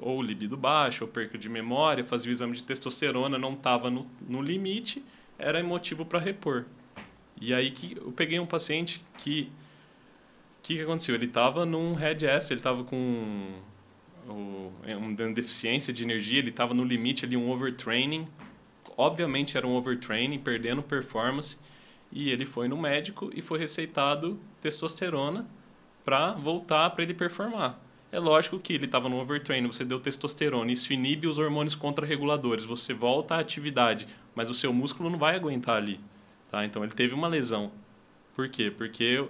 ou 0.02 0.22
libido 0.22 0.58
baixo, 0.58 1.04
ou 1.04 1.10
perca 1.10 1.38
de 1.38 1.50
memória, 1.50 2.04
fazia 2.04 2.30
o 2.30 2.34
exame 2.34 2.54
de 2.54 2.64
testosterona, 2.64 3.38
não 3.38 3.54
estava 3.54 3.90
no, 3.90 4.08
no 4.28 4.42
limite, 4.42 5.04
era 5.38 5.64
motivo 5.64 6.06
para 6.06 6.20
repor. 6.20 6.66
E 7.40 7.54
aí 7.54 7.72
que 7.72 7.98
eu 7.98 8.12
peguei 8.12 8.40
um 8.40 8.46
paciente 8.46 9.04
que 9.18 9.52
o 10.60 10.64
que, 10.64 10.76
que 10.76 10.82
aconteceu? 10.82 11.16
Ele 11.16 11.26
estava 11.26 11.66
num 11.66 11.96
Red 11.96 12.24
S, 12.26 12.54
ele 12.54 12.60
estava 12.60 12.84
com 12.84 13.60
o- 14.28 14.72
uma 14.86 15.34
deficiência 15.34 15.92
de 15.92 16.04
energia, 16.04 16.38
ele 16.40 16.50
estava 16.52 16.74
no 16.74 16.84
limite 16.84 17.26
ali, 17.26 17.36
um 17.36 17.50
overtraining. 17.50 18.28
Obviamente 18.96 19.58
era 19.58 19.66
um 19.66 19.72
overtraining, 19.76 20.38
perdendo 20.38 20.84
performance. 20.84 21.58
E 22.12 22.30
ele 22.30 22.46
foi 22.46 22.68
no 22.68 22.78
médico 22.78 23.32
e 23.34 23.42
foi 23.42 23.58
receitado 23.58 24.40
testosterona 24.62 25.48
para 26.06 26.34
voltar 26.34 26.90
para 26.92 27.04
ele 27.04 27.14
performar. 27.14 27.80
É 28.12 28.20
lógico 28.20 28.60
que 28.60 28.74
ele 28.74 28.86
estava 28.86 29.08
no 29.08 29.22
overtraining, 29.22 29.68
você 29.68 29.86
deu 29.86 29.98
testosterona, 29.98 30.70
isso 30.70 30.92
inibe 30.92 31.28
os 31.28 31.38
hormônios 31.38 31.76
contrarreguladores, 31.76 32.66
você 32.66 32.94
volta 32.94 33.36
à 33.36 33.40
atividade, 33.40 34.06
mas 34.36 34.50
o 34.50 34.54
seu 34.54 34.74
músculo 34.74 35.10
não 35.10 35.18
vai 35.18 35.34
aguentar 35.34 35.78
ali. 35.78 35.98
Tá? 36.50 36.66
Então 36.66 36.84
ele 36.84 36.92
teve 36.92 37.14
uma 37.14 37.30
lesão. 37.30 37.72
Por 38.36 38.50
quê? 38.50 38.70
Porque 38.70 39.26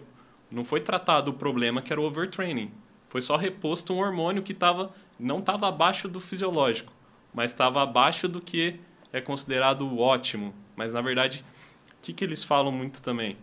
não 0.50 0.66
foi 0.66 0.80
tratado 0.80 1.30
o 1.30 1.36
problema 1.36 1.80
que 1.80 1.94
era 1.94 2.02
o 2.02 2.06
overtraining. 2.06 2.72
Foi 3.08 3.22
só 3.22 3.36
reposto 3.36 3.94
um 3.94 4.00
hormônio 4.00 4.42
que 4.42 4.54
tava, 4.54 4.92
não 5.20 5.38
estava 5.38 5.68
abaixo 5.68 6.08
do 6.08 6.20
fisiológico, 6.20 6.92
mas 7.32 7.52
estava 7.52 7.84
abaixo 7.84 8.28
do 8.28 8.42
que 8.42 8.80
é 9.14 9.22
considerado 9.22 10.00
ótimo. 10.00 10.56
Mas 10.76 10.92
na 10.92 11.02
verdade, 11.02 11.46
o 11.92 12.02
que, 12.02 12.14
que 12.14 12.24
eles 12.24 12.44
falam 12.44 12.72
muito 12.72 13.00
também? 13.00 13.38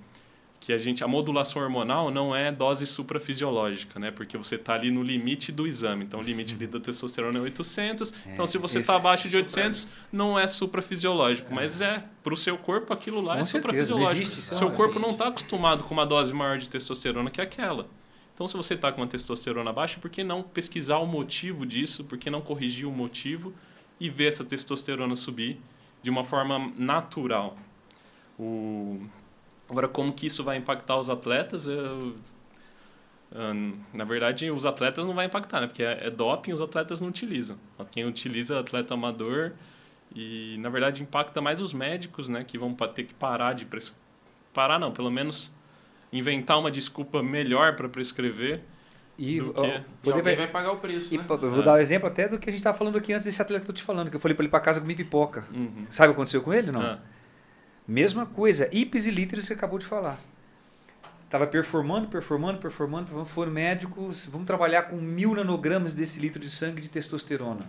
Que 0.68 0.72
a 0.74 0.76
gente, 0.76 1.02
a 1.02 1.08
modulação 1.08 1.62
hormonal 1.62 2.10
não 2.10 2.36
é 2.36 2.52
dose 2.52 2.86
suprafisiológica, 2.86 3.98
né? 3.98 4.10
Porque 4.10 4.36
você 4.36 4.56
está 4.56 4.74
ali 4.74 4.90
no 4.90 5.02
limite 5.02 5.50
do 5.50 5.66
exame. 5.66 6.04
Então, 6.04 6.20
o 6.20 6.22
limite 6.22 6.56
ali 6.56 6.66
da 6.66 6.78
testosterona 6.78 7.38
é 7.38 7.40
800. 7.40 8.12
então, 8.26 8.46
se 8.46 8.58
você 8.58 8.80
está 8.80 8.96
abaixo 8.96 9.30
de 9.30 9.36
800, 9.38 9.88
não 10.12 10.38
é 10.38 10.46
suprafisiológico. 10.46 11.54
Mas 11.54 11.80
é, 11.80 12.04
para 12.22 12.34
o 12.34 12.36
seu 12.36 12.58
corpo, 12.58 12.92
aquilo 12.92 13.22
lá 13.22 13.36
Com 13.36 13.40
é 13.40 13.44
certeza, 13.46 13.62
suprafisiológico. 13.62 14.30
existe 14.30 14.54
seu 14.54 14.68
não, 14.68 14.76
corpo 14.76 14.98
não 15.00 15.12
está 15.12 15.28
acostumado 15.28 15.84
com 15.84 15.94
uma 15.94 16.04
dose 16.04 16.34
maior 16.34 16.58
de 16.58 16.68
testosterona 16.68 17.30
que 17.30 17.40
aquela. 17.40 17.88
Então, 18.34 18.46
se 18.46 18.54
você 18.54 18.74
está 18.74 18.92
com 18.92 19.00
uma 19.00 19.06
testosterona 19.06 19.72
baixa, 19.72 19.98
por 19.98 20.10
que 20.10 20.22
não 20.22 20.42
pesquisar 20.42 20.98
o 20.98 21.06
motivo 21.06 21.64
disso? 21.64 22.04
Por 22.04 22.18
que 22.18 22.28
não 22.28 22.42
corrigir 22.42 22.86
o 22.86 22.92
motivo 22.92 23.54
e 23.98 24.10
ver 24.10 24.26
essa 24.26 24.44
testosterona 24.44 25.16
subir 25.16 25.58
de 26.02 26.10
uma 26.10 26.26
forma 26.26 26.70
natural? 26.76 27.56
O... 28.38 29.00
Agora, 29.68 29.86
como 29.88 30.12
que 30.12 30.26
isso 30.26 30.42
vai 30.42 30.56
impactar 30.56 30.96
os 30.96 31.10
atletas? 31.10 31.66
Eu... 31.66 32.14
Na 33.92 34.04
verdade, 34.04 34.50
os 34.50 34.64
atletas 34.64 35.04
não 35.04 35.14
vai 35.14 35.26
impactar, 35.26 35.60
né? 35.60 35.66
Porque 35.66 35.82
é 35.82 36.06
é 36.06 36.10
doping, 36.10 36.52
os 36.52 36.62
atletas 36.62 37.00
não 37.00 37.08
utilizam. 37.08 37.58
Quem 37.90 38.04
utiliza 38.06 38.54
é 38.54 38.58
atleta 38.58 38.94
amador 38.94 39.52
e, 40.14 40.56
na 40.60 40.70
verdade, 40.70 41.02
impacta 41.02 41.40
mais 41.40 41.60
os 41.60 41.72
médicos, 41.74 42.28
né? 42.28 42.42
Que 42.42 42.56
vão 42.56 42.72
ter 42.74 43.04
que 43.04 43.14
parar 43.14 43.52
de... 43.52 43.66
Pres... 43.66 43.94
Parar 44.54 44.78
não, 44.78 44.90
pelo 44.90 45.10
menos 45.10 45.52
inventar 46.10 46.58
uma 46.58 46.70
desculpa 46.70 47.22
melhor 47.22 47.76
para 47.76 47.88
prescrever. 47.88 48.62
E, 49.18 49.40
Do? 49.40 49.50
E 49.50 49.52
poder- 49.52 49.84
alguém 50.04 50.36
vai 50.36 50.46
pagar 50.46 50.72
o 50.72 50.76
preço, 50.76 51.12
e 51.12 51.18
né? 51.18 51.24
eu 51.28 51.50
vou 51.50 51.62
dar 51.62 51.74
um 51.74 51.78
exemplo 51.78 52.08
até 52.08 52.28
do 52.28 52.38
que 52.38 52.48
a 52.48 52.52
gente 52.52 52.60
estava 52.60 52.78
falando 52.78 52.96
aqui 52.96 53.12
antes 53.12 53.24
desse 53.24 53.42
atleta 53.42 53.64
que 53.64 53.70
eu 53.70 53.74
tô 53.74 53.76
te 53.76 53.82
falando, 53.82 54.10
que 54.10 54.16
eu 54.16 54.20
falei 54.20 54.34
para 54.34 54.44
ele 54.44 54.50
para 54.50 54.60
casa 54.60 54.80
comer 54.80 54.94
pipoca. 54.94 55.44
Uhum. 55.52 55.86
Sabe 55.90 56.10
o 56.10 56.12
que 56.12 56.16
aconteceu 56.18 56.40
com 56.40 56.54
ele? 56.54 56.70
Não. 56.70 56.80
Ah, 56.80 56.98
Mesma 57.89 58.26
coisa, 58.26 58.68
ipsis 58.70 59.07
e 59.07 59.11
litros 59.11 59.47
que 59.47 59.55
acabou 59.55 59.78
de 59.78 59.86
falar. 59.86 60.18
Tava 61.30 61.47
performando, 61.47 62.07
performando, 62.07 62.59
performando, 62.59 63.05
performando, 63.05 63.28
foi 63.28 63.47
no 63.47 63.53
médico, 63.53 64.12
vamos 64.28 64.47
trabalhar 64.47 64.82
com 64.84 64.97
mil 64.97 65.34
nanogramas 65.34 65.95
desse 65.95 66.20
litro 66.20 66.39
de 66.39 66.51
sangue 66.51 66.82
de 66.82 66.89
testosterona. 66.89 67.66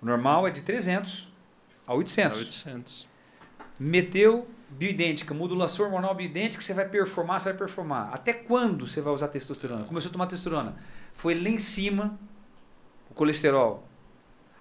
O 0.00 0.06
normal 0.06 0.46
é 0.46 0.50
de 0.50 0.62
300 0.62 1.32
a 1.86 1.92
é 1.92 1.96
800. 1.96 2.38
800. 2.38 3.08
Meteu 3.78 4.48
bioidêntica, 4.70 5.34
modulação 5.34 5.84
hormonal 5.84 6.14
bioidêntica, 6.14 6.62
você 6.62 6.72
vai 6.72 6.88
performar, 6.88 7.40
você 7.40 7.50
vai 7.50 7.58
performar. 7.58 8.14
Até 8.14 8.32
quando 8.32 8.86
você 8.86 9.00
vai 9.00 9.12
usar 9.12 9.28
testosterona? 9.28 9.84
Começou 9.84 10.08
a 10.08 10.12
tomar 10.12 10.26
testosterona. 10.26 10.76
Foi 11.12 11.34
lá 11.34 11.48
em 11.48 11.58
cima 11.58 12.18
o 13.10 13.14
colesterol. 13.14 13.86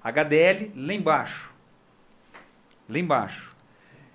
HDL 0.04 0.72
lá 0.76 0.94
embaixo. 0.94 1.54
Lá 2.90 2.98
embaixo. 2.98 3.51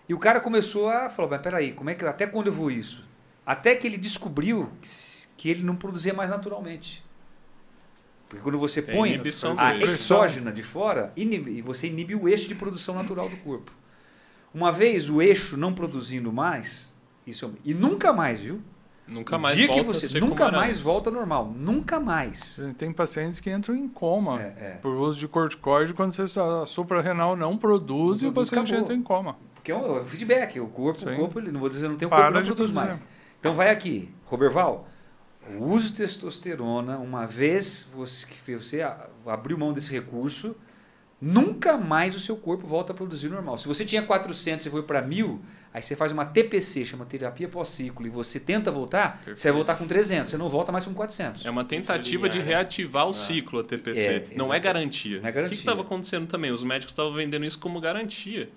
E 0.09 0.15
o 0.15 0.19
cara 0.19 0.41
começou 0.41 0.89
a 0.89 1.09
falar, 1.09 1.29
mas 1.29 1.41
peraí, 1.43 1.73
como 1.73 1.91
é 1.91 1.95
que, 1.95 2.05
até 2.05 2.27
quando 2.27 2.47
eu 2.49 2.53
vou 2.53 2.71
isso? 2.71 3.05
Até 3.45 3.75
que 3.75 3.87
ele 3.87 3.97
descobriu 3.97 4.71
que 5.37 5.49
ele 5.49 5.63
não 5.63 5.77
produzia 5.77 6.15
mais 6.15 6.31
naturalmente. 6.31 7.05
Porque 8.29 8.43
quando 8.43 8.59
você 8.59 8.83
Tem 8.83 8.95
põe 8.95 9.21
a 9.59 9.77
exógena 9.77 10.53
de 10.53 10.63
fora, 10.63 11.13
inibe, 11.17 11.51
e 11.53 11.63
você 11.63 11.87
inibe 11.87 12.15
o 12.15 12.29
eixo 12.29 12.49
de 12.49 12.55
produção 12.55 12.95
natural 12.95 13.29
do 13.29 13.37
corpo. 13.39 13.73
Uma 14.53 14.73
vez 14.73 15.09
o 15.09 15.21
eixo 15.23 15.57
não 15.57 15.73
produzindo 15.73 16.33
mais, 16.33 16.93
isso 17.27 17.47
é 17.47 17.51
e 17.65 17.75
nunca 17.75 18.13
mais, 18.13 18.41
viu? 18.41 18.61
Nunca 19.07 19.39
mais 19.39 19.55
dia 19.57 19.69
volta 19.69 19.81
que 19.85 19.89
a 19.89 19.93
você 19.93 20.09
ser 20.09 20.21
nunca 20.21 20.51
mais 20.51 20.81
volta 20.81 21.11
ao 21.11 21.15
normal, 21.15 21.55
nunca 21.57 22.01
mais. 22.01 22.61
Tem 22.77 22.93
pacientes 22.93 23.39
que 23.39 23.49
entram 23.49 23.77
em 23.77 23.87
coma 23.89 24.43
É, 24.43 24.45
é. 24.45 24.79
por 24.83 24.97
uso 24.97 25.21
de 25.21 25.29
corticoide 25.29 25.95
quando 25.95 26.13
você, 26.13 26.41
a 26.41 26.67
suprarrenal 26.67 27.37
não 27.37 27.57
produz 27.57 28.23
Não 28.23 28.29
e 28.29 28.31
o 28.31 28.33
produz, 28.33 28.51
paciente 28.51 28.73
acabou. 28.73 28.83
entra 28.83 28.95
em 28.97 29.03
coma. 29.03 29.37
Porque 29.67 29.73
é 29.73 29.77
um 29.77 30.05
feedback, 30.05 30.61
o 30.61 30.69
corpo, 30.69 31.05
o 31.05 31.09
Sim. 31.11 31.17
corpo, 31.17 31.41
ele- 31.41 31.51
não 31.51 31.59
vou 31.59 31.69
dizer 31.69 31.89
não 31.89 31.97
tem 31.97 32.07
o 32.07 32.11
corpo 32.11 32.25
não 32.25 32.33
produz 32.33 32.55
produzir. 32.71 32.75
mais. 32.75 33.03
Então 33.41 33.53
vai 33.55 33.71
aqui, 33.71 34.09
Roberval, 34.25 34.89
o 35.59 35.65
uso 35.65 35.89
de 35.91 35.97
testosterona, 35.97 36.99
uma 36.99 37.27
vez 37.27 37.89
você, 37.93 38.27
que 38.27 38.53
você 38.53 38.81
abriu 39.27 39.59
mão 39.59 39.73
desse 39.73 39.91
recurso, 39.91 40.55
nunca 41.21 41.77
mais 41.77 42.15
o 42.15 42.21
seu 42.21 42.37
corpo 42.37 42.65
volta 42.67 42.93
a 42.93 42.95
produzir 42.97 43.29
normal. 43.29 43.59
Se 43.59 43.67
você 43.67 43.85
tinha 43.85 44.03
400 44.03 44.67
e 44.67 44.71
foi 44.71 44.83
para 44.85 45.03
1000, 45.03 45.41
aí 45.75 45.83
você 45.83 45.97
faz 45.97 46.13
uma 46.13 46.25
TPC, 46.25 46.85
chama 46.85 47.05
terapia 47.05 47.49
pós-ciclo, 47.49 48.07
e 48.07 48.11
você 48.11 48.39
tenta 48.39 48.71
voltar, 48.71 49.15
você 49.19 49.25
vai 49.25 49.25
Perfeito. 49.35 49.55
voltar 49.55 49.75
com 49.77 49.87
300, 49.89 50.31
você 50.31 50.37
não 50.39 50.49
volta 50.49 50.71
mais 50.71 50.85
com 50.87 50.95
400. 50.95 51.45
É 51.45 51.51
uma 51.51 51.65
tentativa 51.65 52.29
de 52.29 52.41
reativar 52.41 53.07
o 53.09 53.13
ciclo 53.15 53.61
a 53.61 53.65
TPC. 53.65 54.29
É, 54.31 54.37
não 54.37 54.55
é 54.55 54.61
garantia. 54.61 55.19
Não 55.21 55.27
é 55.27 55.31
O 55.31 55.35
garantia. 55.35 55.57
que 55.57 55.61
estava 55.63 55.81
acontecendo 55.81 56.27
também? 56.29 56.53
Os 56.53 56.63
médicos 56.63 56.93
estavam 56.93 57.13
vendendo 57.15 57.45
isso 57.45 57.59
como 57.59 57.81
garantia. 57.81 58.49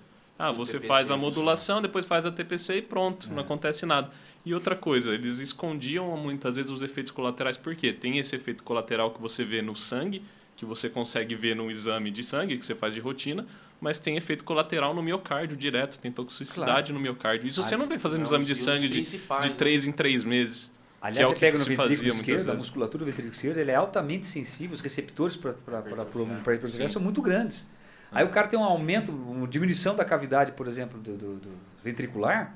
Ah, 0.42 0.50
você 0.52 0.72
TPC 0.74 0.88
faz 0.88 1.10
a 1.10 1.16
modulação, 1.16 1.82
depois 1.82 2.06
faz 2.06 2.24
a 2.24 2.30
TPC 2.30 2.76
e 2.78 2.82
pronto, 2.82 3.28
É. 3.30 3.32
não 3.34 3.40
acontece 3.40 3.84
nada. 3.84 4.10
E 4.44 4.54
outra 4.54 4.74
coisa, 4.74 5.12
eles 5.12 5.38
escondiam 5.38 6.16
muitas 6.16 6.56
vezes 6.56 6.70
os 6.70 6.80
efeitos 6.80 7.12
colaterais. 7.12 7.58
Por 7.58 7.74
quê? 7.76 7.92
Tem 7.92 8.18
esse 8.18 8.34
efeito 8.34 8.64
colateral 8.64 9.10
que 9.10 9.20
você 9.20 9.44
vê 9.44 9.60
no 9.60 9.76
sangue, 9.76 10.22
que 10.56 10.64
você 10.64 10.88
consegue 10.88 11.34
ver 11.34 11.54
no 11.54 11.70
exame 11.70 12.10
de 12.10 12.24
sangue 12.24 12.56
que 12.56 12.64
você 12.64 12.74
faz 12.74 12.94
de 12.94 13.00
rotina, 13.00 13.46
mas 13.80 13.98
tem 13.98 14.16
efeito 14.16 14.42
colateral 14.44 14.94
no 14.94 15.02
miocárdio 15.02 15.56
direto, 15.56 15.98
tem 15.98 16.10
toxicidade 16.10 16.92
no 16.92 17.00
miocárdio. 17.00 17.46
Isso 17.46 17.62
você 17.62 17.74
Ah, 17.74 17.78
não 17.78 17.86
vem 17.86 17.98
fazendo 17.98 18.20
É 18.20 18.24
exame 18.24 18.44
um 18.44 18.46
de 18.46 18.54
sangue 18.54 18.88
de, 18.88 19.02
de 19.02 19.16
né? 19.28 19.54
três 19.56 19.84
em 19.86 19.92
três 19.92 20.24
meses. 20.24 20.72
Aliás, 21.02 21.28
que 21.28 21.32
é 21.34 21.34
você 21.34 21.40
pega 21.40 21.58
no 21.58 21.64
ventrículo 21.64 22.08
esquerdo, 22.08 22.50
a 22.50 22.54
musculatura 22.54 23.04
do 23.04 23.06
ventrículo 23.06 23.34
esquerdo, 23.34 23.56
ele 23.58 23.70
é 23.70 23.74
altamente 23.74 24.26
sensível, 24.26 24.74
os 24.74 24.80
receptores 24.82 25.34
para 25.36 25.52
hipertrofia 25.52 26.88
Sim. 26.88 26.88
são 26.88 27.00
muito 27.00 27.22
grandes. 27.22 27.66
Aí 28.12 28.24
o 28.24 28.28
cara 28.28 28.48
tem 28.48 28.58
um 28.58 28.64
aumento, 28.64 29.12
uma 29.12 29.46
diminuição 29.46 29.94
da 29.94 30.04
cavidade, 30.04 30.52
por 30.52 30.66
exemplo, 30.66 30.98
do, 31.00 31.16
do- 31.16 31.36
do 31.36 31.50
ventricular, 31.84 32.54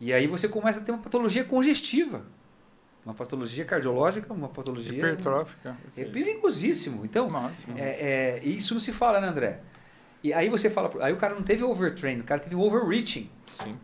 e 0.00 0.12
aí 0.12 0.26
você 0.26 0.48
começa 0.48 0.80
a 0.80 0.82
ter 0.82 0.90
uma 0.92 1.00
patologia 1.02 1.44
congestiva. 1.44 2.24
Uma 3.04 3.14
patologia 3.14 3.64
cardiológica, 3.64 4.32
uma 4.32 4.48
patologia. 4.48 4.92
Hipertrófica. 4.92 5.76
É 5.96 6.04
perigosíssimo. 6.04 7.04
Então, 7.04 7.30
é, 7.76 8.40
é, 8.40 8.44
isso 8.44 8.74
não 8.74 8.80
se 8.80 8.92
fala, 8.92 9.20
né, 9.20 9.28
André? 9.28 9.60
E 10.22 10.34
aí 10.34 10.50
você 10.50 10.68
fala. 10.68 10.90
Aí 11.00 11.12
o 11.12 11.16
cara 11.16 11.34
não 11.34 11.42
teve 11.42 11.62
overtraining, 11.64 12.20
o 12.20 12.24
cara 12.24 12.40
teve 12.40 12.54
overreaching. 12.54 13.30
Sim. 13.46 13.76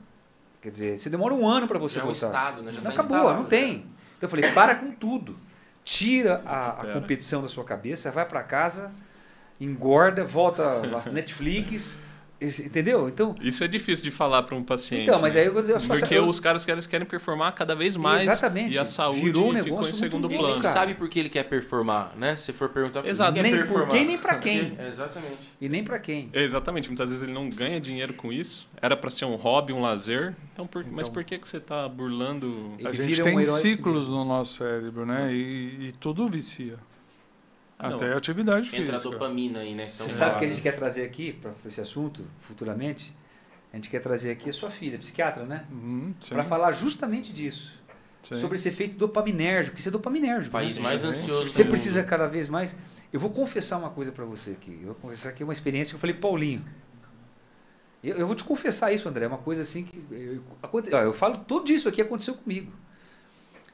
Quer 0.60 0.70
dizer, 0.70 0.98
você 0.98 1.08
demora 1.08 1.32
um 1.32 1.48
ano 1.48 1.66
para 1.66 1.78
você 1.78 1.94
Já 1.94 2.00
é 2.00 2.04
um 2.04 2.06
voltar. 2.12 2.26
estado, 2.26 2.62
né? 2.62 2.72
Já 2.72 2.78
não 2.80 2.84
tá 2.84 2.90
acabou, 2.90 3.16
instalado, 3.16 3.36
não 3.38 3.44
já. 3.44 3.48
tem. 3.50 3.72
Então 4.18 4.22
eu 4.22 4.28
falei, 4.28 4.50
para 4.52 4.74
com 4.74 4.90
tudo. 4.90 5.36
Tira 5.84 6.42
a, 6.44 6.70
a 6.82 6.92
competição 6.92 7.40
da 7.40 7.48
sua 7.48 7.64
cabeça, 7.64 8.10
vai 8.10 8.26
para 8.26 8.42
casa, 8.42 8.92
engorda, 9.60 10.24
volta 10.24 10.80
às 10.96 11.06
Netflix, 11.06 11.98
entendeu? 12.38 13.08
Então, 13.08 13.34
Isso 13.40 13.64
é 13.64 13.68
difícil 13.68 14.04
de 14.04 14.10
falar 14.10 14.42
para 14.42 14.54
um 14.54 14.62
paciente. 14.62 15.04
então 15.08 15.18
mas 15.18 15.34
né? 15.34 15.40
aí 15.40 15.46
eu, 15.46 15.54
eu 15.58 15.80
Porque 15.80 16.14
eu- 16.14 16.28
os 16.28 16.38
caras 16.38 16.66
querem, 16.66 16.82
querem 16.82 17.06
performar 17.06 17.52
cada 17.54 17.74
vez 17.74 17.96
mais 17.96 18.24
Exatamente. 18.24 18.74
e 18.74 18.78
a 18.78 18.84
saúde 18.84 19.22
Virou 19.22 19.44
um 19.44 19.46
ficou 19.46 19.52
em 19.52 19.64
negócio 19.64 19.82
muito 19.84 19.96
segundo 19.96 20.28
Ele 20.30 20.36
plano. 20.38 20.60
cara. 20.60 20.74
sabe 20.74 20.92
por 20.94 21.08
que 21.08 21.18
ele 21.18 21.30
quer 21.30 21.44
performar, 21.44 22.12
né? 22.14 22.36
Se 22.36 22.52
for 22.52 22.68
perguntar 22.68 23.00
por 23.00 23.08
Exato. 23.08 23.32
que 23.32 23.38
ele 23.38 23.48
Nem 23.48 23.52
quer 23.52 23.66
por 23.66 23.68
performar. 23.72 23.90
quem, 23.96 24.06
nem 24.06 24.18
pra 24.18 24.34
quem. 24.36 24.76
Exatamente. 24.86 25.38
e 25.58 25.68
nem 25.70 25.82
para 25.82 25.98
quem. 25.98 26.28
Exatamente, 26.34 26.88
muitas 26.88 27.08
vezes 27.08 27.22
ele 27.22 27.32
não 27.32 27.48
ganha 27.48 27.80
dinheiro 27.80 28.12
com 28.12 28.30
isso. 28.30 28.68
Era 28.82 28.94
para 28.94 29.08
ser 29.08 29.24
um 29.24 29.36
hobby, 29.36 29.72
um 29.72 29.80
lazer. 29.80 30.34
Então, 30.52 30.66
por- 30.66 30.84
mas 30.84 31.08
Então- 31.08 31.14
por 31.14 31.24
que, 31.24 31.38
que 31.38 31.48
você 31.48 31.56
está 31.56 31.88
burlando? 31.88 32.74
Ele 32.78 32.86
A 32.86 32.92
gente 32.92 33.22
um 33.22 33.24
tem 33.24 33.46
si 33.46 33.60
ciclos 33.76 34.10
no 34.10 34.26
nosso 34.26 34.58
cérebro, 34.58 35.06
né? 35.06 35.32
E, 35.32 35.88
e 35.88 35.94
tudo 35.98 36.28
vicia. 36.28 36.74
Não. 37.78 37.96
Até 37.96 38.12
a 38.12 38.16
atividade 38.16 38.68
Entra 38.68 38.96
a 38.96 38.98
física. 38.98 39.10
dopamina 39.10 39.58
aí, 39.60 39.74
né? 39.74 39.84
que 39.84 39.90
Você 39.90 40.10
sabe 40.10 40.36
o 40.36 40.38
que 40.38 40.44
a 40.46 40.48
gente 40.48 40.62
quer 40.62 40.72
trazer 40.76 41.04
aqui 41.04 41.32
para 41.34 41.52
esse 41.66 41.80
assunto 41.80 42.24
futuramente? 42.40 43.14
A 43.72 43.76
gente 43.76 43.90
quer 43.90 44.00
trazer 44.00 44.30
aqui 44.30 44.48
a 44.48 44.52
sua 44.52 44.70
filha, 44.70 44.98
psiquiatra, 44.98 45.44
né? 45.44 45.66
Uhum, 45.70 46.14
Para 46.30 46.42
falar 46.44 46.72
justamente 46.72 47.34
disso. 47.34 47.74
sim. 48.22 48.36
Sobre 48.38 48.56
esse 48.56 48.68
efeito 48.70 48.96
dopaminérgico. 48.96 49.78
Isso 49.78 49.88
é 49.88 49.90
dopaminérgico. 49.92 50.52
país 50.52 50.72
Você- 50.74 50.80
mais 50.80 51.02
Sim, 51.02 51.08
ansioso 51.08 51.50
Você 51.50 51.64
do 51.64 51.68
precisa 51.70 52.00
mundo. 52.00 52.08
cada 52.08 52.26
vez 52.26 52.48
mais. 52.48 52.78
Eu 53.12 53.20
vou 53.20 53.28
confessar 53.30 53.76
uma 53.76 53.90
coisa 53.90 54.10
para 54.10 54.24
você 54.24 54.50
aqui. 54.52 54.78
Eu 54.80 54.86
vou 54.86 54.94
confessar 54.96 55.28
aqui 55.28 55.44
uma 55.44 55.52
experiência 55.52 55.92
que 55.92 55.96
eu 55.96 56.00
falei, 56.00 56.16
Paulinho. 56.16 56.64
Eu, 58.02 58.16
eu 58.16 58.26
vou 58.26 58.34
te 58.36 58.44
confessar 58.44 58.92
isso, 58.92 59.08
André. 59.08 59.24
É 59.26 59.28
uma 59.28 59.38
coisa 59.38 59.62
assim 59.62 59.84
que. 59.84 60.02
Eu, 60.10 60.42
ó, 60.92 60.98
eu 61.02 61.12
falo 61.12 61.36
tudo 61.38 61.70
isso 61.70 61.88
aqui 61.88 62.00
aconteceu 62.00 62.34
comigo. 62.34 62.72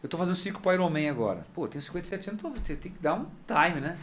Eu 0.03 0.09
tô 0.09 0.19
fazendo 0.19 0.35
circo 0.37 0.61
para 0.61 0.74
Ironman 0.74 1.09
agora. 1.09 1.47
Pô, 1.55 1.65
eu 1.65 1.69
tenho 1.69 1.83
57 1.83 2.29
anos, 2.31 2.41
então 2.43 2.53
você 2.53 2.74
tem 2.77 2.91
que 2.91 3.01
dar 3.01 3.15
um 3.15 3.27
time, 3.47 3.81
né? 3.81 3.97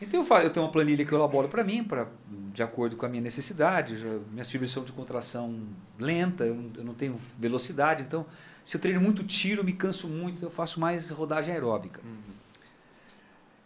Então 0.00 0.20
eu, 0.20 0.26
faço, 0.26 0.46
eu 0.46 0.50
tenho 0.50 0.66
uma 0.66 0.72
planilha 0.72 1.04
que 1.04 1.12
eu 1.12 1.18
elaboro 1.18 1.48
para 1.48 1.62
mim, 1.62 1.84
pra, 1.84 2.08
de 2.52 2.62
acordo 2.62 2.96
com 2.96 3.06
a 3.06 3.08
minha 3.08 3.22
necessidade. 3.22 3.96
Já- 3.96 4.18
minhas 4.32 4.50
fibras 4.50 4.70
são 4.72 4.82
de 4.82 4.90
contração 4.92 5.60
lenta, 5.98 6.44
eu 6.44 6.54
não, 6.54 6.70
eu 6.76 6.84
não 6.84 6.94
tenho 6.94 7.16
velocidade. 7.38 8.02
Então, 8.02 8.26
se 8.64 8.76
eu 8.76 8.80
treino 8.80 9.00
muito 9.00 9.22
tiro, 9.24 9.62
me 9.62 9.72
canso 9.72 10.08
muito, 10.08 10.42
eu 10.44 10.50
faço 10.50 10.80
mais 10.80 11.10
rodagem 11.10 11.54
aeróbica. 11.54 12.00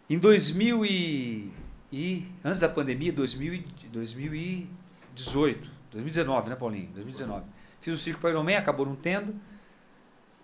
Em 0.08 0.18
2000 0.18 0.84
e, 0.84 1.50
e 1.90 2.26
antes 2.44 2.60
da 2.60 2.68
pandemia, 2.68 3.12
2000 3.12 3.54
e, 3.54 3.66
2018, 3.90 5.68
2019, 5.92 6.50
né, 6.50 6.56
Paulinho? 6.56 6.88
2019. 6.94 7.44
Fiz 7.80 7.94
um 7.94 7.96
circo 7.96 8.20
para 8.20 8.30
Ironman, 8.30 8.56
acabou 8.56 8.84
não 8.86 8.94
tendo. 8.96 9.34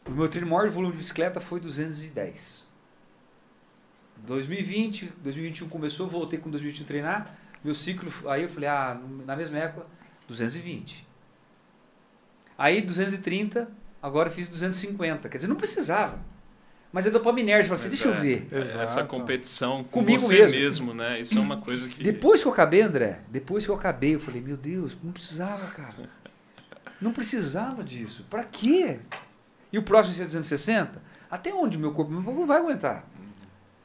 O 0.06 0.10
meu 0.10 0.28
treino 0.28 0.48
maior 0.50 0.68
de 0.68 0.74
volume 0.74 0.92
de 0.92 0.98
bicicleta 0.98 1.40
foi 1.40 1.60
210. 1.60 2.62
2020, 4.26 5.12
2021 5.22 5.68
começou, 5.68 6.08
voltei 6.08 6.38
com 6.38 6.50
2021 6.50 6.84
treinar. 6.86 7.34
Meu 7.64 7.74
ciclo, 7.74 8.12
aí 8.28 8.42
eu 8.42 8.48
falei, 8.48 8.68
ah, 8.68 9.00
na 9.24 9.36
mesma 9.36 9.58
época, 9.58 9.86
220. 10.28 11.06
Aí 12.58 12.80
230, 12.80 13.70
agora 14.02 14.28
eu 14.28 14.32
fiz 14.32 14.48
250. 14.48 15.28
Quer 15.28 15.38
dizer, 15.38 15.48
não 15.48 15.56
precisava. 15.56 16.18
Mas 16.92 17.06
é 17.06 17.10
dopaminérgico, 17.10 17.74
você 17.74 17.88
Mas 17.88 17.98
deixa 17.98 18.08
eu 18.08 18.14
é, 18.14 18.20
ver. 18.20 18.48
é 18.52 18.58
Essa 18.60 18.82
Exato. 18.82 19.06
competição 19.08 19.82
com 19.82 20.00
Comigo 20.00 20.20
você 20.20 20.46
mesmo. 20.46 20.88
mesmo. 20.88 20.94
né? 20.94 21.20
Isso 21.20 21.38
é 21.38 21.40
uma 21.40 21.56
coisa 21.56 21.88
que. 21.88 22.02
Depois 22.02 22.42
que 22.42 22.48
eu 22.48 22.52
acabei, 22.52 22.82
André, 22.82 23.18
depois 23.30 23.64
que 23.64 23.70
eu 23.70 23.74
acabei, 23.74 24.14
eu 24.14 24.20
falei, 24.20 24.42
meu 24.42 24.56
Deus, 24.58 24.96
não 25.02 25.10
precisava, 25.10 25.66
cara. 25.68 26.10
Não 27.00 27.12
precisava 27.12 27.82
disso. 27.82 28.26
Pra 28.28 28.44
quê? 28.44 29.00
E 29.72 29.78
o 29.78 29.82
próximo 29.82 30.14
ser 30.14 30.24
260? 30.26 31.00
Até 31.30 31.52
onde 31.54 31.78
meu 31.78 31.92
corpo 31.92 32.12
meu 32.12 32.22
corpo 32.22 32.40
não 32.40 32.46
vai 32.46 32.58
aguentar? 32.58 33.04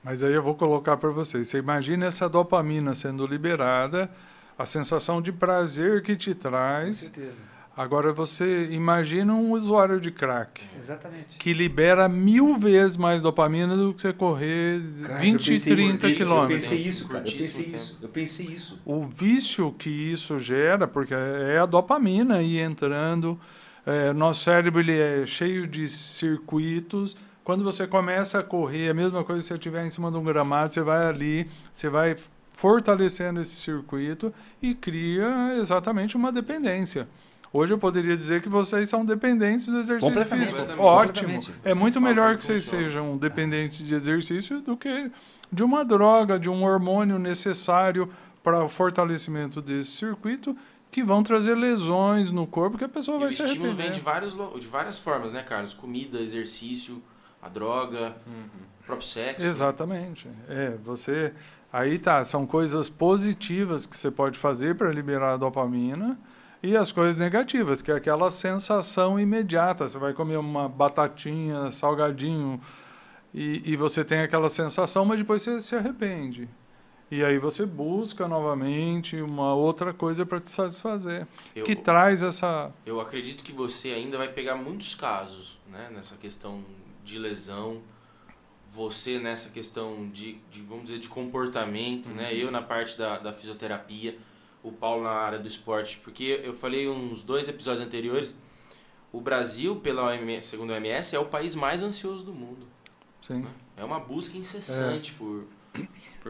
Mas 0.03 0.21
aí 0.23 0.33
eu 0.33 0.43
vou 0.43 0.55
colocar 0.55 0.97
para 0.97 1.09
vocês. 1.09 1.47
Você 1.47 1.57
imagina 1.57 2.05
essa 2.05 2.27
dopamina 2.29 2.93
sendo 2.95 3.25
liberada, 3.25 4.09
a 4.57 4.65
sensação 4.65 5.21
de 5.21 5.31
prazer 5.31 6.01
que 6.01 6.15
te 6.15 6.33
Com 6.33 6.41
traz. 6.41 6.97
certeza. 6.97 7.57
Agora 7.75 8.11
você 8.11 8.69
imagina 8.71 9.33
um 9.35 9.51
usuário 9.51 10.01
de 10.01 10.09
crack 10.09 10.63
Exatamente. 10.79 11.37
que 11.37 11.53
libera 11.53 12.09
mil 12.09 12.57
vezes 12.57 12.97
mais 12.97 13.21
dopamina 13.21 13.77
do 13.77 13.93
que 13.93 14.01
você 14.01 14.11
correr 14.11 14.81
Cara, 15.03 15.19
20, 15.19 15.33
eu 15.33 15.53
pensei 15.53 15.75
30 15.75 15.93
isso, 15.93 16.05
Eu 16.07 16.15
quilômetros. 16.17 16.63
pensei 16.63 16.77
isso, 16.79 17.07
cara. 17.07 17.19
Eu 17.19 17.31
pensei 17.37 17.65
isso. 17.67 17.97
Eu 18.01 18.09
pensei 18.09 18.45
isso. 18.47 18.79
O 18.83 19.03
vício 19.05 19.71
que 19.73 19.91
isso 19.91 20.39
gera, 20.39 20.87
porque 20.87 21.13
é 21.13 21.59
a 21.59 21.67
dopamina 21.67 22.37
aí 22.37 22.57
entrando, 22.57 23.39
é, 23.87 24.11
nosso 24.11 24.43
cérebro 24.43 24.81
ele 24.81 24.99
é 24.99 25.25
cheio 25.25 25.65
de 25.65 25.87
circuitos. 25.87 27.15
Quando 27.41 27.63
você 27.63 27.87
começa 27.87 28.39
a 28.39 28.43
correr, 28.43 28.89
a 28.89 28.93
mesma 28.93 29.23
coisa 29.23 29.41
se 29.41 29.47
você 29.47 29.53
estiver 29.53 29.85
em 29.85 29.89
cima 29.89 30.11
de 30.11 30.17
um 30.17 30.23
gramado, 30.25 30.73
você 30.73 30.81
vai 30.81 31.07
ali, 31.07 31.49
você 31.73 31.87
vai 31.87 32.17
fortalecendo 32.51 33.39
esse 33.39 33.55
circuito 33.55 34.33
e 34.61 34.75
cria 34.75 35.55
exatamente 35.57 36.17
uma 36.17 36.33
dependência. 36.33 37.07
Hoje 37.53 37.73
eu 37.73 37.77
poderia 37.77 38.17
dizer 38.17 38.41
que 38.41 38.49
vocês 38.49 38.89
são 38.89 39.05
dependentes 39.05 39.67
do 39.67 39.79
exercício 39.79 40.09
Completamente. 40.09 40.41
físico. 40.41 40.59
Completamente. 40.59 40.85
Ótimo. 40.85 41.33
Completamente. 41.35 41.61
É 41.63 41.73
muito 41.73 42.01
melhor 42.01 42.35
que 42.35 42.43
vocês 42.43 42.65
sejam 42.65 43.15
dependentes 43.15 43.87
de 43.87 43.93
exercício 43.95 44.59
do 44.59 44.75
que 44.75 45.09
de 45.49 45.63
uma 45.63 45.85
droga, 45.85 46.37
de 46.37 46.49
um 46.49 46.65
hormônio 46.65 47.17
necessário 47.17 48.11
para 48.43 48.61
o 48.65 48.67
fortalecimento 48.67 49.61
desse 49.61 49.91
circuito 49.91 50.57
que 50.91 51.03
vão 51.03 51.21
trazer 51.21 51.55
lesões 51.55 52.31
no 52.31 52.47
corpo 52.47 52.77
que 52.77 52.83
a 52.83 52.89
pessoa 52.89 53.17
E 53.17 53.19
vai 53.21 53.29
o 53.29 53.31
se 53.31 53.43
estímulo 53.43 53.69
arrepender. 53.71 53.91
vem 53.91 53.99
de, 53.99 54.03
vários, 54.03 54.33
de 54.59 54.67
várias 54.67 54.97
formas, 54.99 55.33
né, 55.33 55.43
Carlos? 55.43 55.73
Comida, 55.73 56.19
exercício, 56.19 57.01
a 57.41 57.49
droga, 57.49 58.15
o 58.81 58.83
próprio 58.85 59.07
sexo. 59.07 59.45
Exatamente. 59.45 60.27
É, 60.47 60.75
você 60.83 61.33
aí 61.71 61.99
tá, 61.99 62.23
são 62.23 62.47
coisas 62.47 62.89
positivas 62.89 63.85
que 63.85 63.95
você 63.95 64.09
pode 64.09 64.39
fazer 64.39 64.75
para 64.75 64.91
liberar 64.91 65.33
a 65.33 65.37
dopamina 65.37 66.17
e 66.63 66.75
as 66.75 66.91
coisas 66.91 67.15
negativas, 67.15 67.81
que 67.81 67.91
é 67.91 67.95
aquela 67.95 68.31
sensação 68.31 69.19
imediata. 69.19 69.87
Você 69.87 69.97
vai 69.97 70.13
comer 70.13 70.37
uma 70.37 70.67
batatinha, 70.67 71.69
salgadinho 71.71 72.59
e, 73.33 73.61
e 73.71 73.75
você 73.75 74.03
tem 74.03 74.21
aquela 74.21 74.49
sensação, 74.49 75.05
mas 75.05 75.19
depois 75.19 75.41
você 75.41 75.61
se 75.61 75.75
arrepende. 75.75 76.49
E 77.09 77.23
aí 77.23 77.37
você 77.37 77.65
busca 77.65 78.27
novamente 78.27 79.21
uma 79.21 79.53
outra 79.55 79.93
coisa 79.93 80.25
para 80.25 80.41
te 80.41 80.51
satisfazer, 80.51 81.25
Eu, 81.55 81.63
que 81.63 81.75
traz 81.75 82.21
essa 82.21 82.71
eu 82.85 82.99
acredito 82.99 83.43
que 83.43 83.53
você 83.53 83.91
ainda 83.91 84.17
vai 84.17 84.27
pegar 84.27 84.55
muitos 84.55 84.93
casos, 84.93 85.57
né, 85.69 85.89
nessa 85.93 86.15
questão 86.17 86.63
de 87.05 87.17
lesão. 87.17 87.81
Você 88.73 89.17
nessa 89.17 89.49
questão 89.49 90.09
de, 90.09 90.37
de, 90.51 90.61
vamos 90.61 90.85
dizer, 90.85 90.99
de 90.99 91.07
comportamento, 91.07 92.09
né? 92.09 92.35
Eu 92.35 92.51
na 92.51 92.61
parte 92.61 92.95
da, 92.97 93.17
da 93.17 93.33
fisioterapia, 93.33 94.19
o 94.61 94.71
Paulo 94.71 95.03
na 95.03 95.09
área 95.09 95.39
do 95.39 95.47
esporte. 95.47 95.97
Porque 96.03 96.41
eu 96.43 96.53
falei 96.53 96.87
uns 96.87 97.23
dois 97.23 97.47
episódios 97.47 97.83
anteriores, 97.83 98.35
o 99.11 99.19
Brasil, 99.19 99.77
pela 99.77 100.03
OMS, 100.03 100.47
segundo 100.47 100.73
a 100.73 100.75
OMS, 100.75 101.15
é 101.15 101.19
o 101.19 101.25
país 101.25 101.55
mais 101.55 101.81
ansioso 101.81 102.23
do 102.25 102.33
mundo. 102.33 102.67
sim. 103.21 103.45
É 103.75 103.83
uma 103.83 103.99
busca 103.99 104.37
incessante 104.37 105.13
por... 105.13 105.45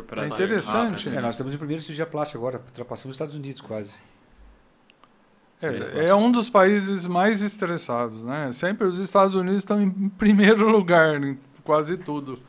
Por 0.04 0.18
É 0.18 0.28
interessante. 0.28 1.06
rápido. 1.06 1.18
É, 1.18 1.22
nós 1.22 1.34
estamos 1.36 1.54
em 1.54 1.58
primeiro 1.58 1.82
cirurgia 1.82 2.06
plástica 2.06 2.38
agora, 2.40 2.62
ultrapassamos 2.66 3.12
os 3.12 3.16
Estados 3.16 3.36
Unidos 3.36 3.62
quase. 3.62 3.96
É, 5.62 6.08
é 6.08 6.16
um 6.16 6.32
dos 6.32 6.50
países 6.50 7.08
mais 7.08 7.42
estressados, 7.42 8.24
né? 8.24 8.52
Sempre 8.54 8.86
os 8.86 9.00
Estados 9.00 9.34
Unidos 9.34 9.60
estão 9.60 9.82
em 9.82 9.90
primeiro 10.10 10.70
lugar 10.70 11.22
em 11.24 11.38
quase 11.64 11.98
tudo, 11.98 12.40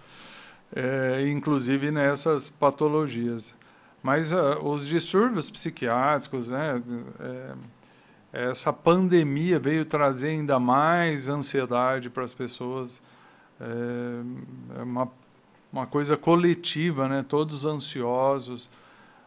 é, 0.75 1.27
inclusive 1.29 1.91
nessas 1.91 2.51
patologias. 2.51 3.55
Mas 4.03 4.33
ah, 4.33 4.59
os 4.61 4.87
distúrbios 4.87 5.51
psiquiátricos, 5.51 6.49
né? 6.49 6.83
é, 7.21 7.55
essa 8.51 8.73
pandemia 8.73 9.59
veio 9.59 9.85
trazer 9.85 10.29
ainda 10.29 10.61
mais 10.61 11.29
ansiedade 11.29 12.11
para 12.11 12.25
as 12.25 12.33
pessoas. 12.33 13.01
É, 13.61 14.81
é 14.81 14.83
uma, 14.83 15.11
uma 15.73 15.87
coisa 15.87 16.17
coletiva, 16.17 17.09
né? 17.09 17.25
Todos 17.27 17.65
ansiosos. 17.67 18.69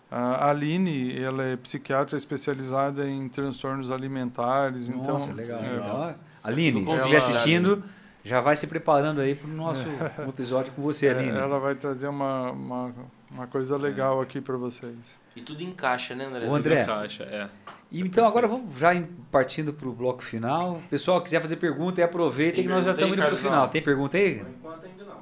A 0.09 0.49
Aline, 0.49 1.17
ela 1.17 1.43
é 1.43 1.55
psiquiatra 1.55 2.17
especializada 2.17 3.07
em 3.09 3.29
transtornos 3.29 3.89
alimentares, 3.89 4.85
Nossa, 4.87 5.27
então 5.31 5.35
legal. 5.37 5.59
é, 5.59 5.77
Então, 5.77 6.15
Aline, 6.43 6.85
se 6.85 6.95
estiver 6.97 7.17
assistindo, 7.17 7.83
já 8.21 8.41
vai 8.41 8.57
se 8.57 8.67
preparando 8.67 9.21
aí 9.21 9.35
para 9.35 9.49
o 9.49 9.53
nosso 9.53 9.85
um 10.19 10.27
episódio 10.29 10.73
com 10.73 10.81
você, 10.81 11.07
é, 11.07 11.11
Aline. 11.11 11.37
ela 11.37 11.59
vai 11.59 11.75
trazer 11.75 12.09
uma, 12.09 12.51
uma, 12.51 12.93
uma 13.31 13.47
coisa 13.47 13.77
legal 13.77 14.19
aqui 14.19 14.41
para 14.41 14.57
vocês. 14.57 15.17
E 15.33 15.41
tudo 15.41 15.63
encaixa, 15.63 16.13
né, 16.13 16.25
André? 16.25 16.45
O 16.45 16.55
André. 16.55 16.83
Caixa, 16.83 17.23
é. 17.23 17.47
E 17.89 18.01
então 18.01 18.27
agora 18.27 18.49
vamos 18.49 18.77
já 18.77 18.89
partindo 19.31 19.71
para 19.71 19.87
o 19.87 19.93
bloco 19.93 20.21
final. 20.23 20.81
Pessoal, 20.89 21.21
quiser 21.21 21.39
fazer 21.39 21.55
pergunta, 21.55 22.01
e 22.01 22.03
aproveita 22.03 22.55
Tem 22.55 22.65
que 22.65 22.69
nós 22.69 22.83
já 22.83 22.91
estamos 22.91 23.13
indo 23.15 23.23
para 23.23 23.33
o 23.33 23.37
final. 23.37 23.69
Tem 23.69 23.81
pergunta 23.81 24.17
aí? 24.17 24.39
Por 24.39 24.49
enquanto 24.49 24.85
ainda 24.85 25.03
não. 25.05 25.20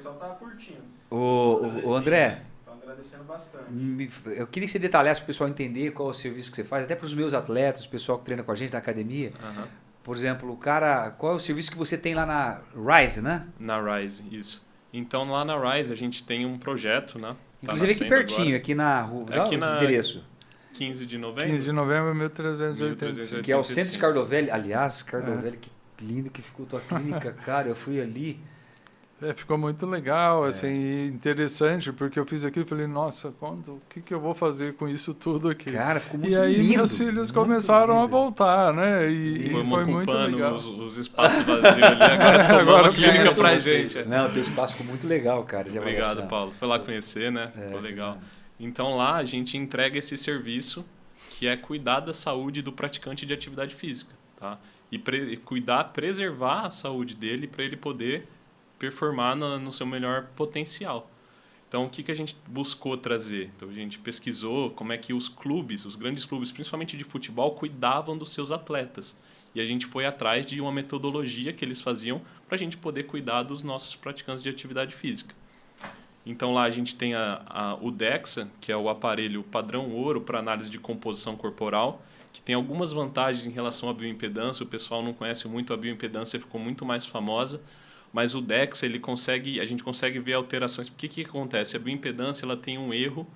O 0.00 0.02
pessoal 0.02 0.14
tá 0.16 0.34
curtindo. 0.36 0.80
O, 1.10 1.88
o, 1.90 1.94
André, 1.94 2.42
Estão 2.60 2.74
agradecendo 2.74 3.24
bastante. 3.24 3.70
me- 3.70 4.10
eu 4.26 4.46
queria 4.46 4.66
que 4.66 4.72
você 4.72 4.78
detalhasse 4.78 5.20
para 5.20 5.24
o 5.24 5.26
pessoal 5.26 5.50
entender 5.50 5.90
qual 5.90 6.08
é 6.08 6.10
o 6.12 6.14
serviço 6.14 6.50
que 6.50 6.56
você 6.56 6.64
faz, 6.64 6.84
até 6.84 6.94
para 6.96 7.06
os 7.06 7.14
meus 7.14 7.34
atletas, 7.34 7.84
o 7.84 7.88
pessoal 7.90 8.18
que 8.18 8.24
treina 8.24 8.42
com 8.42 8.50
a 8.50 8.54
gente 8.54 8.70
da 8.70 8.78
academia. 8.78 9.32
Aham. 9.42 9.68
Por 10.02 10.16
exemplo, 10.16 10.50
o 10.50 10.56
cara, 10.56 11.10
qual 11.10 11.32
é 11.34 11.36
o 11.36 11.38
serviço 11.38 11.70
que 11.70 11.76
você 11.76 11.98
tem 11.98 12.14
lá 12.14 12.24
na 12.24 12.60
Rise, 12.74 13.20
né? 13.20 13.46
Na 13.58 13.78
Rise, 13.98 14.22
isso. 14.30 14.66
Então 14.92 15.30
lá 15.30 15.44
na 15.44 15.56
Rise 15.74 15.92
a 15.92 15.96
gente 15.96 16.24
tem 16.24 16.46
um 16.46 16.56
projeto, 16.58 17.18
né? 17.18 17.28
Tá 17.28 17.36
Inclusive 17.64 17.92
aqui 17.92 18.00
nascendo 18.04 18.08
pertinho, 18.08 18.42
agora. 18.46 18.56
aqui 18.56 18.74
na 18.74 19.02
rua. 19.02 19.26
Aqui 19.42 19.54
o 19.56 19.58
na- 19.58 19.76
endereço. 19.76 20.24
15 20.72 21.04
de 21.04 21.18
novembro. 21.18 21.50
15 21.52 21.64
de 21.64 21.72
novembro 21.72 22.12
de 22.12 22.18
1385. 22.18 23.42
Que 23.42 23.52
é 23.52 23.56
o 23.56 23.62
centro 23.62 23.90
de 23.90 23.96
85. 23.98 24.00
Cardovelli. 24.00 24.50
Aliás, 24.50 25.02
É. 25.06 25.10
Cardovelli, 25.10 25.58
que 25.58 25.70
lindo 26.00 26.30
que 26.30 26.40
ficou 26.40 26.64
tua 26.64 26.80
clínica, 26.80 27.32
cara. 27.44 27.68
Eu 27.68 27.76
fui 27.76 28.00
ali. 28.00 28.40
É, 29.22 29.34
ficou 29.34 29.58
muito 29.58 29.84
legal, 29.86 30.46
É. 30.46 30.48
assim, 30.48 31.06
interessante, 31.08 31.92
porque 31.92 32.18
eu 32.18 32.24
fiz 32.24 32.42
aquilo 32.44 32.64
e 32.64 32.68
falei, 32.68 32.86
nossa, 32.86 33.32
quando, 33.38 33.72
o 33.72 33.80
que, 33.90 34.00
que 34.00 34.14
eu 34.14 34.18
vou 34.20 34.34
fazer 34.34 34.74
com 34.74 34.88
isso 34.88 35.12
tudo 35.12 35.50
aqui? 35.50 35.72
Cara, 35.72 36.00
ficou 36.00 36.18
muito 36.18 36.32
e 36.32 36.36
aí 36.36 36.54
lindo. 36.56 36.74
meus 36.78 36.96
filhos 36.96 37.14
muito 37.30 37.34
começaram 37.34 37.98
a 37.98 38.02
lindo. 38.04 38.10
voltar, 38.10 38.72
né? 38.72 39.10
E, 39.10 39.48
e 39.48 39.50
foi 39.68 39.84
muito 39.84 40.10
legal. 40.10 40.54
os, 40.54 40.66
os 40.66 40.96
espaços 40.96 41.44
vazios 41.44 41.64
ali. 41.82 42.02
Agora 42.60 42.84
uma 42.88 42.92
clínica 42.94 43.34
pra 43.34 43.58
vocês. 43.58 43.92
gente. 43.92 44.08
Não, 44.08 44.30
teu 44.30 44.40
espaço 44.40 44.72
ficou 44.72 44.86
muito 44.86 45.06
legal, 45.06 45.44
cara. 45.44 45.68
Obrigado. 45.68 46.26
Paulo. 46.26 46.52
Foi 46.52 46.66
lá 46.66 46.78
conhecer, 46.78 47.30
né? 47.30 47.52
É, 47.56 47.66
Ficou 47.66 47.80
legal. 47.80 48.18
Então 48.58 48.96
lá 48.96 49.16
a 49.16 49.24
gente 49.24 49.56
entrega 49.56 49.98
esse 49.98 50.16
serviço 50.16 50.84
que 51.30 51.46
é 51.46 51.56
cuidar 51.56 52.00
da 52.00 52.12
saúde 52.14 52.62
do 52.62 52.72
praticante 52.72 53.24
de 53.26 53.32
atividade 53.34 53.74
física, 53.74 54.12
tá? 54.36 54.58
E, 54.90 54.98
pre- 54.98 55.32
e 55.32 55.36
cuidar, 55.36 55.84
preservar 55.92 56.66
a 56.66 56.70
saúde 56.70 57.14
dele 57.14 57.46
para 57.46 57.64
ele 57.64 57.76
poder 57.76 58.26
performar 58.80 59.36
no, 59.36 59.58
no 59.60 59.70
seu 59.72 59.86
melhor 59.86 60.26
potencial. 60.34 61.08
Então, 61.68 61.84
o 61.84 61.88
que, 61.88 62.02
que 62.02 62.10
a 62.10 62.16
gente 62.16 62.36
buscou 62.48 62.96
trazer? 62.96 63.52
Então, 63.54 63.68
a 63.68 63.72
gente 63.72 63.96
pesquisou 64.00 64.70
como 64.70 64.92
é 64.92 64.98
que 64.98 65.12
os 65.12 65.28
clubes, 65.28 65.84
os 65.84 65.94
grandes 65.94 66.24
clubes, 66.24 66.50
principalmente 66.50 66.96
de 66.96 67.04
futebol, 67.04 67.52
cuidavam 67.52 68.18
dos 68.18 68.32
seus 68.32 68.50
atletas. 68.50 69.14
E 69.54 69.60
a 69.60 69.64
gente 69.64 69.86
foi 69.86 70.04
atrás 70.04 70.44
de 70.44 70.60
uma 70.60 70.72
metodologia 70.72 71.52
que 71.52 71.64
eles 71.64 71.80
faziam 71.80 72.20
para 72.48 72.56
a 72.56 72.58
gente 72.58 72.76
poder 72.76 73.04
cuidar 73.04 73.44
dos 73.44 73.62
nossos 73.62 73.94
praticantes 73.94 74.42
de 74.42 74.48
atividade 74.48 74.92
física. 74.94 75.34
Então 76.24 76.52
lá 76.52 76.64
a 76.64 76.70
gente 76.70 76.96
tem 76.96 77.14
a, 77.14 77.42
a- 77.46 77.78
o 77.80 77.90
DEXA, 77.90 78.48
que 78.60 78.70
é 78.70 78.76
o 78.76 78.88
aparelho 78.88 79.42
padrão 79.42 79.90
ouro 79.90 80.20
para 80.20 80.38
análise 80.38 80.70
de 80.70 80.78
composição 80.78 81.36
corporal, 81.36 82.02
que 82.32 82.40
tem 82.42 82.54
algumas 82.54 82.92
vantagens 82.92 83.46
em 83.46 83.50
relação 83.50 83.88
à 83.88 83.94
bioimpedância. 83.94 84.62
O 84.64 84.66
pessoal 84.66 85.02
não 85.02 85.12
conhece 85.12 85.48
muito 85.48 85.72
a 85.72 85.76
bioimpedância, 85.76 86.38
ficou 86.38 86.60
muito 86.60 86.84
mais 86.84 87.06
famosa. 87.06 87.60
Mas 88.12 88.34
o 88.34 88.40
DEXA, 88.40 88.86
ele 88.86 88.98
consegue, 88.98 89.60
a 89.60 89.64
gente 89.64 89.84
consegue 89.84 90.18
ver 90.18 90.32
alterações. 90.34 90.88
O 90.88 90.92
que, 90.92 91.06
que 91.06 91.22
acontece? 91.22 91.76
A 91.76 91.78
bioimpedância 91.78 92.44
ela 92.44 92.56
tem 92.56 92.76
um 92.76 92.92
erro 92.92 93.26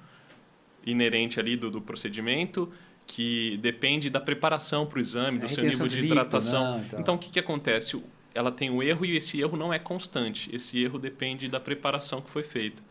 inerente 0.84 1.38
ali 1.40 1.56
do, 1.56 1.70
do 1.70 1.80
procedimento 1.80 2.70
que 3.06 3.58
depende 3.58 4.08
da 4.10 4.20
preparação 4.20 4.86
para 4.86 4.98
o 4.98 5.00
exame, 5.00 5.38
do 5.38 5.46
A 5.46 5.48
seu 5.48 5.62
nível 5.64 5.86
de 5.86 5.94
de 5.94 6.00
líquido, 6.00 6.14
hidratação. 6.20 6.78
né, 6.78 6.84
então. 6.86 7.00
Então, 7.00 7.14
o 7.14 7.18
que, 7.18 7.30
que 7.30 7.38
acontece? 7.38 8.02
Ela 8.34 8.50
tem 8.50 8.70
um 8.70 8.82
erro 8.82 9.04
e 9.04 9.16
esse 9.16 9.40
erro 9.40 9.56
não 9.56 9.72
é 9.72 9.78
constante. 9.78 10.54
Esse 10.54 10.82
erro 10.82 10.98
depende 10.98 11.46
da 11.48 11.60
preparação 11.60 12.20
que 12.20 12.30
foi 12.30 12.42
feita. 12.42 12.82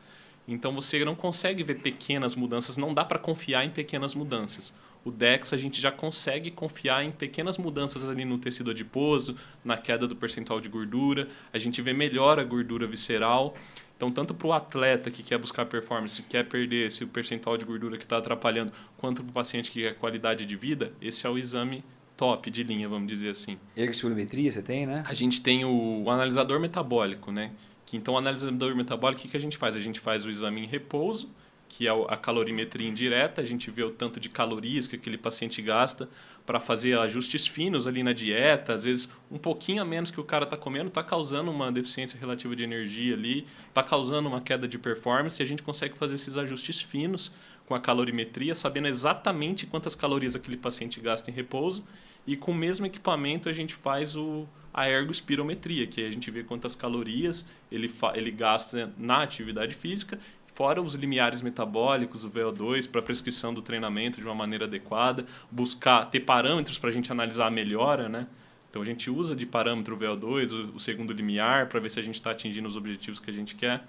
Então, 0.48 0.74
você 0.74 1.04
não 1.04 1.16
consegue 1.16 1.64
ver 1.64 1.76
pequenas 1.76 2.36
mudanças, 2.36 2.78
não 2.78 2.94
dá 2.94 3.04
para 3.04 3.18
confiar 3.18 3.66
em 3.66 3.70
pequenas 3.70 4.14
mudanças. 4.14 4.74
O 5.06 5.12
DEX 5.12 5.52
a 5.52 5.58
gente 5.58 5.82
já 5.82 5.92
consegue 5.92 6.50
confiar 6.50 7.04
em 7.04 7.12
pequenas 7.12 7.58
mudanças 7.58 8.08
ali 8.08 8.24
no 8.24 8.38
tecido 8.38 8.72
adiposo, 8.72 9.36
na 9.64 9.76
queda 9.76 10.08
do 10.08 10.16
percentual 10.16 10.62
de 10.62 10.70
gordura, 10.70 11.28
a 11.52 11.58
gente 11.58 11.82
vê 11.82 11.94
melhor 11.94 12.40
a 12.40 12.44
gordura 12.44 12.88
visceral. 12.88 13.54
Então, 13.98 14.12
tanto 14.12 14.34
para 14.34 14.48
o 14.48 14.54
atleta 14.54 15.12
que 15.12 15.22
quer 15.22 15.38
buscar 15.38 15.66
performance, 15.66 16.22
quer 16.24 16.48
perder 16.48 16.88
esse 16.88 17.06
percentual 17.06 17.58
de 17.58 17.66
gordura 17.66 17.98
que 17.98 18.04
está 18.04 18.18
atrapalhando, 18.18 18.72
quanto 18.98 19.24
para 19.24 19.32
o 19.32 19.34
paciente 19.34 19.72
que 19.72 19.82
quer 19.82 19.96
qualidade 19.96 20.46
de 20.46 20.56
vida, 20.56 20.94
esse 21.02 21.26
é 21.26 21.30
o 21.30 21.38
exame 21.38 21.84
top 22.16 22.50
de 22.50 22.64
linha, 22.64 22.88
vamos 22.88 23.08
dizer 23.08 23.30
assim. 23.30 23.58
Ergospirometria 23.76 24.52
você 24.52 24.62
tem, 24.62 24.86
né? 24.86 25.04
A 25.06 25.14
gente 25.14 25.42
tem 25.42 25.66
o, 25.66 26.04
o 26.04 26.10
analisador 26.10 26.60
metabólico, 26.60 27.32
né? 27.32 27.52
Que 27.86 27.98
então 27.98 28.14
o 28.14 28.18
analisador 28.18 28.76
metabólico, 28.76 29.20
o 29.20 29.24
que, 29.24 29.30
que 29.30 29.38
a 29.38 29.40
gente 29.40 29.58
faz? 29.58 29.76
A 29.76 29.80
gente 29.80 30.00
faz 30.00 30.26
o 30.26 30.30
exame 30.30 30.62
em 30.62 30.66
repouso, 30.66 31.30
que 31.76 31.88
é 31.88 31.92
a 31.92 32.16
calorimetria 32.16 32.88
indireta, 32.88 33.42
a 33.42 33.46
gente 33.46 33.72
vê 33.72 33.82
o 33.82 33.90
tanto 33.90 34.20
de 34.20 34.30
calorias 34.30 34.86
que 34.86 34.96
aquele 34.96 35.18
paciente 35.18 35.60
gasta 35.60 36.08
para 36.46 36.60
fazer 36.60 36.96
ajustes 37.00 37.48
finos 37.48 37.88
ali 37.88 38.04
na 38.04 38.14
dieta, 38.14 38.74
às 38.74 38.84
vezes 38.84 39.10
um 39.32 39.40
pouquinho 39.40 39.82
a 39.82 39.86
menos 39.86 40.12
que 40.12 40.20
o 40.20 40.24
cara 40.24 40.44
está 40.44 40.56
comendo, 40.56 40.90
está 40.90 41.02
causando 41.02 41.50
uma 41.50 41.72
deficiência 41.72 42.20
relativa 42.20 42.56
de 42.56 42.64
energia 42.64 43.16
ali, 43.16 43.48
está 43.70 43.82
causando 43.82 44.30
uma 44.30 44.40
queda 44.40 44.68
de 44.68 44.78
performance, 44.78 45.42
e 45.42 45.44
a 45.44 45.48
gente 45.48 45.64
consegue 45.64 45.98
fazer 45.98 46.14
esses 46.14 46.38
ajustes 46.38 46.80
finos 46.80 47.32
com 47.66 47.74
a 47.74 47.80
calorimetria, 47.80 48.54
sabendo 48.54 48.88
exatamente 48.88 49.66
quantas 49.66 49.96
calorias 49.96 50.36
aquele 50.36 50.58
paciente 50.58 51.00
gasta 51.00 51.32
em 51.32 51.34
repouso, 51.34 51.84
e 52.28 52.38
com 52.38 52.52
o 52.52 52.56
mesmo 52.56 52.86
equipamento 52.86 53.50
a 53.50 53.54
gente 53.54 53.74
faz 53.74 54.16
o, 54.16 54.48
a 54.72 54.88
ergospirometria, 54.88 55.88
que 55.88 56.06
a 56.06 56.12
gente 56.12 56.30
vê 56.30 56.44
quantas 56.44 56.76
calorias 56.76 57.44
ele, 57.72 57.92
ele 58.14 58.32
gasta 58.32 58.94
na 58.96 59.24
atividade 59.24 59.74
física, 59.74 60.20
fora 60.54 60.82
os 60.82 60.94
limiares 60.94 61.42
metabólicos, 61.42 62.24
o 62.24 62.30
VO2, 62.30 62.90
para 62.90 63.02
prescrição 63.02 63.54
do 63.54 63.62
treinamento 63.62 64.20
de 64.20 64.26
uma 64.26 64.36
maneira 64.36 64.66
adequada, 64.66 65.26
buscar 65.52 66.06
ter 66.06 66.22
parâmetros 66.22 66.78
para 66.78 66.90
a 66.90 66.94
gente 66.94 67.12
analisar 67.12 67.48
a 67.48 67.52
melhora, 67.52 68.08
né? 68.08 68.28
Então 68.70 68.82
a 68.82 68.86
gente 68.86 69.10
usa 69.10 69.36
de 69.36 69.46
parâmetro 69.46 69.96
o 69.96 70.00
VO2, 70.00 70.52
o, 70.52 70.78
o 70.78 70.80
segundo 70.80 71.14
limiar, 71.14 71.68
para 71.68 71.80
ver 71.80 71.92
se 71.92 72.00
a 72.00 72.04
gente 72.04 72.16
está 72.16 72.32
atingindo 72.32 72.68
os 72.68 72.76
objetivos 72.76 73.20
que 73.20 73.30
a 73.30 73.34
gente 73.34 73.56
quer. 73.56 73.84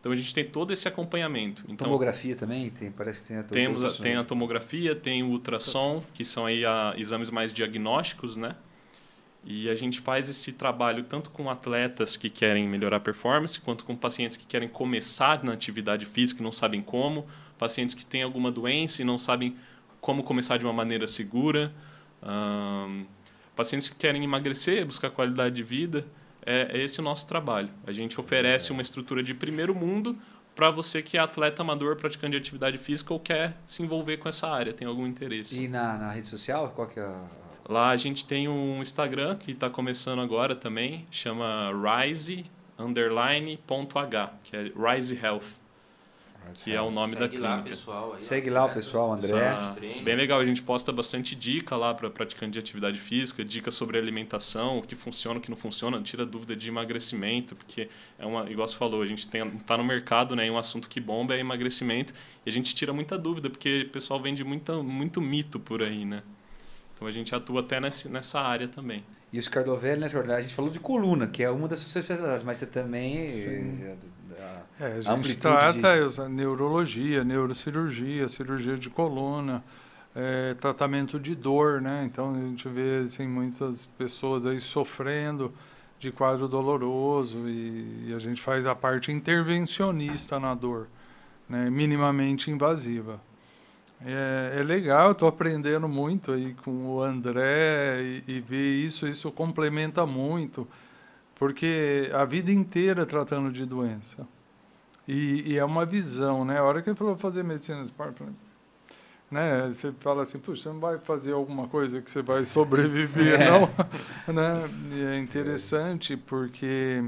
Então 0.00 0.12
a 0.12 0.16
gente 0.16 0.34
tem 0.34 0.44
todo 0.44 0.72
esse 0.72 0.86
acompanhamento. 0.86 1.64
Então, 1.66 1.86
Tomografia 1.86 2.36
também 2.36 2.68
tem, 2.68 2.90
parece 2.90 3.22
que 3.22 3.28
tem 3.28 3.36
a 3.38 3.42
temos 3.42 3.84
a, 3.84 4.02
tem 4.02 4.16
a 4.16 4.24
tomografia, 4.24 4.94
tem 4.94 5.22
o 5.22 5.28
ultrassom, 5.28 6.02
que 6.12 6.24
são 6.24 6.44
aí 6.46 6.64
a, 6.64 6.94
exames 6.98 7.30
mais 7.30 7.54
diagnósticos, 7.54 8.36
né? 8.36 8.54
E 9.46 9.68
a 9.68 9.74
gente 9.74 10.00
faz 10.00 10.28
esse 10.28 10.52
trabalho 10.52 11.04
tanto 11.04 11.30
com 11.30 11.50
atletas 11.50 12.16
que 12.16 12.30
querem 12.30 12.66
melhorar 12.66 12.96
a 12.96 13.00
performance, 13.00 13.60
quanto 13.60 13.84
com 13.84 13.94
pacientes 13.94 14.36
que 14.36 14.46
querem 14.46 14.68
começar 14.68 15.44
na 15.44 15.52
atividade 15.52 16.06
física 16.06 16.40
e 16.40 16.42
não 16.42 16.52
sabem 16.52 16.80
como, 16.80 17.26
pacientes 17.58 17.94
que 17.94 18.06
têm 18.06 18.22
alguma 18.22 18.50
doença 18.50 19.02
e 19.02 19.04
não 19.04 19.18
sabem 19.18 19.56
como 20.00 20.22
começar 20.22 20.56
de 20.56 20.64
uma 20.64 20.72
maneira 20.72 21.06
segura, 21.06 21.74
ahn, 22.22 23.04
pacientes 23.54 23.88
que 23.88 23.96
querem 23.96 24.24
emagrecer, 24.24 24.84
buscar 24.86 25.10
qualidade 25.10 25.54
de 25.54 25.62
vida. 25.62 26.06
É, 26.46 26.78
é 26.78 26.82
esse 26.82 27.00
o 27.00 27.02
nosso 27.02 27.26
trabalho. 27.26 27.70
A 27.86 27.92
gente 27.92 28.20
oferece 28.20 28.70
uma 28.70 28.82
estrutura 28.82 29.22
de 29.22 29.32
primeiro 29.32 29.74
mundo 29.74 30.18
para 30.54 30.70
você 30.70 31.02
que 31.02 31.18
é 31.18 31.20
atleta 31.20 31.62
amador 31.62 31.96
praticante 31.96 32.32
de 32.32 32.36
atividade 32.36 32.78
física 32.78 33.12
ou 33.12 33.20
quer 33.20 33.56
se 33.66 33.82
envolver 33.82 34.18
com 34.18 34.28
essa 34.28 34.46
área, 34.46 34.72
tem 34.72 34.86
algum 34.86 35.06
interesse. 35.06 35.64
E 35.64 35.68
na, 35.68 35.96
na 35.96 36.10
rede 36.12 36.28
social, 36.28 36.70
qual 36.70 36.86
que 36.86 37.00
é 37.00 37.02
a... 37.02 37.43
Lá 37.68 37.90
a 37.90 37.96
gente 37.96 38.26
tem 38.26 38.46
um 38.48 38.82
Instagram 38.82 39.36
que 39.36 39.52
está 39.52 39.70
começando 39.70 40.20
agora 40.20 40.54
também, 40.54 41.06
chama 41.10 41.70
Rise 41.72 42.44
underline 42.78 43.56
ponto 43.66 43.98
H, 43.98 44.34
que 44.44 44.56
é 44.56 44.72
Rise 44.76 45.18
Health, 45.22 45.64
que 46.62 46.74
é 46.74 46.80
o 46.82 46.90
nome 46.90 47.14
da 47.14 47.22
Segue 47.22 47.38
lá, 47.38 47.52
clínica. 47.52 47.70
pessoal. 47.70 48.12
aí, 48.12 48.20
Segue 48.20 48.50
lá 48.50 48.64
o 48.64 48.68
né, 48.68 48.74
pessoal, 48.74 49.12
André. 49.14 49.48
Ah, 49.48 49.74
bem 49.80 50.14
legal, 50.14 50.40
a 50.40 50.44
gente 50.44 50.60
posta 50.60 50.92
bastante 50.92 51.34
dica 51.34 51.74
lá 51.74 51.94
para 51.94 52.10
praticante 52.10 52.52
de 52.52 52.58
atividade 52.58 52.98
física, 52.98 53.42
dicas 53.42 53.72
sobre 53.72 53.96
alimentação, 53.96 54.78
o 54.78 54.82
que 54.82 54.94
funciona, 54.94 55.38
o 55.38 55.42
que 55.42 55.48
não 55.48 55.56
funciona, 55.56 56.02
tira 56.02 56.26
dúvida 56.26 56.54
de 56.54 56.68
emagrecimento, 56.68 57.56
porque 57.56 57.88
é 58.18 58.26
uma, 58.26 58.50
igual 58.50 58.68
você 58.68 58.76
falou, 58.76 59.00
a 59.00 59.06
gente 59.06 59.26
tem, 59.26 59.48
tá 59.60 59.78
no 59.78 59.84
mercado, 59.84 60.36
né, 60.36 60.46
e 60.46 60.50
um 60.50 60.58
assunto 60.58 60.86
que 60.86 61.00
bomba 61.00 61.34
é 61.34 61.40
emagrecimento, 61.40 62.12
e 62.44 62.50
a 62.50 62.52
gente 62.52 62.74
tira 62.74 62.92
muita 62.92 63.16
dúvida, 63.16 63.48
porque 63.48 63.86
o 63.88 63.90
pessoal 63.90 64.20
vende 64.20 64.44
muita, 64.44 64.82
muito 64.82 65.18
mito 65.18 65.58
por 65.58 65.82
aí, 65.82 66.04
né? 66.04 66.22
Então 66.94 67.08
a 67.08 67.12
gente 67.12 67.34
atua 67.34 67.60
até 67.60 67.80
nesse, 67.80 68.08
nessa 68.08 68.40
área 68.40 68.68
também. 68.68 69.04
E 69.32 69.38
os 69.38 69.48
Cardovelli, 69.48 70.00
né, 70.00 70.08
senhor? 70.08 70.30
A 70.30 70.40
gente 70.40 70.54
falou 70.54 70.70
de 70.70 70.78
coluna, 70.78 71.26
que 71.26 71.42
é 71.42 71.50
uma 71.50 71.66
das 71.66 71.80
suas 71.80 71.96
especialidades, 71.96 72.44
mas 72.44 72.58
você 72.58 72.66
também... 72.66 73.28
Sim. 73.28 73.88
da- 74.28 74.62
É, 74.80 74.86
a 74.92 75.00
gente 75.00 75.08
amplitude 75.10 75.40
trata 75.40 76.08
de- 76.08 76.28
neurologia, 76.28 77.24
neurocirurgia, 77.24 78.28
cirurgia 78.28 78.76
de 78.78 78.88
coluna, 78.90 79.62
é, 80.14 80.54
tratamento 80.54 81.18
de 81.18 81.34
dor, 81.34 81.80
né? 81.82 82.04
Então 82.04 82.32
a 82.34 82.38
gente 82.38 82.68
vê 82.68 83.02
assim, 83.04 83.26
muitas 83.26 83.86
pessoas 83.98 84.46
aí 84.46 84.60
sofrendo 84.60 85.52
de 85.98 86.12
quadro 86.12 86.46
doloroso 86.46 87.48
e, 87.48 88.06
e 88.08 88.14
a 88.14 88.18
gente 88.20 88.40
faz 88.40 88.66
a 88.66 88.74
parte 88.74 89.10
intervencionista 89.10 90.38
na 90.38 90.54
dor, 90.54 90.86
né? 91.48 91.68
minimamente 91.70 92.50
invasiva. 92.50 93.20
É, 94.00 94.56
é 94.58 94.62
legal, 94.62 95.12
estou 95.12 95.28
aprendendo 95.28 95.88
muito 95.88 96.32
aí 96.32 96.54
com 96.54 96.86
o 96.86 97.02
André 97.02 98.02
e, 98.02 98.24
e 98.26 98.40
ver 98.40 98.84
isso, 98.84 99.06
isso 99.06 99.30
complementa 99.32 100.04
muito, 100.04 100.66
porque 101.34 102.10
a 102.12 102.24
vida 102.24 102.50
inteira 102.50 103.06
tratando 103.06 103.50
de 103.50 103.64
doença. 103.64 104.26
E, 105.06 105.52
e 105.52 105.58
é 105.58 105.64
uma 105.64 105.84
visão, 105.84 106.44
né? 106.44 106.58
A 106.58 106.62
hora 106.62 106.82
que 106.82 106.88
ele 106.88 106.96
falou 106.96 107.16
fazer 107.16 107.42
medicina 107.42 107.82
esporte, 107.82 108.18
falei, 108.18 108.34
né? 109.30 109.66
Você 109.66 109.92
fala 110.00 110.22
assim, 110.22 110.38
puxa, 110.38 110.62
você 110.62 110.68
não 110.68 110.80
vai 110.80 110.98
fazer 110.98 111.32
alguma 111.32 111.68
coisa 111.68 112.00
que 112.00 112.10
você 112.10 112.22
vai 112.22 112.44
sobreviver, 112.46 113.40
é. 113.40 113.50
não? 113.50 113.68
né? 114.32 114.70
E 114.92 115.02
é 115.02 115.18
interessante 115.18 116.16
porque 116.16 117.04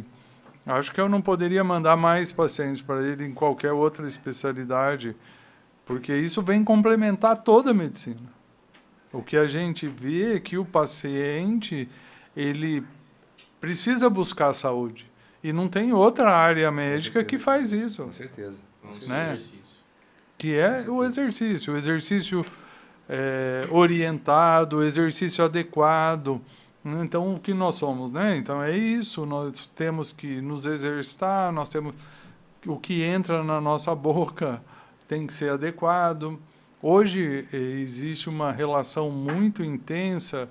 acho 0.66 0.92
que 0.92 1.00
eu 1.00 1.08
não 1.08 1.22
poderia 1.22 1.62
mandar 1.62 1.96
mais 1.96 2.32
pacientes 2.32 2.82
para 2.82 3.02
ele 3.02 3.24
em 3.24 3.32
qualquer 3.32 3.72
outra 3.72 4.06
especialidade, 4.08 5.16
porque 5.86 6.14
isso 6.14 6.42
vem 6.42 6.62
complementar 6.62 7.42
toda 7.42 7.70
a 7.70 7.74
medicina. 7.74 8.34
O 9.12 9.22
que 9.22 9.36
a 9.36 9.46
gente 9.46 9.86
vê 9.86 10.34
é 10.34 10.40
que 10.40 10.58
o 10.58 10.64
paciente 10.64 11.88
ele 12.36 12.84
precisa 13.58 14.10
buscar 14.10 14.52
saúde 14.52 15.10
e 15.42 15.52
não 15.52 15.68
tem 15.68 15.92
outra 15.92 16.30
área 16.30 16.70
médica 16.70 17.24
que 17.24 17.38
faz 17.38 17.72
isso. 17.72 18.02
Com 18.02 18.12
certeza. 18.12 18.58
Com 18.82 18.92
certeza. 18.92 19.14
Né? 19.14 19.38
que 20.38 20.54
é 20.54 20.84
o 20.88 21.02
exercício, 21.02 21.72
o 21.72 21.76
exercício 21.76 22.44
é, 23.08 23.66
orientado, 23.70 24.78
o 24.78 24.82
exercício 24.82 25.44
adequado. 25.44 26.40
Então, 26.84 27.34
o 27.34 27.40
que 27.40 27.52
nós 27.52 27.76
somos, 27.76 28.10
né? 28.10 28.36
Então, 28.36 28.62
é 28.62 28.76
isso, 28.76 29.26
nós 29.26 29.66
temos 29.66 30.12
que 30.12 30.40
nos 30.40 30.66
exercitar, 30.66 31.50
nós 31.52 31.68
temos... 31.68 31.94
O 32.64 32.76
que 32.76 33.02
entra 33.02 33.42
na 33.42 33.60
nossa 33.60 33.94
boca 33.94 34.60
tem 35.08 35.26
que 35.26 35.32
ser 35.32 35.50
adequado. 35.50 36.38
Hoje, 36.82 37.46
é, 37.52 37.56
existe 37.56 38.28
uma 38.28 38.52
relação 38.52 39.10
muito 39.10 39.62
intensa 39.62 40.48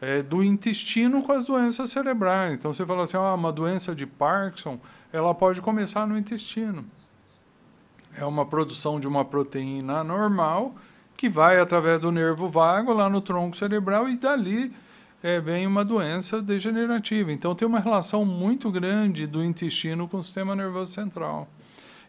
é, 0.00 0.22
do 0.22 0.42
intestino 0.42 1.22
com 1.22 1.32
as 1.32 1.44
doenças 1.44 1.90
cerebrais. 1.90 2.58
Então, 2.58 2.72
você 2.72 2.84
fala 2.84 3.04
assim, 3.04 3.16
ah, 3.16 3.34
uma 3.34 3.52
doença 3.52 3.94
de 3.94 4.06
Parkinson, 4.06 4.78
ela 5.12 5.34
pode 5.34 5.60
começar 5.60 6.06
no 6.06 6.16
intestino 6.18 6.84
é 8.18 8.24
uma 8.24 8.44
produção 8.44 8.98
de 8.98 9.06
uma 9.06 9.24
proteína 9.24 10.02
normal 10.02 10.74
que 11.16 11.28
vai 11.28 11.58
através 11.58 12.00
do 12.00 12.12
nervo 12.12 12.48
vago 12.48 12.92
lá 12.92 13.08
no 13.08 13.20
tronco 13.20 13.56
cerebral 13.56 14.08
e 14.08 14.16
dali 14.16 14.72
é, 15.22 15.40
vem 15.40 15.66
uma 15.66 15.84
doença 15.84 16.40
degenerativa. 16.40 17.32
Então 17.32 17.54
tem 17.54 17.66
uma 17.66 17.80
relação 17.80 18.24
muito 18.24 18.70
grande 18.70 19.26
do 19.26 19.42
intestino 19.42 20.06
com 20.06 20.18
o 20.18 20.24
sistema 20.24 20.54
nervoso 20.54 20.92
central. 20.92 21.48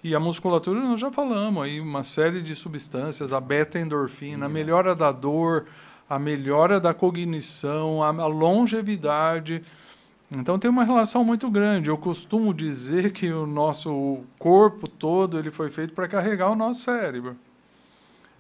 E 0.03 0.15
a 0.15 0.19
musculatura, 0.19 0.79
nós 0.79 0.99
já 0.99 1.11
falamos 1.11 1.63
aí, 1.63 1.81
uma 1.81 2.03
série 2.03 2.41
de 2.41 2.55
substâncias, 2.55 3.33
a 3.33 3.41
beta-endorfina, 3.41 4.45
a 4.45 4.49
melhora 4.49 4.95
da 4.95 5.11
dor, 5.11 5.65
a 6.09 6.17
melhora 6.17 6.79
da 6.79 6.93
cognição, 6.93 8.01
a 8.01 8.09
longevidade. 8.27 9.61
Então 10.31 10.57
tem 10.57 10.69
uma 10.69 10.83
relação 10.83 11.23
muito 11.23 11.49
grande. 11.49 11.89
Eu 11.89 11.97
costumo 11.97 12.53
dizer 12.53 13.11
que 13.11 13.31
o 13.31 13.45
nosso 13.45 14.21
corpo 14.37 14.87
todo 14.87 15.37
ele 15.37 15.51
foi 15.51 15.69
feito 15.69 15.93
para 15.93 16.07
carregar 16.07 16.49
o 16.49 16.55
nosso 16.55 16.83
cérebro. 16.83 17.35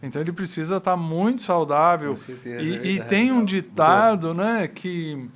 Então 0.01 0.21
ele 0.21 0.31
precisa 0.31 0.77
estar 0.77 0.95
muito 0.95 1.41
saudável. 1.41 2.15
Certeza, 2.15 2.61
e, 2.61 2.77
é 2.77 2.85
e 2.93 3.03
tem 3.03 3.31
um 3.33 3.43
ditado, 3.43 4.33
né, 4.33 4.67
que 4.67 5.27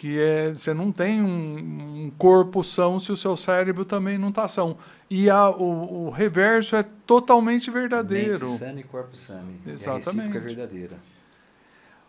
que 0.00 0.18
é 0.18 0.50
você 0.54 0.72
não 0.72 0.90
tem 0.90 1.20
um, 1.20 2.06
um, 2.06 2.12
corpo 2.16 2.64
são 2.64 2.98
se 2.98 3.12
o 3.12 3.16
seu 3.16 3.36
cérebro 3.36 3.84
também 3.84 4.16
não 4.16 4.30
está 4.30 4.48
são. 4.48 4.78
E 5.10 5.28
a, 5.28 5.50
o, 5.50 6.06
o, 6.06 6.10
reverso 6.10 6.74
é 6.74 6.82
totalmente 7.04 7.70
verdadeiro. 7.70 8.48
Mente 8.58 8.80
e 8.80 8.82
corpo 8.84 9.14
sano. 9.14 9.54
Exatamente. 9.66 10.32
E 10.32 10.38
a 10.38 10.40
é 10.40 10.42
verdadeira. 10.42 10.96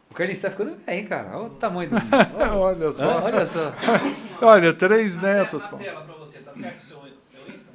O 0.10 0.14
Carlinhos 0.14 0.38
está 0.38 0.50
ficando 0.50 0.78
bem, 0.86 1.06
cara. 1.06 1.38
Olha 1.38 1.48
o 1.48 1.50
tamanho 1.50 1.90
do. 1.90 1.96
Olha, 2.40 2.54
olha 2.56 2.92
só. 2.94 3.12
Ah, 3.12 3.24
olha 3.26 3.46
só. 3.46 3.74
olha, 4.42 4.74
três 4.74 5.18
netos. 5.18 5.64
Na 5.64 5.78
tela 5.78 6.02
para 6.02 6.14
você, 6.16 6.40
tá 6.40 6.54
certo 6.54 6.80
o 6.80 6.86
seu, 6.86 6.98
seu 7.22 7.42
Insta? 7.54 7.72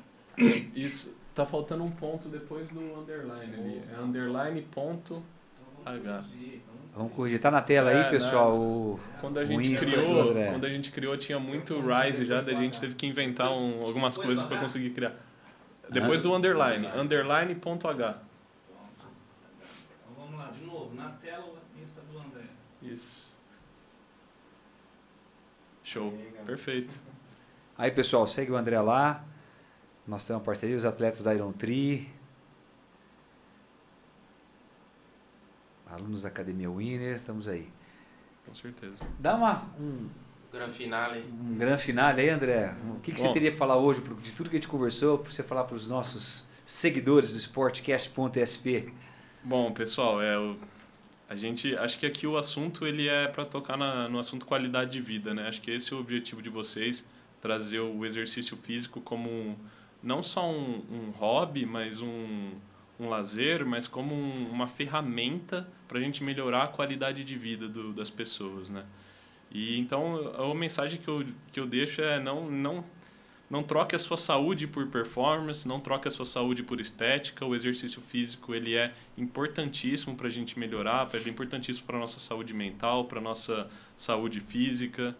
Isso. 0.74 1.14
Tá 1.34 1.44
faltando 1.44 1.84
um 1.84 1.90
ponto 1.90 2.26
depois 2.30 2.70
do 2.70 2.80
underline 2.98 3.54
ali. 3.54 3.82
É 3.94 4.00
underline 4.00 4.62
ponto 4.62 5.22
H. 5.86 6.24
Vamos 6.94 7.12
corrigir. 7.12 7.38
Tá 7.38 7.50
na 7.50 7.62
tela 7.62 7.90
aí, 7.90 7.98
é, 7.98 8.10
pessoal. 8.10 8.56
O, 8.56 8.98
quando 9.20 9.38
a 9.38 9.44
gente 9.44 9.76
criou, 9.76 10.34
quando 10.34 10.64
a 10.64 10.68
gente 10.70 10.90
criou 10.90 11.16
tinha 11.16 11.38
muito 11.38 11.80
Rise 11.80 12.24
já, 12.24 12.40
daí 12.40 12.54
a 12.54 12.58
gente 12.58 12.80
teve 12.80 12.94
que 12.94 13.06
inventar 13.06 13.52
um, 13.52 13.84
algumas 13.84 14.16
coisas 14.16 14.44
para 14.44 14.58
conseguir 14.58 14.90
criar. 14.90 15.14
Depois 15.90 16.20
do 16.20 16.34
underline, 16.34 16.86
underline 16.88 17.54
ponto 17.54 17.86
H. 17.86 18.18
Isso. 22.82 23.26
Show. 25.84 26.12
Perfeito. 26.44 26.98
Aí, 27.78 27.90
pessoal, 27.90 28.26
segue 28.26 28.50
o 28.50 28.56
André 28.56 28.80
lá. 28.80 29.24
Nós 30.06 30.24
temos 30.24 30.40
uma 30.40 30.44
parceria, 30.44 30.76
os 30.76 30.84
atletas 30.84 31.22
da 31.22 31.34
Iron 31.34 31.52
Tree. 31.52 32.08
Alunos 35.86 36.22
da 36.22 36.28
Academia 36.28 36.70
Winner, 36.70 37.14
estamos 37.14 37.48
aí. 37.48 37.68
Com 38.44 38.54
certeza. 38.54 39.06
Dá 39.18 39.34
uma, 39.34 39.62
um 39.78 40.08
Gran 40.52 40.70
finale. 40.70 41.24
Um 41.40 41.56
grande 41.56 41.82
finale 41.82 42.20
aí, 42.22 42.30
André. 42.30 42.74
O 42.96 43.00
que, 43.00 43.12
que 43.12 43.20
você 43.20 43.32
teria 43.32 43.50
que 43.50 43.58
falar 43.58 43.76
hoje, 43.76 44.00
de 44.22 44.32
tudo 44.32 44.48
que 44.48 44.56
a 44.56 44.58
gente 44.58 44.68
conversou, 44.68 45.18
para 45.18 45.30
você 45.30 45.42
falar 45.42 45.64
para 45.64 45.76
os 45.76 45.86
nossos 45.86 46.46
seguidores 46.64 47.32
do 47.32 47.38
Sportcast.sp? 47.38 48.92
Bom, 49.44 49.72
pessoal, 49.72 50.22
é, 50.22 50.34
eu 50.34 50.56
a 51.28 51.34
gente, 51.34 51.76
acho 51.76 51.98
que 51.98 52.06
aqui 52.06 52.26
o 52.26 52.36
assunto 52.36 52.86
ele 52.86 53.08
é 53.08 53.26
para 53.26 53.44
tocar 53.44 53.76
na, 53.76 54.08
no 54.08 54.18
assunto 54.18 54.46
qualidade 54.46 54.92
de 54.92 55.00
vida, 55.00 55.34
né? 55.34 55.48
Acho 55.48 55.60
que 55.60 55.72
esse 55.72 55.92
é 55.92 55.96
o 55.96 55.98
objetivo 55.98 56.40
de 56.40 56.48
vocês, 56.48 57.04
trazer 57.40 57.80
o 57.80 58.06
exercício 58.06 58.56
físico 58.56 59.00
como 59.00 59.58
não 60.00 60.22
só 60.22 60.48
um, 60.48 60.84
um 60.88 61.10
hobby, 61.10 61.66
mas 61.66 62.00
um, 62.00 62.52
um 62.98 63.08
lazer, 63.08 63.64
mas 63.66 63.86
como 63.86 64.14
um, 64.14 64.48
uma 64.50 64.66
ferramenta 64.66 65.68
para 65.86 65.98
a 65.98 66.00
gente 66.00 66.22
melhorar 66.22 66.64
a 66.64 66.68
qualidade 66.68 67.24
de 67.24 67.36
vida 67.36 67.68
do, 67.68 67.92
das 67.92 68.10
pessoas, 68.10 68.70
né? 68.70 68.84
E 69.50 69.78
então 69.78 70.34
a 70.34 70.54
mensagem 70.54 71.00
que 71.00 71.08
eu, 71.08 71.24
que 71.52 71.60
eu 71.60 71.66
deixo 71.66 72.02
é 72.02 72.18
não, 72.18 72.50
não 72.50 72.84
não 73.48 73.62
troque 73.62 73.94
a 73.94 73.98
sua 73.98 74.16
saúde 74.16 74.66
por 74.66 74.88
performance, 74.88 75.68
não 75.68 75.78
troque 75.78 76.08
a 76.08 76.10
sua 76.10 76.26
saúde 76.26 76.64
por 76.64 76.80
estética. 76.80 77.46
O 77.46 77.54
exercício 77.54 78.02
físico 78.02 78.52
ele 78.52 78.74
é 78.74 78.92
importantíssimo 79.16 80.16
para 80.16 80.26
a 80.26 80.30
gente 80.30 80.58
melhorar, 80.58 81.08
ele 81.14 81.28
é 81.28 81.32
importantíssimo 81.32 81.86
para 81.86 81.96
nossa 81.96 82.18
saúde 82.18 82.52
mental, 82.52 83.04
para 83.04 83.20
nossa 83.20 83.68
saúde 83.96 84.40
física. 84.40 85.16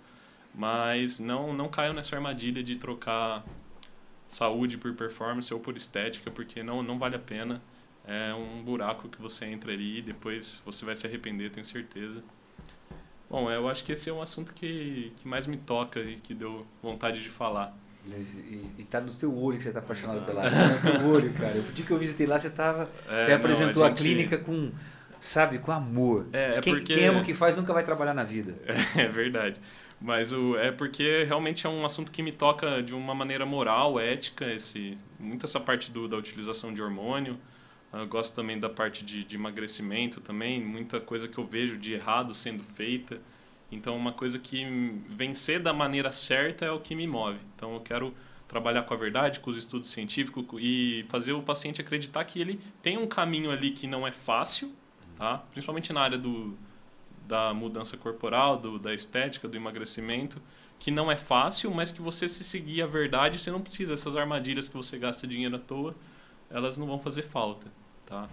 Mas 0.52 1.20
não, 1.20 1.52
não 1.52 1.68
caiam 1.68 1.94
nessa 1.94 2.16
armadilha 2.16 2.62
de 2.62 2.76
trocar 2.76 3.44
saúde 4.28 4.76
por 4.76 4.92
performance 4.94 5.52
ou 5.52 5.60
por 5.60 5.76
estética, 5.76 6.30
porque 6.30 6.62
não, 6.62 6.82
não 6.82 6.98
vale 6.98 7.16
a 7.16 7.20
pena. 7.20 7.62
É 8.06 8.32
um 8.32 8.62
buraco 8.62 9.08
que 9.08 9.20
você 9.20 9.46
entra 9.46 9.72
ali 9.72 9.98
e 9.98 10.02
depois 10.02 10.62
você 10.64 10.84
vai 10.84 10.94
se 10.94 11.06
arrepender, 11.06 11.50
tenho 11.50 11.66
certeza. 11.66 12.22
Bom, 13.28 13.50
eu 13.50 13.68
acho 13.68 13.84
que 13.84 13.92
esse 13.92 14.08
é 14.08 14.12
um 14.12 14.22
assunto 14.22 14.54
que, 14.54 15.12
que 15.16 15.26
mais 15.26 15.46
me 15.46 15.56
toca 15.56 15.98
e 16.00 16.16
que 16.16 16.32
deu 16.32 16.64
vontade 16.80 17.20
de 17.20 17.28
falar. 17.28 17.76
E, 18.06 18.70
e 18.78 18.84
tá 18.84 19.00
no 19.00 19.10
seu 19.10 19.36
olho 19.36 19.58
que 19.58 19.64
você 19.64 19.72
tá 19.72 19.80
apaixonado 19.80 20.24
pela 20.24 20.44
área. 20.44 20.52
Tá 20.52 20.92
no 20.92 21.00
seu 21.00 21.08
olho, 21.08 21.32
cara. 21.32 21.58
O 21.58 21.72
dia 21.72 21.84
que 21.84 21.90
eu 21.90 21.98
visitei 21.98 22.26
lá, 22.26 22.38
você 22.38 22.50
tava. 22.50 22.88
É, 23.08 23.24
você 23.24 23.32
apresentou 23.32 23.82
não, 23.82 23.86
a, 23.86 23.88
gente... 23.88 23.98
a, 23.98 24.02
clínica 24.02 24.38
com, 24.38 24.70
sabe, 25.18 25.58
com 25.58 25.72
amor. 25.72 26.26
É, 26.32 26.46
é 26.46 26.60
quem, 26.60 26.74
porque... 26.74 26.94
quem 26.94 27.06
ama 27.06 27.20
o 27.20 27.24
que 27.24 27.34
faz 27.34 27.56
nunca 27.56 27.72
vai 27.72 27.82
trabalhar 27.82 28.14
na 28.14 28.22
vida. 28.22 28.54
É, 28.64 29.02
é 29.02 29.08
verdade. 29.08 29.60
Mas 30.01 30.32
o, 30.32 30.56
é 30.56 30.70
porque 30.70 31.24
realmente 31.24 31.66
é 31.66 31.70
um 31.70 31.85
assunto 31.85 32.12
que 32.12 32.23
me 32.23 32.32
toca 32.32 32.82
de 32.82 32.94
uma 32.94 33.14
maneira 33.14 33.47
moral, 33.47 33.98
ética, 33.98 34.44
esse, 34.52 34.97
muito 35.18 35.47
essa 35.47 35.59
parte 35.59 35.90
do, 35.90 36.06
da 36.06 36.16
utilização 36.16 36.73
de 36.73 36.82
hormônio. 36.82 37.39
Eu 37.93 38.06
gosto 38.06 38.35
também 38.35 38.59
da 38.59 38.68
parte 38.68 39.05
de, 39.05 39.24
de 39.24 39.36
emagrecimento 39.36 40.20
também, 40.20 40.62
muita 40.62 41.01
coisa 41.01 41.27
que 41.27 41.39
eu 41.39 41.47
vejo 41.47 41.78
de 41.78 41.94
errado 41.94 42.35
sendo 42.35 42.62
feita. 42.62 43.20
Então, 43.73 43.97
uma 43.97 44.12
coisa 44.12 44.39
que 44.39 44.64
vencer 45.09 45.60
da 45.60 45.73
maneira 45.73 46.12
certa 46.12 46.66
é 46.66 46.70
o 46.70 46.78
que 46.78 46.94
me 46.94 47.06
move. 47.06 47.39
Então, 47.55 47.74
eu 47.74 47.81
quero 47.81 48.14
trabalhar 48.47 48.82
com 48.82 48.94
a 48.94 48.97
verdade, 48.97 49.40
com 49.40 49.51
os 49.51 49.56
estudos 49.56 49.90
científicos 49.90 50.44
e 50.60 51.05
fazer 51.09 51.32
o 51.32 51.43
paciente 51.43 51.81
acreditar 51.81 52.24
que 52.24 52.40
ele 52.40 52.60
tem 52.81 52.97
um 52.97 53.06
caminho 53.06 53.51
ali 53.51 53.70
que 53.70 53.86
não 53.86 54.06
é 54.06 54.12
fácil, 54.12 54.73
tá? 55.16 55.39
Principalmente 55.51 55.93
na 55.93 56.01
área 56.01 56.18
do, 56.18 56.56
da 57.26 57.52
mudança 57.52 57.96
corporal, 57.96 58.56
do, 58.56 58.78
da 58.78 58.94
estética, 58.94 59.48
do 59.48 59.56
emagrecimento, 59.56 60.40
que 60.78 60.90
não 60.90 61.10
é 61.10 61.16
fácil, 61.16 61.72
mas 61.72 61.90
que 61.90 62.00
você 62.00 62.28
se 62.28 62.44
seguir 62.44 62.82
a 62.82 62.86
verdade, 62.86 63.38
você 63.38 63.50
não 63.50 63.60
precisa 63.60 63.94
essas 63.94 64.16
armadilhas 64.16 64.68
que 64.68 64.76
você 64.76 64.98
gasta 64.98 65.26
dinheiro 65.26 65.56
à 65.56 65.58
toa, 65.58 65.94
elas 66.50 66.78
não 66.78 66.86
vão 66.86 66.98
fazer 66.98 67.22
falta, 67.22 67.66
tá? 68.04 68.28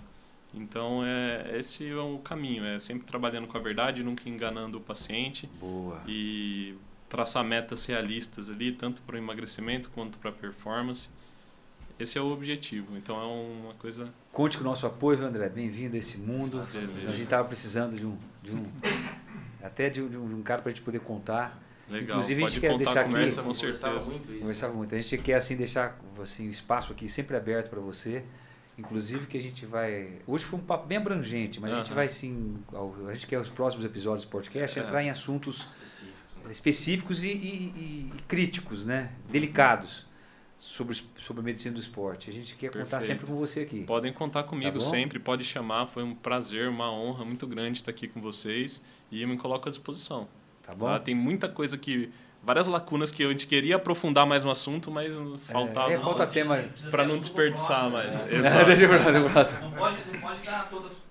Então, 0.54 1.04
é, 1.04 1.58
esse 1.58 1.88
é 1.90 1.96
o 1.96 2.20
caminho, 2.20 2.64
é 2.64 2.78
sempre 2.78 3.08
trabalhando 3.08 3.48
com 3.48 3.58
a 3.58 3.62
verdade, 3.62 4.04
nunca 4.04 4.30
enganando 4.30 4.78
o 4.78 4.82
paciente. 4.82 5.50
Boa. 5.60 6.00
E 6.08 6.76
traçar 7.10 7.44
metas 7.44 7.86
realistas 7.86 8.50
ali, 8.50 8.72
tanto 8.72 9.02
para 9.02 9.16
o 9.16 9.18
emagrecimento 9.18 9.90
quanto 9.90 10.20
para 10.20 10.30
a 10.30 10.34
performance. 10.34 11.10
Esse 12.00 12.18
é 12.18 12.22
o 12.22 12.32
objetivo. 12.32 12.98
Então, 12.98 13.20
é 13.22 13.26
uma 13.26 13.74
coisa... 13.76 14.14
Conte 14.32 14.58
com 14.58 14.64
o 14.64 14.68
nosso 14.68 14.86
apoio, 14.86 15.24
André. 15.24 15.48
Bem-vindo 15.50 15.96
a 15.96 16.00
esse 16.00 16.18
mundo. 16.18 16.62
A 17.08 17.12
gente 17.12 17.22
estava 17.22 17.48
precisando 17.48 17.96
de 17.96 18.06
um... 18.06 18.18
De 18.42 18.52
um 18.52 18.66
até 19.62 19.90
de 19.90 20.02
um, 20.02 20.10
de 20.10 20.18
um 20.18 20.42
cara 20.42 20.62
para 20.62 20.70
a 20.72 20.74
gente 20.74 20.84
poder 20.84 21.00
contar. 21.00 21.58
Legal, 21.90 22.18
Inclusive, 22.18 22.44
a 22.44 22.50
gente 22.50 22.60
quer 22.60 22.78
deixar 22.78 23.06
conversa, 23.06 23.40
aqui... 23.40 23.48
Com 23.48 23.54
certeza. 23.54 23.90
Muito 24.02 24.32
isso. 24.32 24.40
Conversava 24.42 24.74
muito. 24.74 24.94
A 24.96 25.00
gente 25.00 25.18
quer 25.20 25.36
assim, 25.36 25.56
deixar 25.56 25.98
assim, 26.22 26.48
o 26.48 26.52
espaço 26.52 26.92
aqui 26.92 27.08
sempre 27.08 27.38
aberto 27.38 27.70
para 27.70 27.80
você 27.80 28.24
inclusive 28.76 29.28
que 29.28 29.38
a 29.38 29.42
gente 29.42 29.68
vai. 29.68 30.14
Hoje 30.26 30.44
foi 30.44 30.58
um 30.60 30.64
papo 30.64 30.88
bem 30.88 30.98
abrangente, 30.98 31.60
mas 31.62 31.72
a 31.72 31.78
gente 31.78 31.94
vai 31.94 32.10
sim. 32.10 32.58
ao- 32.74 32.92
A 33.08 33.14
gente 33.14 33.28
quer 33.28 33.38
os 33.38 33.48
próximos 33.52 33.86
episódios 33.86 34.26
do 34.26 34.32
podcast 34.32 34.80
É. 34.80 34.82
entrar 34.84 35.04
em 35.04 35.12
assuntos 35.12 35.68
Específico, 35.84 36.44
né? 36.44 36.52
específicos 36.52 37.24
e, 37.24 37.28
e- 37.28 37.32
e- 37.36 38.12
e 38.18 38.22
críticos, 38.28 38.84
né? 38.84 39.12
Delicados 39.30 40.08
sobre, 40.64 40.98
sobre 41.18 41.42
a 41.42 41.44
medicina 41.44 41.76
do 41.76 41.82
esporte. 41.82 42.30
A 42.30 42.34
gente 42.34 42.56
quer 42.56 42.68
contar 42.68 42.80
Perfeito. 43.00 43.06
sempre 43.06 43.28
com 43.28 43.36
você 43.38 43.62
aqui. 43.62 43.84
Podem 43.84 44.14
contar 44.14 44.44
comigo 44.44 44.80
Tá 44.80 44.86
sempre, 44.86 45.20
pode 45.20 45.44
chamar. 45.44 45.88
Foi 45.88 46.04
um 46.04 46.16
prazer, 46.16 46.70
uma 46.70 46.90
honra 46.90 47.26
muito 47.26 47.46
grande 47.46 47.80
estar 47.80 47.92
aqui 47.92 48.08
com 48.08 48.22
vocês 48.22 48.82
e 49.12 49.22
eu 49.22 49.28
me 49.28 49.38
coloco 49.38 49.68
à 49.68 49.70
disposição. 49.70 50.26
Tá 50.66 50.74
bom? 50.74 50.86
Tá? 50.86 51.00
Tem 51.00 51.14
muita 51.14 51.50
coisa 51.50 51.78
que. 51.78 52.10
Várias 52.42 52.68
lacunas 52.68 53.10
que 53.12 53.24
a 53.24 53.30
gente 53.30 53.48
queria 53.48 53.78
aprofundar 53.78 54.26
mais 54.26 54.44
no 54.44 54.52
assunto, 54.52 54.90
mas 54.92 55.14
faltava. 55.44 55.92
é, 55.94 56.00
falta 56.00 56.28
tema. 56.28 56.64
Pra 56.90 57.06
não 57.06 57.18
desperdiçar 57.18 57.90
mais. 57.90 58.22
É, 58.22 58.36
Exato. 58.36 58.66
deixa 58.66 58.84
eu 58.84 59.04
falar 59.04 59.30
próximo. 59.32 59.62
Não 59.62 59.72
pode, 59.72 59.98
não 60.12 60.20
pode 60.22 60.42
dar 60.44 60.70
todas. 60.70 61.04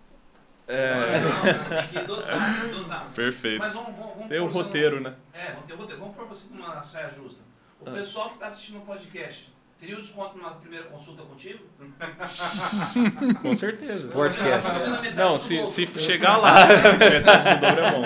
É, 0.66 1.20
Não, 1.20 1.52
você 1.52 1.74
tem 1.74 1.88
que 1.88 2.06
dosar, 2.06 2.68
dosar. 2.68 3.10
perfeito. 3.14 3.58
Mas 3.58 3.74
vamos, 3.74 3.94
vamos, 3.98 4.14
vamos 4.14 4.28
Tem 4.28 4.40
o 4.40 4.46
roteiro, 4.46 5.00
né? 5.00 5.14
É, 5.34 5.52
vamos 5.52 5.66
ter 5.66 5.74
o 5.74 5.76
roteiro. 5.76 6.00
Vamos 6.00 6.16
pôr 6.16 6.26
você 6.26 6.54
numa 6.54 6.82
saia 6.82 7.10
justa. 7.10 7.51
O 7.84 7.90
Ah. 7.90 7.92
pessoal 7.92 8.28
que 8.28 8.34
está 8.34 8.46
assistindo 8.46 8.78
o 8.78 8.82
podcast, 8.82 9.52
teria 9.78 9.96
o 9.98 10.00
desconto 10.00 10.38
numa 10.38 10.52
primeira 10.52 10.86
consulta 10.86 11.22
contigo? 11.22 11.58
Com 13.42 13.56
certeza. 13.56 14.08
Podcast. 14.08 14.70
A 14.70 15.00
metade 15.00 15.16
Não, 15.16 15.40
se, 15.40 15.66
se 15.66 15.86
chegar 15.98 16.36
lá, 16.36 16.54
metade 16.98 17.56
do 17.56 17.60
dobro 17.66 17.84
é 17.84 17.90
bom. 17.90 18.02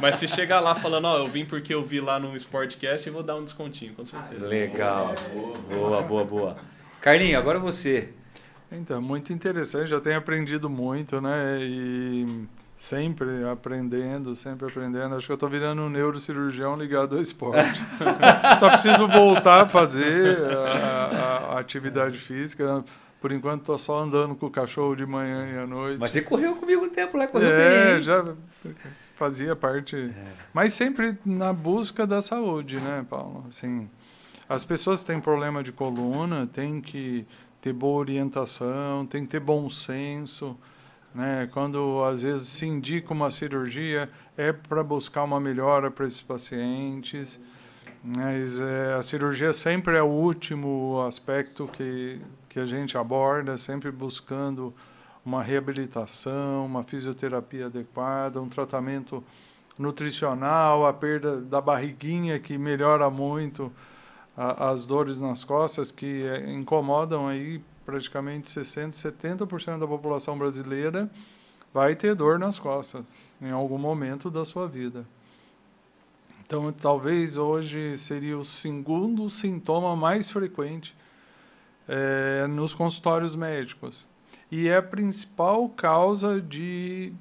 Mas 0.00 0.16
se 0.16 0.26
chegar 0.26 0.60
lá 0.60 0.74
falando, 0.74 1.04
ó, 1.06 1.18
eu 1.18 1.28
vim 1.28 1.44
porque 1.44 1.72
eu 1.72 1.84
vi 1.84 2.00
lá 2.00 2.18
no 2.18 2.36
Sportcast, 2.36 3.06
eu 3.06 3.12
vou 3.12 3.22
dar 3.22 3.36
um 3.36 3.44
descontinho, 3.44 3.94
com 3.94 4.04
certeza. 4.04 4.44
Legal. 4.46 5.14
Boa, 5.72 6.02
boa, 6.02 6.24
boa. 6.24 6.56
Carlinho, 7.00 7.38
agora 7.38 7.58
você. 7.58 8.12
Então, 8.70 9.00
muito 9.02 9.32
interessante, 9.32 9.88
já 9.88 10.00
tenho 10.00 10.16
aprendido 10.18 10.68
muito, 10.70 11.20
né? 11.20 11.58
E 11.60 12.46
sempre 12.82 13.44
aprendendo, 13.48 14.34
sempre 14.34 14.66
aprendendo. 14.66 15.14
Acho 15.14 15.26
que 15.26 15.32
eu 15.32 15.34
estou 15.34 15.48
virando 15.48 15.82
um 15.82 15.88
neurocirurgião 15.88 16.74
ligado 16.76 17.14
ao 17.14 17.22
esporte. 17.22 17.80
Só 18.58 18.68
preciso 18.70 19.06
voltar 19.06 19.62
a 19.62 19.68
fazer 19.68 20.36
a, 20.44 20.58
a- 21.52 21.54
a 21.54 21.58
atividade 21.60 22.18
física. 22.18 22.84
Por 23.20 23.30
enquanto, 23.30 23.60
estou 23.60 23.78
só 23.78 24.00
andando 24.00 24.34
com 24.34 24.46
o 24.46 24.50
cachorro 24.50 24.96
de 24.96 25.06
manhã 25.06 25.46
e 25.46 25.58
à 25.58 25.64
noite. 25.64 25.96
Mas 26.00 26.10
você 26.10 26.22
correu 26.22 26.56
comigo 26.56 26.84
um 26.84 26.88
tempo 26.88 27.16
lá, 27.16 27.28
correu 27.28 27.48
bem. 27.50 27.56
É, 27.56 27.94
hein? 27.98 28.02
já 28.02 28.34
fazia 29.14 29.54
parte. 29.54 30.12
Mas 30.52 30.74
sempre 30.74 31.16
na 31.24 31.52
busca 31.52 32.04
da 32.04 32.20
saúde, 32.20 32.80
né, 32.80 33.06
Paulo? 33.08 33.44
Assim, 33.48 33.88
as 34.48 34.64
pessoas 34.64 35.04
têm 35.04 35.20
problema 35.20 35.62
de 35.62 35.70
coluna 35.70 36.48
têm 36.52 36.80
que 36.80 37.24
ter 37.60 37.72
boa 37.72 38.00
orientação, 38.00 39.06
tem 39.06 39.22
que 39.24 39.30
ter 39.30 39.40
bom 39.40 39.70
senso. 39.70 40.58
Né? 41.14 41.48
Quando 41.52 42.02
às 42.04 42.22
vezes 42.22 42.48
se 42.48 42.66
indica 42.66 43.12
uma 43.12 43.30
cirurgia, 43.30 44.08
é 44.36 44.52
para 44.52 44.82
buscar 44.82 45.24
uma 45.24 45.38
melhora 45.38 45.90
para 45.90 46.06
esses 46.06 46.22
pacientes. 46.22 47.38
Mas 48.04 48.60
é, 48.60 48.94
a 48.94 49.02
cirurgia 49.02 49.52
sempre 49.52 49.96
é 49.96 50.02
o 50.02 50.06
último 50.08 51.04
aspecto 51.06 51.68
que, 51.72 52.20
que 52.48 52.58
a 52.58 52.66
gente 52.66 52.98
aborda, 52.98 53.56
sempre 53.56 53.92
buscando 53.92 54.74
uma 55.24 55.40
reabilitação, 55.40 56.66
uma 56.66 56.82
fisioterapia 56.82 57.66
adequada, 57.66 58.40
um 58.40 58.48
tratamento 58.48 59.22
nutricional, 59.78 60.84
a 60.86 60.92
perda 60.92 61.40
da 61.40 61.60
barriguinha 61.60 62.38
que 62.40 62.58
melhora 62.58 63.08
muito 63.08 63.72
a- 64.36 64.70
as 64.70 64.84
dores 64.84 65.20
nas 65.20 65.44
costas 65.44 65.92
que 65.92 66.24
eh, 66.24 66.52
incomodam 66.52 67.28
aí 67.28 67.62
praticamente 67.92 68.48
60, 68.48 68.96
70% 68.96 69.78
da 69.78 69.86
população 69.86 70.38
brasileira 70.38 71.10
vai 71.74 71.94
ter 71.94 72.14
dor 72.14 72.38
nas 72.38 72.58
costas 72.58 73.04
em 73.38 73.50
algum 73.50 73.76
momento 73.76 74.30
da 74.30 74.46
sua 74.46 74.66
vida. 74.66 75.04
Então, 76.40 76.72
talvez 76.72 77.36
hoje 77.36 77.98
seria 77.98 78.38
o 78.38 78.44
segundo 78.46 79.28
sintoma 79.28 79.94
mais 79.94 80.30
frequente 80.30 80.96
eh, 81.86 82.46
nos 82.48 82.74
consultórios 82.74 83.36
médicos. 83.36 84.06
E 84.50 84.68
é 84.68 84.76
a 84.78 84.82
principal 84.82 85.68
causa 85.68 86.40
de, 86.40 87.12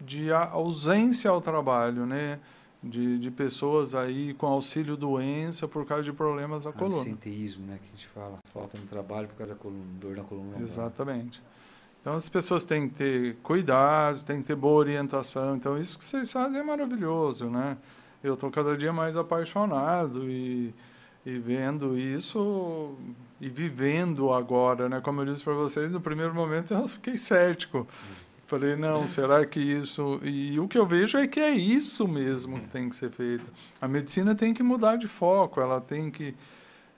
de 0.00 0.32
ausência 0.32 1.30
ao 1.30 1.40
trabalho, 1.40 2.06
né? 2.06 2.40
De, 2.86 3.18
de 3.18 3.30
pessoas 3.30 3.94
aí 3.94 4.34
com 4.34 4.46
auxílio 4.46 4.94
doença 4.94 5.66
por 5.66 5.86
causa 5.86 6.04
de 6.04 6.12
problemas 6.12 6.64
da 6.64 6.72
coluna. 6.72 6.98
Absenteísmo, 6.98 7.64
né? 7.66 7.78
Que 7.82 7.88
a 7.88 7.96
gente 7.96 8.06
fala. 8.08 8.38
Falta 8.52 8.76
no 8.76 8.84
trabalho 8.84 9.26
por 9.26 9.36
causa 9.36 9.54
da 9.54 9.58
coluna, 9.58 9.86
dor 9.98 10.14
na 10.14 10.22
coluna. 10.22 10.58
Exatamente. 10.60 11.42
Então 12.02 12.12
as 12.12 12.28
pessoas 12.28 12.62
têm 12.62 12.86
que 12.86 12.96
ter 12.96 13.36
cuidado, 13.42 14.22
têm 14.24 14.42
que 14.42 14.48
ter 14.48 14.54
boa 14.54 14.74
orientação. 14.74 15.56
Então 15.56 15.78
isso 15.78 15.96
que 15.96 16.04
vocês 16.04 16.30
fazem 16.30 16.60
é 16.60 16.62
maravilhoso, 16.62 17.48
né? 17.48 17.78
Eu 18.22 18.34
estou 18.34 18.50
cada 18.50 18.76
dia 18.76 18.92
mais 18.92 19.16
apaixonado 19.16 20.30
e, 20.30 20.74
e 21.24 21.38
vendo 21.38 21.98
isso 21.98 22.94
e 23.40 23.48
vivendo 23.48 24.30
agora, 24.30 24.90
né? 24.90 25.00
Como 25.00 25.22
eu 25.22 25.24
disse 25.24 25.42
para 25.42 25.54
vocês, 25.54 25.90
no 25.90 26.02
primeiro 26.02 26.34
momento 26.34 26.74
eu 26.74 26.86
fiquei 26.86 27.16
cético. 27.16 27.88
Falei, 28.46 28.76
não, 28.76 29.06
será 29.06 29.44
que 29.46 29.58
isso... 29.58 30.20
E 30.22 30.60
o 30.60 30.68
que 30.68 30.76
eu 30.76 30.86
vejo 30.86 31.16
é 31.16 31.26
que 31.26 31.40
é 31.40 31.50
isso 31.50 32.06
mesmo 32.06 32.60
que 32.60 32.68
tem 32.68 32.88
que 32.88 32.96
ser 32.96 33.10
feito. 33.10 33.44
A 33.80 33.88
medicina 33.88 34.34
tem 34.34 34.52
que 34.52 34.62
mudar 34.62 34.96
de 34.96 35.08
foco, 35.08 35.60
ela 35.60 35.80
tem 35.80 36.10
que... 36.10 36.34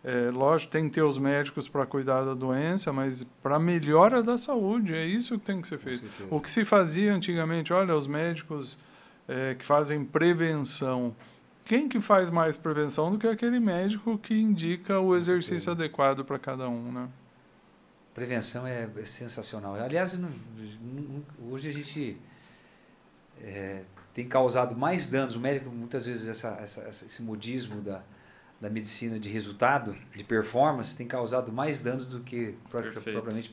É, 0.05 0.31
lógico, 0.31 0.71
tem 0.71 0.89
que 0.89 0.95
ter 0.95 1.03
os 1.03 1.19
médicos 1.19 1.67
para 1.67 1.85
cuidar 1.85 2.23
da 2.23 2.35
doença, 2.35 2.93
mas 2.93 3.25
para 3.43 3.59
melhora 3.59 4.23
da 4.23 4.37
saúde, 4.37 4.95
é 4.95 5.05
isso 5.05 5.37
que 5.39 5.45
tem 5.45 5.61
que 5.61 5.67
ser 5.67 5.79
feito. 5.79 6.05
O 6.31 6.41
que 6.41 6.49
se 6.49 6.65
fazia 6.65 7.13
antigamente, 7.13 7.73
olha, 7.73 7.97
os 7.97 8.07
médicos 8.07 8.79
é, 9.27 9.55
que 9.55 9.65
fazem 9.65 10.05
prevenção. 10.05 11.15
Quem 11.65 11.89
que 11.89 12.01
faz 12.01 12.31
mais 12.31 12.57
prevenção 12.57 13.11
do 13.11 13.19
que 13.19 13.27
aquele 13.27 13.59
médico 13.59 14.17
que 14.17 14.35
indica 14.35 15.01
o 15.01 15.17
exercício 15.17 15.73
adequado 15.73 16.25
para 16.25 16.39
cada 16.39 16.69
um, 16.69 16.93
né? 16.93 17.09
Prevenção 18.17 18.67
é, 18.67 18.89
é 18.97 19.05
sensacional. 19.05 19.75
Aliás, 19.75 20.15
não- 20.19 20.31
não- 20.83 21.23
hoje 21.51 21.69
a 21.69 21.73
gente 21.73 22.17
é, 23.43 23.83
tem 24.15 24.27
causado 24.27 24.75
mais 24.75 25.07
danos. 25.11 25.37
O 25.37 25.41
médico, 25.41 25.69
muitas 25.71 26.07
vezes, 26.07 26.27
essa, 26.27 26.49
essa- 26.63 26.89
esse 26.89 27.23
modismo 27.23 27.83
da, 27.83 28.03
da 28.59 28.71
medicina 28.71 29.19
de 29.21 29.29
resultado, 29.29 29.95
de 30.15 30.25
performance, 30.25 30.97
tem 30.97 31.07
causado 31.07 31.53
mais 31.53 31.83
danos 31.83 32.07
do 32.07 32.21
que 32.21 32.55
Perfeito. 32.71 33.13
propriamente 33.13 33.53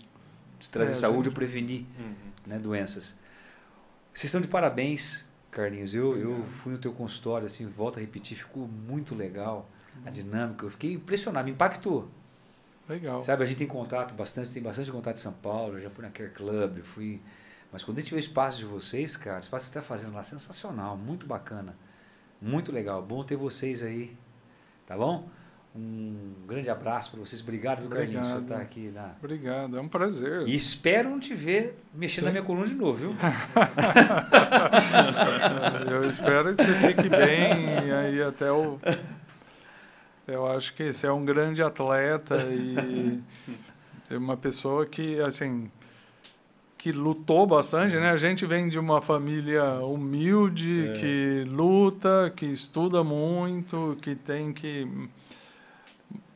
trazer 0.71 0.93
É, 0.93 0.95
saúde 0.95 1.17
gente. 1.17 1.27
ou 1.27 1.33
prevenir 1.33 1.85
Uhum. 1.99 2.13
né, 2.47 2.57
doenças. 2.57 3.17
Vocês 4.13 4.23
estão 4.29 4.39
de 4.39 4.47
parabéns, 4.47 5.25
Carlinhos. 5.51 5.93
Eu, 5.93 6.17
eu 6.17 6.41
fui 6.45 6.71
no 6.71 6.79
teu 6.79 6.93
consultório, 6.93 7.45
assim, 7.47 7.67
volto 7.67 7.97
a 7.97 7.99
repetir, 7.99 8.37
ficou 8.37 8.65
muito 8.65 9.13
legal 9.13 9.69
a 10.05 10.09
dinâmica. 10.09 10.65
Eu 10.65 10.69
fiquei 10.69 10.93
impressionado, 10.93 11.43
me 11.43 11.51
impactou. 11.51 12.09
Legal. 12.87 13.21
Sabe, 13.21 13.43
a 13.43 13.45
gente 13.45 13.57
tem 13.57 13.67
contato 13.67 14.13
bastante, 14.13 14.51
tem 14.51 14.61
bastante 14.61 14.91
contato 14.91 15.15
em 15.15 15.19
São 15.19 15.33
Paulo, 15.33 15.79
já 15.79 15.89
fui 15.89 16.03
na 16.03 16.11
Care 16.11 16.31
Club, 16.31 16.79
fui. 16.83 17.21
Mas 17.71 17.83
quando 17.83 17.97
a 17.97 18.01
gente 18.01 18.11
vê 18.11 18.17
o 18.17 18.19
espaço 18.19 18.59
de 18.59 18.65
vocês, 18.65 19.15
cara, 19.15 19.37
o 19.37 19.39
espaço 19.39 19.67
que 19.67 19.73
você 19.73 19.79
está 19.79 19.87
fazendo 19.87 20.13
lá, 20.13 20.21
sensacional, 20.21 20.97
muito 20.97 21.25
bacana. 21.25 21.75
Muito 22.41 22.71
legal. 22.71 23.01
Bom 23.01 23.23
ter 23.23 23.37
vocês 23.37 23.81
aí. 23.83 24.15
Tá 24.85 24.97
bom? 24.97 25.29
Um 25.75 26.35
grande 26.45 26.69
abraço 26.69 27.09
para 27.11 27.21
vocês. 27.21 27.41
Obrigado, 27.41 27.79
viu, 27.79 27.89
Carlinhos, 27.89 28.27
por 28.27 28.41
estar 28.41 28.57
aqui 28.57 28.91
na. 28.93 29.15
Obrigado, 29.17 29.75
é 29.75 29.81
um 29.81 29.87
prazer. 29.87 30.47
E 30.47 30.53
espero 30.53 31.09
não 31.09 31.19
te 31.19 31.33
ver 31.33 31.81
mexendo 31.91 32.25
na 32.25 32.29
Sim. 32.29 32.33
minha 32.33 32.43
coluna 32.43 32.67
de 32.67 32.75
novo, 32.75 32.93
viu? 32.93 33.15
Eu 35.89 36.07
espero 36.07 36.55
que 36.55 36.63
você 36.63 36.73
fique 36.93 37.09
bem 37.09 37.87
e 37.87 37.91
aí 37.91 38.21
até 38.21 38.51
o. 38.51 38.77
Eu 40.27 40.47
acho 40.47 40.73
que 40.73 40.93
você 40.93 41.07
é 41.07 41.11
um 41.11 41.25
grande 41.25 41.61
atleta 41.61 42.37
e 42.49 43.21
é 44.09 44.17
uma 44.17 44.37
pessoa 44.37 44.85
que, 44.85 45.19
assim, 45.21 45.69
que 46.77 46.91
lutou 46.91 47.45
bastante, 47.45 47.95
né? 47.95 48.09
A 48.11 48.17
gente 48.17 48.45
vem 48.45 48.67
de 48.69 48.79
uma 48.79 49.01
família 49.01 49.63
humilde, 49.81 50.87
É. 50.89 50.93
que 50.99 51.43
luta, 51.49 52.31
que 52.35 52.45
estuda 52.45 53.03
muito, 53.03 53.97
que 54.01 54.15
tem 54.15 54.53
que 54.53 54.87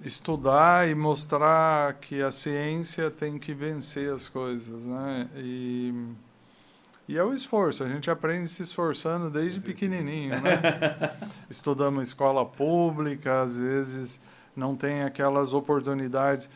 estudar 0.04 0.88
e 0.88 0.96
mostrar 0.96 1.94
que 1.96 2.22
a 2.22 2.32
ciência 2.32 3.10
tem 3.10 3.38
que 3.40 3.54
vencer 3.54 4.12
as 4.12 4.28
coisas, 4.28 4.84
né? 4.84 5.28
E, 5.38 5.94
e 7.08 7.18
é 7.18 7.24
o 7.24 7.34
esforço, 7.34 7.84
a 7.84 7.88
gente 7.88 8.12
aprende 8.12 8.50
se 8.50 8.64
esforçando 8.64 9.30
desde 9.30 9.62
pequenininho, 9.62 10.42
né? 10.42 10.60
Estudamos 11.50 12.10
escola 12.10 12.46
pública, 12.46 13.42
às 13.42 13.58
vezes 13.58 14.20
não 14.56 14.76
tem 14.76 15.04
aquelas 15.04 15.54
oportunidades. 15.54 16.50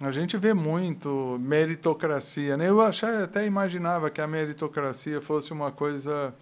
A 0.00 0.10
gente 0.10 0.36
vê 0.36 0.54
muito 0.54 1.36
meritocracia, 1.40 2.56
né? 2.56 2.68
Eu 2.68 2.80
achei, 2.80 3.22
até 3.22 3.44
imaginava 3.44 4.08
que 4.08 4.20
a 4.20 4.26
meritocracia 4.26 5.20
fosse 5.20 5.52
uma 5.52 5.72
coisa 5.72 6.32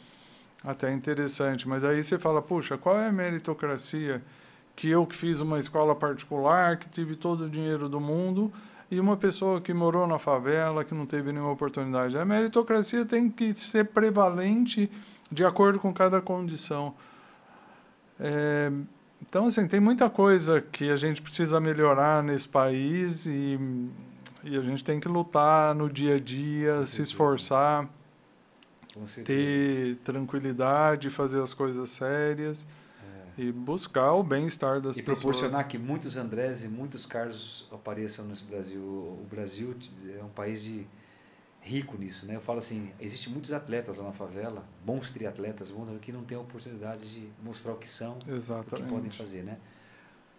até 0.62 0.92
interessante, 0.92 1.66
mas 1.66 1.82
aí 1.82 2.02
você 2.02 2.18
fala, 2.18 2.42
puxa, 2.42 2.76
qual 2.76 2.98
é 2.98 3.08
a 3.08 3.12
meritocracia? 3.12 4.22
Que 4.76 4.90
eu 4.90 5.06
que 5.06 5.16
fiz 5.16 5.40
uma 5.40 5.58
escola 5.58 5.94
particular, 5.94 6.76
que 6.76 6.88
tive 6.88 7.16
todo 7.16 7.44
o 7.44 7.50
dinheiro 7.50 7.88
do 7.88 7.98
mundo, 7.98 8.52
e 8.90 9.00
uma 9.00 9.16
pessoa 9.16 9.60
que 9.60 9.74
morou 9.74 10.06
na 10.06 10.18
favela, 10.18 10.84
que 10.84 10.94
não 10.94 11.06
teve 11.06 11.32
nenhuma 11.32 11.52
oportunidade. 11.52 12.16
A 12.16 12.24
meritocracia 12.24 13.04
tem 13.04 13.28
que 13.28 13.58
ser 13.58 13.86
prevalente 13.86 14.90
de 15.30 15.44
acordo 15.44 15.78
com 15.78 15.92
cada 15.92 16.20
condição. 16.20 16.94
É, 18.18 18.70
então, 19.20 19.46
assim, 19.46 19.66
tem 19.66 19.80
muita 19.80 20.08
coisa 20.08 20.60
que 20.60 20.90
a 20.90 20.96
gente 20.96 21.20
precisa 21.20 21.60
melhorar 21.60 22.22
nesse 22.22 22.48
país 22.48 23.26
e, 23.26 23.58
e 24.44 24.56
a 24.56 24.60
gente 24.60 24.84
tem 24.84 25.00
que 25.00 25.08
lutar 25.08 25.74
no 25.74 25.90
dia 25.90 26.16
a 26.16 26.20
dia, 26.20 26.86
se 26.86 27.02
esforçar, 27.02 27.88
ter 29.24 29.96
tranquilidade, 30.04 31.10
fazer 31.10 31.42
as 31.42 31.52
coisas 31.52 31.90
sérias 31.90 32.64
e 33.38 33.52
buscar 33.52 34.12
o 34.12 34.22
bem-estar 34.22 34.80
das 34.80 34.96
e 34.96 35.02
pessoas. 35.02 35.18
E 35.18 35.22
proporcionar 35.22 35.68
que 35.68 35.78
muitos 35.78 36.16
Andrés 36.16 36.64
e 36.64 36.68
muitos 36.68 37.04
Carlos 37.04 37.66
apareçam 37.70 38.24
nesse 38.26 38.44
Brasil. 38.44 38.80
O 38.80 39.26
Brasil 39.30 39.76
é 40.18 40.24
um 40.24 40.28
país 40.28 40.62
de 40.62 40.86
rico 41.60 41.98
nisso, 41.98 42.24
né? 42.26 42.36
Eu 42.36 42.40
falo 42.40 42.60
assim, 42.60 42.90
existem 43.00 43.32
muitos 43.32 43.52
atletas 43.52 43.98
lá 43.98 44.04
na 44.04 44.12
favela, 44.12 44.64
bons 44.84 45.10
triatletas, 45.10 45.72
que 46.00 46.12
não 46.12 46.22
têm 46.22 46.38
a 46.38 46.40
oportunidade 46.40 47.12
de 47.12 47.28
mostrar 47.42 47.72
o 47.72 47.76
que 47.76 47.90
são, 47.90 48.18
Exatamente. 48.26 48.74
o 48.74 48.76
que 48.76 48.82
podem 48.84 49.10
fazer, 49.10 49.42
né? 49.42 49.58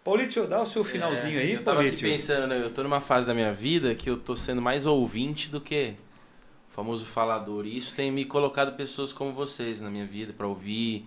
Paulito, 0.02 0.46
dá 0.46 0.62
o 0.62 0.66
seu 0.66 0.82
finalzinho 0.82 1.38
é, 1.38 1.42
aí, 1.42 1.52
eu 1.52 1.62
tava 1.62 1.78
Paulito. 1.78 1.96
aqui 1.96 2.04
pensando, 2.04 2.46
né? 2.46 2.62
eu 2.62 2.72
tô 2.72 2.82
numa 2.82 3.00
fase 3.00 3.26
da 3.26 3.34
minha 3.34 3.52
vida 3.52 3.94
que 3.94 4.08
eu 4.08 4.16
tô 4.16 4.34
sendo 4.34 4.62
mais 4.62 4.86
ouvinte 4.86 5.50
do 5.50 5.60
que 5.60 5.96
o 6.70 6.72
famoso 6.72 7.04
falador. 7.04 7.66
E 7.66 7.76
isso 7.76 7.94
tem 7.94 8.10
me 8.10 8.24
colocado 8.24 8.74
pessoas 8.74 9.12
como 9.12 9.34
vocês 9.34 9.82
na 9.82 9.90
minha 9.90 10.06
vida 10.06 10.32
para 10.32 10.46
ouvir, 10.46 11.06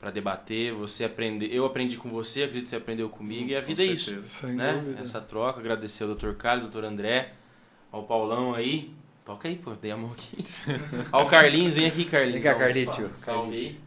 para 0.00 0.10
debater, 0.10 0.72
você 0.74 1.04
aprender, 1.04 1.46
eu 1.52 1.64
aprendi 1.64 1.96
com 1.96 2.08
você, 2.10 2.42
acredito 2.44 2.64
que 2.64 2.68
você 2.70 2.76
aprendeu 2.76 3.08
comigo 3.08 3.50
e 3.50 3.56
a 3.56 3.60
vida 3.60 3.82
é 3.82 3.86
isso, 3.86 4.24
Sem 4.26 4.54
né? 4.54 4.74
dúvida. 4.74 5.02
Essa 5.02 5.20
troca, 5.20 5.58
agradecer 5.60 6.04
ao 6.04 6.14
Dr. 6.14 6.32
Carlos, 6.32 6.70
Dr. 6.70 6.84
André, 6.84 7.32
ao 7.90 8.04
Paulão 8.04 8.54
aí. 8.54 8.92
Toca 9.24 9.48
aí, 9.48 9.56
pô, 9.56 9.72
dei 9.74 9.90
a 9.90 9.96
mão 9.96 10.12
aqui. 10.12 10.36
ao 11.10 11.26
Carlinhos, 11.26 11.74
vem 11.74 11.86
aqui, 11.86 12.04
Carlinhos. 12.04 12.34
Vem 12.34 12.52
cá, 12.52 12.58
Carlito. 12.58 13.10
Salve 13.16 13.56
aí. 13.56 13.80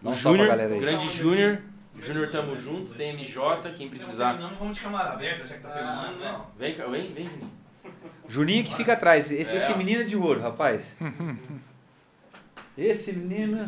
Dá 0.00 0.10
um 0.10 0.12
Júnior, 0.12 0.46
galera 0.48 0.74
aí. 0.74 0.80
grande 0.80 1.08
Júnior. 1.08 1.60
Júnior, 1.98 2.30
tamo 2.30 2.54
junto. 2.54 2.94
Tem 2.94 3.12
MJ, 3.14 3.72
quem 3.72 3.88
precisar. 3.88 4.34
Não, 4.34 4.50
vamos 4.50 4.76
de 4.76 4.82
câmera 4.84 5.10
aberta, 5.12 5.46
já 5.46 5.56
que 5.56 5.62
tá 5.62 5.70
filmando, 5.70 6.18
né? 6.18 6.40
Vem, 6.58 6.74
vem, 6.74 7.12
vem, 7.12 7.28
Juninho. 7.28 7.50
Juninho 8.28 8.64
que 8.64 8.74
fica 8.74 8.92
atrás. 8.92 9.30
Esse, 9.30 9.54
É, 9.54 9.56
esse 9.58 9.74
menino 9.76 10.02
é 10.02 10.04
de 10.04 10.16
ouro, 10.16 10.40
rapaz. 10.40 10.96
Esse 12.76 13.12
menino. 13.12 13.58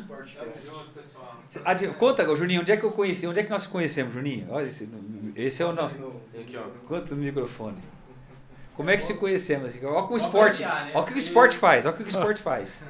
De- 1.75 1.89
Conta, 1.95 2.37
Juninho, 2.37 2.63
onde 2.63 2.73
é 2.73 2.77
que 2.77 2.85
eu 2.85 2.93
conheci? 2.93 3.27
Onde 3.27 3.41
é 3.41 3.45
que 3.45 3.51
nós 3.51 3.67
conhecemos, 3.67 4.15
Juninho? 4.15 4.47
Olha 4.51 4.67
esse, 4.67 4.89
esse 5.37 5.63
é 5.63 5.67
o 5.67 5.73
nosso. 5.73 5.97
Aqui, 6.41 6.57
ó. 6.57 6.63
Conta 6.87 7.15
no 7.15 7.21
microfone. 7.23 7.79
Como 8.75 8.91
é 8.91 8.97
que 8.97 9.05
se 9.05 9.15
conhecemos? 9.15 9.71
Olha 9.77 9.79
o 9.79 9.81
que 9.83 9.89
o 9.91 10.03
Vamos 10.03 10.25
esporte. 10.25 10.63
né? 10.63 10.91
Olha 10.95 10.99
o 11.01 11.05
que 11.07 11.13
o 11.15 11.19
esporte 11.19 11.57
faz. 11.57 11.87
Olha 11.87 11.95
o 11.95 11.97
que 11.97 12.03
o 12.03 12.09
esporte 12.09 12.43
faz. 12.43 12.85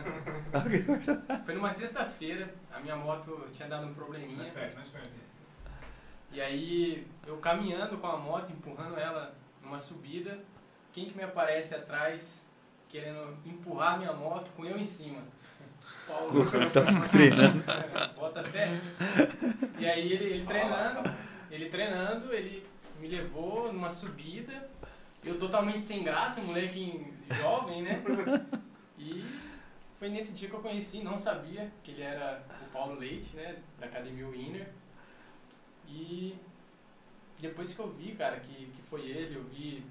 Foi 1.45 1.55
numa 1.55 1.71
sexta-feira, 1.71 2.55
a 2.73 2.81
minha 2.81 2.97
moto 2.97 3.47
tinha 3.53 3.69
dado 3.69 3.87
um 3.89 3.93
probleminha. 3.95 4.37
Mais 4.37 4.49
perto, 4.49 4.75
mais 4.77 4.89
perto. 4.89 5.11
E 6.33 6.41
aí, 6.41 7.07
eu 7.27 7.37
caminhando 7.37 7.99
com 7.99 8.07
a 8.07 8.17
moto, 8.17 8.51
empurrando 8.51 8.97
ela 8.99 9.35
numa 9.63 9.79
subida, 9.79 10.39
quem 10.93 11.07
que 11.07 11.17
me 11.17 11.23
aparece 11.23 11.75
atrás 11.75 12.43
querendo 12.89 13.37
empurrar 13.45 13.99
minha 13.99 14.13
moto 14.13 14.51
com 14.57 14.65
eu 14.65 14.79
em 14.79 14.87
cima? 14.87 15.19
Paulo. 16.07 16.71
Tamo 16.73 17.09
treinando. 17.11 17.65
Bota 18.17 18.43
fé. 18.45 18.81
E 19.79 19.87
aí 19.87 20.13
ele, 20.13 20.25
ele 20.25 20.45
treinando, 20.45 21.11
ele 21.51 21.69
treinando, 21.69 22.33
ele 22.33 22.67
me 23.01 23.09
levou 23.09 23.73
numa 23.73 23.91
subida, 23.91 24.71
eu 25.23 25.39
totalmente 25.39 25.83
sem 25.83 26.03
graça, 26.03 26.41
moleque 26.41 27.07
jovem, 27.41 27.83
né? 27.83 28.03
E 28.99 29.25
foi 29.99 30.09
nesse 30.09 30.33
dia 30.35 30.49
que 30.49 30.55
eu 30.55 30.61
conheci, 30.61 31.03
não 31.03 31.17
sabia 31.17 31.73
que 31.83 31.93
ele 31.93 32.03
era 32.03 32.43
o 32.67 32.71
Paulo 32.73 32.99
Leite, 32.99 33.35
né? 33.37 33.57
Da 33.79 33.87
Academia 33.87 34.27
Winner. 34.29 34.69
E 35.89 36.35
depois 37.39 37.75
que 37.75 37.81
eu 37.81 37.91
vi, 37.93 38.15
cara, 38.15 38.41
que, 38.41 38.67
que 38.67 38.83
foi 38.83 39.03
ele, 39.03 39.37
eu 39.37 39.45
vi 39.45 39.85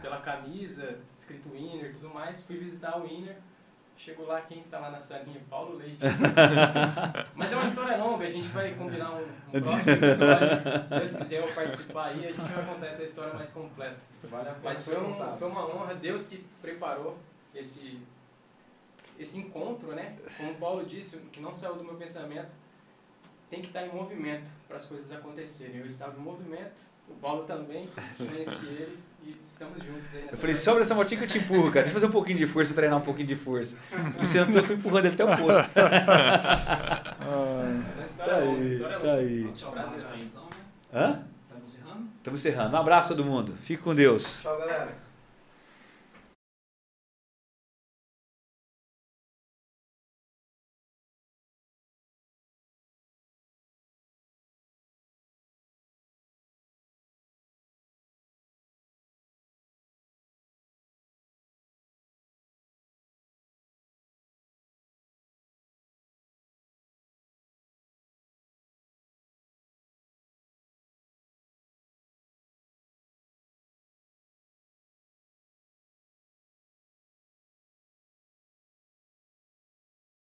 pela 0.00 0.20
camisa, 0.20 0.98
escrito 1.18 1.50
Winner 1.50 1.90
e 1.90 1.92
tudo 1.92 2.08
mais, 2.08 2.42
fui 2.42 2.56
visitar 2.56 2.98
o 2.98 3.04
Winner. 3.04 3.36
Chegou 4.00 4.26
lá, 4.26 4.40
quem 4.40 4.62
que 4.62 4.68
tá 4.70 4.78
lá 4.78 4.90
na 4.90 4.98
salinha? 4.98 5.42
Paulo 5.50 5.76
Leite. 5.76 5.98
Mas 7.36 7.52
é 7.52 7.56
uma 7.56 7.66
história 7.66 7.98
longa, 7.98 8.24
a 8.24 8.30
gente 8.30 8.48
vai 8.48 8.74
combinar 8.74 9.12
um, 9.12 9.22
um 9.48 9.60
próximo 9.60 9.92
episódio. 9.92 10.84
Se 10.88 10.88
Deus 10.88 11.16
quiser 11.16 11.38
eu 11.40 11.54
participar 11.54 12.04
aí, 12.06 12.28
a 12.28 12.32
gente 12.32 12.50
vai 12.50 12.64
contar 12.64 12.86
essa 12.86 13.04
história 13.04 13.34
mais 13.34 13.50
completa. 13.50 13.98
Vale 14.24 14.48
a 14.48 14.52
pena 14.52 14.64
Mas 14.64 14.86
foi, 14.86 14.98
um, 14.98 15.36
foi 15.36 15.48
uma 15.48 15.66
honra, 15.66 15.94
Deus 15.96 16.28
que 16.28 16.42
preparou 16.62 17.18
esse, 17.54 18.00
esse 19.18 19.38
encontro, 19.38 19.94
né? 19.94 20.16
Como 20.38 20.52
o 20.52 20.54
Paulo 20.54 20.86
disse, 20.86 21.16
o 21.16 21.20
que 21.26 21.40
não 21.40 21.52
saiu 21.52 21.74
do 21.74 21.84
meu 21.84 21.96
pensamento, 21.96 22.48
tem 23.50 23.60
que 23.60 23.66
estar 23.66 23.86
em 23.86 23.94
movimento 23.94 24.48
para 24.66 24.76
as 24.76 24.86
coisas 24.86 25.12
acontecerem. 25.12 25.76
Eu 25.76 25.86
estava 25.86 26.18
em 26.18 26.22
movimento, 26.22 26.80
o 27.06 27.14
Paulo 27.16 27.44
também, 27.44 27.86
conheci 28.16 28.66
ele 28.66 29.09
estamos 29.50 29.78
juntos 29.78 30.14
aí 30.14 30.24
Eu 30.30 30.38
falei, 30.38 30.56
sobre 30.56 30.82
essa 30.82 30.94
motinha 30.94 31.18
que 31.18 31.24
eu 31.24 31.28
te 31.28 31.38
empurro, 31.38 31.64
cara. 31.70 31.82
Deixa 31.82 31.88
eu 31.90 31.94
fazer 31.94 32.06
um 32.06 32.10
pouquinho 32.10 32.38
de 32.38 32.46
força, 32.46 32.72
treinar 32.74 32.98
um 32.98 33.02
pouquinho 33.02 33.28
de 33.28 33.36
força. 33.36 33.76
E 34.20 34.26
sentou, 34.26 34.56
eu 34.56 34.64
fui 34.64 34.76
empurrando 34.76 35.04
ele 35.06 35.14
até 35.14 35.24
o 35.24 35.36
posto. 35.36 35.70
Ah, 35.76 37.14
Tá 38.16 38.36
longa, 38.38 38.60
aí, 38.60 38.72
história 38.72 38.98
tá 39.00 39.12
aí. 39.14 39.52
Hã? 40.92 41.22
Estamos 41.48 41.74
encerrando? 41.74 42.08
Estamos 42.18 42.40
encerrando. 42.40 42.76
Um 42.76 42.80
abraço 42.80 43.12
a 43.12 43.16
todo 43.16 43.24
mundo. 43.26 43.54
Fique 43.62 43.82
com 43.82 43.94
Deus. 43.94 44.40
Tchau, 44.42 44.58
galera. 44.58 45.09